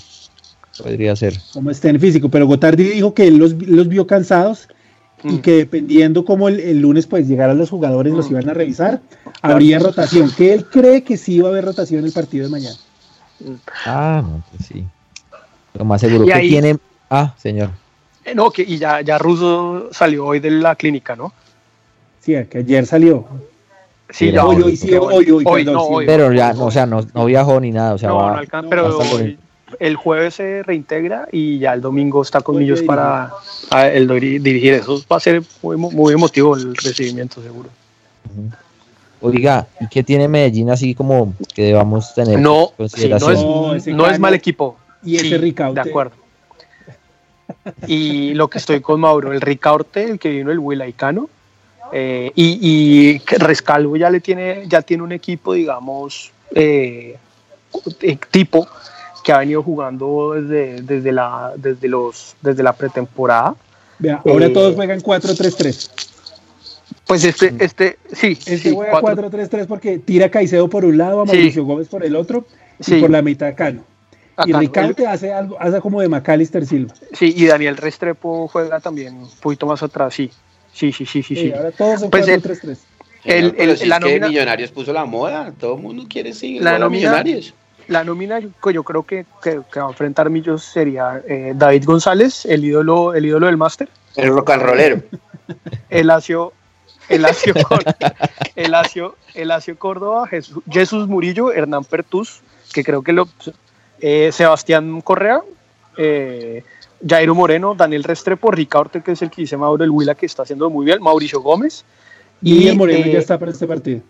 podría 0.79 1.17
ser. 1.17 1.35
Cómo 1.53 1.73
está 1.73 1.89
en 1.89 1.99
físico. 1.99 2.29
Pero 2.29 2.47
Gotardi 2.47 2.85
dijo 2.85 3.15
que 3.15 3.27
él 3.27 3.39
los, 3.39 3.55
los 3.55 3.89
vio 3.89 4.07
cansados 4.07 4.69
y 5.25 5.33
Mm. 5.35 5.39
que 5.41 5.53
dependiendo 5.53 6.25
cómo 6.25 6.49
el, 6.49 6.61
el 6.61 6.81
lunes 6.81 7.07
pues 7.07 7.27
llegaran 7.27 7.57
los 7.59 7.71
jugadores, 7.71 8.13
los 8.13 8.29
Mm. 8.29 8.33
iban 8.33 8.49
a 8.51 8.55
revisar, 8.55 9.01
habría 9.43 9.79
rotación. 9.79 10.31
Que 10.31 10.53
él 10.53 10.67
cree 10.67 11.03
que 11.03 11.17
sí 11.17 11.41
va 11.41 11.49
a 11.49 11.53
haber 11.53 11.65
rotación 11.65 12.01
en 12.01 12.07
el 12.07 12.13
partido 12.13 12.45
de 12.45 12.51
mañana. 12.51 12.77
Ah, 13.87 14.23
no, 14.23 14.43
pues 14.51 14.67
sí. 14.69 14.85
Lo 15.75 15.85
más 15.85 16.01
seguro 16.01 16.25
Y 16.25 16.29
que 16.29 16.35
ahí- 16.35 16.49
tiene. 16.51 16.77
Ah, 17.11 17.35
señor. 17.39 17.71
Eh, 18.25 18.35
no, 18.35 18.51
que 18.51 18.63
y 18.63 18.79
ya, 18.79 19.01
ya 19.01 19.19
Russo 19.19 19.89
salió 19.93 20.27
hoy 20.27 20.41
de 20.41 20.51
la 20.51 20.77
clínica, 20.77 21.17
¿no? 21.17 21.33
Sí, 22.21 22.35
que 22.51 22.59
ayer 22.59 22.87
salió. 22.87 23.27
Sí, 24.11 24.31
ya 24.31 24.47
hoy, 24.47 24.57
hoy, 24.57 24.63
hoy, 24.63 24.77
sí, 24.77 24.95
hoy, 24.95 25.31
hoy, 25.31 25.45
Hoy, 25.45 25.65
perdón, 25.65 25.75
no, 25.75 25.81
sí. 25.81 25.87
hoy. 25.91 26.07
Pero 26.07 26.33
ya, 26.33 26.53
no, 26.53 26.67
o 26.67 26.71
sea, 26.71 26.87
no, 26.87 27.01
no 27.15 27.25
viajó 27.25 27.59
ni 27.61 27.71
nada. 27.71 27.95
O 27.95 27.99
sea, 27.99 28.11
no, 28.11 28.17
va, 28.17 28.33
no 28.33 28.39
alcanza, 28.39 28.71
pero 28.71 28.99
hoy- 28.99 29.39
el 29.81 29.97
jueves 29.97 30.35
se 30.35 30.63
reintegra 30.63 31.29
y 31.33 31.59
ya 31.59 31.73
el 31.75 31.81
domingo 31.81 32.23
está 32.23 32.41
con 32.41 32.59
dirige. 32.59 32.83
para 32.87 33.31
a- 33.71 33.89
el 33.89 34.09
diri- 34.09 34.39
dirigir. 34.41 34.75
Eso 34.75 35.03
va 35.11 35.17
a 35.17 35.21
ser 35.21 35.43
muy, 35.63 35.77
muy 35.77 36.13
emotivo 36.15 36.57
el 36.57 36.75
recibimiento, 36.77 37.43
seguro. 37.43 37.69
Oiga, 39.21 39.67
¿y 39.81 39.89
qué 39.89 40.03
tiene 40.03 40.29
Medellín 40.29 40.71
así 40.71 40.95
como 40.95 41.35
que 41.55 41.63
debamos 41.67 42.15
tener 42.15 42.39
No, 42.39 42.73
sí, 42.95 43.09
no, 43.09 43.75
es, 43.75 43.87
No, 43.87 44.19
mal 44.19 44.35
equipo. 44.35 44.77
y 45.03 45.17
ese 45.17 45.29
Sí, 45.31 45.37
Ricaute. 45.39 45.83
De 45.83 45.89
acuerdo. 45.89 46.17
Y 47.87 48.35
lo 48.35 48.49
que 48.49 48.59
estoy 48.59 48.81
con 48.81 49.01
Mauro, 49.01 49.33
el 49.33 49.41
Ricaurte, 49.41 50.05
el 50.05 50.19
que 50.19 50.31
vino 50.31 50.51
el 50.51 50.59
Huilaicano, 50.59 51.29
eh, 51.93 52.33
y, 52.35 52.59
y 52.61 53.19
Rescalvo 53.39 53.97
ya 53.97 54.11
le 54.11 54.21
tiene, 54.21 54.65
ya 54.67 54.83
tiene 54.83 55.03
un 55.03 55.13
equipo, 55.13 55.53
digamos, 55.55 56.31
eh, 56.55 57.17
eh, 58.01 58.19
tipo 58.31 58.67
que 59.25 59.33
ha 59.33 59.39
venido 59.39 59.63
jugando 59.63 60.35
desde, 60.35 60.83
desde 60.83 61.11
la 61.11 61.53
desde 61.57 61.89
los 61.89 62.37
desde 62.43 62.63
la 62.63 62.73
pretemporada. 62.75 63.57
Vea, 63.99 64.21
ahora 64.25 64.47
Eh, 64.47 64.51
todos 64.51 64.75
juegan 64.77 65.01
4-3-3. 65.01 65.91
Pues 67.07 67.25
este, 67.25 67.55
este, 67.59 67.99
sí, 68.13 68.33
Este 68.33 68.59
sí, 68.59 68.73
juega 68.75 69.01
cuatro- 69.01 69.31
4-3-3 69.31 69.67
porque 69.67 69.99
tira 69.99 70.31
Caicedo 70.31 70.69
por 70.69 70.85
un 70.85 70.97
lado, 70.99 71.23
a 71.23 71.27
Sí. 71.27 71.33
Mauricio 71.33 71.65
Gómez 71.65 71.89
por 71.89 72.05
el 72.05 72.15
otro 72.17 72.45
Sí. 72.81 72.97
y 72.97 73.01
por 73.01 73.11
la 73.11 73.23
mitad 73.23 73.55
Cano. 73.55 73.85
Y 74.47 74.51
Acá, 74.51 74.59
Ricaute 74.61 75.07
hace 75.07 75.33
algo, 75.33 75.57
hace 75.61 75.81
como 75.81 76.01
de 76.01 76.09
Macalister 76.09 76.67
Silva. 76.67 76.93
Sí, 77.13 77.33
y 77.37 77.47
Daniel 77.47 77.77
Restrepo 77.77 78.49
juega 78.49 78.81
también 78.81 79.15
un 79.15 79.31
poquito 79.41 79.67
más 79.67 79.83
atrás, 79.83 80.13
sí. 80.15 80.31
Sí, 80.73 80.91
sí, 80.93 81.07
sí, 81.07 81.23
sí. 81.23 81.35
Sí, 81.37 81.43
sí. 81.43 81.53
ahora 81.53 81.71
todos 81.71 82.01
son 82.01 82.11
Pues, 82.11 82.27
eh, 82.27 82.33
4-3-3. 82.41 82.79
El- 83.25 83.53
Pero 83.53 83.71
el- 83.73 83.79
si 83.79 83.87
la 83.87 84.01
nómina- 84.01 84.29
Millonarios 84.29 84.71
puso 84.73 84.93
la 84.93 85.05
moda, 85.05 85.53
todo 85.59 85.77
el 85.77 85.83
mundo 85.83 86.05
quiere 86.09 86.33
seguir 86.33 86.63
La 86.63 86.73
la 86.73 86.79
nómina- 86.81 87.11
Millonarios. 87.11 87.55
La 87.89 88.05
nómina 88.05 88.39
yo, 88.39 88.51
yo 88.71 88.83
creo 88.83 89.03
que, 89.03 89.27
que, 89.43 89.61
que 89.73 89.81
va 89.81 89.87
a 89.87 89.91
enfrentar 89.91 90.31
Millos 90.31 90.65
sería 90.65 91.23
eh, 91.29 91.53
David 91.55 91.85
González, 91.85 92.45
el 92.47 92.65
ídolo, 92.65 93.15
el 93.15 93.27
ídolo 93.27 93.47
del 93.47 93.57
máster, 93.57 93.89
El 94.17 94.29
rock 94.29 94.51
and 94.51 94.63
rollero. 94.63 95.03
Elacio, 95.91 96.53
Elacio, 97.09 97.55
Elacio, 98.57 99.17
Elacio 99.35 99.79
Córdoba, 99.79 100.27
Jesús, 100.27 100.63
Jesús 100.71 101.09
Murillo, 101.09 101.53
Hernán 101.53 101.85
Pertús, 101.85 102.41
que 102.73 102.83
creo 102.85 103.03
que 103.03 103.13
lo 103.13 103.29
eh, 104.01 104.31
Sebastián 104.33 105.01
Correa, 105.01 105.43
eh, 105.97 106.65
Jairo 107.07 107.35
Moreno, 107.35 107.75
Daniel 107.75 108.05
Restrepo, 108.05 108.51
Ricaurte, 108.51 109.03
que 109.03 109.13
es 109.13 109.23
el 109.23 109.31
que 109.31 109.43
dice 109.43 109.57
Mauro 109.57 109.85
el 109.85 109.91
Huila, 109.91 110.15
que 110.15 110.27
está 110.27 110.43
haciendo 110.43 110.71
muy 110.71 110.87
bien, 110.87 111.03
Mauricio 111.03 111.41
Gómez. 111.41 111.85
Y 112.43 112.69
el 112.69 112.77
Moreno 112.77 113.07
eh, 113.07 113.13
ya 113.13 113.19
está 113.19 113.39
para 113.39 113.51
este 113.51 113.67
partido. 113.67 114.01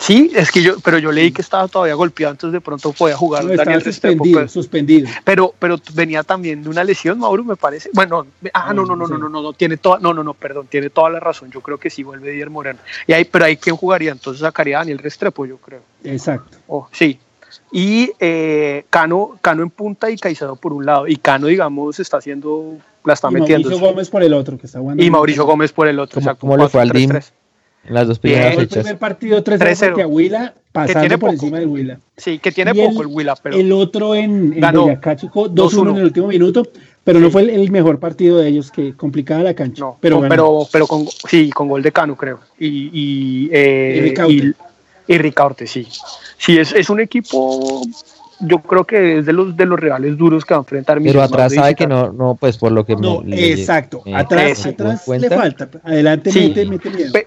Sí, 0.00 0.32
es 0.34 0.50
que 0.50 0.62
yo, 0.62 0.80
pero 0.80 0.98
yo 0.98 1.12
leí 1.12 1.30
que 1.30 1.42
estaba 1.42 1.68
todavía 1.68 1.94
golpeado, 1.94 2.32
entonces 2.32 2.54
de 2.54 2.62
pronto 2.62 2.90
podía 2.92 3.16
jugar 3.16 3.44
No, 3.44 3.50
estaba 3.50 3.66
Daniel 3.66 3.84
Restrepo. 3.84 4.14
suspendido, 4.14 4.40
pues. 4.40 4.52
suspendido. 4.52 5.08
Pero, 5.24 5.54
pero 5.58 5.76
venía 5.92 6.22
también 6.22 6.62
de 6.62 6.70
una 6.70 6.82
lesión, 6.82 7.18
Mauro, 7.18 7.44
me 7.44 7.54
parece. 7.54 7.90
Bueno, 7.92 8.26
ah, 8.54 8.72
no, 8.72 8.86
no, 8.86 8.96
no, 8.96 9.06
no, 9.06 9.18
no, 9.18 9.28
no, 9.28 9.42
no, 9.42 9.52
tiene 9.52 9.76
toda, 9.76 9.98
no, 9.98 10.14
no, 10.14 10.24
no, 10.24 10.32
perdón, 10.32 10.68
tiene 10.68 10.88
toda 10.88 11.10
la 11.10 11.20
razón. 11.20 11.50
Yo 11.50 11.60
creo 11.60 11.76
que 11.76 11.90
sí 11.90 12.02
vuelve 12.02 12.30
Dier 12.30 12.48
Moreno. 12.48 12.78
Y 13.06 13.12
ahí, 13.12 13.26
pero 13.26 13.44
ahí 13.44 13.58
quién 13.58 13.76
jugaría, 13.76 14.10
entonces 14.10 14.40
sacaría 14.40 14.78
a 14.78 14.80
Daniel 14.80 14.98
Restrepo, 14.98 15.44
yo 15.44 15.58
creo. 15.58 15.82
Exacto. 16.02 16.56
Oh, 16.66 16.88
sí. 16.92 17.18
Y 17.70 18.10
eh, 18.18 18.84
Cano, 18.88 19.38
Cano 19.42 19.62
en 19.62 19.70
punta 19.70 20.10
y 20.10 20.16
Caicedo 20.16 20.56
por 20.56 20.72
un 20.72 20.86
lado. 20.86 21.08
Y 21.08 21.16
Cano, 21.16 21.46
digamos, 21.46 22.00
está 22.00 22.16
haciendo, 22.16 22.78
la 23.04 23.12
está 23.12 23.28
y 23.28 23.34
metiendo. 23.34 23.68
Mauricio 23.68 23.86
Gómez 23.86 24.08
por 24.08 24.22
el 24.22 24.32
otro 24.32 24.56
que 24.56 24.66
está 24.66 24.78
jugando. 24.78 25.02
Y 25.02 25.10
Mauricio 25.10 25.44
Gómez 25.44 25.72
por 25.72 25.88
el 25.88 25.98
otro. 25.98 26.14
¿Cómo, 26.14 26.24
exacto, 26.24 26.40
cómo 26.40 26.56
le 26.56 26.68
fue 26.70 26.80
al 26.80 26.88
DIM 26.88 27.10
4-3-3. 27.10 27.32
En 27.86 27.94
las 27.94 28.06
dos 28.06 28.20
Bien. 28.20 28.34
primeras 28.34 28.54
Fue 28.54 28.62
el 28.64 28.68
fechas? 28.68 28.82
primer 28.84 28.98
partido 28.98 29.44
3-0 29.44 29.58
3-0. 29.58 29.86
porque 29.88 30.02
a 30.02 30.06
Huila 30.06 30.54
pasando 30.72 31.00
tiene 31.00 31.18
por 31.18 31.30
poco. 31.30 31.32
encima 31.32 31.58
del 31.58 31.68
Huila. 31.68 31.98
Sí, 32.16 32.38
que 32.38 32.52
tiene 32.52 32.72
Y 32.74 32.86
poco 32.88 33.02
el 33.02 33.08
Huila, 33.08 33.34
pero 33.36 33.56
El 33.56 33.72
otro 33.72 34.14
en, 34.14 34.52
en 34.54 34.60
Ganó. 34.60 34.82
Boyacá, 34.82 35.16
Chico, 35.16 35.48
2-1 35.48 35.54
2-1. 35.54 35.90
en 35.90 35.96
el 35.96 36.04
último 36.04 36.26
minuto, 36.28 36.66
pero 37.02 37.18
no 37.18 37.30
fue 37.30 37.42
el, 37.42 37.50
el 37.50 37.70
mejor 37.70 37.98
partido 37.98 38.38
de 38.38 38.48
ellos, 38.48 38.70
que 38.70 38.94
complicaba 38.94 39.42
la 39.42 39.54
cancha. 39.54 39.80
no, 39.80 39.96
pero, 40.00 40.16
con- 40.16 40.28
ganó. 40.28 40.34
pero, 40.36 40.68
pero 40.70 40.86
con, 40.86 41.06
sí, 41.28 41.50
con 41.50 41.68
gol 41.68 41.82
de 41.82 41.90
Cano, 41.92 42.16
creo. 42.16 42.40
Y, 42.58 42.90
y, 42.92 43.48
eh, 43.52 43.94
Y 43.96 44.00
Ricaurte. 44.00 44.34
y- 44.34 44.54
y 45.14 45.18
Ricaurte, 45.18 45.66
sí. 45.66 45.88
Sí, 46.38 46.58
es, 46.58 46.72
es 46.72 46.88
un 46.90 47.00
equipo, 47.00 47.82
yo 48.40 48.58
creo 48.60 48.84
que 48.84 49.18
es 49.18 49.26
de 49.26 49.32
los, 49.32 49.56
de 49.56 49.66
los 49.66 49.78
rivales 49.78 50.16
duros 50.16 50.44
que 50.44 50.54
va 50.54 50.58
a 50.58 50.62
enfrentar 50.62 51.00
Pero 51.02 51.22
atrás 51.22 51.54
sabe 51.54 51.74
que 51.74 51.86
no, 51.86 52.12
no, 52.12 52.34
pues 52.34 52.56
por 52.58 52.72
lo 52.72 52.84
que 52.84 52.96
No, 52.96 53.22
le- 53.24 53.52
exacto. 53.52 54.02
eh, 54.06 54.14
atrás 54.14 54.64
atrás 54.66 55.06
¿me 55.08 55.18
le 55.18 55.28
falta. 55.28 55.68
Adelante 55.84 56.30
Sí. 56.32 56.48
mete, 56.48 56.66
mete 56.66 56.90
miedo. 56.90 57.12
Pe- 57.12 57.26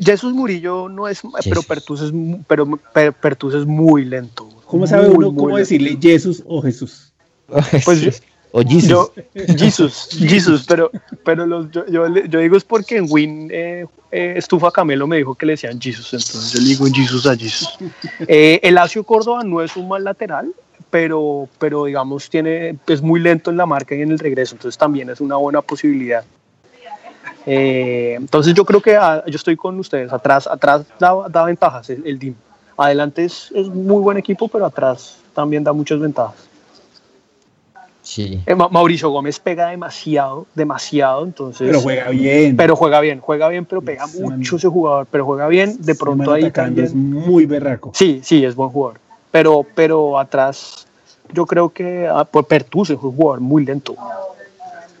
Jesús 0.00 0.32
Murillo 0.34 0.88
no 0.88 1.06
es, 1.08 1.20
pero. 1.44 1.62
Pertus 1.62 2.02
es, 2.02 2.12
pero 2.46 2.66
Per- 2.92 3.12
Pertus 3.12 3.54
es 3.54 3.66
muy 3.66 4.04
lento. 4.04 4.48
¿Cómo 4.66 4.86
sabe 4.86 5.08
Muy, 5.08 5.16
uno 5.16 5.30
muy 5.32 5.44
cómo 5.44 5.56
decirle 5.56 5.96
Jesús 6.00 6.42
o 6.46 6.60
Jesús? 6.62 7.12
Pues 7.84 8.00
yo- 8.00 8.10
o 8.52 8.62
Jesus. 8.62 8.88
Yo, 8.88 9.12
Jesus, 9.56 10.08
Jesus, 10.18 10.64
pero, 10.66 10.90
pero 11.24 11.46
los, 11.46 11.70
yo, 11.70 11.86
yo, 11.86 12.08
digo 12.40 12.56
es 12.56 12.64
porque 12.64 12.96
en 12.96 13.06
Win 13.08 13.48
eh, 13.52 13.86
eh, 14.10 14.34
Estufa 14.36 14.70
Camelo 14.70 15.06
me 15.06 15.18
dijo 15.18 15.34
que 15.34 15.46
le 15.46 15.52
decían 15.52 15.80
Jesus, 15.80 16.12
entonces 16.12 16.52
yo 16.52 16.60
le 16.60 16.68
digo 16.68 16.86
Jesus 16.92 17.26
a 17.26 17.36
Jesus. 17.36 17.78
Eh, 18.26 18.60
Elacio 18.62 19.04
Córdoba 19.04 19.44
no 19.44 19.62
es 19.62 19.76
un 19.76 19.88
mal 19.88 20.04
lateral, 20.04 20.52
pero, 20.90 21.48
pero 21.58 21.84
digamos 21.84 22.30
tiene, 22.30 22.78
es 22.86 23.02
muy 23.02 23.20
lento 23.20 23.50
en 23.50 23.56
la 23.56 23.66
marca 23.66 23.94
y 23.94 24.02
en 24.02 24.10
el 24.10 24.18
regreso, 24.18 24.54
entonces 24.54 24.78
también 24.78 25.10
es 25.10 25.20
una 25.20 25.36
buena 25.36 25.60
posibilidad. 25.60 26.24
Eh, 27.46 28.14
entonces 28.16 28.52
yo 28.54 28.64
creo 28.64 28.80
que 28.80 28.96
ah, 28.96 29.24
yo 29.26 29.36
estoy 29.36 29.56
con 29.56 29.78
ustedes, 29.78 30.12
atrás, 30.12 30.46
atrás 30.46 30.84
da, 30.98 31.14
da 31.28 31.44
ventajas 31.44 31.88
el, 31.90 32.06
el 32.06 32.18
DIM. 32.18 32.34
Adelante 32.76 33.24
es, 33.24 33.50
es 33.54 33.68
muy 33.68 34.00
buen 34.00 34.18
equipo, 34.18 34.48
pero 34.48 34.66
atrás 34.66 35.18
también 35.34 35.64
da 35.64 35.72
muchas 35.72 35.98
ventajas. 35.98 36.47
Sí. 38.08 38.40
Eh, 38.46 38.54
Ma- 38.54 38.70
Mauricio 38.70 39.10
Gómez 39.10 39.38
pega 39.38 39.68
demasiado, 39.68 40.46
demasiado, 40.54 41.24
entonces. 41.26 41.66
Pero 41.66 41.82
juega 41.82 42.08
bien. 42.08 42.56
Pero 42.56 42.74
juega 42.74 43.00
bien, 43.02 43.20
juega 43.20 43.48
bien, 43.50 43.66
pero 43.66 43.82
pega 43.82 44.06
mucho 44.06 44.26
man- 44.28 44.40
ese 44.42 44.66
jugador, 44.66 45.06
pero 45.10 45.26
juega 45.26 45.46
bien, 45.46 45.76
de 45.80 45.94
pronto 45.94 46.32
ahí 46.32 46.44
atacando 46.44 46.80
es 46.82 46.92
también. 46.92 47.20
muy 47.20 47.44
berraco. 47.44 47.90
Sí, 47.94 48.22
sí, 48.24 48.42
es 48.46 48.54
buen 48.54 48.70
jugador. 48.70 48.98
Pero, 49.30 49.62
pero 49.74 50.18
atrás, 50.18 50.86
yo 51.34 51.44
creo 51.44 51.68
que 51.68 52.08
ah, 52.10 52.24
pues 52.24 52.46
Pertus 52.46 52.88
es 52.88 52.96
un 53.02 53.12
jugador 53.14 53.40
muy 53.40 53.66
lento. 53.66 53.94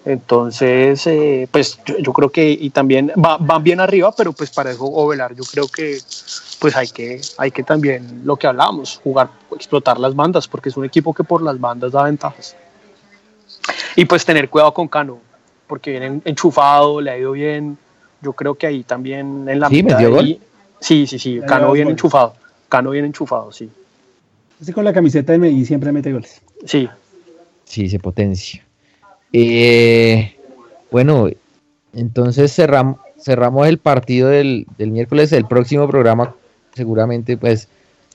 Entonces, 0.04 1.06
eh, 1.06 1.48
pues 1.50 1.78
yo, 1.86 1.96
yo 1.98 2.12
creo 2.12 2.28
que, 2.28 2.50
y 2.50 2.68
también 2.68 3.10
va- 3.16 3.38
van 3.38 3.62
bien 3.62 3.80
arriba, 3.80 4.12
pero 4.14 4.32
pues 4.34 4.50
para 4.50 4.70
eso 4.70 4.84
Ovelar, 4.84 5.34
yo 5.34 5.44
creo 5.50 5.66
que 5.66 5.98
pues 6.60 6.76
hay 6.76 6.88
que, 6.88 7.22
hay 7.38 7.50
que 7.50 7.62
también, 7.62 8.20
lo 8.24 8.36
que 8.36 8.46
hablábamos, 8.46 9.00
jugar, 9.02 9.30
explotar 9.54 9.98
las 9.98 10.14
bandas, 10.14 10.46
porque 10.46 10.68
es 10.68 10.76
un 10.76 10.84
equipo 10.84 11.14
que 11.14 11.24
por 11.24 11.40
las 11.40 11.58
bandas 11.58 11.92
da 11.92 12.02
ventajas. 12.02 12.54
Y 13.96 14.04
pues 14.04 14.24
tener 14.24 14.48
cuidado 14.48 14.72
con 14.74 14.88
Cano, 14.88 15.18
porque 15.66 15.90
viene 15.92 16.20
enchufado, 16.24 17.00
le 17.00 17.10
ha 17.10 17.18
ido 17.18 17.32
bien. 17.32 17.78
Yo 18.20 18.32
creo 18.32 18.54
que 18.54 18.66
ahí 18.66 18.82
también 18.82 19.48
en 19.48 19.60
la 19.60 19.68
¿Sí? 19.68 19.82
mitad 19.82 19.96
¿Metió 19.96 20.10
gol? 20.10 20.24
ahí- 20.24 20.40
Sí, 20.80 21.06
sí, 21.06 21.18
sí. 21.18 21.40
Ya 21.40 21.46
Cano 21.46 21.72
bien 21.72 21.88
enchufado. 21.88 22.34
Cano 22.68 22.90
bien 22.90 23.04
enchufado, 23.04 23.50
sí. 23.52 23.68
Ese 24.60 24.72
con 24.72 24.84
la 24.84 24.92
camiseta 24.92 25.32
de 25.32 25.38
Medellín 25.38 25.66
siempre 25.66 25.90
mete 25.92 26.12
goles. 26.12 26.40
Sí. 26.64 26.88
Sí, 27.64 27.88
se 27.88 27.98
potencia. 27.98 28.64
Eh, 29.32 30.36
bueno, 30.90 31.28
entonces 31.92 32.54
cerramos, 32.54 32.98
cerramos 33.20 33.66
el 33.68 33.78
partido 33.78 34.28
del, 34.28 34.66
del 34.78 34.90
miércoles. 34.90 35.32
El 35.32 35.46
próximo 35.46 35.86
programa 35.88 36.34
seguramente 36.74 37.36
pues 37.36 37.68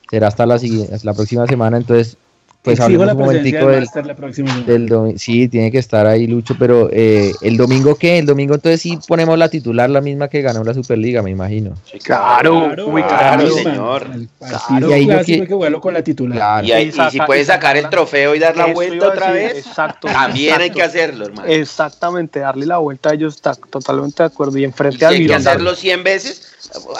será 0.10 0.28
hasta 0.28 0.45
la, 0.45 0.58
siguiente, 0.60 0.94
hasta 0.95 1.06
la 1.06 1.14
próxima 1.14 1.45
semana. 1.48 1.78
Entonces, 1.78 2.18
pues 2.64 2.80
Exijo 2.80 2.85
hablemos 2.85 3.06
la 3.07 3.14
un 3.14 3.19
momentico 3.19 3.68
del 3.68 3.88
del, 3.94 4.65
del 4.65 4.88
domingo. 4.88 5.18
Sí, 5.19 5.48
tiene 5.49 5.69
que 5.69 5.77
estar 5.80 6.07
ahí 6.07 6.27
Lucho, 6.27 6.56
pero 6.57 6.90
eh, 6.94 7.34
el 7.41 7.57
domingo 7.57 7.95
qué? 7.95 8.18
El 8.19 8.26
domingo 8.26 8.56
entonces 8.56 8.81
sí 8.81 8.98
ponemos 9.07 9.38
la 9.38 9.49
titular, 9.49 9.90
la 9.90 9.99
misma 9.99 10.30
que 10.30 10.41
ganó 10.41 10.64
la 10.64 10.73
Superliga, 10.73 11.22
me 11.22 11.30
imagino. 11.30 11.73
Sí, 11.91 11.99
Claro, 11.99 12.68
uy, 12.88 13.03
claro, 13.03 13.44
claro, 13.44 13.49
señor. 13.52 14.07
Claro. 14.40 14.90
Y 14.90 14.94
ahí 14.94 15.07
que- 15.07 15.14
hay 15.14 15.41
que 15.41 15.48
jugarlo 15.53 15.81
con 15.81 15.94
la 15.94 16.02
titular. 16.03 16.38
Claro. 16.38 16.65
Y, 16.68 16.72
ahí- 16.72 16.88
Y 16.88 17.11
si 17.11 17.19
puedes 17.19 17.48
sacar 17.48 17.76
el 17.76 17.90
trofeo 17.90 18.34
y 18.34 18.40
dar 18.40 18.56
la 18.56 18.68
vuelta 18.68 19.07
otra 19.10 19.31
decir, 19.34 19.56
vez, 19.56 19.68
exacto, 19.68 20.07
también 20.07 20.53
hay 20.61 20.68
exacto. 20.68 20.73
que 20.76 20.81
hacerlo, 20.84 21.26
hermano. 21.26 21.48
Exactamente, 21.49 22.40
darle 22.40 22.65
la 22.65 22.77
vuelta 22.77 23.10
a 23.10 23.14
ellos 23.14 23.35
está 23.35 23.56
totalmente 23.56 24.23
de 24.23 24.27
acuerdo. 24.27 24.57
Y 24.57 24.61
Y 24.61 24.65
enfrente 24.65 24.99
si 24.99 25.06
a 25.06 25.10
hay 25.10 25.27
que 25.27 25.34
hacerlo 25.35 25.76
100 25.76 26.03
veces, 26.03 26.41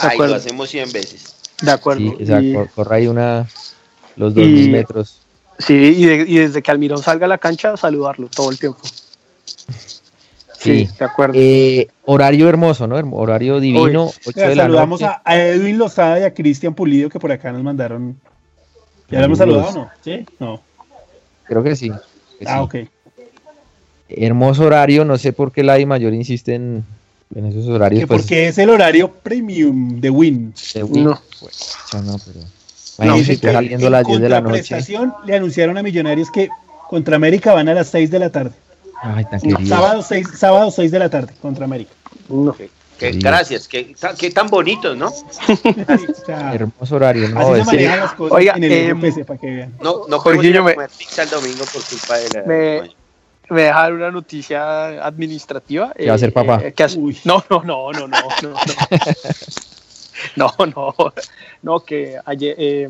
ahí 0.02 0.18
lo 0.18 0.36
hacemos 0.36 0.70
100 0.70 0.92
veces. 0.92 1.36
De 1.62 1.72
acuerdo. 1.72 2.02
Sí, 2.18 2.24
o 2.24 2.26
sea, 2.26 2.42
Y- 2.42 2.54
cor- 2.54 2.70
corre 2.76 2.96
ahí 2.98 3.08
una, 3.08 3.48
los 4.18 4.34
Y- 4.34 4.36
2000 4.42 4.70
metros. 4.72 5.20
Sí, 5.60 5.74
y, 5.74 6.06
de- 6.06 6.26
y 6.28 6.38
desde 6.38 6.62
que 6.62 6.72
Almirón 6.72 7.02
salga 7.02 7.26
a 7.26 7.30
la 7.30 7.38
cancha, 7.38 7.78
saludarlo 7.78 8.28
todo 8.28 8.52
el 8.52 8.60
tiempo. 8.60 8.80
Sí. 10.58 10.88
de 10.98 11.06
acuerdo. 11.06 11.34
Eh, 11.38 11.90
horario 12.06 12.48
hermoso, 12.48 12.88
¿no? 12.88 12.96
Horario 13.18 13.60
divino, 13.60 14.06
8 14.26 14.32
Mira, 14.36 14.48
de 14.50 14.56
la 14.56 14.64
saludamos 14.64 15.02
a, 15.04 15.22
Edwin 15.38 15.78
Lozada 15.78 16.20
y 16.22 16.24
a 16.24 16.34
Cristian 16.34 16.74
Pulido 16.74 17.10
que 17.10 17.20
por 17.20 17.32
acá 17.34 17.52
nos 17.52 17.62
mandaron. 17.64 18.18
¿Ya 19.10 19.20
lo 19.20 19.26
hemos 19.26 19.38
saludado 19.40 19.70
o 19.70 19.74
no? 19.74 19.90
Sí, 20.04 20.26
no. 20.40 20.62
Creo 21.44 21.64
que 21.64 21.76
sí. 21.76 21.90
que 22.40 22.46
Ah, 22.48 22.66
sí. 22.72 22.80
ok. 22.80 22.90
Hermoso 24.08 24.64
horario, 24.64 25.04
no 25.06 25.18
sé 25.18 25.34
por 25.34 25.52
qué 25.52 25.64
la 25.64 25.78
I 25.80 25.86
mayor 25.86 26.14
insiste 26.14 26.56
en, 26.56 26.86
en 27.36 27.46
esos 27.46 27.68
horarios. 27.68 28.00
Que 28.02 28.08
pues, 28.08 28.22
porque 28.22 28.48
es 28.48 28.58
el 28.58 28.70
horario 28.70 29.12
premium 29.12 30.00
de 30.00 30.10
Win. 30.10 30.54
de 30.74 30.84
Wii. 30.84 31.04
No. 31.04 31.22
Pues, 31.42 31.76
no, 31.94 32.16
pero- 32.26 32.40
No, 33.00 33.16
que 33.16 33.40
que 33.40 33.52
saliendo 33.52 33.86
a 33.86 33.88
en 33.88 33.92
las 33.92 34.06
10 34.08 34.22
de 34.22 34.30
la 34.30 34.42
noche. 34.42 34.78
le 35.26 35.36
anunciaron 35.36 35.78
a 35.78 35.84
Millonarios 35.84 36.30
que 36.32 36.50
contra 36.90 37.16
América 37.16 37.54
van 37.54 37.68
a 37.70 37.74
las 37.74 37.88
6 37.88 38.12
de 38.12 38.20
la 38.20 38.30
tarde. 38.30 38.52
Ay, 39.02 39.26
tan 39.26 39.40
querido. 39.42 39.66
Sábado 39.68 40.02
6, 40.02 40.28
sábado 40.38 40.72
6 40.72 40.92
de 40.92 41.00
la 41.00 41.10
tarde 41.10 41.34
contra 41.42 41.66
América. 41.66 41.92
No. 42.30 42.54
Que- 42.54 42.70
que- 42.98 43.14
Sí. 43.14 43.20
gracias, 43.20 43.68
que, 43.68 43.96
que 44.18 44.32
tan 44.32 44.48
bonitos, 44.48 44.96
¿no? 44.96 45.08
O 45.08 46.26
sea, 46.26 46.54
Hermoso 46.54 46.96
horario, 46.96 47.28
¿no? 47.30 47.40
así 47.40 47.60
se 47.60 47.66
manejan 47.66 48.00
las 48.00 48.14
cosas 48.14 48.38
Oiga, 48.38 48.54
en 48.56 48.64
el 48.64 48.72
em, 48.72 48.98
UPC 48.98 49.26
para 49.26 49.40
que 49.40 49.48
vean. 49.50 49.74
No, 49.82 50.02
no 50.08 50.44
ir 50.44 50.58
a 50.58 50.62
me- 50.62 50.76
pizza 50.98 51.24
el 51.24 51.30
domingo 51.30 51.66
por 51.74 51.84
culpa 51.84 52.18
de 52.18 52.30
la... 52.30 52.44
Me- 52.46 52.92
Me 53.50 53.64
dejar 53.64 53.92
una 53.94 54.10
noticia 54.10 55.06
administrativa. 55.06 55.92
¿Qué 55.98 56.06
va 56.06 56.14
a 56.14 56.16
hacer 56.16 56.32
papá? 56.32 56.62
eh, 56.64 56.72
que 56.72 56.84
hace- 56.84 56.98
Uy. 56.98 57.18
no, 57.26 57.44
no, 57.50 57.62
no, 57.64 57.92
no, 57.92 58.08
no, 58.08 58.18
no, 58.42 58.50
no. 58.50 58.56
No, 60.36 60.52
no, 60.76 60.94
no, 61.62 61.80
que 61.82 62.18
ayer, 62.26 62.56
eh, 62.58 62.90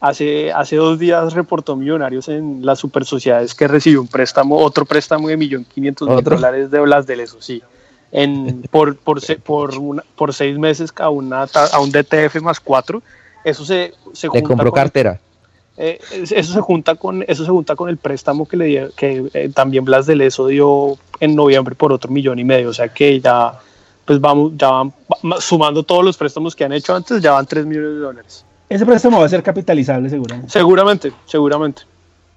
hace, 0.00 0.52
hace 0.52 0.76
dos 0.76 0.98
días 0.98 1.32
reportó 1.32 1.76
Millonarios 1.76 2.28
en 2.28 2.64
las 2.64 2.78
super 2.78 3.04
sociedades 3.04 3.54
que 3.54 3.68
recibió 3.68 4.00
un 4.00 4.08
préstamo, 4.08 4.56
otro 4.58 4.84
préstamo 4.84 5.28
de 5.28 5.36
millón 5.36 5.64
quinientos 5.64 6.08
mil 6.08 6.18
¿Otro? 6.18 6.36
dólares 6.36 6.70
de 6.70 6.80
Blas 6.80 7.06
del 7.06 7.20
eso, 7.20 7.40
sí. 7.40 7.62
En, 8.10 8.62
por, 8.70 8.96
por, 8.96 9.20
por, 9.42 9.78
una- 9.78 10.04
por 10.16 10.34
seis 10.34 10.58
meses 10.58 10.92
a, 10.96 11.08
una, 11.08 11.44
a 11.54 11.80
un 11.80 11.90
DTF 11.90 12.40
más 12.42 12.60
cuatro. 12.60 13.02
Eso 13.44 13.64
se, 13.64 13.94
se 14.12 14.26
Le 14.26 14.30
junta 14.30 14.48
compró 14.48 14.70
con- 14.70 14.76
cartera. 14.80 15.18
eh, 15.78 15.98
eso 16.10 16.52
se 16.52 16.60
junta 16.60 16.94
con 16.94 17.24
eso 17.26 17.44
se 17.44 17.50
junta 17.50 17.74
con 17.74 17.88
el 17.88 17.96
préstamo 17.96 18.46
que 18.46 18.56
le 18.58 18.64
dio, 18.66 18.90
que 18.94 19.24
eh, 19.32 19.48
también 19.54 19.84
Blas 19.86 20.04
de 20.06 20.14
Leso 20.16 20.46
dio 20.46 20.98
en 21.20 21.34
noviembre 21.34 21.74
por 21.74 21.92
otro 21.92 22.10
millón 22.10 22.38
y 22.38 22.44
medio, 22.44 22.68
o 22.68 22.74
sea 22.74 22.88
que 22.88 23.18
ya 23.20 23.58
pues 24.04 24.20
vamos 24.20 24.52
ya 24.56 24.68
van 24.68 24.92
va- 25.30 25.40
sumando 25.40 25.82
todos 25.82 26.04
los 26.04 26.16
préstamos 26.16 26.54
que 26.56 26.64
han 26.64 26.72
hecho 26.72 26.94
antes 26.94 27.20
ya 27.22 27.32
van 27.32 27.46
3 27.46 27.64
millones 27.66 27.90
de 27.94 27.98
dólares. 27.98 28.44
Ese 28.68 28.86
préstamo 28.86 29.20
va 29.20 29.26
a 29.26 29.28
ser 29.28 29.42
capitalizable 29.42 30.08
seguramente. 30.08 30.50
Seguramente, 30.50 31.12
seguramente. 31.26 31.82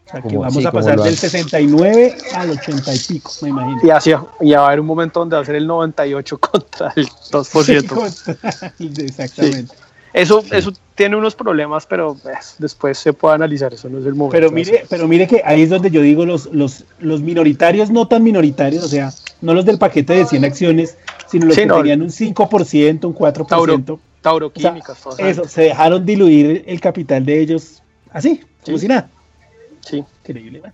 O 0.08 0.12
sea, 0.12 0.22
que 0.22 0.38
vamos 0.38 0.54
sí, 0.56 0.66
a 0.66 0.72
pasar 0.72 1.00
del 1.00 1.14
hace. 1.14 1.30
69 1.30 2.16
al 2.36 2.52
80 2.52 2.94
y 2.94 3.00
pico, 3.00 3.32
me 3.42 3.50
imagino. 3.50 3.80
Y 3.82 3.90
así 3.90 4.14
y 4.42 4.52
va 4.52 4.62
a 4.62 4.66
haber 4.68 4.80
un 4.82 4.86
momento 4.86 5.20
donde 5.22 5.36
va 5.36 5.42
a 5.42 5.46
ser 5.46 5.56
el 5.56 5.66
98 5.66 6.38
contra 6.38 6.94
el 6.96 7.08
2%. 7.32 9.02
Exactamente. 9.04 9.74
Eso 10.16 10.42
eso 10.52 10.72
tiene 10.96 11.18
unos 11.18 11.36
problemas, 11.36 11.86
pero 11.86 12.16
pues, 12.24 12.56
después 12.58 12.98
se 12.98 13.12
puede 13.12 13.36
analizar, 13.36 13.74
eso 13.74 13.90
no 13.90 14.00
es 14.00 14.06
el 14.06 14.16
momento. 14.16 14.32
Pero 14.32 14.50
mire, 14.50 14.86
pero 14.90 15.08
mire 15.10 15.28
que 15.28 15.42
ahí 15.44 15.64
es 15.64 15.70
donde 15.70 15.92
yo 15.92 16.02
digo 16.02 16.26
los, 16.26 16.46
los, 16.54 16.86
los 17.00 17.20
minoritarios 17.22 17.90
no 17.90 18.08
tan 18.08 18.24
minoritarios, 18.24 18.84
o 18.86 18.88
sea, 18.88 19.12
no 19.42 19.54
los 19.54 19.66
del 19.66 19.78
paquete 19.78 20.14
de 20.14 20.26
100 20.26 20.46
acciones, 20.46 20.98
sino 21.28 21.48
los 21.48 21.56
Sí, 21.56 21.62
que 21.62 21.68
no. 21.68 21.78
tenían 21.80 22.02
un 22.02 22.08
5%, 22.10 23.06
un 23.06 23.14
4%. 23.14 23.46
Tauro, 23.48 23.74
O 23.76 23.78
sea, 23.78 23.98
tauroquímicas, 24.22 25.02
todas 25.02 25.20
esas 25.20 25.32
eso, 25.32 25.48
se 25.50 25.62
dejaron 25.64 26.06
diluir 26.06 26.64
el 26.66 26.80
capital 26.80 27.26
de 27.26 27.42
ellos 27.42 27.84
así, 28.12 28.40
como 28.64 28.78
Sí. 28.78 28.84
si 28.84 28.88
nada. 28.88 29.10
Sí. 29.82 29.98
Increíble, 30.24 30.62
¿no? 30.64 30.72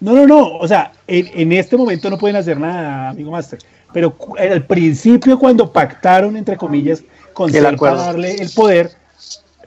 No, 0.00 0.12
no, 0.12 0.26
no, 0.26 0.56
o 0.58 0.68
sea, 0.68 0.92
en, 1.06 1.28
en 1.34 1.52
este 1.52 1.76
momento 1.76 2.10
no 2.10 2.18
pueden 2.18 2.36
hacer 2.36 2.58
nada, 2.60 3.10
amigo 3.10 3.30
Master, 3.30 3.58
pero 3.92 4.14
al 4.38 4.64
principio 4.66 5.38
cuando 5.38 5.72
pactaron, 5.72 6.36
entre 6.36 6.56
comillas, 6.56 7.02
con 7.34 7.50
Ser 7.52 7.76
para 7.76 7.96
darle 7.96 8.36
el 8.36 8.50
poder, 8.50 8.92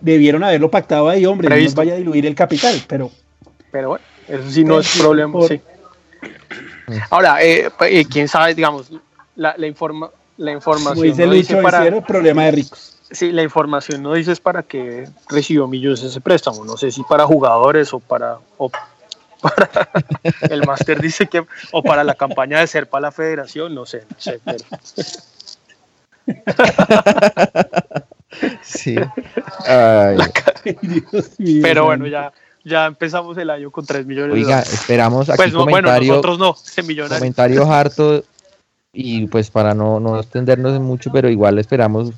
debieron 0.02 0.44
haberlo 0.44 0.72
pactado 0.72 1.10
ahí, 1.10 1.26
hombre, 1.26 1.46
no 1.50 1.56
nos 1.56 1.58
Previsto. 1.58 1.82
vaya 1.82 1.94
a 1.94 1.98
diluir 1.98 2.26
el 2.26 2.34
capital, 2.36 2.82
pero 2.88 3.12
Pero 3.72 3.90
bueno, 3.90 4.06
eso 4.28 4.50
sí 4.50 4.64
no 4.64 4.80
es 4.80 4.88
Sí, 4.88 5.00
problema. 5.00 5.34
por- 5.34 5.48
sí. 5.50 5.62
Ahora, 7.10 7.44
eh, 7.44 7.70
pa- 7.78 7.88
eh, 7.90 8.06
quién 8.10 8.28
sabe, 8.28 8.56
digamos, 8.56 8.90
la, 9.36 9.54
la, 9.58 9.68
informa, 9.68 10.10
la 10.38 10.52
información 10.52 11.04
dice 11.06 11.26
no 11.26 11.34
dice 11.34 11.58
para, 11.58 12.02
problema 12.02 12.46
de 12.46 12.52
ricos. 12.52 12.98
sí, 13.12 13.32
la 13.32 13.44
información 13.44 14.02
no 14.02 14.14
dice 14.14 14.32
es 14.32 14.40
para 14.40 14.64
que 14.64 15.08
recibió 15.30 15.68
millones 15.68 16.02
ese 16.04 16.22
préstamo. 16.22 16.64
No 16.66 16.78
sé 16.78 16.90
si 16.92 17.04
para 17.04 17.26
jugadores 17.26 17.94
o 17.94 18.00
para, 18.00 18.38
o 18.58 18.70
para 19.42 19.90
el 20.50 20.66
máster 20.66 21.00
dice 21.02 21.28
que 21.28 21.46
o 21.72 21.84
para 21.84 22.04
la 22.04 22.16
campaña 22.16 22.60
de 22.62 22.68
ser 22.68 22.88
para 22.88 23.02
la 23.02 23.12
federación, 23.12 23.76
no 23.76 23.86
sé, 23.86 24.04
no 24.10 24.16
sé, 24.20 24.40
pero- 24.44 24.64
Sí. 28.62 28.96
Ay, 29.66 30.18
Dios 30.82 31.40
mío, 31.40 31.62
pero 31.62 31.86
bueno, 31.86 32.08
ya, 32.08 32.32
ya 32.64 32.86
empezamos 32.86 33.38
el 33.38 33.50
año 33.50 33.72
con 33.72 33.86
3 33.86 34.06
millones 34.06 34.34
de 34.34 34.40
oiga, 34.42 34.58
dólares. 34.58 34.74
esperamos 34.74 35.30
aquí 35.30 35.38
Pues 35.38 35.54
no, 35.54 35.66
bueno, 35.66 35.90
nosotros 36.00 36.38
no, 36.38 36.56
comentarios 37.10 37.68
harto 37.68 38.24
y 38.94 39.28
pues 39.28 39.50
para 39.50 39.74
no, 39.74 40.00
no 40.00 40.20
extendernos 40.20 40.76
en 40.76 40.84
mucho, 40.84 41.12
pero 41.12 41.30
igual 41.30 41.60
esperamos 41.60 42.12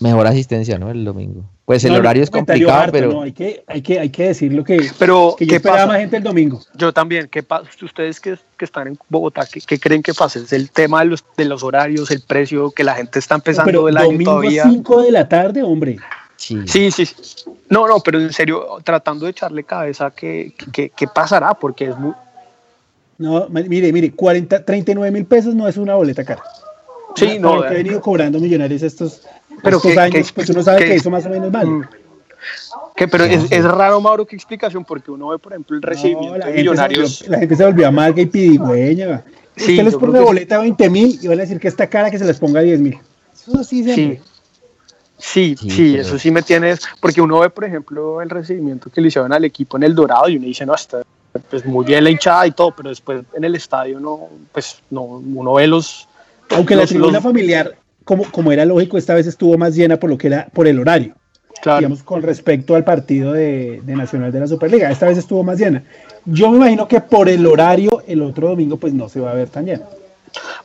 mejor 0.00 0.26
asistencia, 0.26 0.78
¿no? 0.78 0.90
El 0.90 1.04
domingo. 1.04 1.44
Pues 1.68 1.84
el 1.84 1.92
No, 1.92 1.98
horario 1.98 2.22
es 2.22 2.30
complicado, 2.30 2.78
harto, 2.80 2.92
pero 2.92 3.12
no, 3.12 3.20
hay, 3.20 3.32
que, 3.32 3.62
hay, 3.66 3.82
que, 3.82 4.00
hay 4.00 4.08
que 4.08 4.28
decir 4.28 4.54
lo 4.54 4.64
que, 4.64 4.90
Pero, 4.98 5.34
que 5.36 5.44
yo 5.44 5.50
¿qué 5.50 5.56
esperaba 5.56 5.80
pasa? 5.80 5.88
más 5.88 5.98
gente 5.98 6.16
el 6.16 6.22
domingo. 6.22 6.62
Yo 6.72 6.94
también, 6.94 7.28
¿qué 7.30 7.42
pasa? 7.42 7.68
Ustedes 7.82 8.20
que, 8.20 8.38
que 8.56 8.64
están 8.64 8.88
en 8.88 8.98
Bogotá, 9.10 9.44
¿qué, 9.44 9.60
qué 9.60 9.78
creen 9.78 10.02
que 10.02 10.14
pasa? 10.14 10.38
¿Es 10.38 10.50
el 10.54 10.70
tema 10.70 11.00
de 11.00 11.08
los, 11.10 11.22
de 11.36 11.44
los 11.44 11.62
horarios, 11.62 12.10
el 12.10 12.22
precio, 12.22 12.70
que 12.70 12.84
la 12.84 12.94
gente 12.94 13.18
está 13.18 13.34
empezando 13.34 13.66
pero 13.70 13.86
el 13.86 13.98
año 13.98 14.06
domingo 14.06 14.30
todavía? 14.30 14.62
5 14.62 15.02
de 15.02 15.12
la 15.12 15.28
tarde, 15.28 15.62
hombre. 15.62 15.98
sí. 16.38 16.58
Sí, 16.66 16.90
sí. 16.90 17.06
No, 17.68 17.86
no, 17.86 18.00
pero 18.00 18.18
en 18.18 18.32
serio, 18.32 18.78
tratando 18.82 19.26
de 19.26 19.32
echarle 19.32 19.62
cabeza, 19.62 20.10
¿qué, 20.10 20.54
qué, 20.72 20.88
qué 20.96 21.06
pasará? 21.06 21.52
Porque 21.52 21.90
es 21.90 21.98
muy... 21.98 22.14
No, 23.18 23.46
mire, 23.50 23.92
mire, 23.92 24.12
40, 24.12 24.64
39 24.64 25.10
mil 25.10 25.26
pesos 25.26 25.54
no 25.54 25.68
es 25.68 25.76
una 25.76 25.96
boleta 25.96 26.24
cara. 26.24 26.42
Sí, 27.16 27.38
no. 27.38 27.56
lo 27.56 27.62
que 27.62 27.68
he 27.74 27.76
venido 27.78 28.00
cobrando 28.00 28.38
millonarios 28.38 28.82
estos, 28.82 29.22
Pero 29.62 29.76
estos 29.78 29.92
que- 29.92 29.98
años, 30.00 30.28
que- 30.28 30.34
pues 30.34 30.50
uno 30.50 30.62
sabe 30.62 30.78
que- 30.80 30.84
que 30.86 30.94
eso 30.96 31.10
más 31.10 31.24
o 31.26 31.30
menos 31.30 31.50
vale. 31.50 31.70
Mm. 31.70 31.84
Que, 32.94 33.08
pero 33.08 33.24
es, 33.24 33.50
es 33.50 33.64
raro, 33.64 34.00
Mauro, 34.00 34.26
qué 34.26 34.36
explicación, 34.36 34.84
porque 34.84 35.10
uno 35.10 35.28
ve, 35.28 35.38
por 35.38 35.52
ejemplo, 35.52 35.76
el 35.76 35.82
recibimiento 35.82 36.32
No, 36.32 36.38
la, 36.38 36.46
de 36.46 36.52
gente 36.52 36.56
se 36.56 36.62
millonarios. 36.62 37.18
volvió, 37.20 37.32
la 37.32 37.38
gente 37.38 37.56
se 37.56 37.64
volvió 37.64 37.88
amarga 37.88 38.22
y 38.22 38.26
pidigüeña. 38.26 39.24
Sí, 39.56 39.72
Usted 39.72 39.84
les 39.84 39.94
pone 39.96 40.20
boleta 40.20 40.54
de 40.56 40.60
20 40.62 40.90
mil 40.90 41.18
y 41.20 41.26
van 41.28 41.38
a 41.38 41.42
decir 41.42 41.58
que 41.58 41.68
está 41.68 41.88
cara 41.88 42.10
que 42.10 42.18
se 42.18 42.24
les 42.24 42.38
ponga 42.38 42.60
10 42.60 42.80
mil. 42.80 42.98
Eso 43.34 43.64
sí 43.64 43.82
siempre. 43.82 44.20
Sí, 45.18 45.56
sí, 45.58 45.70
Sí, 45.70 45.90
pero- 45.92 46.02
eso 46.02 46.18
sí 46.18 46.30
me 46.30 46.42
tiene, 46.42 46.74
porque 47.00 47.20
uno 47.20 47.40
ve, 47.40 47.50
por 47.50 47.64
ejemplo, 47.64 48.22
el 48.22 48.30
recibimiento 48.30 48.88
que 48.90 49.00
le 49.00 49.08
hicieron 49.08 49.32
al 49.32 49.44
equipo 49.44 49.76
en 49.76 49.82
el 49.82 49.94
Dorado 49.94 50.28
y 50.28 50.36
uno 50.36 50.46
dice, 50.46 50.64
no, 50.64 50.74
está 50.74 51.02
pues, 51.50 51.64
muy 51.66 51.84
bien 51.84 52.04
la 52.04 52.10
hinchada 52.10 52.46
y 52.46 52.52
todo, 52.52 52.72
pero 52.76 52.88
después 52.88 53.22
en 53.34 53.42
el 53.44 53.54
estadio 53.56 53.98
no, 54.00 54.28
pues 54.52 54.80
no, 54.90 55.02
uno 55.02 55.54
ve 55.54 55.66
los... 55.66 56.07
Aunque 56.50 56.76
la 56.76 56.86
tribuna 56.86 57.12
los- 57.14 57.22
familiar, 57.22 57.76
como, 58.04 58.24
como 58.30 58.52
era 58.52 58.64
lógico, 58.64 58.96
esta 58.98 59.14
vez 59.14 59.26
estuvo 59.26 59.56
más 59.58 59.74
llena 59.74 59.98
por 59.98 60.10
lo 60.10 60.16
que 60.18 60.28
era 60.28 60.46
por 60.52 60.66
el 60.66 60.78
horario. 60.78 61.14
Claro. 61.60 61.78
digamos, 61.80 62.04
con 62.04 62.22
respecto 62.22 62.76
al 62.76 62.84
partido 62.84 63.32
de, 63.32 63.82
de 63.84 63.96
Nacional 63.96 64.30
de 64.30 64.38
la 64.38 64.46
Superliga. 64.46 64.90
Esta 64.92 65.06
vez 65.06 65.18
estuvo 65.18 65.42
más 65.42 65.58
llena. 65.58 65.82
Yo 66.24 66.50
me 66.50 66.58
imagino 66.58 66.86
que 66.86 67.00
por 67.00 67.28
el 67.28 67.44
horario, 67.46 68.00
el 68.06 68.22
otro 68.22 68.50
domingo, 68.50 68.76
pues 68.76 68.92
no 68.94 69.08
se 69.08 69.18
va 69.18 69.32
a 69.32 69.34
ver 69.34 69.48
tan 69.48 69.64
llena. 69.66 69.82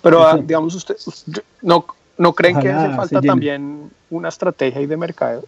Pero 0.04 0.22
ah, 0.24 0.38
digamos, 0.38 0.76
usted, 0.76 0.96
usted- 1.04 1.42
no, 1.64 1.88
¿no 2.20 2.34
creen 2.34 2.60
que 2.60 2.70
hace 2.70 2.96
falta 2.96 3.22
también 3.22 3.90
una 4.12 4.30
estrategia 4.30 4.80
ahí 4.82 4.86
de 4.86 4.96
mercado? 4.98 5.44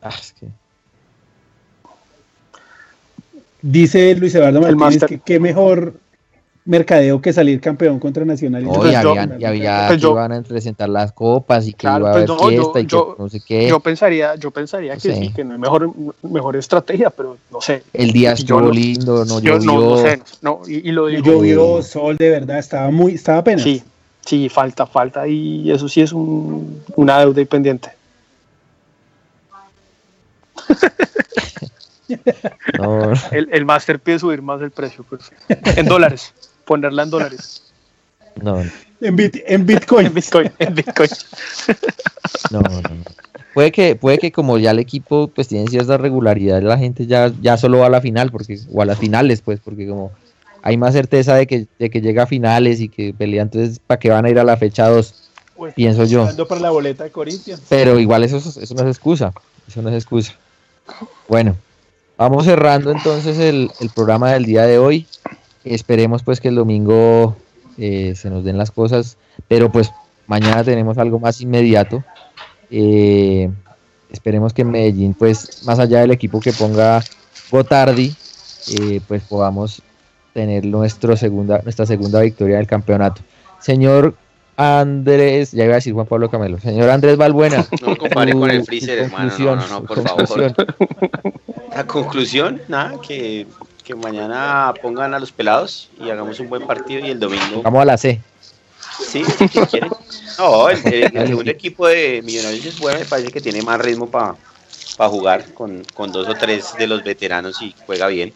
Ah, 0.00 0.14
es 0.18 0.32
que- 0.32 0.48
Dice 3.60 4.14
Luis 4.16 4.34
Eduardo 4.34 4.60
Martínez 4.60 5.04
que 5.04 5.18
qué 5.20 5.38
mejor 5.38 5.94
mercadeo 6.64 7.20
que 7.20 7.32
salir 7.32 7.60
campeón 7.60 7.98
contra 7.98 8.24
Nacional. 8.24 8.62
y 8.62 8.66
No, 8.66 8.72
y 8.72 8.76
Pues 8.76 8.92
yo- 9.02 9.10
habían, 9.10 9.40
y 9.40 9.44
había 9.44 9.84
pues 9.88 9.96
que 9.98 10.02
yo- 10.02 10.12
iban 10.12 10.32
a 10.32 10.42
presentar 10.42 10.88
las 10.88 11.10
copas 11.12 11.66
y 11.66 11.72
que 11.72 11.78
Claro, 11.78 12.00
iba 12.00 12.10
a 12.10 12.12
pues 12.12 12.30
haber 12.30 12.40
no, 12.40 12.50
yo- 12.50 12.58
fiesta 12.62 12.80
y 12.80 12.82
que 12.84 12.88
yo- 12.88 13.16
no 13.18 13.28
sé 13.28 13.40
qué. 13.40 13.68
Yo 13.68 13.80
pensaría, 13.80 14.34
yo 14.36 14.50
pensaría 14.52 14.94
No 14.94 15.00
que 15.00 15.12
sé. 15.12 15.16
sí, 15.20 15.32
que 15.32 15.42
no 15.44 15.54
hay 15.54 15.58
mejor, 15.58 15.90
mejor 16.22 16.54
estrategia, 16.56 17.10
pero 17.10 17.36
no 17.50 17.60
sé. 17.60 17.82
el 17.92 18.12
día 18.12 18.30
yo 18.30 18.34
estuvo 18.34 18.60
no- 18.60 18.70
lindo, 18.70 19.24
no 19.24 19.40
yo 19.40 19.58
llovió. 19.58 19.72
no, 19.72 19.80
no 19.90 19.96
sé, 19.98 20.22
no, 20.40 20.60
y, 20.68 20.88
y 20.88 20.92
lo 20.92 21.06
digo, 21.06 21.22
Llovió, 21.24 21.82
sol, 21.82 22.16
de 22.16 22.30
verdad, 22.30 22.58
estaba 22.58 22.90
muy, 22.92 23.14
estaba 23.14 23.38
apenas. 23.38 23.62
sí, 23.64 23.82
sí, 24.24 24.48
falta, 24.48 24.86
falta, 24.86 25.26
y 25.26 25.68
eso 25.70 25.88
sí 25.88 26.00
es 26.00 26.12
un, 26.12 26.80
una 26.94 27.18
deuda 27.18 27.40
y 27.40 27.44
pendiente. 27.44 27.90
No, 32.78 33.12
El, 33.30 33.48
el 33.52 33.64
máster 33.64 33.98
pide 33.98 34.18
subir 34.18 34.42
más 34.42 34.60
el 34.60 34.70
precio, 34.70 35.04
pues, 35.08 35.32
en 35.48 35.86
dólares, 35.86 36.34
ponerla 36.64 37.02
en 37.04 37.10
dólares, 37.10 37.62
no, 38.42 38.62
En, 39.00 39.16
bit- 39.16 39.42
en 39.46 39.66
Bitcoin. 39.66 40.06
en 40.08 40.14
Bitcoin, 40.14 40.50
en 40.58 40.74
Bitcoin. 40.74 41.10
no, 42.50 42.60
no, 42.60 42.80
no. 42.80 43.04
Puede 43.54 43.70
que, 43.70 43.96
puede 43.96 44.18
que 44.18 44.32
como 44.32 44.56
ya 44.58 44.70
el 44.70 44.78
equipo 44.78 45.28
pues 45.28 45.48
tiene 45.48 45.68
cierta 45.68 45.98
regularidad, 45.98 46.62
la 46.62 46.78
gente 46.78 47.06
ya, 47.06 47.30
ya 47.42 47.56
solo 47.58 47.78
va 47.78 47.86
a 47.86 47.90
la 47.90 48.00
final, 48.00 48.30
porque, 48.30 48.58
o 48.72 48.80
a 48.80 48.86
las 48.86 48.98
finales, 48.98 49.42
pues, 49.42 49.60
porque 49.62 49.86
como 49.86 50.10
hay 50.62 50.76
más 50.78 50.94
certeza 50.94 51.34
de 51.34 51.46
que, 51.46 51.66
de 51.78 51.90
que 51.90 52.00
llega 52.00 52.22
a 52.22 52.26
finales 52.26 52.80
y 52.80 52.88
que 52.88 53.12
pelea, 53.12 53.42
entonces 53.42 53.78
¿para 53.86 53.98
qué 53.98 54.08
van 54.08 54.24
a 54.24 54.30
ir 54.30 54.38
a 54.38 54.44
la 54.44 54.56
fecha 54.56 54.88
2? 54.88 55.14
Pienso 55.76 56.04
yo. 56.04 56.26
Ando 56.26 56.48
para 56.48 56.60
la 56.60 56.70
boleta 56.70 57.04
de 57.04 57.10
Corinthians. 57.10 57.60
Pero 57.68 57.98
igual 57.98 58.24
eso, 58.24 58.38
es- 58.38 58.56
eso 58.56 58.74
no 58.74 58.82
es 58.82 58.88
excusa. 58.88 59.32
Eso 59.68 59.82
no 59.82 59.90
es 59.90 59.94
excusa. 59.96 60.32
Bueno, 61.28 61.56
vamos 62.16 62.44
cerrando 62.46 62.90
entonces 62.90 63.38
el, 63.38 63.70
el 63.80 63.90
programa 63.90 64.32
del 64.32 64.44
día 64.46 64.64
de 64.64 64.78
hoy. 64.78 65.06
Esperemos 65.64 66.22
pues 66.22 66.40
que 66.40 66.48
el 66.48 66.56
domingo 66.56 67.36
eh, 67.78 68.14
se 68.16 68.30
nos 68.30 68.44
den 68.44 68.58
las 68.58 68.70
cosas, 68.70 69.16
pero 69.48 69.70
pues 69.70 69.90
mañana 70.26 70.64
tenemos 70.64 70.98
algo 70.98 71.18
más 71.18 71.40
inmediato. 71.40 72.02
Eh, 72.70 73.50
esperemos 74.10 74.52
que 74.52 74.62
en 74.62 74.70
Medellín, 74.70 75.14
pues 75.14 75.64
más 75.64 75.78
allá 75.78 76.00
del 76.00 76.10
equipo 76.10 76.40
que 76.40 76.52
ponga 76.52 77.02
Gotardi, 77.50 78.14
eh, 78.68 79.00
pues 79.06 79.22
podamos 79.22 79.82
tener 80.32 80.64
nuestro 80.64 81.16
segunda, 81.16 81.60
nuestra 81.62 81.86
segunda 81.86 82.20
victoria 82.20 82.56
del 82.56 82.66
campeonato. 82.66 83.22
Señor 83.60 84.14
Andrés, 84.56 85.52
ya 85.52 85.64
iba 85.64 85.74
a 85.74 85.76
decir 85.76 85.94
Juan 85.94 86.06
Pablo 86.06 86.30
Camelo, 86.30 86.58
señor 86.58 86.90
Andrés 86.90 87.16
Valbuena. 87.16 87.66
No 87.80 87.96
compare 87.96 88.32
con 88.32 88.50
el 88.50 88.64
freezer, 88.64 88.98
hermano. 88.98 89.32
No, 89.38 89.56
no, 89.56 89.68
no, 89.68 89.84
por 89.84 90.02
favor. 90.02 90.54
La 91.74 91.86
conclusión, 91.86 92.60
nada, 92.68 92.94
que, 93.00 93.46
que 93.84 93.94
mañana 93.94 94.72
pongan 94.80 95.14
a 95.14 95.18
los 95.18 95.32
pelados 95.32 95.90
y 96.00 96.10
hagamos 96.10 96.38
un 96.40 96.48
buen 96.48 96.66
partido 96.66 97.04
y 97.06 97.10
el 97.10 97.18
domingo. 97.20 97.62
Vamos 97.62 97.82
a 97.82 97.84
la 97.84 97.98
C. 97.98 98.20
Sí, 99.00 99.24
si 99.24 99.60
quieren. 99.66 99.90
No, 100.38 100.70
el, 100.70 100.78
el- 100.86 101.14
el 101.16 101.26
segundo 101.28 101.50
equipo 101.50 101.86
de 101.86 102.22
Millonarios 102.24 102.64
es 102.64 102.78
bueno, 102.80 102.98
me 102.98 103.04
parece 103.04 103.30
que 103.30 103.40
tiene 103.42 103.60
más 103.60 103.78
ritmo 103.78 104.10
para 104.10 104.34
jugar 105.10 105.52
con, 105.52 105.84
con 105.92 106.10
dos 106.10 106.26
o 106.26 106.34
tres 106.34 106.74
de 106.78 106.86
los 106.86 107.04
veteranos 107.04 107.60
y 107.60 107.74
juega 107.86 108.06
bien. 108.06 108.32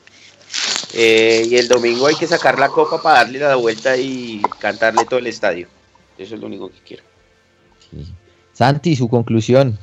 Eh, 0.93 1.47
y 1.49 1.57
el 1.57 1.69
domingo 1.69 2.07
hay 2.07 2.15
que 2.15 2.27
sacar 2.27 2.59
la 2.59 2.69
copa 2.69 3.01
para 3.03 3.21
darle 3.21 3.39
la 3.39 3.57
vuelta 3.57 3.97
y 3.97 4.43
cantarle 4.59 5.07
todo 5.07 5.19
el 5.19 5.27
estadio. 5.27 5.69
Eso 6.19 6.35
es 6.35 6.41
lo 6.41 6.47
único 6.47 6.69
que 6.69 6.79
quiero. 6.87 7.03
Santi, 8.53 8.95
su 8.95 9.09
conclusión. 9.09 9.79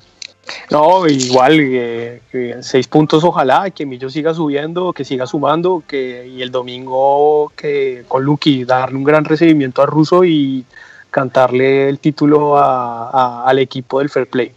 No, 0.70 1.07
igual, 1.07 1.57
eh, 1.60 2.22
que 2.32 2.57
seis 2.61 2.88
puntos 2.88 3.24
ojalá, 3.24 3.70
que 3.72 3.86
Millo 3.86 4.10
siga 4.10 4.34
subiendo, 4.34 4.91
que 4.91 5.06
siga 5.06 5.26
sumando, 5.26 5.84
que 5.88 6.28
y 6.28 6.41
el 6.41 6.52
domingo 6.52 7.52
que 7.56 8.03
con 8.07 8.24
Lucky 8.24 8.65
darle 8.65 8.98
un 8.98 9.03
gran 9.03 9.24
recibimiento 9.24 9.82
a 9.82 9.86
Russo 9.86 10.26
y 10.26 10.65
cantarle 11.11 11.88
el 11.88 11.99
título 11.99 12.57
a- 12.57 13.10
a- 13.10 13.45
al 13.48 13.60
equipo 13.60 13.99
del 13.99 14.10
Fair 14.10 14.28
Play. 14.28 14.52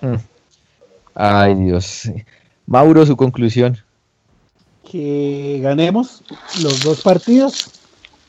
Mm. 0.00 0.14
Ay, 1.14 1.54
Dios. 1.56 2.10
Mauro, 2.66 3.04
su 3.04 3.16
conclusión. 3.16 3.76
Que 4.90 5.58
ganemos 5.62 6.22
los 6.62 6.80
dos 6.82 7.02
partidos. 7.02 7.70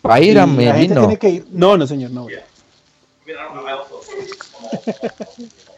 Va 0.06 0.16
a 0.16 0.22
ir 0.22 0.40
a 0.40 0.46
Medellín, 0.46 0.94
no. 0.96 1.08
No, 1.52 1.78
no, 1.78 1.88
señor, 1.88 2.12
no. 2.12 2.24
voy. 2.24 2.34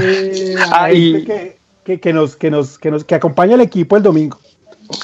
Eh, 0.00 0.54
Ah, 0.72 0.92
y- 0.92 1.24
que, 1.24 1.56
que, 1.84 2.00
que 2.00 2.12
nos, 2.12 2.36
que, 2.36 2.50
nos, 2.50 2.78
que 2.78 2.90
nos 2.90 3.04
que 3.04 3.14
acompañe 3.14 3.54
al 3.54 3.60
equipo 3.60 3.96
el 3.96 4.02
domingo. 4.02 4.38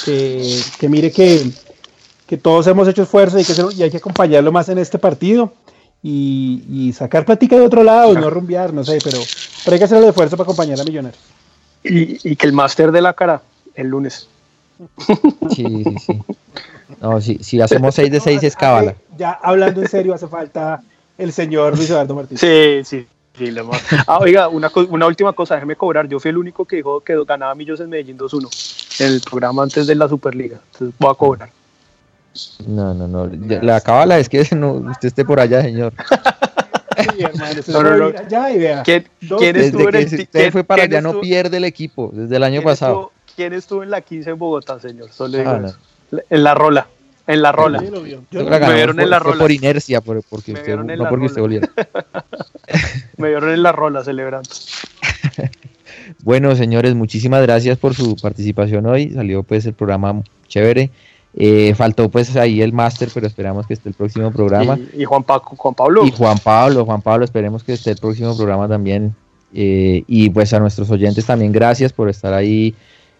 Que, 0.04 0.60
que 0.78 0.88
mire 0.88 1.10
que, 1.10 1.50
que 2.26 2.36
todos 2.36 2.66
hemos 2.66 2.86
hecho 2.88 3.02
esfuerzo 3.02 3.38
y, 3.38 3.44
que 3.44 3.54
se- 3.54 3.74
y 3.74 3.82
hay 3.82 3.90
que 3.90 3.96
acompañarlo 3.98 4.52
más 4.52 4.68
en 4.68 4.78
este 4.78 4.98
partido. 4.98 5.52
Y, 6.04 6.64
y 6.68 6.92
sacar 6.92 7.24
plática 7.24 7.54
de 7.56 7.62
otro 7.62 7.84
lado, 7.84 8.12
no 8.14 8.28
rumbear, 8.28 8.72
no 8.74 8.82
sé, 8.82 8.98
pero, 9.04 9.18
pero 9.64 9.74
hay 9.74 9.78
que 9.78 9.84
hacer 9.84 9.98
el 9.98 10.08
esfuerzo 10.08 10.36
para 10.36 10.44
acompañar 10.44 10.80
a 10.80 10.84
Millonarios. 10.84 11.22
Y, 11.84 12.28
y 12.28 12.34
que 12.36 12.46
el 12.46 12.52
máster 12.52 12.90
de 12.90 13.00
la 13.00 13.12
cara 13.12 13.40
el 13.76 13.86
lunes. 13.88 14.26
Sí, 15.54 15.64
sí, 15.84 15.96
sí. 16.04 16.18
No, 17.00 17.20
si, 17.20 17.38
si 17.38 17.60
hacemos 17.60 17.94
6 17.94 18.10
de 18.10 18.18
6 18.20 18.42
es 18.42 18.56
cábala. 18.56 18.96
Ya 19.16 19.30
hablando 19.30 19.80
en 19.80 19.88
serio, 19.88 20.12
hace 20.12 20.26
falta 20.26 20.82
el 21.22 21.32
señor 21.32 21.76
Luis 21.76 21.90
Eduardo 21.90 22.14
Martínez. 22.14 22.40
Sí, 22.40 22.80
sí. 22.84 23.06
sí 23.38 23.50
lo 23.50 23.64
más. 23.66 23.80
Ah, 24.06 24.18
oiga, 24.18 24.48
una, 24.48 24.70
una 24.90 25.06
última 25.06 25.32
cosa, 25.32 25.54
déjeme 25.54 25.76
cobrar. 25.76 26.08
Yo 26.08 26.18
fui 26.20 26.30
el 26.30 26.38
único 26.38 26.64
que 26.64 26.76
dijo 26.76 27.00
que 27.00 27.16
ganaba 27.24 27.54
Millos 27.54 27.80
en 27.80 27.90
Medellín 27.90 28.18
2-1 28.18 29.00
en 29.00 29.06
el 29.14 29.20
programa 29.20 29.62
antes 29.62 29.86
de 29.86 29.94
la 29.94 30.08
Superliga. 30.08 30.58
Entonces 30.72 30.94
voy 30.98 31.10
a 31.10 31.14
cobrar. 31.14 31.50
No, 32.66 32.94
no, 32.94 33.06
no. 33.08 33.30
Ya- 33.46 33.62
La 33.62 33.80
cábala 33.80 34.18
es 34.18 34.28
que 34.28 34.42
no, 34.56 34.72
usted 34.72 35.08
esté 35.08 35.24
por 35.24 35.38
allá, 35.40 35.62
señor. 35.62 35.92
Sí, 35.98 37.22
hermano, 37.24 37.60
No, 37.68 37.82
no, 37.82 37.96
no. 37.96 38.08
ir 38.08 38.18
allá 38.18 38.50
y 38.50 38.58
vea. 38.58 38.82
¿Quién, 38.82 39.08
quién 39.38 39.56
estuvo 39.56 39.88
en 39.88 39.94
el 39.96 40.04
usted 40.04 40.28
quién- 40.30 40.52
fue 40.52 40.64
para 40.64 40.82
allá 40.84 41.00
no 41.00 41.20
pierde 41.20 41.56
el 41.58 41.64
equipo, 41.64 42.10
desde 42.12 42.36
el 42.36 42.42
año 42.42 42.60
quién 42.60 42.64
pasado. 42.64 42.92
estuvo- 42.94 43.12
¿Quién 43.36 43.52
estuvo 43.54 43.82
en 43.82 43.90
la 43.90 44.00
15 44.02 44.30
en 44.30 44.38
Bogotá, 44.38 44.78
señor? 44.78 45.10
Solo 45.10 45.38
digo 45.38 45.50
Ah. 45.50 45.72
En 46.28 46.44
la 46.44 46.54
rola. 46.54 46.86
En 47.26 47.40
la 47.42 47.52
rola. 47.52 47.78
Sí, 47.80 47.86
lo 47.90 48.02
vio. 48.02 48.16
Yo- 48.30 48.40
Nosotros 48.40 48.50
la 48.50 48.58
ganamos 48.58 48.74
vieron 48.76 48.98
en 48.98 49.02
por, 49.04 49.10
la 49.10 49.20
fue 49.20 49.30
rola. 49.32 49.42
por 49.44 49.50
inercia, 49.52 50.00
por- 50.00 50.22
porque 50.28 50.52
Me 50.52 50.58
usted, 50.60 50.76
no 50.76 51.08
porque 51.08 51.26
usted 51.26 51.40
volviera. 51.40 51.68
Me 53.16 53.28
vieron 53.28 53.50
en 53.50 53.62
la 53.62 53.72
rola 53.72 54.02
celebrando. 54.04 54.48
Bueno, 56.24 56.54
señores, 56.56 56.94
muchísimas 56.94 57.42
gracias 57.42 57.78
por 57.78 57.94
su 57.94 58.16
participación 58.16 58.86
hoy. 58.86 59.10
Salió 59.10 59.42
pues 59.42 59.66
el 59.66 59.74
programa 59.74 60.22
chévere. 60.48 60.90
Eh, 61.34 61.74
faltó 61.74 62.08
pues 62.10 62.36
ahí 62.36 62.60
el 62.62 62.72
máster, 62.72 63.08
pero 63.12 63.26
esperamos 63.26 63.66
que 63.66 63.74
esté 63.74 63.88
el 63.88 63.94
próximo 63.94 64.30
programa. 64.30 64.78
Y, 64.94 65.02
y 65.02 65.04
Juan, 65.04 65.22
Juan 65.24 65.74
Pablo. 65.74 66.04
Y 66.06 66.10
Juan 66.12 66.38
Pablo, 66.38 66.84
Juan 66.84 67.02
Pablo, 67.02 67.24
esperemos 67.24 67.64
que 67.64 67.72
esté 67.72 67.90
el 67.92 67.96
próximo 67.98 68.36
programa 68.36 68.68
también. 68.68 69.14
Eh, 69.54 70.04
y 70.06 70.30
pues 70.30 70.52
a 70.54 70.60
nuestros 70.60 70.90
oyentes 70.90 71.26
también 71.26 71.52
gracias 71.52 71.92
por 71.92 72.08
estar 72.08 72.32
ahí 72.34 72.74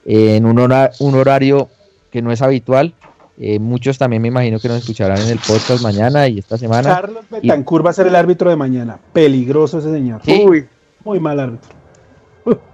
eh, 0.07 0.37
en 0.37 0.47
un, 0.47 0.59
hora- 0.59 0.91
un 1.01 1.15
horario 1.15 1.69
que 2.11 2.23
no 2.23 2.31
es 2.33 2.41
habitual. 2.43 2.95
Eh, 3.39 3.59
muchos 3.59 3.97
también 3.99 4.21
me 4.23 4.29
imagino 4.29 4.61
que 4.61 4.69
nos 4.69 4.79
escucharán 4.79 5.19
en 5.21 5.29
el 5.29 5.39
podcast 5.39 5.83
mañana 5.83 6.29
y 6.29 6.39
esta 6.39 6.59
semana. 6.59 6.95
Carlos 6.95 7.25
Betancur 7.31 7.85
va 7.85 7.91
a 7.91 7.95
ser 7.95 8.07
el 8.07 8.15
árbitro 8.15 8.51
de 8.51 8.57
mañana. 8.57 8.99
Peligroso 9.13 9.79
ese 9.79 9.91
señor. 9.91 10.21
Sí. 10.25 10.45
Uy, 10.47 10.67
Muy 11.05 11.19
mal 11.19 11.41
árbitro. 11.41 11.71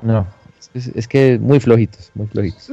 No, 0.03 0.27
es, 0.75 0.89
es 0.89 1.07
que 1.07 1.39
muy 1.39 1.61
flojitos, 1.61 2.11
muy 2.15 2.27
flojitos. 2.27 2.71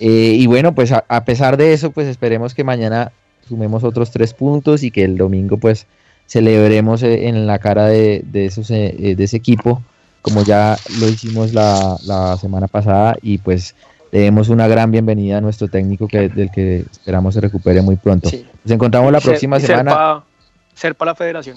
Eh, 0.00 0.34
y 0.36 0.46
bueno, 0.46 0.74
pues 0.74 0.92
a, 0.92 1.04
a 1.08 1.24
pesar 1.24 1.56
de 1.56 1.72
eso, 1.72 1.90
pues 1.92 2.06
esperemos 2.08 2.54
que 2.54 2.64
mañana 2.64 3.12
sumemos 3.48 3.84
otros 3.84 4.10
tres 4.10 4.34
puntos 4.34 4.82
y 4.82 4.90
que 4.90 5.04
el 5.04 5.16
domingo 5.16 5.56
pues 5.56 5.86
celebremos 6.26 7.02
eh, 7.02 7.28
en 7.28 7.46
la 7.46 7.58
cara 7.58 7.86
de, 7.86 8.22
de 8.26 8.46
esos, 8.46 8.68
de 8.68 9.16
ese 9.18 9.36
equipo, 9.36 9.82
como 10.20 10.42
ya 10.44 10.76
lo 11.00 11.08
hicimos 11.08 11.54
la, 11.54 11.96
la 12.04 12.36
semana 12.36 12.66
pasada 12.68 13.16
y 13.22 13.38
pues 13.38 13.74
le 14.10 14.20
demos 14.20 14.48
una 14.48 14.66
gran 14.68 14.90
bienvenida 14.90 15.38
a 15.38 15.40
nuestro 15.40 15.68
técnico 15.68 16.08
que, 16.08 16.28
del 16.28 16.50
que 16.50 16.84
esperamos 16.90 17.34
se 17.34 17.40
recupere 17.40 17.82
muy 17.82 17.96
pronto. 17.96 18.28
Sí. 18.28 18.46
Nos 18.64 18.72
encontramos 18.72 19.12
la 19.12 19.20
próxima 19.20 19.60
ser 19.60 19.78
semana. 19.78 20.24
Ser 20.74 20.94
para 20.94 21.12
la 21.12 21.14
federación. 21.14 21.56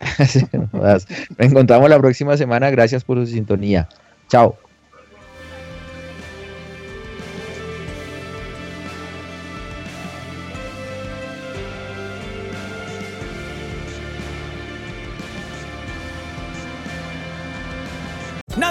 Nos 0.72 1.06
encontramos 1.38 1.90
la 1.90 1.98
próxima 1.98 2.36
semana. 2.36 2.70
Gracias 2.70 3.04
por 3.04 3.18
su 3.18 3.26
sintonía. 3.26 3.88
Chao. 4.28 4.56